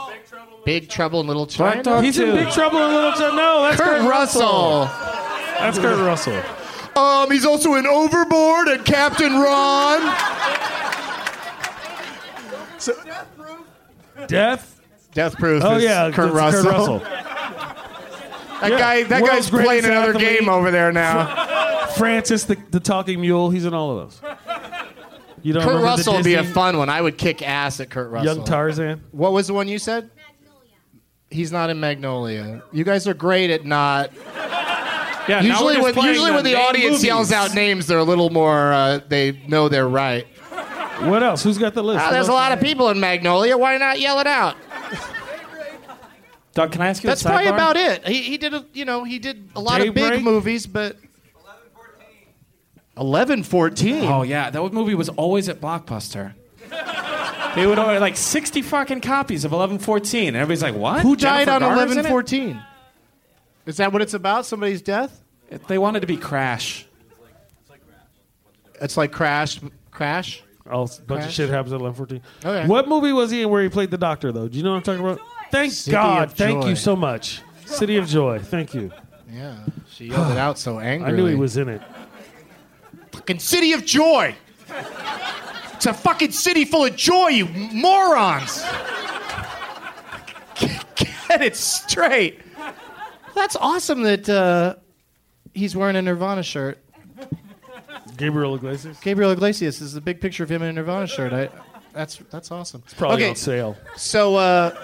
Big 0.66 0.90
Trouble 0.90 1.22
in 1.22 1.28
Little 1.28 1.48
China. 1.48 1.72
Black 1.72 1.84
Dog 1.86 2.04
He's 2.04 2.20
in. 2.20 2.36
Big 2.36 2.50
Trouble 2.50 2.80
in 2.80 2.94
Little 2.94 3.14
China. 3.14 3.36
No, 3.38 3.62
that's 3.62 3.78
Kurt 3.78 4.02
Kurt, 4.02 4.10
Russell. 4.10 4.86
That's 5.62 5.80
Kurt 5.80 6.00
Russell. 6.00 6.44
Um, 7.00 7.32
he's 7.32 7.46
also 7.46 7.76
in 7.76 7.86
Overboard 7.86 8.68
and 8.68 8.84
Captain 8.86 9.32
Ron. 9.40 10.02
Death. 14.28 14.82
Death 15.14 15.36
Proof. 15.38 15.64
Oh 15.64 15.78
yeah, 15.78 16.12
Kurt 16.12 16.34
that's 16.34 16.36
Russell. 16.36 16.64
Kurt 16.64 16.72
Russell. 16.74 17.00
That 17.00 18.72
Yeah. 18.72 18.78
guy. 18.78 19.04
That 19.04 19.22
World's 19.22 19.50
guy's 19.50 19.64
playing 19.66 19.86
another 19.86 20.10
athlete. 20.14 20.40
game 20.40 20.50
over 20.50 20.72
there 20.72 20.92
now. 20.92 21.88
Francis, 21.98 22.44
the, 22.44 22.58
the 22.72 22.80
talking 22.80 23.22
mule. 23.22 23.50
He's 23.50 23.66
in 23.66 23.74
all 23.74 23.98
of 23.98 24.22
those. 24.22 24.22
You 25.42 25.54
don't 25.54 25.64
Kurt 25.64 25.82
Russell 25.82 26.16
would 26.16 26.26
be 26.26 26.34
a 26.36 26.44
fun 26.44 26.78
one. 26.78 26.90
I 26.90 27.02
would 27.02 27.18
kick 27.18 27.42
ass 27.42 27.80
at 27.80 27.90
Kurt 27.90 28.12
Russell. 28.12 28.36
Young 28.36 28.46
Tarzan. 28.46 29.02
What 29.12 29.32
was 29.32 29.48
the 29.48 29.54
one 29.54 29.68
you 29.70 29.80
said? 29.80 30.10
He's 31.32 31.52
not 31.52 31.70
in 31.70 31.80
Magnolia. 31.80 32.62
You 32.74 32.84
guys 32.84 33.08
are 33.08 33.14
great 33.14 33.50
at 33.50 33.64
not. 33.66 34.12
Yeah, 35.30 35.42
usually, 35.42 35.80
when, 35.80 35.96
usually 35.96 36.32
the 36.32 36.36
when 36.36 36.44
the 36.44 36.56
audience 36.56 36.92
movies. 36.94 37.04
yells 37.04 37.32
out 37.32 37.54
names, 37.54 37.86
they're 37.88 38.00
a 38.00 38.04
little 38.04 38.30
more. 38.30 38.74
Uh, 38.74 39.00
they 39.08 39.34
know 39.48 39.70
they're 39.70 39.88
right. 39.88 40.26
What 41.02 41.24
else? 41.24 41.44
Who's 41.44 41.58
got 41.58 41.74
the 41.74 41.84
list? 41.84 42.04
Ah, 42.04 42.12
there's 42.12 42.28
a 42.28 42.34
lot 42.34 42.52
of 42.52 42.60
people 42.60 42.90
in 42.90 43.00
Magnolia. 43.00 43.58
Why 43.58 43.78
not 43.78 44.00
yell 44.00 44.20
it 44.20 44.28
out? 44.28 44.58
Doug, 46.54 46.72
can 46.72 46.82
I 46.82 46.88
ask 46.88 47.04
you 47.04 47.08
That's 47.08 47.22
a 47.22 47.26
probably 47.26 47.48
about 47.48 47.78
it. 47.78 48.06
He, 48.08 48.24
he 48.24 48.38
did 48.38 48.54
a, 48.54 48.66
you 48.74 48.84
know 48.84 49.04
he 49.04 49.20
did 49.20 49.50
a 49.56 49.62
lot 49.62 49.86
of 49.86 49.94
big 49.94 50.24
movies, 50.24 50.66
but 50.66 50.98
11, 52.98 53.44
14. 53.44 54.06
Oh 54.06 54.24
yeah, 54.24 54.50
that 54.50 54.74
movie 54.74 54.96
was 54.96 55.10
always 55.10 55.48
at 55.48 55.62
Blockbuster. 55.62 56.34
They 57.56 57.66
would 57.66 57.80
order 57.80 58.00
like 58.00 58.16
60 58.16 58.62
fucking 58.62 59.02
copies 59.02 59.44
of 59.44 59.52
1114. 59.52 60.30
And 60.30 60.38
everybody's 60.38 60.62
like, 60.62 60.76
what? 60.76 61.02
Who 61.02 61.16
died 61.16 61.46
Jennifer 61.46 61.66
on 61.66 61.76
Garner's 61.76 61.98
in 61.98 62.06
it? 62.06 62.10
11, 62.10 62.64
Is 63.70 63.78
that 63.78 63.94
what 63.94 64.02
it's 64.02 64.16
about? 64.16 64.48
Somebody's 64.48 64.82
death? 64.82 65.22
They 65.68 65.78
wanted 65.78 66.00
to 66.00 66.08
be 66.08 66.18
Crash. 66.18 66.88
It's 68.82 68.98
like 68.98 69.12
Crash. 69.12 69.60
Crash. 69.92 70.42
Oh, 70.66 70.72
a 70.72 70.88
bunch 70.88 71.00
of 71.00 71.08
Crash? 71.08 71.34
shit 71.36 71.50
happens 71.50 71.74
at 71.74 71.80
11:14. 71.80 72.22
Okay. 72.44 72.68
What 72.68 72.88
movie 72.88 73.14
was 73.14 73.30
he 73.30 73.44
in 73.44 73.50
where 73.52 73.62
he 73.62 73.70
played 73.70 73.92
the 73.92 73.98
doctor 74.00 74.32
though? 74.32 74.48
Do 74.48 74.58
you 74.58 74.64
know 74.64 74.72
what 74.72 74.78
I'm 74.78 74.84
talking 74.84 75.02
about? 75.06 75.20
Thank 75.52 75.72
City 75.74 75.92
God. 75.92 76.30
of 76.30 76.34
Thank 76.34 76.64
Joy. 76.64 76.70
you 76.70 76.76
so 76.76 76.96
much. 76.96 77.42
City 77.66 77.98
of 77.98 78.08
Joy. 78.08 78.40
Thank 78.40 78.74
you. 78.74 78.92
Yeah, 79.32 79.56
she 79.88 80.06
yelled 80.06 80.32
it 80.32 80.38
out 80.40 80.58
so 80.58 80.80
angrily. 80.80 81.14
I 81.14 81.16
knew 81.16 81.26
he 81.28 81.36
was 81.36 81.56
in 81.56 81.70
it. 81.70 81.82
fucking 83.12 83.38
city 83.38 83.74
of 83.74 83.86
joy. 83.86 84.34
It's 85.74 85.86
a 85.86 85.94
fucking 85.94 86.32
city 86.32 86.66
full 86.66 86.86
of 86.86 86.96
joy, 86.96 87.28
you 87.28 87.46
morons. 87.46 88.64
Get 90.56 91.44
it 91.44 91.56
straight. 91.56 92.40
That's 93.40 93.56
awesome 93.56 94.02
that 94.04 94.28
uh, 94.30 94.76
he's 95.54 95.74
wearing 95.74 95.96
a 95.96 96.02
Nirvana 96.02 96.44
shirt. 96.44 96.78
Gabriel 98.18 98.54
Iglesias. 98.56 99.00
Gabriel 99.00 99.32
Iglesias 99.32 99.80
is 99.80 99.96
a 99.96 100.02
big 100.02 100.20
picture 100.20 100.44
of 100.44 100.52
him 100.52 100.62
in 100.62 100.68
a 100.68 100.74
Nirvana 100.74 101.08
shirt. 101.08 101.32
I, 101.32 101.50
that's 101.94 102.18
that's 102.30 102.52
awesome. 102.52 102.84
It's 102.84 102.94
Probably 102.94 103.16
okay, 103.24 103.30
on 103.30 103.36
sale. 103.38 103.78
so 103.96 104.36
uh, 104.36 104.76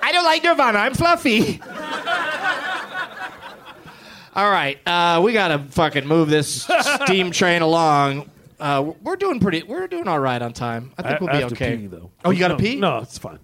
I 0.00 0.10
don't 0.12 0.24
like 0.24 0.42
Nirvana. 0.44 0.78
I'm 0.78 0.94
fluffy. 0.94 1.60
All 4.34 4.50
right, 4.50 4.78
uh, 4.86 5.20
we 5.22 5.32
gotta 5.32 5.58
fucking 5.70 6.06
move 6.06 6.28
this 6.30 6.62
steam 7.04 7.32
train 7.32 7.60
along. 7.62 8.30
Uh, 8.60 8.92
we're 9.02 9.16
doing 9.16 9.40
pretty. 9.40 9.64
We're 9.64 9.88
doing 9.88 10.06
all 10.06 10.20
right 10.20 10.40
on 10.40 10.52
time. 10.52 10.92
I 10.96 11.02
think 11.02 11.20
we'll 11.20 11.30
I 11.30 11.32
be 11.32 11.42
have 11.42 11.52
okay. 11.52 11.70
To 11.72 11.76
pee, 11.76 11.86
though. 11.88 12.10
Oh, 12.24 12.30
you 12.30 12.38
gotta 12.38 12.54
No, 12.54 12.60
pee? 12.60 12.76
No, 12.76 12.98
it's 12.98 13.18
fine. 13.18 13.40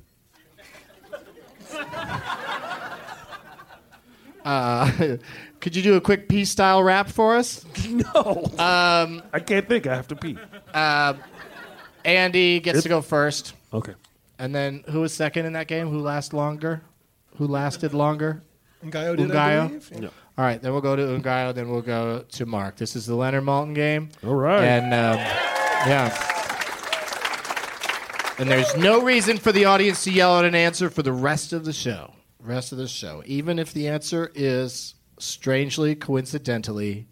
Uh, 4.45 5.17
could 5.61 5.75
you 5.75 5.83
do 5.83 5.95
a 5.95 6.01
quick 6.01 6.29
pee 6.29 6.45
style 6.45 6.83
rap 6.83 7.09
for 7.09 7.37
us? 7.37 7.65
No. 7.89 8.45
Um, 8.59 9.23
I 9.33 9.41
can't 9.45 9.69
think. 9.69 9.87
I 9.87 9.95
have 9.95 10.09
to 10.09 10.17
pee. 10.17 10.37
uh, 10.73 11.15
Andy 12.05 12.61
gets 12.61 12.83
to 12.83 12.89
go 12.89 13.01
first. 13.01 13.55
Okay. 13.73 13.95
And 14.39 14.55
then 14.55 14.85
who 14.91 15.01
was 15.03 15.13
second 15.15 15.47
in 15.47 15.53
that 15.55 15.69
game? 15.69 15.89
Who 15.89 16.01
lasted 16.01 16.37
longer? 16.37 16.83
Who 17.37 17.47
lasted 17.47 17.95
longer? 17.95 18.43
Ngaio 18.85 19.17
did, 19.17 19.31
I 19.31 19.35
Ngaio? 19.35 19.69
believe. 19.69 19.91
Yeah. 20.03 20.09
All 20.37 20.45
right, 20.45 20.61
then 20.61 20.73
we'll 20.73 20.81
go 20.81 20.97
to 20.97 21.03
Ngaio, 21.03 21.55
then 21.55 21.71
we'll 21.71 21.83
go 21.83 22.25
to 22.33 22.47
Mark. 22.47 22.77
This 22.77 22.97
is 22.97 23.07
the 23.07 23.15
Leonard 23.15 23.45
Maltin 23.45 23.75
game. 23.75 24.09
All 24.27 24.35
right. 24.35 24.63
And, 24.65 24.87
um, 24.93 25.17
yeah. 25.89 26.31
And 28.39 28.51
there's 28.51 28.77
no 28.77 29.01
reason 29.03 29.39
for 29.39 29.53
the 29.53 29.65
audience 29.67 30.03
to 30.05 30.11
yell 30.11 30.35
out 30.37 30.45
an 30.45 30.57
answer 30.57 30.91
for 30.91 31.03
the 31.03 31.13
rest 31.13 31.53
of 31.53 31.65
the 31.65 31.73
show. 31.73 32.13
Rest 32.45 32.73
of 32.73 32.79
the 32.79 32.87
show. 32.87 33.23
Even 33.25 33.59
if 33.59 33.73
the 33.73 33.89
answer 33.89 34.31
is, 34.35 34.95
strangely, 35.19 35.95
coincidentally, 35.95 37.07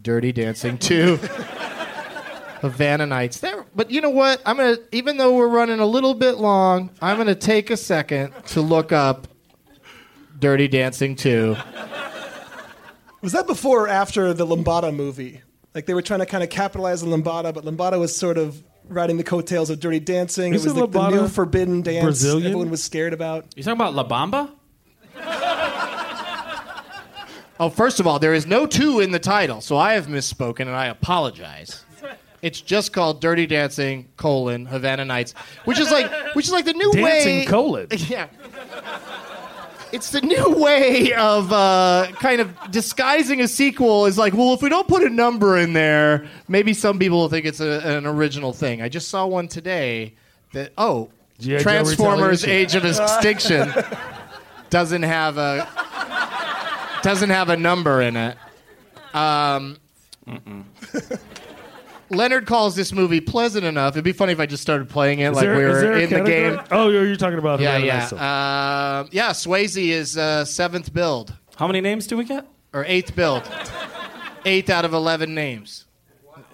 Dirty 0.00 0.32
Dancing 0.32 0.78
2. 0.78 1.16
Havana 2.62 3.04
Nights. 3.06 3.40
There, 3.40 3.66
but 3.74 3.90
you 3.90 4.00
know 4.00 4.10
what? 4.10 4.40
I'm 4.46 4.56
gonna, 4.56 4.78
even 4.92 5.18
though 5.18 5.36
we're 5.36 5.48
running 5.48 5.80
a 5.80 5.84
little 5.84 6.14
bit 6.14 6.38
long, 6.38 6.90
I'm 7.02 7.18
gonna 7.18 7.34
take 7.34 7.70
a 7.70 7.76
second 7.76 8.32
to 8.46 8.60
look 8.62 8.92
up 8.92 9.28
Dirty 10.38 10.68
Dancing 10.68 11.16
2. 11.16 11.56
Was 13.20 13.32
that 13.32 13.46
before 13.46 13.84
or 13.84 13.88
after 13.88 14.32
the 14.32 14.46
Lambada 14.46 14.94
movie? 14.94 15.42
Like 15.74 15.86
they 15.86 15.94
were 15.94 16.02
trying 16.02 16.20
to 16.20 16.26
kind 16.26 16.42
of 16.42 16.50
capitalize 16.50 17.02
on 17.02 17.10
Lambada, 17.10 17.52
but 17.52 17.64
Lambada 17.64 17.98
was 17.98 18.16
sort 18.16 18.38
of 18.38 18.62
riding 18.88 19.16
the 19.16 19.24
coattails 19.24 19.68
of 19.68 19.80
Dirty 19.80 20.00
Dancing. 20.00 20.54
Isn't 20.54 20.70
it 20.70 20.72
was 20.74 20.80
like 20.80 20.92
the 20.92 21.10
new 21.10 21.28
forbidden 21.28 21.82
dance 21.82 22.04
Brazilian? 22.04 22.46
everyone 22.46 22.70
was 22.70 22.82
scared 22.82 23.12
about. 23.12 23.46
You 23.56 23.64
talking 23.64 23.76
about 23.76 23.94
La 23.94 24.08
Bamba? 24.08 24.50
Oh, 27.60 27.70
first 27.70 28.00
of 28.00 28.08
all, 28.08 28.18
there 28.18 28.34
is 28.34 28.44
no 28.44 28.66
two 28.66 28.98
in 28.98 29.12
the 29.12 29.20
title, 29.20 29.60
so 29.60 29.76
I 29.76 29.92
have 29.92 30.08
misspoken 30.08 30.62
and 30.62 30.70
I 30.70 30.86
apologize. 30.86 31.84
It's 32.42 32.60
just 32.60 32.92
called 32.92 33.20
Dirty 33.20 33.46
Dancing 33.46 34.08
colon 34.16 34.66
Havana 34.66 35.04
Nights, 35.04 35.32
which 35.64 35.78
is 35.78 35.88
like 35.92 36.10
which 36.34 36.46
is 36.46 36.50
like 36.52 36.64
the 36.64 36.72
new 36.72 36.90
Dancing 36.90 37.02
way. 37.04 37.24
Dancing 37.24 37.48
colon. 37.48 37.86
Yeah. 38.08 38.26
It's 39.92 40.10
the 40.10 40.22
new 40.22 40.56
way 40.56 41.12
of 41.12 41.52
uh, 41.52 42.08
kind 42.14 42.40
of 42.40 42.52
disguising 42.72 43.42
a 43.42 43.46
sequel. 43.46 44.06
Is 44.06 44.18
like, 44.18 44.32
well, 44.32 44.54
if 44.54 44.62
we 44.62 44.68
don't 44.68 44.88
put 44.88 45.04
a 45.04 45.10
number 45.10 45.56
in 45.58 45.72
there, 45.72 46.26
maybe 46.48 46.74
some 46.74 46.98
people 46.98 47.18
will 47.18 47.28
think 47.28 47.46
it's 47.46 47.60
a, 47.60 47.80
an 47.86 48.06
original 48.06 48.52
thing. 48.52 48.82
I 48.82 48.88
just 48.88 49.08
saw 49.08 49.26
one 49.26 49.46
today 49.46 50.14
that 50.52 50.72
oh. 50.76 51.10
Transformers. 51.40 52.44
Age 52.44 52.76
of 52.76 52.84
Extinction 52.84 53.72
doesn't 54.72 55.02
have 55.02 55.36
a 55.38 55.68
doesn't 57.02 57.30
have 57.30 57.48
a 57.50 57.56
number 57.56 58.00
in 58.00 58.16
it. 58.16 58.36
Um, 59.14 59.76
Leonard 62.10 62.46
calls 62.46 62.74
this 62.76 62.92
movie 62.92 63.20
pleasant 63.20 63.64
enough. 63.64 63.94
It'd 63.94 64.04
be 64.04 64.12
funny 64.12 64.32
if 64.32 64.40
I 64.40 64.46
just 64.46 64.62
started 64.62 64.88
playing 64.88 65.20
it 65.20 65.30
Is 65.30 65.36
like 65.36 65.44
there- 65.44 65.56
we 65.56 65.64
is 65.64 65.68
were 65.72 65.80
there 65.80 65.92
a 65.94 65.98
in 66.00 66.10
the 66.10 66.16
category? 66.16 66.56
game. 66.56 66.64
Oh, 66.70 66.88
you're, 66.90 67.06
you're 67.06 67.16
talking 67.16 67.38
about 67.38 67.60
Yeah, 67.60 67.72
Havana 67.78 67.86
yeah, 67.86 67.98
Nights. 67.98 68.12
uh, 68.12 69.08
yeah. 69.12 69.30
Swayze 69.30 69.76
is 69.90 70.16
uh, 70.18 70.44
seventh 70.44 70.92
build 70.92 71.34
How 71.56 71.66
many 71.66 71.80
names 71.80 72.06
do 72.06 72.16
we 72.16 72.24
get? 72.24 72.46
or 72.74 72.84
eighth 72.86 73.14
build. 73.16 73.42
Eighth 74.44 74.70
out 74.70 74.84
of 74.84 74.92
eleven 74.94 75.34
names. 75.34 75.86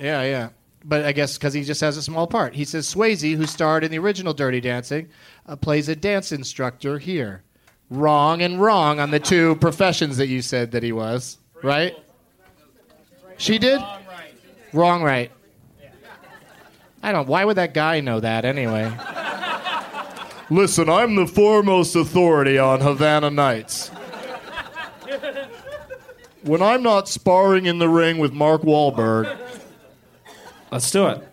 Yeah, 0.00 0.22
yeah. 0.22 0.48
But 0.84 1.04
I 1.04 1.12
guess 1.12 1.36
because 1.38 1.54
he 1.54 1.62
just 1.64 1.80
has 1.80 1.96
a 1.96 2.02
small 2.02 2.26
part. 2.26 2.54
He 2.54 2.64
says 2.64 2.92
Swayze, 2.92 3.36
who 3.36 3.46
starred 3.46 3.82
in 3.84 3.90
the 3.90 3.98
original 3.98 4.32
Dirty 4.34 4.60
Dancing, 4.60 5.08
uh, 5.46 5.56
plays 5.56 5.88
a 5.88 5.96
dance 5.96 6.30
instructor 6.32 6.98
here. 6.98 7.42
Wrong 7.90 8.42
and 8.42 8.60
wrong 8.60 9.00
on 9.00 9.10
the 9.10 9.20
two 9.20 9.56
professions 9.56 10.18
that 10.18 10.28
you 10.28 10.42
said 10.42 10.72
that 10.72 10.82
he 10.82 10.92
was, 10.92 11.38
right? 11.62 11.96
She 13.38 13.58
did? 13.58 13.80
Wrong, 14.72 15.02
right. 15.02 15.30
I 17.02 17.12
don't. 17.12 17.28
Why 17.28 17.44
would 17.44 17.56
that 17.56 17.72
guy 17.72 18.00
know 18.00 18.20
that 18.20 18.44
anyway? 18.44 18.92
Listen, 20.50 20.88
I'm 20.88 21.14
the 21.14 21.26
foremost 21.26 21.94
authority 21.94 22.58
on 22.58 22.80
Havana 22.80 23.30
Nights. 23.30 23.90
When 26.42 26.62
I'm 26.62 26.82
not 26.82 27.08
sparring 27.08 27.66
in 27.66 27.78
the 27.78 27.88
ring 27.88 28.18
with 28.18 28.32
Mark 28.32 28.62
Wahlberg, 28.62 29.36
Let's 30.70 30.90
do 30.90 31.06
it. 31.06 31.27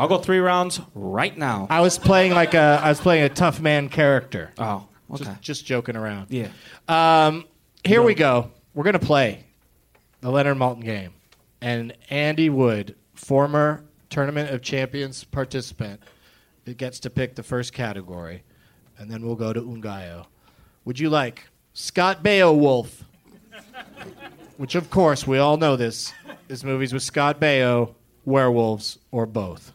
I'll 0.00 0.08
go 0.08 0.16
three 0.16 0.38
rounds 0.38 0.80
right 0.94 1.36
now. 1.36 1.66
I 1.68 1.82
was 1.82 1.98
playing 1.98 2.32
like 2.32 2.54
a 2.54 2.80
I 2.82 2.88
was 2.88 2.98
playing 2.98 3.24
a 3.24 3.28
tough 3.28 3.60
man 3.60 3.90
character. 3.90 4.50
Oh, 4.56 4.86
okay. 5.12 5.24
Just, 5.24 5.42
just 5.42 5.66
joking 5.66 5.94
around. 5.94 6.28
Yeah. 6.30 6.48
Um, 6.88 7.44
here 7.84 8.00
we 8.00 8.14
go. 8.14 8.50
We're 8.72 8.84
gonna 8.84 8.98
play 8.98 9.44
the 10.22 10.30
Leonard 10.30 10.56
Maltin 10.56 10.82
game, 10.82 11.12
and 11.60 11.94
Andy 12.08 12.48
Wood, 12.48 12.94
former 13.14 13.84
Tournament 14.08 14.48
of 14.48 14.62
Champions 14.62 15.22
participant, 15.24 16.00
it 16.64 16.78
gets 16.78 16.98
to 17.00 17.10
pick 17.10 17.34
the 17.34 17.42
first 17.42 17.74
category, 17.74 18.42
and 18.96 19.10
then 19.10 19.26
we'll 19.26 19.36
go 19.36 19.52
to 19.52 19.60
Ngaio. 19.60 20.24
Would 20.86 20.98
you 20.98 21.10
like 21.10 21.46
Scott 21.74 22.22
Beowulf? 22.22 23.04
Which, 24.56 24.76
of 24.76 24.88
course, 24.88 25.26
we 25.26 25.36
all 25.36 25.58
know 25.58 25.76
this. 25.76 26.14
This 26.48 26.64
movie's 26.64 26.94
with 26.94 27.02
Scott 27.02 27.38
Baio, 27.38 27.94
werewolves, 28.24 28.98
or 29.10 29.26
both. 29.26 29.72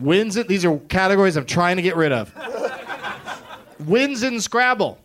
Wins 0.00 0.36
it. 0.36 0.48
These 0.48 0.64
are 0.64 0.78
categories 0.78 1.36
I'm 1.36 1.46
trying 1.46 1.76
to 1.76 1.82
get 1.82 1.96
rid 1.96 2.12
of. 2.12 2.32
Wins 3.86 4.22
in 4.22 4.40
Scrabble. 4.40 4.98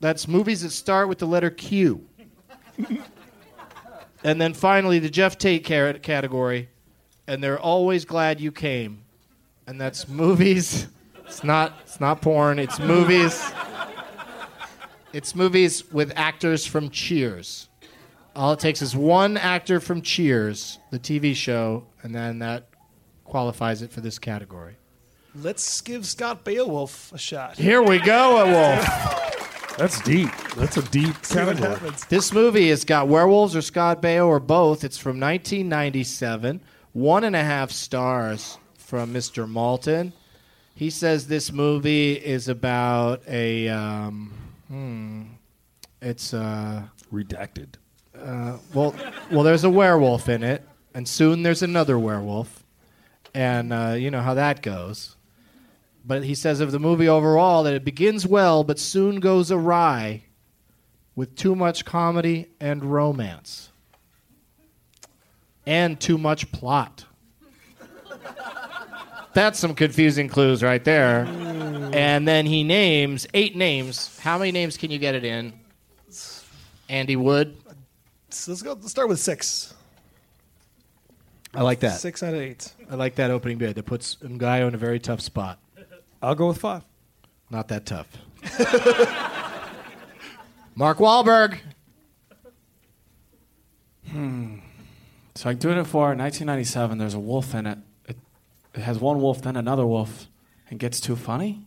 That's 0.00 0.28
movies 0.28 0.62
that 0.62 0.70
start 0.70 1.08
with 1.08 1.18
the 1.18 1.26
letter 1.26 1.50
Q. 1.50 2.06
and 4.24 4.40
then 4.40 4.52
finally, 4.52 4.98
the 4.98 5.08
Jeff 5.08 5.38
Tate 5.38 5.64
category, 5.64 6.68
and 7.26 7.42
they're 7.42 7.58
always 7.58 8.04
glad 8.04 8.40
you 8.40 8.52
came. 8.52 9.02
And 9.66 9.80
that's 9.80 10.08
movies. 10.08 10.88
It's 11.24 11.42
not. 11.42 11.72
It's 11.82 12.00
not 12.00 12.22
porn. 12.22 12.58
It's 12.58 12.78
movies 12.78 13.42
It's 15.12 15.34
movies 15.34 15.90
with 15.90 16.12
actors 16.14 16.66
from 16.66 16.90
Cheers. 16.90 17.70
All 18.34 18.52
it 18.52 18.60
takes 18.60 18.82
is 18.82 18.94
one 18.94 19.38
actor 19.38 19.80
from 19.80 20.02
Cheers, 20.02 20.78
the 20.90 20.98
TV 20.98 21.34
show, 21.34 21.86
and 22.02 22.14
then 22.14 22.40
that 22.40 22.66
qualifies 23.26 23.82
it 23.82 23.90
for 23.92 24.00
this 24.00 24.18
category. 24.18 24.76
Let's 25.34 25.80
give 25.82 26.06
Scott 26.06 26.44
Beowulf 26.44 27.12
a 27.12 27.18
shot. 27.18 27.58
Here 27.58 27.82
we 27.82 27.98
go, 27.98 28.38
a 28.38 28.46
wolf. 28.50 29.76
That's 29.76 30.00
deep. 30.00 30.30
That's 30.56 30.78
a 30.78 30.82
deep 30.84 31.14
See 31.22 31.34
category. 31.34 31.92
This 32.08 32.32
movie 32.32 32.70
has 32.70 32.84
got 32.86 33.08
werewolves 33.08 33.54
or 33.54 33.60
Scott 33.60 34.00
Baio 34.00 34.26
or 34.26 34.40
both. 34.40 34.82
It's 34.84 34.96
from 34.96 35.20
1997. 35.20 36.62
One 36.94 37.24
and 37.24 37.36
a 37.36 37.44
half 37.44 37.70
stars 37.70 38.56
from 38.78 39.12
Mr. 39.12 39.46
Maltin. 39.46 40.12
He 40.74 40.88
says 40.88 41.26
this 41.26 41.52
movie 41.52 42.12
is 42.14 42.48
about 42.48 43.22
a. 43.28 43.68
Um, 43.68 44.32
hmm, 44.68 45.22
it's 46.00 46.32
uh, 46.32 46.84
Redacted. 47.12 47.74
uh, 48.18 48.56
well, 48.72 48.94
well. 49.30 49.42
There's 49.42 49.64
a 49.64 49.70
werewolf 49.70 50.28
in 50.30 50.42
it, 50.42 50.62
and 50.94 51.06
soon 51.06 51.42
there's 51.42 51.62
another 51.62 51.98
werewolf, 51.98 52.55
and 53.36 53.70
uh, 53.70 53.94
you 53.98 54.10
know 54.10 54.22
how 54.22 54.32
that 54.32 54.62
goes. 54.62 55.14
But 56.06 56.24
he 56.24 56.34
says 56.34 56.60
of 56.60 56.72
the 56.72 56.78
movie 56.78 57.08
overall 57.08 57.64
that 57.64 57.74
it 57.74 57.84
begins 57.84 58.26
well, 58.26 58.64
but 58.64 58.78
soon 58.78 59.20
goes 59.20 59.52
awry, 59.52 60.22
with 61.14 61.36
too 61.36 61.54
much 61.54 61.84
comedy 61.84 62.46
and 62.58 62.82
romance, 62.82 63.68
and 65.66 66.00
too 66.00 66.16
much 66.16 66.50
plot. 66.50 67.04
That's 69.34 69.58
some 69.58 69.74
confusing 69.74 70.28
clues 70.28 70.62
right 70.62 70.82
there. 70.82 71.26
And 71.92 72.26
then 72.26 72.46
he 72.46 72.64
names 72.64 73.26
eight 73.34 73.54
names. 73.54 74.18
How 74.18 74.38
many 74.38 74.50
names 74.50 74.78
can 74.78 74.90
you 74.90 74.98
get 74.98 75.14
it 75.14 75.24
in? 75.24 75.52
Andy 76.88 77.16
Wood. 77.16 77.54
So 78.30 78.52
let's 78.52 78.62
go. 78.62 78.72
Let's 78.72 78.90
start 78.90 79.08
with 79.08 79.18
six. 79.18 79.74
I 81.56 81.62
like 81.62 81.80
that. 81.80 81.98
Six 82.00 82.22
out 82.22 82.34
of 82.34 82.40
eight. 82.40 82.72
I 82.90 82.94
like 82.96 83.14
that 83.16 83.30
opening 83.30 83.58
bid. 83.58 83.74
That 83.76 83.84
puts 83.84 84.16
Ngaio 84.16 84.68
in 84.68 84.74
a 84.74 84.78
very 84.78 84.98
tough 84.98 85.20
spot. 85.20 85.58
I'll 86.22 86.34
go 86.34 86.48
with 86.48 86.58
five. 86.58 86.82
Not 87.50 87.68
that 87.68 87.86
tough. 87.86 88.08
Mark 90.74 90.98
Wahlberg. 90.98 91.58
Hmm. 94.10 94.58
So 95.34 95.50
I 95.50 95.54
do 95.54 95.70
it 95.70 95.84
for 95.84 96.08
1997. 96.14 96.98
There's 96.98 97.14
a 97.14 97.18
wolf 97.18 97.54
in 97.54 97.66
it. 97.66 97.78
it. 98.08 98.16
It 98.74 98.80
has 98.80 98.98
one 98.98 99.20
wolf, 99.20 99.42
then 99.42 99.56
another 99.56 99.86
wolf, 99.86 100.28
and 100.70 100.78
gets 100.78 101.00
too 101.00 101.16
funny. 101.16 101.62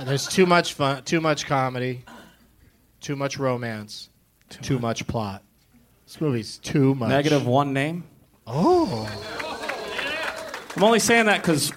There's 0.00 0.26
too 0.26 0.46
much 0.46 0.74
fun, 0.74 1.02
too 1.04 1.20
much 1.20 1.46
comedy, 1.46 2.04
too 3.00 3.14
much 3.14 3.38
romance, 3.38 4.08
too, 4.48 4.78
much 4.78 5.06
plot. 5.06 5.42
This 6.12 6.20
movie's 6.20 6.58
too 6.58 6.94
much. 6.94 7.08
Negative 7.08 7.46
one 7.46 7.72
name. 7.72 8.04
Oh. 8.46 9.08
I'm 10.76 10.82
only 10.82 10.98
saying 10.98 11.24
that 11.24 11.40
because 11.40 11.72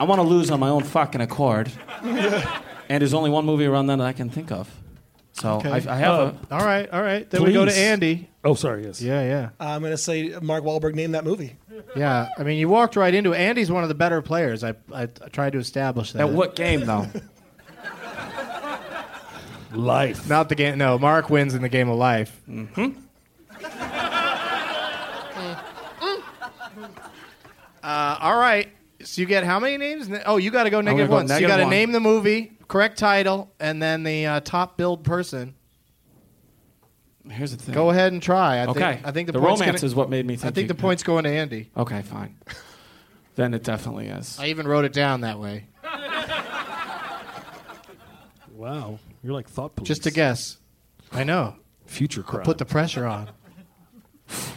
I 0.00 0.04
want 0.04 0.18
to 0.18 0.26
lose 0.26 0.50
on 0.50 0.58
my 0.58 0.68
own 0.68 0.82
fucking 0.82 1.20
accord. 1.20 1.70
and 2.02 3.00
there's 3.00 3.14
only 3.14 3.30
one 3.30 3.46
movie 3.46 3.66
around 3.66 3.86
then 3.86 3.98
that 4.00 4.04
I 4.08 4.14
can 4.14 4.30
think 4.30 4.50
of. 4.50 4.68
So 5.34 5.60
I, 5.64 5.76
I 5.76 5.78
have 5.96 6.12
Oh, 6.12 6.36
a. 6.50 6.54
all 6.56 6.66
right, 6.66 6.90
all 6.90 7.00
right. 7.00 7.30
Then 7.30 7.44
we 7.44 7.52
go 7.52 7.64
to 7.64 7.72
Andy. 7.72 8.28
Oh, 8.42 8.54
sorry. 8.54 8.84
Yes. 8.84 9.00
Yeah, 9.00 9.22
yeah, 9.22 9.50
I'm 9.60 9.80
gonna 9.80 9.96
say 9.96 10.30
Mark 10.42 10.64
Wahlberg 10.64 10.96
named 10.96 11.14
that 11.14 11.22
movie. 11.24 11.56
yeah. 11.94 12.30
I 12.36 12.42
mean, 12.42 12.58
you 12.58 12.68
walked 12.68 12.96
right 12.96 13.14
into 13.14 13.32
it. 13.32 13.38
Andy's 13.38 13.70
one 13.70 13.84
of 13.84 13.88
the 13.88 13.94
better 13.94 14.22
players. 14.22 14.64
I, 14.64 14.70
I, 14.92 15.02
I 15.02 15.06
tried 15.30 15.52
to 15.52 15.58
establish 15.60 16.10
that. 16.14 16.22
At 16.22 16.30
what 16.30 16.56
game 16.56 16.80
though? 16.84 17.06
Life. 19.72 20.28
Not 20.28 20.48
the 20.48 20.56
game. 20.56 20.78
No, 20.78 20.98
Mark 20.98 21.30
wins 21.30 21.54
in 21.54 21.62
the 21.62 21.68
game 21.68 21.88
of 21.88 21.96
life. 21.96 22.40
Mm-hmm. 22.48 23.02
Uh, 27.86 28.18
all 28.20 28.36
right. 28.36 28.68
So 29.04 29.20
you 29.20 29.26
get 29.26 29.44
how 29.44 29.60
many 29.60 29.76
names? 29.76 30.10
Oh, 30.26 30.36
you 30.38 30.50
got 30.50 30.64
to 30.64 30.70
go 30.70 30.80
negative 30.80 31.08
go 31.08 31.16
one. 31.16 31.28
so 31.28 31.34
you 31.34 31.40
negative 31.42 31.48
got 31.50 31.56
to 31.58 31.62
one. 31.64 31.70
name 31.70 31.92
the 31.92 32.00
movie, 32.00 32.56
correct 32.66 32.98
title, 32.98 33.52
and 33.60 33.80
then 33.82 34.02
the 34.02 34.26
uh, 34.26 34.40
top 34.40 34.76
billed 34.76 35.04
person. 35.04 35.54
Here's 37.30 37.50
the 37.50 37.56
thing. 37.62 37.74
Go 37.74 37.90
ahead 37.90 38.12
and 38.12 38.22
try. 38.22 38.58
I 38.58 38.66
Okay. 38.66 38.80
think. 38.94 39.06
I 39.06 39.10
think 39.10 39.26
the, 39.26 39.32
the 39.32 39.40
point's 39.40 39.60
romance 39.60 39.80
gonna- 39.80 39.86
is 39.86 39.94
what 39.94 40.08
made 40.10 40.24
me 40.26 40.36
think. 40.36 40.44
I 40.52 40.54
think 40.54 40.64
you- 40.64 40.74
the 40.74 40.80
point's 40.80 41.02
going 41.02 41.24
to 41.24 41.30
Andy. 41.30 41.70
Okay, 41.76 42.02
fine. 42.02 42.36
then 43.34 43.52
it 43.52 43.62
definitely 43.64 44.06
is. 44.08 44.38
I 44.40 44.46
even 44.46 44.66
wrote 44.68 44.84
it 44.84 44.92
down 44.92 45.20
that 45.22 45.38
way, 45.38 45.66
Wow. 48.52 48.98
You're 49.22 49.32
like 49.34 49.48
thought 49.48 49.74
police. 49.76 49.88
just 49.88 50.04
to 50.04 50.10
guess. 50.10 50.58
I 51.12 51.24
know. 51.24 51.56
Future 51.86 52.22
crowd. 52.22 52.44
Put 52.44 52.58
the 52.58 52.64
pressure 52.64 53.06
on. 53.06 53.30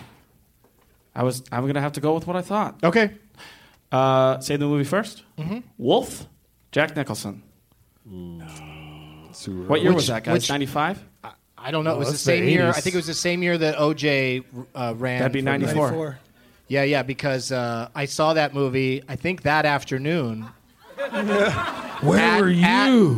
I 1.20 1.24
was. 1.24 1.44
I'm 1.52 1.68
gonna 1.68 1.82
have 1.82 1.92
to 1.94 2.02
go 2.02 2.14
with 2.16 2.26
what 2.28 2.38
I 2.38 2.42
thought. 2.42 2.80
Okay. 2.82 3.12
Uh, 3.92 4.40
say 4.40 4.56
the 4.56 4.66
movie 4.68 4.90
1st 4.90 5.22
Mm-hmm. 5.38 5.60
Wolf. 5.78 6.28
Jack 6.72 6.96
Nicholson. 6.96 7.44
Super- 9.34 9.64
What 9.68 9.82
year 9.82 9.90
Which- 9.92 9.96
was 9.96 10.08
that, 10.08 10.24
guys? 10.24 10.34
which- 10.34 10.50
95. 10.50 11.04
I 11.62 11.72
don't 11.72 11.84
know. 11.84 11.96
It 11.96 11.98
was 11.98 12.08
the 12.08 12.12
that's 12.14 12.24
the 12.24 12.32
same 12.32 12.48
year. 12.48 12.62
80s. 12.72 12.78
I 12.78 12.80
think 12.80 12.94
it 12.96 12.98
was 13.00 13.08
the 13.08 13.14
same 13.14 13.44
year 13.44 13.58
that 13.58 13.76
OJ 13.76 14.46
uh, 14.74 14.94
ran. 14.98 15.20
That'd 15.20 15.34
be 15.34 15.42
for- 15.42 15.46
94. 15.46 15.76
94. 15.88 16.20
Yeah, 16.70 16.84
yeah, 16.84 17.04
because 17.04 17.52
uh, 17.52 17.90
I 17.94 18.06
saw 18.06 18.34
that 18.36 18.54
movie. 18.54 19.04
I 19.10 19.16
think 19.18 19.42
that 19.42 19.66
afternoon. 19.66 20.48
Where 22.02 22.18
at, 22.20 22.40
were 22.42 22.50
you? 22.50 22.64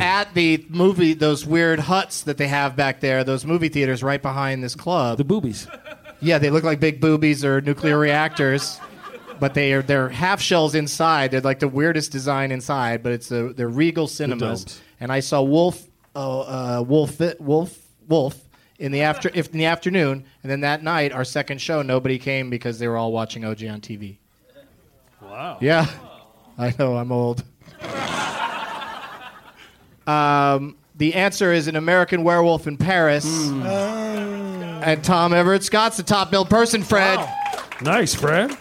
at 0.28 0.34
the 0.34 0.64
movie, 0.70 1.12
those 1.14 1.46
weird 1.46 1.78
huts 1.78 2.22
that 2.22 2.36
they 2.38 2.48
have 2.48 2.74
back 2.74 2.98
there, 3.00 3.22
those 3.22 3.44
movie 3.46 3.68
theaters 3.68 4.02
right 4.02 4.20
behind 4.22 4.64
this 4.64 4.74
club. 4.74 5.18
the 5.18 5.24
boobies. 5.24 5.68
Yeah, 6.22 6.38
they 6.38 6.50
look 6.50 6.64
like 6.64 6.80
big 6.80 7.00
boobies 7.00 7.44
or 7.44 7.60
nuclear 7.60 7.98
reactors, 7.98 8.80
but 9.40 9.54
they 9.54 9.72
are 9.72 9.82
they're 9.82 10.08
half 10.08 10.40
shells 10.40 10.74
inside. 10.74 11.32
They're 11.32 11.40
like 11.40 11.58
the 11.58 11.68
weirdest 11.68 12.12
design 12.12 12.52
inside, 12.52 13.02
but 13.02 13.12
it's 13.12 13.30
a, 13.30 13.52
they're 13.52 13.68
Regal 13.68 14.06
cinemas. 14.06 14.64
domes. 14.64 14.80
And 15.00 15.12
I 15.12 15.20
saw 15.20 15.42
Wolf, 15.42 15.84
uh, 16.14 16.78
uh, 16.78 16.82
Wolf, 16.86 17.20
Wolf, 17.40 17.78
Wolf 18.08 18.38
in 18.78 18.92
the 18.92 19.02
after 19.02 19.30
if 19.34 19.48
in 19.48 19.58
the 19.58 19.66
afternoon, 19.66 20.24
and 20.42 20.50
then 20.50 20.60
that 20.60 20.82
night 20.82 21.12
our 21.12 21.24
second 21.24 21.60
show 21.60 21.82
nobody 21.82 22.18
came 22.18 22.50
because 22.50 22.78
they 22.78 22.86
were 22.86 22.96
all 22.96 23.12
watching 23.12 23.44
OG 23.44 23.64
on 23.64 23.80
TV. 23.80 24.18
Wow. 25.20 25.58
Yeah, 25.60 25.86
I 26.58 26.74
know 26.78 26.96
I'm 26.96 27.10
old. 27.10 27.42
um, 30.06 30.76
the 30.96 31.14
answer 31.14 31.52
is 31.52 31.68
an 31.68 31.76
American 31.76 32.22
Werewolf 32.22 32.66
in 32.66 32.76
Paris. 32.76 33.24
And 34.82 35.04
Tom 35.04 35.32
Everett 35.32 35.62
Scott's 35.62 35.96
the 35.96 36.02
top 36.02 36.30
billed 36.30 36.50
person, 36.50 36.82
Fred. 36.82 37.18
Nice, 37.82 38.14
Fred. 38.14 38.56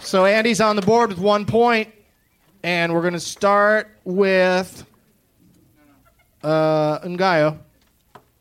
So 0.00 0.24
Andy's 0.24 0.60
on 0.60 0.76
the 0.76 0.82
board 0.82 1.08
with 1.08 1.18
one 1.18 1.44
point, 1.44 1.92
and 2.62 2.94
we're 2.94 3.00
going 3.00 3.14
to 3.14 3.20
start 3.20 3.90
with 4.04 4.86
uh, 6.44 7.00
Ngaio 7.00 7.58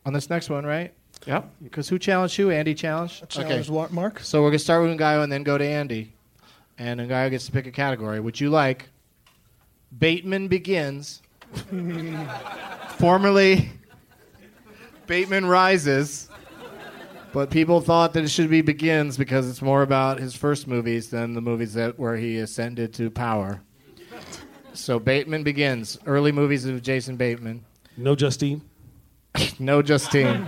on 0.06 0.14
this 0.14 0.30
next 0.30 0.50
one, 0.52 0.66
right? 0.66 0.94
Yep. 1.26 1.50
Because 1.64 1.90
who 1.90 1.98
challenged 1.98 2.38
who? 2.38 2.52
Andy 2.52 2.76
challenged. 2.76 3.28
Challenge 3.30 3.68
Wa- 3.68 3.88
Mark. 3.90 4.20
So 4.20 4.42
we're 4.44 4.50
going 4.50 4.60
to 4.60 4.64
start 4.64 4.84
with 4.84 4.96
Ngaio 5.00 5.24
and 5.24 5.32
then 5.32 5.42
go 5.42 5.58
to 5.58 5.66
Andy. 5.66 6.14
And 6.78 7.00
Ngaio 7.00 7.32
gets 7.32 7.48
to 7.48 7.52
pick 7.52 7.66
a 7.66 7.72
category. 7.72 8.20
Would 8.20 8.40
you 8.40 8.52
like 8.52 8.88
Bateman 9.98 10.48
Begins, 10.48 11.24
formerly 12.98 13.72
Bateman 15.08 15.46
Rises, 15.46 16.30
but 17.34 17.50
people 17.50 17.82
thought 17.82 18.14
that 18.14 18.24
it 18.24 18.30
should 18.30 18.50
be 18.50 18.62
Begins 18.62 19.18
because 19.18 19.50
it's 19.50 19.62
more 19.62 19.82
about 19.82 20.20
his 20.20 20.36
first 20.36 20.68
movies 20.68 21.10
than 21.10 21.34
the 21.34 21.42
movies 21.42 21.74
that 21.74 22.00
where 22.00 22.18
he 22.18 22.38
ascended 22.40 22.94
to 22.96 23.10
power. 23.10 23.62
So 24.74 25.00
Bateman 25.00 25.44
Begins, 25.44 25.98
early 26.06 26.32
movies 26.32 26.66
of 26.66 26.82
Jason 26.82 27.16
Bateman. 27.18 27.66
No 27.98 28.16
Justine. 28.16 28.62
No 29.60 29.82
Justine. 29.82 30.48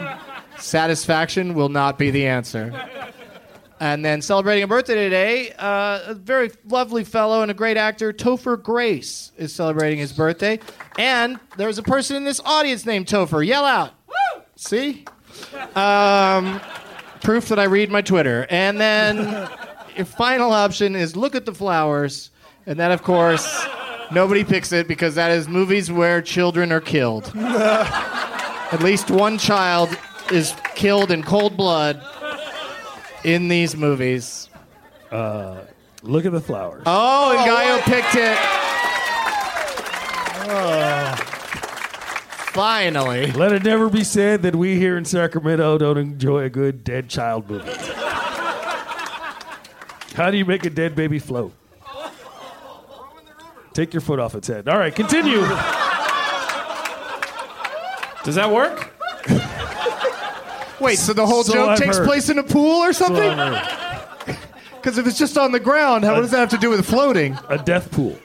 Satisfaction 0.59 1.53
will 1.53 1.69
not 1.69 1.97
be 1.97 2.09
the 2.09 2.25
answer. 2.27 2.73
And 3.79 4.03
then 4.03 4.21
celebrating 4.21 4.63
a 4.63 4.67
birthday 4.67 4.95
today, 4.95 5.51
uh, 5.51 5.99
a 6.07 6.13
very 6.13 6.51
lovely 6.65 7.03
fellow 7.03 7.41
and 7.41 7.51
a 7.51 7.53
great 7.53 7.77
actor, 7.77 8.11
Topher 8.11 8.61
Grace, 8.61 9.31
is 9.37 9.53
celebrating 9.53 9.99
his 9.99 10.13
birthday. 10.13 10.59
And 10.97 11.39
there's 11.57 11.77
a 11.77 11.83
person 11.83 12.15
in 12.15 12.23
this 12.23 12.39
audience 12.43 12.85
named 12.85 13.05
Topher. 13.05 13.45
Yell 13.45 13.65
out. 13.65 13.93
Woo! 14.57 14.61
See? 14.63 15.05
Um, 15.75 16.59
proof 17.21 17.49
that 17.49 17.59
I 17.59 17.65
read 17.65 17.91
my 17.91 18.01
Twitter. 18.01 18.47
And 18.49 18.79
then 18.79 19.49
your 19.95 20.05
final 20.05 20.51
option 20.51 20.95
is 20.95 21.15
Look 21.15 21.35
at 21.35 21.45
the 21.45 21.53
Flowers. 21.53 22.31
And 22.65 22.79
that, 22.79 22.91
of 22.91 23.03
course, 23.03 23.65
nobody 24.11 24.43
picks 24.43 24.71
it 24.71 24.87
because 24.87 25.15
that 25.15 25.31
is 25.31 25.47
movies 25.47 25.91
where 25.91 26.21
children 26.21 26.71
are 26.71 26.81
killed. 26.81 27.31
At 27.35 28.81
least 28.81 29.09
one 29.09 29.37
child 29.37 29.95
is 30.31 30.53
killed 30.75 31.11
in 31.11 31.23
cold 31.23 31.55
blood 31.55 32.03
in 33.23 33.47
these 33.47 33.77
movies. 33.77 34.49
Look 35.11 36.25
at 36.25 36.31
the 36.31 36.41
flowers. 36.41 36.83
Oh, 36.85 37.31
and 37.31 37.49
Gaio 37.49 37.81
picked 37.83 38.15
it. 38.15 38.37
Finally. 42.57 43.31
Let 43.33 43.51
it 43.51 43.63
never 43.63 43.87
be 43.87 44.03
said 44.03 44.41
that 44.41 44.55
we 44.55 44.77
here 44.79 44.97
in 44.97 45.05
Sacramento 45.05 45.77
don't 45.77 45.99
enjoy 45.99 46.41
a 46.43 46.49
good 46.49 46.83
dead 46.83 47.07
child 47.07 47.47
movie. 47.47 47.71
How 50.15 50.31
do 50.31 50.37
you 50.37 50.45
make 50.45 50.65
a 50.65 50.71
dead 50.71 50.95
baby 50.95 51.19
float? 51.19 51.53
Take 53.73 53.93
your 53.93 54.01
foot 54.01 54.17
off 54.17 54.33
its 54.33 54.47
head. 54.47 54.67
All 54.67 54.79
right, 54.79 54.93
continue. 54.93 55.41
Does 58.23 58.33
that 58.33 58.49
work? 58.51 58.91
Wait, 60.81 60.97
so 60.97 61.13
the 61.13 61.27
whole 61.27 61.43
So 61.43 61.53
joke 61.53 61.69
I've 61.69 61.77
takes 61.77 61.97
heard. 61.99 62.07
place 62.07 62.29
in 62.29 62.39
a 62.39 62.43
pool 62.43 62.77
or 62.83 62.91
something? 62.91 63.21
I've 63.21 63.55
heard. 63.55 64.37
Because 64.77 64.97
if 64.99 65.05
it's 65.05 65.17
just 65.17 65.37
on 65.37 65.51
the 65.51 65.59
ground, 65.59 66.05
how, 66.05 66.13
what 66.15 66.21
does 66.21 66.31
that 66.31 66.39
have 66.39 66.49
to 66.51 66.57
do 66.57 66.69
with 66.69 66.85
floating? 66.85 67.37
A 67.49 67.57
death 67.57 67.91
pool. 67.91 68.17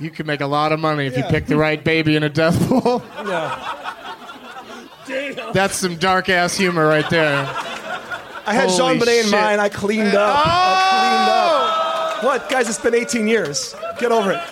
You 0.00 0.10
can 0.10 0.26
make 0.26 0.40
a 0.40 0.46
lot 0.46 0.72
of 0.72 0.80
money 0.80 1.06
if 1.06 1.16
you 1.16 1.22
pick 1.24 1.46
the 1.46 1.56
right 1.56 1.82
baby 1.82 2.16
in 2.16 2.22
a 2.24 2.28
death 2.28 2.58
pool. 2.68 3.02
That's 5.52 5.76
some 5.76 5.96
dark 5.96 6.28
ass 6.28 6.56
humor 6.56 6.86
right 6.86 7.08
there. 7.10 7.46
I 8.46 8.52
had 8.52 8.68
Holy 8.68 8.98
JonBenét 8.98 9.24
in 9.24 9.30
mind. 9.30 9.60
I 9.60 9.68
cleaned 9.68 10.14
up. 10.14 10.36
I 10.36 12.18
oh! 12.20 12.20
cleaned 12.20 12.34
up. 12.40 12.42
What, 12.42 12.50
guys? 12.50 12.68
It's 12.68 12.78
been 12.78 12.94
18 12.94 13.26
years. 13.26 13.74
Get 13.98 14.12
over 14.12 14.32
it. 14.32 14.42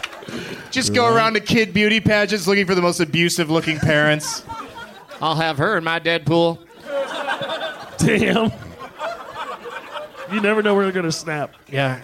Just 0.71 0.95
go 0.95 1.13
around 1.13 1.35
to 1.35 1.41
kid 1.41 1.75
beauty 1.75 2.01
pageants 2.01 2.47
looking 2.47 2.67
for 2.67 2.75
the 2.75 2.81
most 2.81 3.01
abusive 3.01 3.51
looking 3.51 3.79
parents. 3.79 4.45
I'll 5.21 5.35
have 5.35 5.59
her 5.59 5.77
in 5.77 5.85
my 5.85 5.99
dead 5.99 6.25
pool. 6.25 6.59
Damn. 7.99 8.53
You 10.33 10.41
never 10.41 10.63
know 10.63 10.75
where 10.75 10.85
they're 10.85 10.93
going 10.93 11.05
to 11.05 11.13
snap. 11.13 11.55
Yeah. 11.69 12.01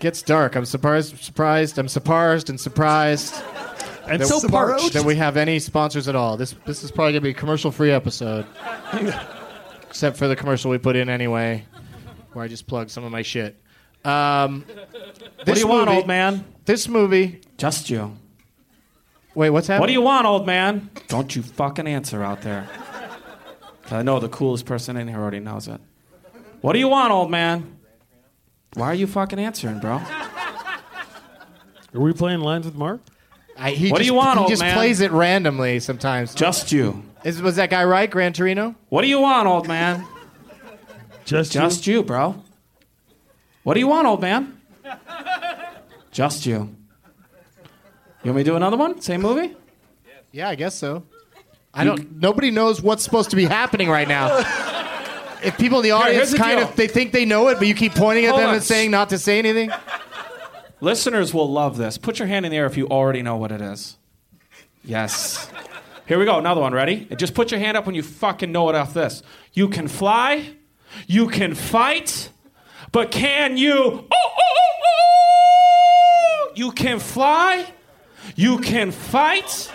It 0.00 0.04
gets 0.04 0.22
dark. 0.22 0.56
I'm 0.56 0.64
surprised, 0.64 1.18
surprised, 1.18 1.76
I'm 1.78 1.86
surprised 1.86 2.48
and 2.48 2.58
surprised 2.58 3.34
And 4.08 4.18
that, 4.22 4.26
so 4.26 4.48
parched. 4.48 4.94
that 4.94 5.04
we 5.04 5.14
have 5.16 5.36
any 5.36 5.58
sponsors 5.58 6.08
at 6.08 6.16
all. 6.16 6.38
This 6.38 6.54
this 6.64 6.82
is 6.82 6.90
probably 6.90 7.12
gonna 7.12 7.20
be 7.20 7.30
a 7.30 7.34
commercial 7.34 7.70
free 7.70 7.90
episode. 7.90 8.46
Except 9.82 10.16
for 10.16 10.26
the 10.26 10.34
commercial 10.36 10.70
we 10.70 10.78
put 10.78 10.96
in 10.96 11.10
anyway, 11.10 11.66
where 12.32 12.42
I 12.42 12.48
just 12.48 12.66
plug 12.66 12.88
some 12.88 13.04
of 13.04 13.12
my 13.12 13.20
shit. 13.20 13.60
Um, 14.02 14.64
What 15.44 15.52
do 15.54 15.60
you 15.60 15.66
want, 15.66 15.90
old 15.90 16.06
man? 16.06 16.46
This 16.64 16.88
movie. 16.88 17.42
Just 17.58 17.90
you. 17.90 18.16
Wait, 19.34 19.50
what's 19.50 19.66
happening? 19.66 19.80
What 19.82 19.86
do 19.88 19.92
you 19.92 20.00
want, 20.00 20.26
old 20.26 20.46
man? 20.46 20.88
Don't 21.08 21.36
you 21.36 21.42
fucking 21.42 21.86
answer 21.86 22.22
out 22.24 22.40
there. 22.40 22.66
I 23.90 24.02
know 24.02 24.18
the 24.18 24.30
coolest 24.30 24.64
person 24.64 24.96
in 24.96 25.08
here 25.08 25.18
already 25.18 25.40
knows 25.40 25.68
it. 25.68 25.78
What 26.62 26.72
do 26.72 26.78
you 26.78 26.88
want, 26.88 27.12
old 27.12 27.30
man? 27.30 27.76
Why 28.74 28.86
are 28.86 28.94
you 28.94 29.06
fucking 29.06 29.38
answering, 29.38 29.80
bro? 29.80 30.00
Are 31.92 32.00
we 32.00 32.12
playing 32.12 32.40
lines 32.40 32.66
with 32.66 32.74
Mark? 32.76 33.00
I, 33.56 33.72
he 33.72 33.90
What 33.90 33.98
do 33.98 34.04
you 34.06 34.14
want, 34.14 34.38
He 34.38 34.42
old 34.42 34.50
just 34.50 34.62
man? 34.62 34.74
plays 34.74 35.00
it 35.00 35.10
randomly 35.10 35.80
sometimes. 35.80 36.34
Just 36.34 36.72
you. 36.72 37.02
Is, 37.24 37.42
was 37.42 37.56
that 37.56 37.68
guy 37.68 37.84
right, 37.84 38.08
Gran 38.10 38.32
Torino? 38.32 38.74
What 38.88 39.02
do 39.02 39.08
you 39.08 39.20
want, 39.20 39.46
old 39.48 39.68
man? 39.68 40.06
Just, 41.24 41.54
you? 41.54 41.60
Just 41.60 41.86
you, 41.86 42.02
bro. 42.02 42.42
What 43.64 43.74
do 43.74 43.80
you 43.80 43.88
want, 43.88 44.06
old 44.06 44.20
man? 44.22 44.58
Just 46.10 46.46
you. 46.46 46.74
You 48.22 48.32
want 48.32 48.36
me 48.36 48.44
to 48.44 48.50
do 48.50 48.56
another 48.56 48.76
one? 48.76 49.00
Same 49.00 49.20
movie? 49.20 49.54
Yeah, 50.32 50.48
I 50.48 50.54
guess 50.54 50.74
so. 50.74 51.04
I 51.74 51.84
don't. 51.84 52.16
Nobody 52.20 52.50
knows 52.50 52.82
what's 52.82 53.02
supposed 53.04 53.30
to 53.30 53.36
be 53.36 53.44
happening 53.44 53.88
right 53.88 54.08
now. 54.08 54.28
If 55.42 55.58
people 55.58 55.78
in 55.78 55.84
the 55.84 55.90
audience 55.92 56.34
kind 56.34 56.58
deal. 56.58 56.68
of 56.68 56.76
they 56.76 56.88
think 56.88 57.12
they 57.12 57.24
know 57.24 57.48
it, 57.48 57.58
but 57.58 57.66
you 57.66 57.74
keep 57.74 57.94
pointing 57.94 58.24
at 58.24 58.30
Hold 58.30 58.40
them 58.42 58.48
on. 58.50 58.54
and 58.56 58.64
saying 58.64 58.90
not 58.90 59.10
to 59.10 59.18
say 59.18 59.38
anything. 59.38 59.70
Listeners 60.80 61.34
will 61.34 61.50
love 61.50 61.76
this. 61.76 61.98
Put 61.98 62.18
your 62.18 62.28
hand 62.28 62.46
in 62.46 62.50
the 62.52 62.58
air 62.58 62.66
if 62.66 62.76
you 62.76 62.86
already 62.88 63.22
know 63.22 63.36
what 63.36 63.52
it 63.52 63.60
is. 63.60 63.98
Yes. 64.84 65.50
Here 66.06 66.18
we 66.18 66.24
go. 66.24 66.38
Another 66.38 66.60
one. 66.60 66.72
Ready? 66.72 67.06
Just 67.16 67.34
put 67.34 67.50
your 67.50 67.60
hand 67.60 67.76
up 67.76 67.86
when 67.86 67.94
you 67.94 68.02
fucking 68.02 68.50
know 68.50 68.68
it 68.70 68.74
off 68.74 68.94
this. 68.94 69.22
You 69.52 69.68
can 69.68 69.88
fly. 69.88 70.54
You 71.06 71.28
can 71.28 71.54
fight. 71.54 72.30
But 72.92 73.10
can 73.10 73.56
you? 73.56 73.74
Oh, 73.74 74.08
oh, 74.12 74.30
oh, 74.38 74.86
oh! 76.48 76.52
You 76.56 76.72
can 76.72 76.98
fly. 76.98 77.72
You 78.34 78.58
can 78.58 78.90
fight. 78.90 79.70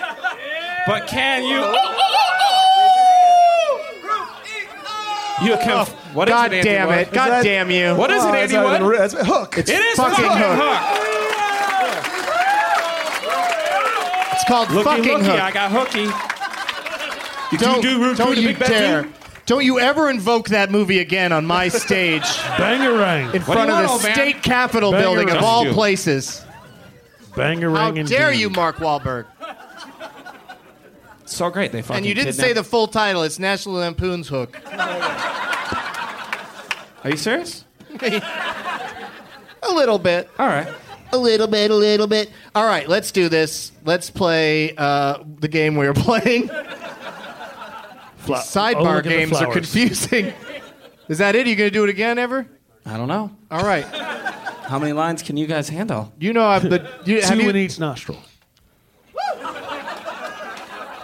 But 0.87 1.07
can 1.07 1.43
you? 1.43 1.57
Oh, 1.57 1.73
oh, 1.73 1.93
oh, 1.97 2.44
Oh, 5.37 5.41
oh, 5.41 5.43
oh! 5.43 5.45
You 5.45 5.57
can. 5.57 5.85
What 6.13 6.27
is 6.29 6.33
God 6.33 6.53
it, 6.53 6.63
damn 6.63 6.89
it! 6.91 7.11
God 7.11 7.29
that- 7.29 7.43
damn 7.43 7.69
you! 7.71 7.95
What 7.95 8.09
is 8.11 8.23
it, 8.23 8.27
Oh, 8.27 8.33
Andy 8.33 8.39
that's 8.41 8.53
not 8.53 8.65
even 8.75 8.83
Wood? 8.83 8.91
re- 8.91 8.97
that's 8.97 9.13
hook. 9.13 9.57
It's 9.57 9.69
It 9.69 9.79
is 9.81 9.95
fucking 9.97 10.25
fucking 10.25 10.37
hook. 10.41 10.59
hook. 10.61 10.81
It's 14.33 14.43
called 14.45 14.69
Looky, 14.71 14.83
fucking 14.83 15.03
looky, 15.03 15.25
hook. 15.25 15.39
I 15.41 15.51
got 15.51 15.71
hooky. 15.71 16.03
You 17.51 17.57
don't 17.57 17.81
do, 17.81 17.97
do, 17.99 18.15
don't 18.15 18.35
do, 18.35 18.41
you 18.41 18.47
Big 18.49 18.59
Ben 18.59 18.69
dare! 18.69 19.01
do? 19.03 19.09
Don't 19.45 19.63
you 19.63 19.79
ever 19.79 20.09
invoke 20.09 20.49
that 20.49 20.71
movie 20.71 20.99
again 20.99 21.31
on 21.31 21.45
my 21.45 21.67
stage 21.67 22.23
Bangarang. 22.23 23.33
in 23.35 23.41
front 23.43 23.69
you 23.69 23.75
of 23.75 23.79
want, 23.79 23.85
the 23.85 23.91
old 23.91 24.03
man? 24.03 24.13
state 24.15 24.41
capitol 24.43 24.91
Banger 24.91 25.03
building 25.03 25.29
of 25.29 25.43
all 25.43 25.65
places. 25.71 26.43
Bangarang 27.33 27.75
How 27.77 27.87
indeed. 27.89 28.07
dare 28.07 28.31
you, 28.33 28.49
Mark 28.49 28.77
Wahlberg? 28.77 29.25
So 31.25 31.49
great, 31.49 31.71
they 31.71 31.81
fucking 31.81 31.97
And 31.97 32.05
you 32.05 32.13
didn't 32.13 32.27
kidnapped- 32.33 32.47
say 32.49 32.53
the 32.53 32.63
full 32.63 32.87
title. 32.87 33.23
It's 33.23 33.39
National 33.39 33.75
Lampoon's 33.75 34.27
Hook. 34.27 34.55
Are 37.03 37.09
you 37.09 37.17
serious? 37.17 37.65
A 38.01 39.71
little 39.73 39.97
bit. 39.99 40.29
All 40.37 40.47
right. 40.47 40.67
A 41.11 41.17
little 41.17 41.47
bit, 41.47 41.71
a 41.71 41.75
little 41.75 42.07
bit. 42.07 42.29
All 42.53 42.65
right, 42.65 42.87
let's 42.89 43.11
do 43.11 43.29
this. 43.29 43.71
Let's 43.85 44.09
play 44.09 44.75
uh, 44.75 45.19
the 45.39 45.47
game 45.47 45.75
we 45.75 45.87
were 45.87 45.93
playing. 45.95 46.47
Fla- 48.17 48.37
oh, 48.37 48.41
Sidebar 48.41 48.81
look 48.83 48.97
at 48.97 49.03
the 49.03 49.09
games 49.09 49.31
are 49.33 49.37
flowers. 49.45 49.53
confusing. 49.55 50.33
Is 51.07 51.19
that 51.19 51.35
it? 51.35 51.45
Are 51.45 51.49
you 51.49 51.55
going 51.55 51.69
to 51.69 51.73
do 51.73 51.83
it 51.83 51.89
again 51.89 52.17
ever? 52.19 52.45
I 52.85 52.97
don't 52.97 53.07
know. 53.07 53.31
All 53.49 53.63
right. 53.63 53.85
How 53.85 54.77
many 54.79 54.93
lines 54.93 55.21
can 55.23 55.37
you 55.37 55.45
guys 55.47 55.69
handle? 55.69 56.11
You 56.19 56.33
know 56.33 56.45
I've 56.45 56.63
the 56.69 56.87
you, 57.05 57.21
have 57.21 57.37
Two 57.37 57.43
you, 57.43 57.49
in 57.49 57.55
each 57.55 57.79
nostril. 57.79 58.17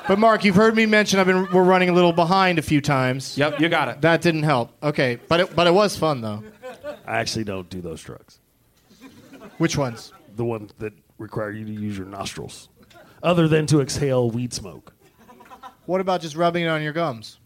But 0.07 0.19
Mark, 0.19 0.44
you've 0.44 0.56
heard 0.56 0.76
me 0.76 0.86
mention 0.86 1.19
I've 1.19 1.28
been 1.28 1.52
we're 1.52 1.64
running 1.64 1.90
a 1.90 1.94
little 1.94 2.14
behind 2.14 2.60
a 2.60 2.61
few 2.61 2.82
times. 2.82 3.38
Yep, 3.38 3.60
you 3.60 3.69
got 3.69 3.88
it. 3.88 4.02
That 4.02 4.22
didn't 4.22 4.44
help. 4.44 4.72
Okay, 4.82 5.19
but 5.28 5.40
it, 5.40 5.56
but 5.56 5.68
it 5.68 5.73
was 5.73 5.95
fun 5.95 6.22
though. 6.22 6.44
I 7.06 7.18
actually 7.19 7.44
don't 7.44 7.69
do 7.69 7.82
those 7.82 8.02
drugs. 8.02 8.40
Which 9.57 9.78
ones? 9.78 10.11
The 10.36 10.45
ones 10.45 10.72
that 10.80 10.94
require 11.18 11.52
you 11.52 11.65
to 11.65 11.72
use 11.72 11.98
your 11.98 12.07
nostrils, 12.07 12.69
other 13.22 13.48
than 13.48 13.68
to 13.68 13.82
exhale 13.82 14.32
weed 14.32 14.53
smoke. 14.53 14.94
What 15.86 16.02
about 16.02 16.22
just 16.22 16.36
rubbing 16.36 16.64
it 16.64 16.68
on 16.68 16.82
your 16.82 16.94
gums? 16.94 17.40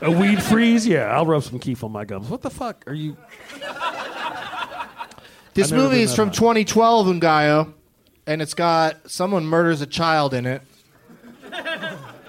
A 0.00 0.10
weed 0.10 0.42
freeze? 0.42 0.86
Yeah, 0.86 1.14
I'll 1.14 1.26
rub 1.26 1.42
some 1.42 1.58
keef 1.58 1.84
on 1.84 1.92
my 1.92 2.04
gums. 2.04 2.28
What 2.28 2.42
the 2.42 2.50
fuck 2.50 2.84
are 2.86 2.94
you? 2.94 3.16
This 5.54 5.66
I've 5.66 5.72
never 5.72 5.82
movie 5.82 5.96
been 5.96 6.04
is 6.04 6.10
that 6.10 6.16
from 6.16 6.28
high. 6.28 6.34
2012, 6.34 7.06
Ngaio, 7.06 7.72
and 8.26 8.40
it's 8.40 8.54
got 8.54 9.10
someone 9.10 9.44
murders 9.44 9.82
a 9.82 9.86
child 9.86 10.32
in 10.32 10.46
it. 10.46 10.62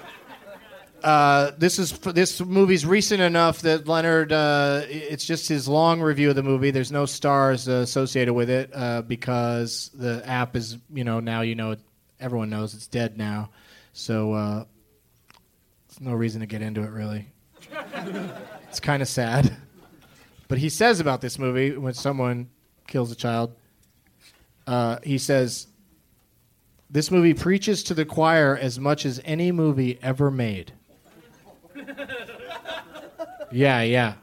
Uh, 1.03 1.51
this 1.57 1.79
is 1.79 1.91
this 1.99 2.39
movie's 2.39 2.85
recent 2.85 3.21
enough 3.21 3.61
that 3.61 3.89
Leonard. 3.89 4.31
Uh, 4.31 4.83
it's 4.87 5.25
just 5.25 5.49
his 5.49 5.67
long 5.67 5.99
review 5.99 6.29
of 6.29 6.35
the 6.37 6.43
movie. 6.43 6.71
There's 6.71 6.93
no 6.93 7.05
stars 7.05 7.67
uh, 7.67 7.73
associated 7.73 8.33
with 8.33 8.49
it 8.49 8.69
uh, 8.73 9.01
because 9.01 9.91
the 9.93 10.23
app 10.25 10.55
is, 10.55 10.77
you 10.93 11.03
know, 11.03 11.19
now 11.19 11.41
you 11.41 11.55
know 11.55 11.71
it, 11.71 11.79
everyone 12.21 12.49
knows 12.49 12.73
it's 12.73 12.87
dead 12.87 13.17
now. 13.17 13.49
So 13.91 14.31
uh, 14.31 14.65
there's 15.89 15.99
no 15.99 16.13
reason 16.13 16.39
to 16.39 16.47
get 16.47 16.61
into 16.61 16.83
it 16.83 16.89
really. 16.89 17.27
it's 18.69 18.79
kind 18.79 19.01
of 19.01 19.09
sad. 19.09 19.53
But 20.47 20.57
he 20.57 20.69
says 20.69 21.01
about 21.01 21.19
this 21.19 21.37
movie 21.37 21.75
when 21.75 21.93
someone 21.93 22.49
kills 22.87 23.11
a 23.11 23.15
child, 23.15 23.55
uh, 24.67 24.99
he 25.03 25.17
says, 25.17 25.67
This 26.93 27.09
movie 27.09 27.33
preaches 27.33 27.81
to 27.85 27.95
the 27.95 28.05
choir 28.05 28.55
as 28.55 28.79
much 28.79 29.03
as 29.03 29.19
any 29.25 29.51
movie 29.51 29.97
ever 30.03 30.29
made. 30.29 30.73
yeah, 33.51 33.81
yeah. 33.81 34.13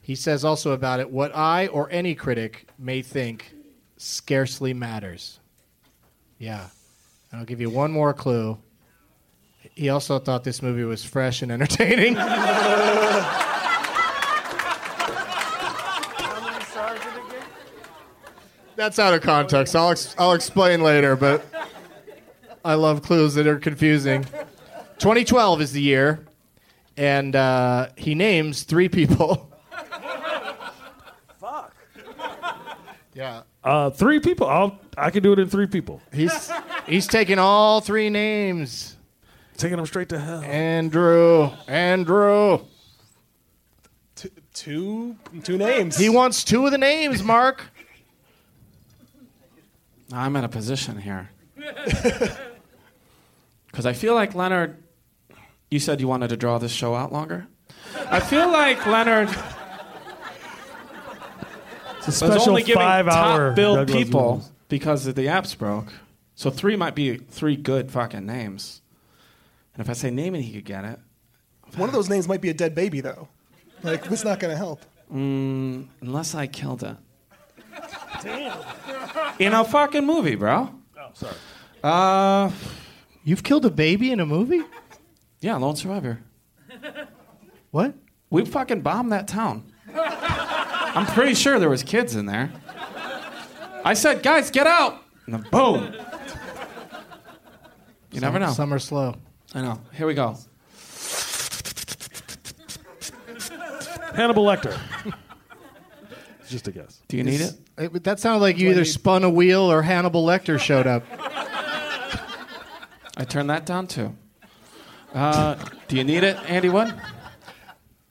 He 0.00 0.14
says 0.14 0.44
also 0.44 0.70
about 0.70 1.00
it, 1.00 1.10
what 1.10 1.34
I 1.34 1.66
or 1.66 1.90
any 1.90 2.14
critic 2.14 2.68
may 2.78 3.02
think 3.02 3.52
scarcely 3.96 4.72
matters. 4.72 5.40
Yeah. 6.38 6.68
And 7.32 7.40
I'll 7.40 7.44
give 7.44 7.60
you 7.60 7.68
one 7.68 7.90
more 7.90 8.14
clue. 8.14 8.58
He 9.74 9.88
also 9.88 10.20
thought 10.20 10.44
this 10.44 10.62
movie 10.62 10.84
was 10.84 11.04
fresh 11.04 11.42
and 11.42 11.50
entertaining. 11.50 12.14
That's 18.76 19.00
out 19.00 19.14
of 19.14 19.22
context. 19.22 19.74
I'll, 19.74 19.90
ex- 19.90 20.14
I'll 20.16 20.34
explain 20.34 20.80
later, 20.84 21.16
but 21.16 21.44
I 22.64 22.74
love 22.74 23.02
clues 23.02 23.34
that 23.34 23.46
are 23.46 23.58
confusing. 23.58 24.24
2012 24.98 25.60
is 25.60 25.72
the 25.72 25.80
year, 25.80 26.26
and 26.96 27.34
uh, 27.36 27.88
he 27.96 28.14
names 28.14 28.64
three 28.64 28.88
people. 28.88 29.50
Fuck. 31.38 31.74
Yeah. 33.14 33.42
Uh, 33.62 33.90
three 33.90 34.20
people. 34.20 34.46
I'll 34.48 34.78
I 34.96 35.10
can 35.10 35.22
do 35.22 35.32
it 35.32 35.38
in 35.38 35.48
three 35.48 35.66
people. 35.66 36.00
He's 36.12 36.50
he's 36.86 37.06
taking 37.06 37.38
all 37.38 37.80
three 37.80 38.10
names. 38.10 38.96
Taking 39.56 39.76
them 39.76 39.86
straight 39.86 40.08
to 40.10 40.18
hell. 40.18 40.40
Andrew. 40.42 41.50
Andrew. 41.66 42.60
Two. 44.54 45.16
Two 45.44 45.56
names. 45.56 45.96
He 45.96 46.08
wants 46.08 46.42
two 46.42 46.66
of 46.66 46.72
the 46.72 46.78
names, 46.78 47.22
Mark. 47.22 47.62
I'm 50.12 50.34
in 50.34 50.42
a 50.42 50.48
position 50.48 50.98
here. 50.98 51.30
Because 53.78 53.86
I 53.86 53.92
feel 53.92 54.16
like 54.16 54.34
Leonard, 54.34 54.82
you 55.70 55.78
said 55.78 56.00
you 56.00 56.08
wanted 56.08 56.30
to 56.30 56.36
draw 56.36 56.58
this 56.58 56.72
show 56.72 56.96
out 56.96 57.12
longer? 57.12 57.46
I 58.10 58.18
feel 58.18 58.50
like 58.50 58.84
Leonard 58.84 59.28
It's 61.98 62.08
a 62.08 62.10
was 62.10 62.16
special 62.16 62.48
only 62.48 62.64
giving 62.64 62.82
five-hour 62.82 63.50
top 63.50 63.54
billed 63.54 63.76
Douglas 63.86 63.96
people 64.04 64.20
Williams. 64.20 64.52
because 64.68 65.06
of 65.06 65.14
the 65.14 65.26
apps 65.26 65.56
broke. 65.56 65.92
So 66.34 66.50
three 66.50 66.74
might 66.74 66.96
be 66.96 67.18
three 67.18 67.54
good 67.54 67.92
fucking 67.92 68.26
names. 68.26 68.82
And 69.74 69.80
if 69.80 69.88
I 69.88 69.92
say 69.92 70.10
name 70.10 70.34
it, 70.34 70.40
he 70.42 70.54
could 70.54 70.64
get 70.64 70.84
it. 70.84 70.98
One 71.76 71.88
of 71.88 71.94
those 71.94 72.08
names 72.08 72.26
might 72.26 72.40
be 72.40 72.48
a 72.48 72.54
dead 72.54 72.74
baby, 72.74 73.00
though. 73.00 73.28
Like, 73.84 74.10
it's 74.10 74.24
not 74.24 74.40
going 74.40 74.50
to 74.50 74.58
help. 74.58 74.84
Mm, 75.14 75.86
unless 76.00 76.34
I 76.34 76.48
killed 76.48 76.82
it. 76.82 76.96
Damn. 78.24 78.58
In 79.38 79.52
a 79.52 79.62
fucking 79.62 80.04
movie, 80.04 80.34
bro. 80.34 80.74
Oh, 80.98 81.10
sorry. 81.14 81.36
Uh, 81.84 82.50
You've 83.24 83.42
killed 83.42 83.64
a 83.66 83.70
baby 83.70 84.10
in 84.12 84.20
a 84.20 84.26
movie? 84.26 84.62
yeah, 85.40 85.56
Lone 85.56 85.76
Survivor. 85.76 86.20
What? 87.70 87.92
We 88.30 88.46
fucking 88.46 88.80
bombed 88.80 89.12
that 89.12 89.28
town. 89.28 89.70
I'm 89.94 91.04
pretty 91.04 91.34
sure 91.34 91.58
there 91.60 91.68
was 91.68 91.82
kids 91.82 92.14
in 92.14 92.24
there. 92.24 92.50
I 93.84 93.92
said, 93.92 94.22
guys, 94.22 94.50
get 94.50 94.66
out! 94.66 95.02
And 95.26 95.34
then 95.34 95.46
boom. 95.50 95.94
You 98.10 98.20
never 98.22 98.38
know. 98.38 98.52
Some 98.52 98.72
are 98.72 98.78
slow. 98.78 99.16
I 99.54 99.60
know. 99.60 99.78
Here 99.92 100.06
we 100.06 100.14
go. 100.14 100.38
Hannibal 104.14 104.44
Lecter. 104.46 104.78
It's 106.40 106.50
just 106.50 106.68
a 106.68 106.72
guess. 106.72 107.02
Do 107.08 107.18
you 107.18 107.22
need 107.24 107.42
it? 107.42 107.52
It- 107.76 108.04
that 108.04 108.18
sounded 108.18 108.40
like 108.40 108.56
you 108.56 108.70
either 108.70 108.86
spun 108.86 109.24
a 109.24 109.30
wheel 109.30 109.70
or 109.70 109.82
Hannibal 109.82 110.24
Lecter 110.24 110.58
showed 110.58 110.86
up. 110.86 111.04
I 113.18 113.24
turned 113.24 113.50
that 113.50 113.66
down 113.66 113.86
too. 113.86 114.14
Uh, 115.12 115.56
do 115.88 115.96
you 115.96 116.04
need 116.04 116.22
it, 116.24 116.36
Andy 116.48 116.68
Wood? 116.68 116.94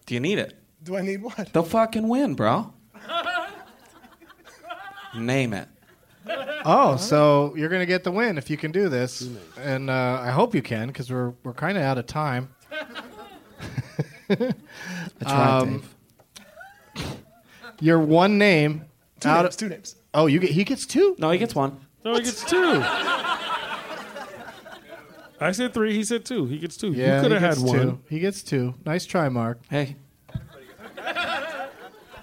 Do 0.06 0.14
you 0.14 0.20
need 0.20 0.38
it? 0.40 0.58
Do 0.84 0.96
I 0.98 1.02
need 1.02 1.22
what? 1.22 1.50
They'll 1.54 1.64
fucking 1.64 2.08
win, 2.08 2.34
bro. 2.36 2.74
Name 5.16 5.54
it. 5.54 5.68
Oh, 6.66 6.98
so 6.98 7.54
you're 7.56 7.70
gonna 7.70 7.86
get 7.86 8.04
the 8.04 8.12
win 8.12 8.38
if 8.38 8.50
you 8.50 8.58
can 8.58 8.72
do 8.72 8.90
this, 8.90 9.30
and 9.60 9.90
uh, 9.90 10.20
I 10.22 10.32
hope 10.32 10.54
you 10.54 10.62
can 10.62 10.88
because 10.88 11.10
we're 11.10 11.34
we're 11.44 11.54
kind 11.54 11.78
of 11.78 11.84
out 11.84 11.98
of 11.98 12.06
time. 12.06 12.50
I 14.30 14.36
tried, 15.22 15.62
Um, 15.62 15.84
Dave. 16.96 17.16
Your 17.80 18.00
one 18.00 18.38
name. 18.38 18.84
Two 19.22 19.30
out 19.30 19.44
names, 19.44 19.56
of- 19.56 19.60
two 19.60 19.70
names. 19.70 19.96
oh, 20.14 20.26
you 20.28 20.40
get 20.40 20.52
he 20.52 20.64
gets 20.66 20.86
two. 20.86 21.16
No, 21.18 21.32
he 21.32 21.38
gets 21.40 21.56
one. 21.56 21.80
No, 22.04 22.14
he 22.16 22.22
gets 22.24 22.44
two. 22.44 22.84
I 25.40 25.52
said 25.52 25.74
three. 25.74 25.94
He 25.94 26.04
said 26.04 26.26
two. 26.26 26.46
He 26.46 26.58
gets 26.58 26.78
two. 26.78 26.92
Yeah, 26.92 27.18
you 27.18 27.22
could 27.22 27.32
he 27.32 27.34
have 27.38 27.42
had 27.58 27.64
gets 27.64 27.72
one. 27.72 27.80
two. 27.80 28.00
He 28.10 28.20
gets 28.20 28.42
two. 28.44 28.74
Nice 28.86 29.06
try, 29.06 29.30
Mark. 29.30 29.60
Hey. 29.70 29.96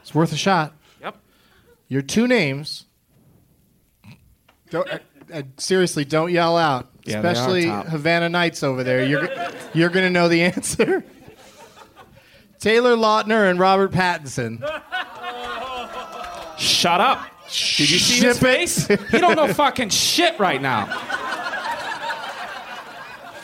It's 0.03 0.15
worth 0.15 0.33
a 0.33 0.37
shot. 0.37 0.75
Yep. 1.01 1.17
Your 1.89 2.03
two 2.03 2.27
names. 2.29 2.87
Don't, 4.71 4.89
uh, 4.91 4.99
uh, 5.33 5.43
seriously, 5.57 6.05
don't 6.05 6.31
yell 6.33 6.57
out. 6.59 6.91
Yeah, 7.05 7.19
Especially. 7.19 7.67
Havana 7.67 8.29
Nights 8.29 8.63
over 8.63 8.83
there. 8.83 9.05
You're 9.05 9.29
you're 9.73 9.91
gonna 9.91 10.11
know 10.11 10.29
the 10.29 10.43
answer. 10.43 11.05
Taylor 12.59 12.97
Lautner 12.97 13.51
and 13.51 13.59
Robert 13.59 13.93
Pattinson. 13.93 14.59
Shut 16.59 17.01
up. 17.01 17.27
Did 17.47 17.91
you 17.91 17.99
see 17.99 18.15
his 18.15 18.19
Ship 18.21 18.37
it. 18.37 18.39
face? 18.39 18.87
He 18.87 19.19
don't 19.19 19.37
know 19.37 19.53
fucking 19.53 19.91
shit 19.91 20.39
right 20.39 20.61
now. 20.61 20.87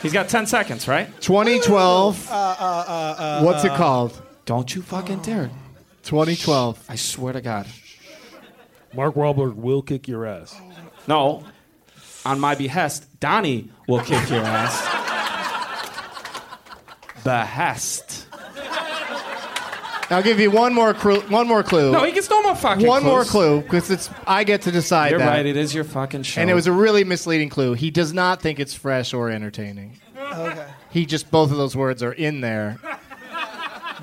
He's 0.01 0.13
got 0.13 0.29
10 0.29 0.47
seconds, 0.47 0.87
right? 0.87 1.07
2012. 1.21 2.29
Uh, 2.29 2.33
uh, 2.33 2.35
uh, 2.37 3.21
uh, 3.21 3.43
What's 3.43 3.63
it 3.63 3.73
called? 3.73 4.19
Don't 4.45 4.73
you 4.73 4.81
fucking 4.81 5.19
dare. 5.21 5.49
2012. 6.03 6.85
I 6.89 6.95
swear 6.95 7.33
to 7.33 7.41
God. 7.41 7.67
Mark 8.93 9.15
Wahlberg 9.15 9.55
will 9.55 9.81
kick 9.81 10.07
your 10.07 10.25
ass. 10.25 10.59
No. 11.07 11.43
On 12.25 12.39
my 12.39 12.55
behest, 12.55 13.19
Donnie 13.19 13.69
will 13.87 14.01
kick 14.01 14.29
your 14.29 14.43
ass. 14.43 14.81
Behest. 17.23 18.20
I'll 20.11 20.23
give 20.23 20.39
you 20.39 20.51
one 20.51 20.73
more 20.73 20.93
clue. 20.93 21.21
One 21.21 21.47
more 21.47 21.63
clue. 21.63 21.91
No, 21.91 22.03
he 22.03 22.11
gets 22.11 22.29
no 22.29 22.41
more 22.43 22.55
fucking 22.55 22.81
shit. 22.81 22.89
one 22.89 23.03
more 23.03 23.23
clue 23.23 23.61
because 23.61 23.89
it's 23.89 24.09
I 24.27 24.43
get 24.43 24.63
to 24.63 24.71
decide 24.71 25.11
You're 25.11 25.19
that. 25.19 25.27
right. 25.27 25.45
It 25.45 25.55
is 25.55 25.73
your 25.73 25.85
fucking 25.85 26.23
show. 26.23 26.41
And 26.41 26.49
it 26.49 26.53
was 26.53 26.67
a 26.67 26.71
really 26.71 27.03
misleading 27.03 27.49
clue. 27.49 27.73
He 27.73 27.91
does 27.91 28.13
not 28.13 28.41
think 28.41 28.59
it's 28.59 28.73
fresh 28.73 29.13
or 29.13 29.29
entertaining. 29.29 29.97
Okay. 30.17 30.67
He 30.89 31.05
just 31.05 31.31
both 31.31 31.51
of 31.51 31.57
those 31.57 31.75
words 31.75 32.03
are 32.03 32.11
in 32.11 32.41
there, 32.41 32.77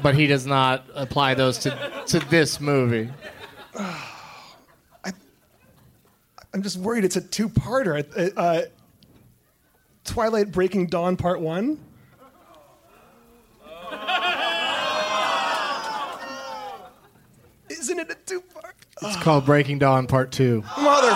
but 0.03 0.15
he 0.15 0.27
does 0.27 0.47
not 0.47 0.85
apply 0.95 1.35
those 1.35 1.59
to 1.59 2.03
to 2.07 2.19
this 2.21 2.61
movie. 2.61 3.11
I'm 6.55 6.63
just 6.63 6.79
worried 6.79 7.05
it's 7.05 7.17
a 7.17 7.21
two-parter. 7.21 8.35
Uh, 8.37 8.41
uh, 8.41 8.63
Twilight 10.05 10.51
Breaking 10.51 10.87
Dawn 10.87 11.17
Part 11.17 11.41
One. 11.41 11.79
Isn't 17.89 18.01
it 18.01 18.11
a 18.11 18.17
two-part? 18.27 18.75
It's 19.01 19.17
called 19.23 19.47
Breaking 19.47 19.79
Dawn 19.79 20.07
Part 20.07 20.31
Two. 20.31 20.63
Mother. 20.79 21.15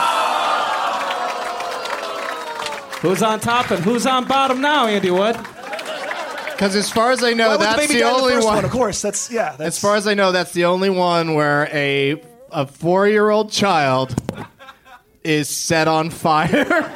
Who's 3.03 3.23
on 3.23 3.41
top 3.41 3.71
and 3.71 3.85
who's 3.85 4.07
on 4.07 4.25
bottom 4.27 4.63
now, 4.63 4.87
Andy 4.87 5.11
Wood? 5.11 5.37
Because 5.37 6.75
as 6.75 6.91
far 6.91 7.11
as 7.11 7.23
I 7.23 7.35
know, 7.35 7.49
Why 7.49 7.57
would 7.57 7.61
that's 7.61 7.77
baby 7.77 7.95
the 7.95 8.01
die 8.01 8.09
in 8.09 8.15
the 8.17 8.21
only 8.23 8.35
first 8.37 8.47
one. 8.47 8.55
one? 8.55 8.65
Of 8.65 8.71
course, 8.71 9.03
that's 9.03 9.31
yeah. 9.31 9.55
That's 9.59 9.77
As 9.77 9.79
far 9.83 9.97
as 9.97 10.07
I 10.07 10.15
know, 10.15 10.33
that's 10.33 10.53
the 10.55 10.65
only 10.65 10.89
one 10.89 11.35
where 11.35 11.69
a 11.75 12.23
a 12.51 12.67
four 12.67 13.07
year 13.07 13.29
old 13.29 13.53
child 13.53 14.15
is 15.23 15.51
set 15.51 15.89
on 15.89 16.09
fire. 16.09 16.91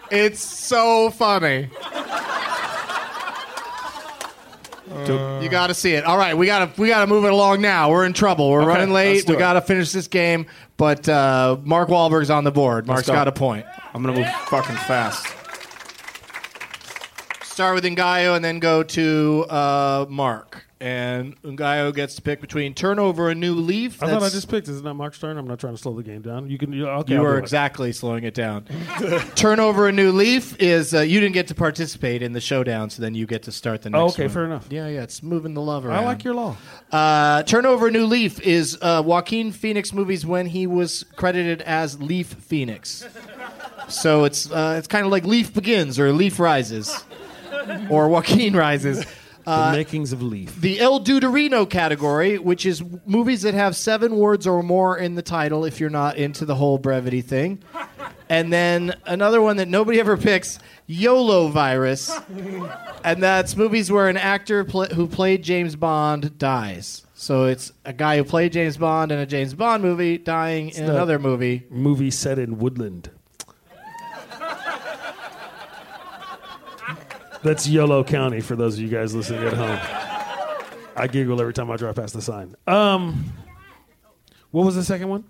it's 0.12 0.40
so 0.40 1.10
funny. 1.10 1.70
You 5.08 5.48
got 5.48 5.68
to 5.68 5.74
see 5.74 5.92
it. 5.92 6.04
All 6.04 6.16
right, 6.16 6.36
we 6.36 6.46
got 6.46 6.74
to 6.74 6.80
we 6.80 6.88
got 6.88 7.00
to 7.00 7.06
move 7.06 7.24
it 7.24 7.32
along 7.32 7.60
now. 7.60 7.90
We're 7.90 8.04
in 8.04 8.12
trouble. 8.12 8.50
We're 8.50 8.66
running 8.66 8.90
late. 8.90 9.28
We 9.28 9.36
got 9.36 9.54
to 9.54 9.60
finish 9.60 9.92
this 9.92 10.08
game. 10.08 10.46
But 10.76 11.08
uh, 11.08 11.58
Mark 11.62 11.88
Wahlberg's 11.88 12.30
on 12.30 12.44
the 12.44 12.50
board. 12.50 12.86
Mark's 12.86 13.06
go. 13.06 13.12
got 13.12 13.28
a 13.28 13.32
point. 13.32 13.66
I'm 13.94 14.02
gonna 14.02 14.18
move 14.18 14.28
fucking 14.46 14.76
fast. 14.76 15.26
Start 17.44 17.74
with 17.74 17.84
Ngaio 17.84 18.34
and 18.34 18.44
then 18.44 18.58
go 18.58 18.82
to 18.82 19.46
uh, 19.48 20.06
Mark. 20.08 20.66
And 20.82 21.40
Ngaio 21.42 21.94
gets 21.94 22.16
to 22.16 22.22
pick 22.22 22.40
between 22.40 22.74
turnover 22.74 23.30
a 23.30 23.36
new 23.36 23.54
leaf. 23.54 24.02
I 24.02 24.08
thought 24.08 24.24
I 24.24 24.30
just 24.30 24.48
picked. 24.48 24.66
Isn't 24.66 24.82
that 24.82 24.94
Mark's 24.94 25.16
turn? 25.16 25.38
I'm 25.38 25.46
not 25.46 25.60
trying 25.60 25.74
to 25.74 25.80
slow 25.80 25.94
the 25.94 26.02
game 26.02 26.22
down. 26.22 26.50
You 26.50 26.58
can. 26.58 26.72
You, 26.72 26.88
okay, 26.88 27.14
you 27.14 27.20
are 27.24 27.32
do 27.34 27.36
it. 27.36 27.38
exactly 27.38 27.92
slowing 27.92 28.24
it 28.24 28.34
down. 28.34 28.64
turnover 29.36 29.86
a 29.86 29.92
new 29.92 30.10
leaf 30.10 30.60
is 30.60 30.92
uh, 30.92 31.02
you 31.02 31.20
didn't 31.20 31.34
get 31.34 31.46
to 31.48 31.54
participate 31.54 32.20
in 32.20 32.32
the 32.32 32.40
showdown, 32.40 32.90
so 32.90 33.00
then 33.00 33.14
you 33.14 33.26
get 33.26 33.44
to 33.44 33.52
start 33.52 33.82
the 33.82 33.90
next 33.90 34.00
Oh, 34.00 34.06
okay, 34.08 34.24
one. 34.24 34.30
fair 34.32 34.44
enough. 34.44 34.66
Yeah, 34.70 34.88
yeah, 34.88 35.04
it's 35.04 35.22
moving 35.22 35.54
the 35.54 35.60
love 35.62 35.86
around. 35.86 35.98
I 35.98 36.04
like 36.04 36.24
your 36.24 36.34
law. 36.34 36.56
Uh, 36.90 37.44
Turn 37.44 37.64
over 37.64 37.86
a 37.86 37.90
new 37.92 38.06
leaf 38.06 38.40
is 38.40 38.76
uh, 38.82 39.04
Joaquin 39.06 39.52
Phoenix 39.52 39.92
movies 39.92 40.26
when 40.26 40.46
he 40.46 40.66
was 40.66 41.04
credited 41.14 41.62
as 41.62 42.00
Leaf 42.02 42.26
Phoenix. 42.26 43.06
So 43.88 44.24
it's 44.24 44.50
uh, 44.50 44.74
it's 44.78 44.88
kind 44.88 45.06
of 45.06 45.12
like 45.12 45.24
Leaf 45.26 45.54
Begins 45.54 46.00
or 46.00 46.12
Leaf 46.12 46.40
Rises 46.40 47.04
or 47.88 48.08
Joaquin 48.08 48.54
Rises. 48.56 49.06
The 49.44 49.50
uh, 49.50 49.72
makings 49.72 50.12
of 50.12 50.22
Leaf. 50.22 50.60
The 50.60 50.80
El 50.80 51.00
Duderino 51.00 51.68
category, 51.68 52.38
which 52.38 52.64
is 52.64 52.82
movies 53.06 53.42
that 53.42 53.54
have 53.54 53.76
seven 53.76 54.16
words 54.16 54.46
or 54.46 54.62
more 54.62 54.96
in 54.96 55.14
the 55.14 55.22
title 55.22 55.64
if 55.64 55.80
you're 55.80 55.90
not 55.90 56.16
into 56.16 56.44
the 56.44 56.54
whole 56.54 56.78
brevity 56.78 57.22
thing. 57.22 57.62
And 58.28 58.52
then 58.52 58.94
another 59.04 59.42
one 59.42 59.56
that 59.56 59.68
nobody 59.68 60.00
ever 60.00 60.16
picks, 60.16 60.58
YOLO 60.86 61.48
Virus. 61.48 62.16
And 63.04 63.22
that's 63.22 63.56
movies 63.56 63.90
where 63.90 64.08
an 64.08 64.16
actor 64.16 64.64
pl- 64.64 64.86
who 64.86 65.06
played 65.06 65.42
James 65.42 65.76
Bond 65.76 66.38
dies. 66.38 67.04
So 67.14 67.44
it's 67.44 67.72
a 67.84 67.92
guy 67.92 68.16
who 68.16 68.24
played 68.24 68.52
James 68.52 68.76
Bond 68.76 69.12
in 69.12 69.18
a 69.18 69.26
James 69.26 69.54
Bond 69.54 69.82
movie 69.82 70.18
dying 70.18 70.70
in 70.70 70.84
another 70.84 71.18
movie. 71.18 71.66
Movie 71.70 72.10
set 72.10 72.38
in 72.38 72.58
Woodland. 72.58 73.10
That's 77.42 77.68
Yolo 77.68 78.04
County 78.04 78.40
for 78.40 78.54
those 78.56 78.74
of 78.74 78.80
you 78.80 78.88
guys 78.88 79.14
listening 79.14 79.42
at 79.42 79.52
home. 79.54 79.78
I 80.94 81.06
giggle 81.06 81.40
every 81.40 81.52
time 81.52 81.70
I 81.70 81.76
drive 81.76 81.96
past 81.96 82.14
the 82.14 82.22
sign. 82.22 82.54
Um, 82.66 83.32
what 84.50 84.64
was 84.64 84.74
the 84.76 84.84
second 84.84 85.08
one? 85.08 85.24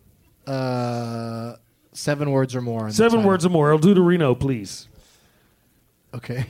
uh, 0.47 1.55
seven 1.93 2.31
words 2.31 2.55
or 2.55 2.61
more. 2.61 2.91
Seven 2.91 3.23
words 3.25 3.47
or 3.47 3.51
more. 3.51 3.71
I'll 3.71 3.79
do 3.79 3.95
to 3.95 4.01
Reno, 4.01 4.35
please. 4.35 4.89
Okay. 6.15 6.47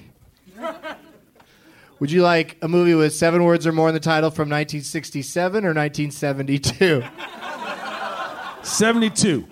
Would 1.99 2.11
you 2.11 2.23
like 2.23 2.57
a 2.63 2.69
movie 2.69 2.95
with 2.95 3.15
seven 3.15 3.45
words 3.45 3.67
or 3.67 3.73
more 3.73 3.89
in 3.89 3.95
the 3.95 4.01
title 4.01 4.31
from 4.31 4.49
1967 4.49 5.65
or 5.65 5.75
1972? 5.75 7.05
72. 8.63 9.47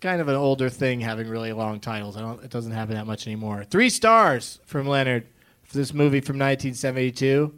Kind 0.00 0.20
of 0.20 0.28
an 0.28 0.36
older 0.36 0.68
thing 0.68 1.00
having 1.00 1.28
really 1.28 1.52
long 1.52 1.80
titles. 1.80 2.16
I 2.16 2.20
don't, 2.20 2.42
it 2.44 2.50
doesn't 2.50 2.72
happen 2.72 2.94
that 2.94 3.06
much 3.06 3.26
anymore. 3.26 3.64
Three 3.64 3.90
stars 3.90 4.60
from 4.64 4.86
Leonard 4.86 5.26
for 5.64 5.76
this 5.76 5.92
movie 5.92 6.20
from 6.20 6.36
1972. 6.36 7.52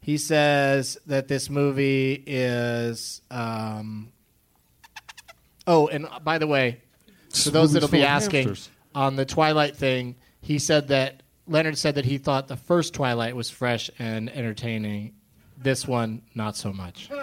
He 0.00 0.18
says 0.18 0.98
that 1.06 1.28
this 1.28 1.48
movie 1.48 2.22
is. 2.26 3.22
Um, 3.30 4.12
oh, 5.66 5.88
and 5.88 6.06
by 6.22 6.38
the 6.38 6.46
way, 6.46 6.80
for 7.32 7.50
those 7.50 7.72
that'll 7.72 7.88
be 7.88 8.04
asking, 8.04 8.48
hamsters. 8.48 8.70
on 8.94 9.16
the 9.16 9.24
Twilight 9.24 9.76
thing, 9.76 10.16
he 10.40 10.58
said 10.58 10.88
that 10.88 11.22
Leonard 11.46 11.78
said 11.78 11.94
that 11.96 12.04
he 12.04 12.18
thought 12.18 12.48
the 12.48 12.56
first 12.56 12.94
Twilight 12.94 13.34
was 13.34 13.50
fresh 13.50 13.90
and 13.98 14.30
entertaining. 14.30 15.14
This 15.56 15.88
one, 15.88 16.22
not 16.34 16.56
so 16.56 16.72
much. 16.72 17.10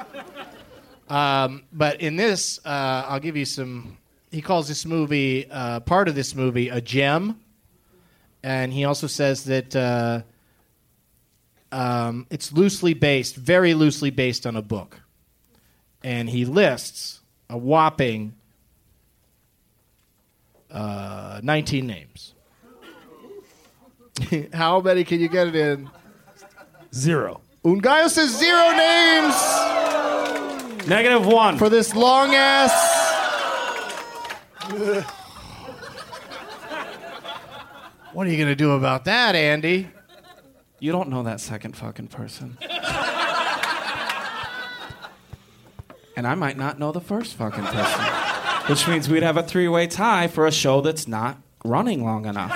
Um, 1.08 1.64
but 1.72 2.02
in 2.02 2.16
this, 2.16 2.60
uh, 2.66 3.06
I'll 3.08 3.20
give 3.20 3.38
you 3.38 3.46
some. 3.46 3.98
He 4.32 4.42
calls 4.42 4.68
this 4.68 4.86
movie, 4.86 5.50
uh, 5.50 5.80
part 5.82 6.08
of 6.08 6.16
this 6.16 6.36
movie, 6.36 6.70
a 6.70 6.82
gem. 6.82 7.40
And 8.44 8.72
he 8.74 8.86
also 8.86 9.08
says 9.08 9.46
that 9.46 9.76
uh, 9.76 10.22
um, 11.72 12.28
it's 12.30 12.52
loosely 12.52 12.94
based, 12.94 13.36
very 13.36 13.74
loosely 13.74 14.10
based 14.10 14.46
on 14.46 14.56
a 14.56 14.62
book. 14.62 15.00
And 16.04 16.30
he 16.30 16.46
lists 16.46 17.22
a 17.50 17.58
whopping 17.58 18.36
uh, 20.70 21.40
19 21.42 21.88
names. 21.88 22.34
How 24.54 24.80
many 24.80 25.04
can 25.04 25.20
you 25.20 25.28
get 25.28 25.48
it 25.48 25.56
in? 25.56 25.90
Zero. 26.94 27.42
Ngaio 27.64 28.10
says 28.10 28.38
zero 28.38 28.72
names 28.78 29.36
Negative 30.88 31.26
one. 31.26 31.58
for 31.58 31.68
this 31.68 31.96
long 31.96 32.36
ass. 32.36 33.05
What 38.14 38.28
are 38.28 38.30
you 38.30 38.38
going 38.38 38.50
to 38.50 38.56
do 38.56 38.72
about 38.72 39.06
that, 39.06 39.36
Andy? 39.36 39.90
You 40.80 40.92
don't 40.92 41.10
know 41.10 41.24
that 41.24 41.42
second 41.42 41.76
fucking 41.76 42.08
person. 42.08 42.58
and 46.16 46.26
I 46.26 46.36
might 46.36 46.58
not 46.58 46.80
know 46.80 46.92
the 46.92 47.02
first 47.02 47.36
fucking 47.36 47.64
person. 47.66 48.06
Which 48.70 48.88
means 48.88 49.10
we'd 49.10 49.24
have 49.24 49.38
a 49.38 49.44
three 49.44 49.68
way 49.68 49.88
tie 49.88 50.28
for 50.28 50.48
a 50.48 50.52
show 50.52 50.82
that's 50.82 51.08
not 51.08 51.38
running 51.64 52.04
long 52.04 52.26
enough. 52.26 52.54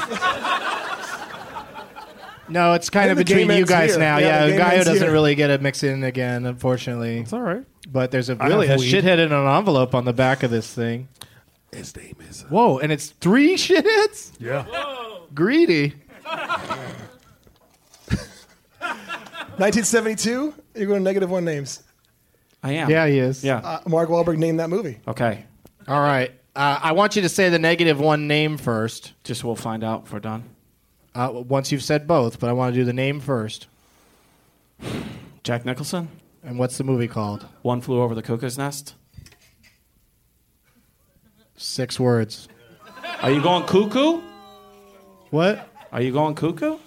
No, 2.48 2.74
it's 2.74 2.90
kind 2.90 3.12
And 3.12 3.20
of 3.20 3.26
between 3.28 3.48
you 3.52 3.64
guys 3.66 3.92
here. 3.92 4.00
now. 4.00 4.18
Yeah, 4.18 4.28
Yeah, 4.28 4.46
the 4.48 4.52
game 4.54 4.62
Ngaio 4.62 4.86
doesn't 4.86 5.04
here. 5.04 5.12
really 5.12 5.36
get 5.36 5.52
a 5.52 5.60
mix 5.60 5.84
in 5.84 6.04
again, 6.04 6.48
unfortunately. 6.48 7.20
It's 7.20 7.32
all 7.34 7.42
right. 7.42 7.64
But 7.92 8.10
there's 8.10 8.30
a 8.32 8.38
I 8.40 8.48
really 8.48 8.66
a 8.66 8.72
have 8.72 8.80
weed. 8.80 8.92
shithead 8.92 9.20
in 9.24 9.32
an 9.32 9.48
envelope 9.48 9.94
on 9.94 10.06
the 10.06 10.14
back 10.14 10.42
of 10.42 10.50
this 10.50 10.74
thing. 10.74 11.10
His 11.72 11.96
name 11.96 12.16
is. 12.30 12.42
Whoa, 12.44 12.80
and 12.80 12.92
it's 12.92 13.10
three 13.10 13.56
shitheads? 13.58 14.32
Yeah. 14.40 14.66
Greedy. 15.34 15.94
1972. 18.80 20.54
You're 20.76 20.88
going 20.88 21.00
to 21.00 21.04
negative 21.04 21.30
one 21.30 21.46
names. 21.46 21.84
I 22.64 22.74
am. 22.74 22.90
Yeah, 22.90 23.08
he 23.08 23.20
is. 23.20 23.44
Yeah. 23.44 23.58
Uh, 23.58 23.82
Mark 23.88 24.10
Wahlberg 24.10 24.38
named 24.38 24.60
that 24.60 24.70
movie. 24.70 25.00
Okay. 25.08 25.46
All 25.88 26.00
right. 26.02 26.32
Uh, 26.56 26.80
I 26.82 26.92
want 26.94 27.16
you 27.16 27.22
to 27.22 27.30
say 27.30 27.50
the 27.50 27.60
negative 27.60 28.00
one 28.00 28.28
name 28.28 28.58
first. 28.58 29.14
Just 29.24 29.44
we'll 29.44 29.56
find 29.56 29.84
out 29.84 30.04
if 30.06 30.14
we're 30.14 30.20
done. 30.20 30.44
Uh, 31.16 31.32
once 31.34 31.72
you've 31.72 31.84
said 31.84 32.08
both, 32.08 32.40
but 32.40 32.50
I 32.50 32.54
want 32.54 32.74
to 32.74 32.80
do 32.80 32.86
the 32.86 32.94
name 32.94 33.20
first. 33.20 33.68
Jack 35.44 35.66
Nicholson, 35.66 36.10
And 36.44 36.60
what's 36.60 36.78
the 36.78 36.84
movie 36.84 37.08
called? 37.08 37.46
One 37.62 37.82
Flew 37.82 38.02
Over 38.02 38.14
the 38.16 38.22
Cuckoo's 38.22 38.58
Nest. 38.58 38.96
Six 41.62 42.00
words. 42.00 42.48
Are 43.22 43.30
you 43.30 43.42
going 43.42 43.66
cuckoo? 43.66 44.22
What? 45.30 45.68
Are 45.92 46.02
you 46.02 46.14
going 46.14 46.34
cuckoo? 46.34 46.78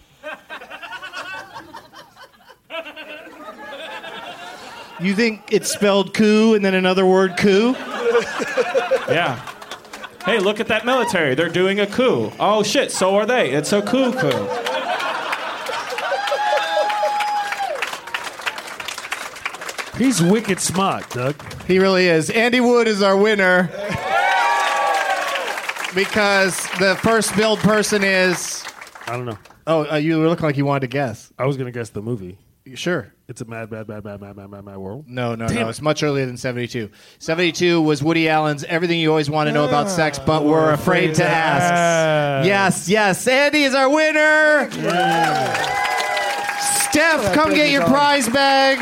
You 4.99 5.15
think 5.15 5.43
it's 5.51 5.71
spelled 5.71 6.15
coup 6.15 6.55
and 6.55 6.65
then 6.65 6.75
another 6.75 7.05
word 7.05 7.37
coup? 7.37 7.77
Yeah. 9.09 9.37
Hey, 10.25 10.39
look 10.39 10.59
at 10.59 10.69
that 10.69 10.87
military. 10.87 11.35
They're 11.35 11.51
doing 11.51 11.81
a 11.81 11.87
coup. 11.87 12.33
Oh 12.41 12.63
shit, 12.63 12.91
so 12.91 13.15
are 13.17 13.27
they. 13.27 13.51
It's 13.51 13.73
a 13.75 13.83
coup 13.83 14.13
coup. 14.13 14.49
He's 19.99 20.23
wicked 20.23 20.61
smart, 20.61 21.11
Doug. 21.11 21.35
He 21.67 21.79
really 21.79 22.07
is. 22.07 22.31
Andy 22.31 22.61
Wood 22.61 22.89
is 22.89 23.03
our 23.03 23.17
winner. 23.19 23.69
Because 25.95 26.57
the 26.79 26.99
first 27.03 27.37
billed 27.37 27.59
person 27.61 28.03
is. 28.03 28.65
I 29.07 29.17
don't 29.17 29.27
know. 29.27 29.39
Oh, 29.67 29.91
uh, 29.91 29.97
you 29.97 30.19
were 30.19 30.29
looking 30.29 30.47
like 30.47 30.57
you 30.57 30.65
wanted 30.65 30.81
to 30.81 30.87
guess. 30.89 31.33
I 31.39 31.47
was 31.47 31.57
going 31.57 31.73
to 31.73 31.79
guess 31.79 31.91
the 31.91 32.03
movie. 32.03 32.39
Sure. 32.75 33.13
It's 33.29 33.41
a 33.41 33.45
mad, 33.45 33.71
mad, 33.71 33.89
mad, 33.89 34.05
mad, 34.05 34.21
mad, 34.21 34.37
mad, 34.37 34.51
mad, 34.51 34.65
mad 34.65 34.77
world. 34.79 35.05
No, 35.09 35.35
no, 35.35 35.49
Damn 35.49 35.57
no. 35.57 35.67
it. 35.67 35.71
It's 35.71 35.83
much 35.83 36.03
earlier 36.03 36.27
than 36.27 36.37
72. 36.37 36.91
72 37.19 37.81
was 37.81 38.03
Woody 38.03 38.29
Allen's 38.29 38.63
Everything 38.65 39.01
You 39.01 39.11
Always 39.11 39.29
Want 39.29 39.49
to 39.49 39.53
Know 39.53 39.67
About 39.67 39.91
Sex, 39.91 40.19
but 40.19 40.45
We're 40.45 40.73
Afraid 40.73 41.15
to 41.17 41.25
Ask. 41.25 42.47
Yes, 42.47 42.89
yes. 42.89 43.27
Andy 43.27 43.65
is 43.65 43.75
our 43.75 43.89
winner. 43.89 44.71
Steph, 46.91 47.35
come 47.35 47.55
get 47.55 47.71
your 47.71 47.85
prize 47.85 48.29
bag. 48.29 48.79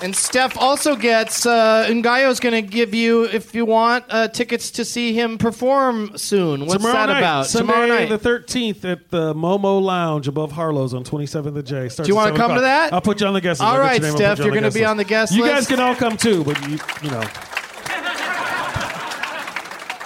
And 0.00 0.14
Steph 0.14 0.56
also 0.56 0.94
gets, 0.94 1.44
uh, 1.44 1.86
Ngaio's 1.88 2.38
going 2.38 2.54
to 2.54 2.62
give 2.62 2.94
you, 2.94 3.24
if 3.24 3.52
you 3.52 3.64
want, 3.64 4.04
uh, 4.08 4.28
tickets 4.28 4.70
to 4.72 4.84
see 4.84 5.12
him 5.12 5.38
perform 5.38 6.16
soon. 6.16 6.60
What's 6.60 6.74
Tomorrow 6.74 6.94
that 6.94 7.06
night, 7.06 7.18
about? 7.18 7.46
Sunday, 7.46 7.72
Tomorrow 7.72 7.88
night. 7.88 8.08
the 8.08 8.18
13th 8.18 8.84
at 8.84 9.10
the 9.10 9.34
Momo 9.34 9.82
Lounge 9.82 10.28
above 10.28 10.52
Harlow's 10.52 10.94
on 10.94 11.02
27th 11.02 11.56
of 11.56 11.64
J. 11.64 11.88
Starts 11.88 12.06
Do 12.06 12.12
you 12.12 12.14
wanna 12.14 12.36
come 12.36 12.54
to 12.54 12.60
that? 12.60 12.92
I'll 12.92 13.00
put 13.00 13.20
you 13.20 13.26
on 13.26 13.34
the 13.34 13.40
guest 13.40 13.60
list. 13.60 13.68
All 13.72 13.80
right, 13.80 14.00
your 14.00 14.12
Steph, 14.12 14.38
you 14.38 14.44
you're 14.44 14.54
gonna 14.54 14.70
be 14.70 14.80
guest 14.80 14.90
on 14.90 14.96
the 14.98 15.04
guest 15.04 15.32
You 15.34 15.42
list? 15.42 15.50
You 15.50 15.56
guys 15.56 15.66
can 15.66 15.80
all 15.80 15.96
come 15.96 16.16
too, 16.16 16.44
but 16.44 16.62
you, 16.68 16.78
you 17.02 17.10
know. 17.10 17.24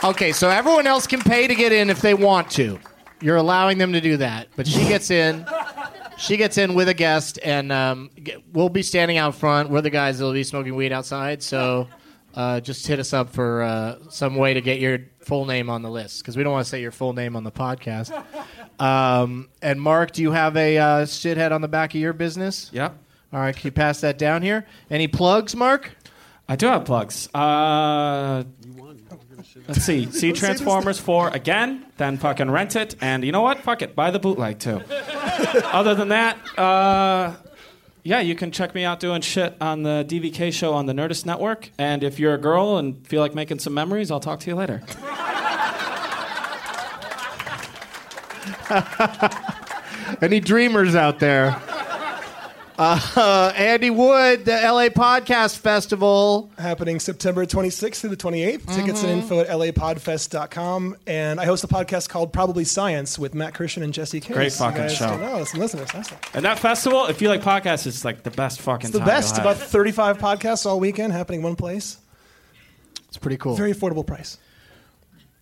Okay, 0.04 0.32
so 0.32 0.48
everyone 0.48 0.86
else 0.86 1.06
can 1.06 1.20
pay 1.20 1.46
to 1.46 1.54
get 1.54 1.70
in 1.70 1.90
if 1.90 2.00
they 2.00 2.14
want 2.14 2.50
to. 2.52 2.78
You're 3.20 3.36
allowing 3.36 3.78
them 3.78 3.92
to 3.92 4.00
do 4.00 4.16
that, 4.16 4.48
but 4.56 4.66
she 4.66 4.88
gets 4.88 5.10
in. 5.10 5.46
She 6.22 6.36
gets 6.36 6.56
in 6.56 6.74
with 6.74 6.88
a 6.88 6.94
guest, 6.94 7.40
and 7.42 7.72
um, 7.72 8.10
we'll 8.52 8.68
be 8.68 8.82
standing 8.82 9.18
out 9.18 9.34
front. 9.34 9.70
We're 9.70 9.80
the 9.80 9.90
guys 9.90 10.18
that'll 10.18 10.32
be 10.32 10.44
smoking 10.44 10.76
weed 10.76 10.92
outside. 10.92 11.42
So 11.42 11.88
uh, 12.34 12.60
just 12.60 12.86
hit 12.86 13.00
us 13.00 13.12
up 13.12 13.30
for 13.30 13.62
uh, 13.62 13.96
some 14.08 14.36
way 14.36 14.54
to 14.54 14.60
get 14.60 14.78
your 14.78 15.00
full 15.18 15.46
name 15.46 15.68
on 15.68 15.82
the 15.82 15.90
list 15.90 16.22
because 16.22 16.36
we 16.36 16.44
don't 16.44 16.52
want 16.52 16.64
to 16.64 16.70
say 16.70 16.80
your 16.80 16.92
full 16.92 17.12
name 17.12 17.34
on 17.34 17.44
the 17.44 17.52
podcast. 17.52 18.12
Um, 18.78 19.48
and 19.60 19.80
Mark, 19.80 20.10
do 20.10 20.22
you 20.22 20.32
have 20.32 20.56
a 20.56 20.76
uh, 20.76 20.86
shithead 21.04 21.52
on 21.52 21.60
the 21.60 21.68
back 21.68 21.94
of 21.94 22.00
your 22.00 22.12
business? 22.12 22.68
Yep. 22.72 22.96
All 23.32 23.38
right, 23.38 23.54
can 23.54 23.68
you 23.68 23.70
pass 23.70 24.00
that 24.00 24.18
down 24.18 24.42
here? 24.42 24.66
Any 24.90 25.06
plugs, 25.06 25.54
Mark? 25.54 25.92
I 26.48 26.56
do 26.56 26.66
have 26.66 26.84
plugs. 26.84 27.28
Uh, 27.32 28.42
let's 29.68 29.84
see. 29.84 30.06
See 30.10 30.32
Transformers 30.32 30.98
4 30.98 31.28
again, 31.28 31.86
then 31.96 32.18
fucking 32.18 32.50
rent 32.50 32.76
it, 32.76 32.94
and 33.00 33.24
you 33.24 33.32
know 33.32 33.42
what? 33.42 33.58
Fuck 33.58 33.82
it. 33.82 33.94
Buy 33.94 34.10
the 34.10 34.18
bootleg 34.18 34.58
too. 34.58 34.80
Other 35.64 35.94
than 35.94 36.08
that, 36.08 36.36
uh, 36.58 37.34
yeah, 38.04 38.20
you 38.20 38.34
can 38.34 38.50
check 38.50 38.74
me 38.74 38.84
out 38.84 39.00
doing 39.00 39.20
shit 39.20 39.54
on 39.60 39.82
the 39.82 40.04
DVK 40.08 40.52
show 40.52 40.74
on 40.74 40.86
the 40.86 40.92
Nerdist 40.92 41.24
Network. 41.24 41.70
And 41.78 42.02
if 42.02 42.18
you're 42.18 42.34
a 42.34 42.38
girl 42.38 42.78
and 42.78 43.06
feel 43.06 43.20
like 43.20 43.34
making 43.34 43.60
some 43.60 43.74
memories, 43.74 44.10
I'll 44.10 44.20
talk 44.20 44.40
to 44.40 44.50
you 44.50 44.56
later. 44.56 44.82
Any 50.22 50.40
dreamers 50.40 50.94
out 50.94 51.18
there? 51.20 51.60
Uh, 52.78 53.52
Andy 53.56 53.90
Wood, 53.90 54.44
the 54.46 54.52
LA 54.52 54.88
Podcast 54.88 55.58
Festival. 55.58 56.50
happening 56.58 56.98
September 57.00 57.44
26th 57.44 57.96
through 58.00 58.10
the 58.10 58.16
28th. 58.16 58.74
Tickets 58.74 59.02
and 59.02 59.12
info 59.12 59.40
at 59.40 59.48
lapodfest.com. 59.48 60.96
And 61.06 61.38
I 61.40 61.44
host 61.44 61.64
a 61.64 61.68
podcast 61.68 62.08
called 62.08 62.32
Probably 62.32 62.64
Science 62.64 63.18
with 63.18 63.34
Matt 63.34 63.52
Kirshen 63.54 63.82
and 63.82 63.92
Jesse 63.92 64.20
Case. 64.20 64.34
Great 64.34 64.52
fucking 64.52 64.82
guys 64.82 64.96
show. 64.96 65.08
can- 65.08 65.22
Oh, 65.22 65.38
listen, 65.40 65.60
listen 65.60 65.84
to 65.84 66.16
And 66.34 66.44
that 66.44 66.58
festival, 66.58 67.06
if 67.06 67.20
you 67.20 67.28
like 67.28 67.42
podcasts, 67.42 67.86
is 67.86 68.04
like 68.04 68.22
the 68.22 68.30
best 68.30 68.60
fucking 68.62 68.86
It's 68.86 68.92
the 68.92 68.98
time 69.00 69.06
best. 69.08 69.38
About 69.38 69.58
35 69.58 70.18
podcasts 70.18 70.64
all 70.66 70.80
weekend 70.80 71.12
happening 71.12 71.42
one 71.42 71.56
place. 71.56 71.98
It's 73.08 73.18
pretty 73.18 73.36
cool. 73.36 73.54
Very 73.54 73.74
affordable 73.74 74.06
price. 74.06 74.38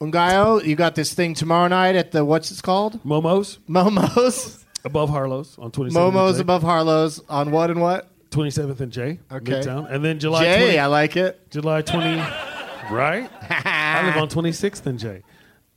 Ngaio, 0.00 0.64
you 0.64 0.74
got 0.76 0.94
this 0.94 1.12
thing 1.14 1.34
tomorrow 1.34 1.68
night 1.68 1.94
at 1.94 2.10
the 2.10 2.24
what's 2.24 2.50
it 2.50 2.60
called? 2.62 3.02
Momo's. 3.04 3.58
Momo's. 3.68 4.59
Above 4.84 5.10
Harlow's 5.10 5.58
on 5.58 5.70
27th. 5.70 5.92
Momo's 5.92 6.36
J. 6.36 6.40
above 6.42 6.62
Harlow's 6.62 7.20
on 7.28 7.50
what 7.50 7.70
and 7.70 7.80
what? 7.80 8.08
27th 8.30 8.80
and 8.80 8.92
J, 8.92 9.18
Okay. 9.30 9.52
Midtown. 9.52 9.90
And 9.90 10.04
then 10.04 10.18
July 10.20 10.44
Jay, 10.44 10.58
20 10.64 10.78
I 10.78 10.86
like 10.86 11.16
it. 11.16 11.50
July 11.50 11.82
20, 11.82 12.16
right? 12.90 13.28
I 13.50 14.06
live 14.06 14.16
on 14.16 14.28
26th 14.28 14.86
and 14.86 14.98
J. 14.98 15.22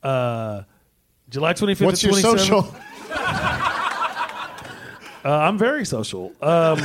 Uh, 0.03 0.63
July 1.29 1.53
25th 1.53 1.85
What's 1.85 2.01
to 2.01 2.07
your 2.07 2.15
27th. 2.17 2.21
social? 2.39 2.75
Uh, 5.25 5.29
I'm 5.37 5.57
very 5.57 5.85
social. 5.85 6.33
Um, 6.41 6.79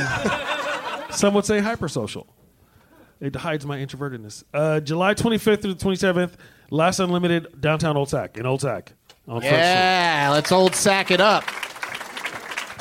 some 1.11 1.33
would 1.33 1.43
say 1.43 1.59
hypersocial. 1.59 2.25
It 3.19 3.35
hides 3.35 3.65
my 3.65 3.77
introvertedness. 3.79 4.45
Uh, 4.53 4.79
July 4.79 5.13
25th 5.13 5.61
through 5.61 5.73
the 5.73 5.85
27th, 5.85 6.35
Laughs 6.71 6.99
Unlimited, 6.99 7.59
downtown 7.59 7.97
Old 7.97 8.07
Sac, 8.07 8.37
in 8.37 8.45
Old 8.45 8.61
Sac. 8.61 8.93
On 9.27 9.41
Front 9.41 9.43
Street. 9.43 9.57
Yeah, 9.57 10.29
let's 10.31 10.53
old 10.53 10.73
sack 10.73 11.11
it 11.11 11.19
up. 11.19 11.43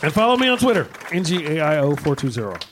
And 0.02 0.12
follow 0.12 0.36
me 0.36 0.48
on 0.48 0.58
Twitter, 0.58 0.84
NGAIO420. 0.84 2.64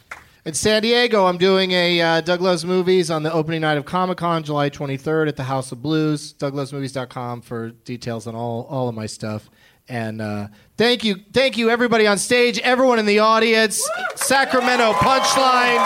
In 0.44 0.54
San 0.54 0.82
Diego, 0.82 1.26
I'm 1.26 1.38
doing 1.38 1.72
a 1.72 2.00
uh, 2.00 2.20
Doug 2.20 2.40
Loves 2.40 2.64
Movies 2.64 3.10
on 3.10 3.24
the 3.24 3.32
opening 3.32 3.62
night 3.62 3.78
of 3.78 3.84
Comic 3.84 4.18
Con, 4.18 4.44
July 4.44 4.70
23rd 4.70 5.26
at 5.26 5.36
the 5.36 5.42
House 5.42 5.72
of 5.72 5.82
Blues. 5.82 6.34
DougLovesMovies.com 6.34 7.40
for 7.40 7.70
details 7.70 8.28
on 8.28 8.36
all, 8.36 8.62
all 8.70 8.88
of 8.88 8.94
my 8.94 9.06
stuff. 9.06 9.50
And 9.88 10.22
uh, 10.22 10.46
thank 10.76 11.02
you, 11.02 11.16
thank 11.32 11.56
you, 11.56 11.68
everybody 11.68 12.06
on 12.06 12.18
stage, 12.18 12.60
everyone 12.60 13.00
in 13.00 13.06
the 13.06 13.18
audience, 13.18 13.84
Sacramento 14.14 14.92
Punchline. 14.92 15.84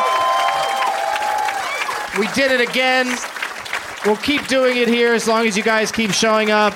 We 2.18 2.26
did 2.34 2.52
it 2.52 2.60
again. 2.60 3.16
We'll 4.04 4.16
keep 4.16 4.46
doing 4.46 4.76
it 4.76 4.88
here 4.88 5.14
as 5.14 5.26
long 5.26 5.46
as 5.46 5.56
you 5.56 5.62
guys 5.62 5.90
keep 5.90 6.10
showing 6.10 6.50
up. 6.50 6.74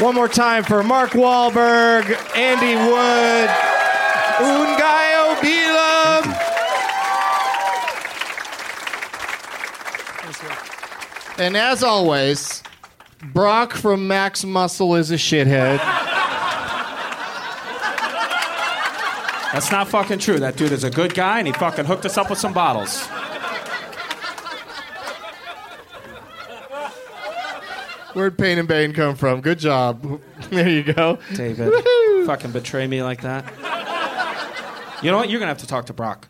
One 0.00 0.14
more 0.16 0.28
time 0.28 0.64
for 0.64 0.82
Mark 0.82 1.10
Wahlberg, 1.10 2.04
Andy 2.36 2.74
Wood, 2.74 3.48
Ngaio 4.38 5.34
Bealum. 5.36 6.34
And 11.38 11.56
as 11.56 11.82
always, 11.82 12.62
Brock 13.32 13.72
from 13.72 14.06
Max 14.08 14.44
Muscle 14.44 14.96
is 14.96 15.10
a 15.10 15.14
shithead. 15.14 15.78
That's 19.52 19.70
not 19.70 19.88
fucking 19.88 20.18
true. 20.18 20.40
That 20.40 20.56
dude 20.56 20.72
is 20.72 20.82
a 20.82 20.90
good 20.90 21.14
guy, 21.14 21.38
and 21.38 21.46
he 21.46 21.52
fucking 21.52 21.84
hooked 21.84 22.04
us 22.04 22.18
up 22.18 22.28
with 22.28 22.40
some 22.40 22.52
bottles. 22.52 23.06
Where'd 28.14 28.38
Pain 28.38 28.58
and 28.58 28.68
Bane 28.68 28.92
come 28.92 29.16
from? 29.16 29.40
Good 29.40 29.58
job. 29.58 30.20
There 30.50 30.68
you 30.68 30.82
go. 30.84 31.18
David, 31.34 31.72
fucking 32.26 32.52
betray 32.52 32.86
me 32.86 33.02
like 33.02 33.22
that. 33.22 33.44
You 35.02 35.10
know 35.10 35.16
what? 35.16 35.28
You're 35.30 35.40
gonna 35.40 35.48
have 35.50 35.58
to 35.58 35.66
talk 35.66 35.86
to 35.86 35.92
Brock. 35.92 36.28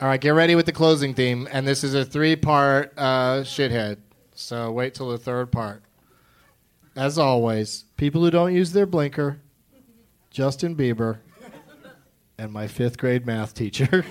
All 0.00 0.08
right, 0.08 0.20
get 0.20 0.30
ready 0.30 0.54
with 0.54 0.64
the 0.66 0.72
closing 0.72 1.12
theme. 1.12 1.46
And 1.50 1.66
this 1.66 1.84
is 1.84 1.94
a 1.94 2.04
three 2.04 2.36
part 2.36 2.92
uh, 2.96 3.42
shithead. 3.42 3.98
So 4.34 4.70
wait 4.72 4.94
till 4.94 5.10
the 5.10 5.18
third 5.18 5.52
part. 5.52 5.82
As 6.96 7.18
always, 7.18 7.84
people 7.96 8.22
who 8.22 8.30
don't 8.30 8.54
use 8.54 8.72
their 8.72 8.86
blinker, 8.86 9.40
Justin 10.30 10.76
Bieber, 10.76 11.18
and 12.38 12.52
my 12.52 12.68
fifth 12.68 12.96
grade 12.96 13.26
math 13.26 13.54
teacher 13.54 13.84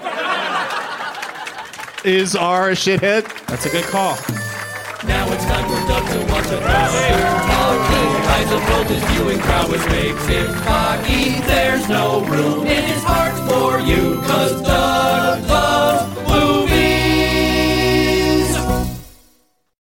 is 2.03 2.35
our 2.35 2.71
shithead. 2.71 3.23
That's 3.47 3.65
a 3.65 3.69
good 3.69 3.85
call. 3.85 4.17
Now 5.07 5.31
it's 5.33 5.45
time 5.45 5.65
for 5.67 5.87
Doug 5.87 6.05
to 6.11 6.31
watch 6.31 6.45
a. 6.47 6.57
The 6.57 6.69
eyes 8.35 8.51
of 8.51 8.61
both 8.67 8.87
his 8.87 9.03
viewing 9.11 9.39
which 9.69 9.85
makes 9.89 10.25
him 10.27 10.47
cocky. 10.63 11.41
There's 11.41 11.89
no 11.89 12.23
room 12.25 12.65
in 12.67 12.83
his 12.85 13.03
heart 13.03 13.35
for 13.49 13.79
you, 13.79 14.21
cause 14.21 14.61
Doug 14.61 16.12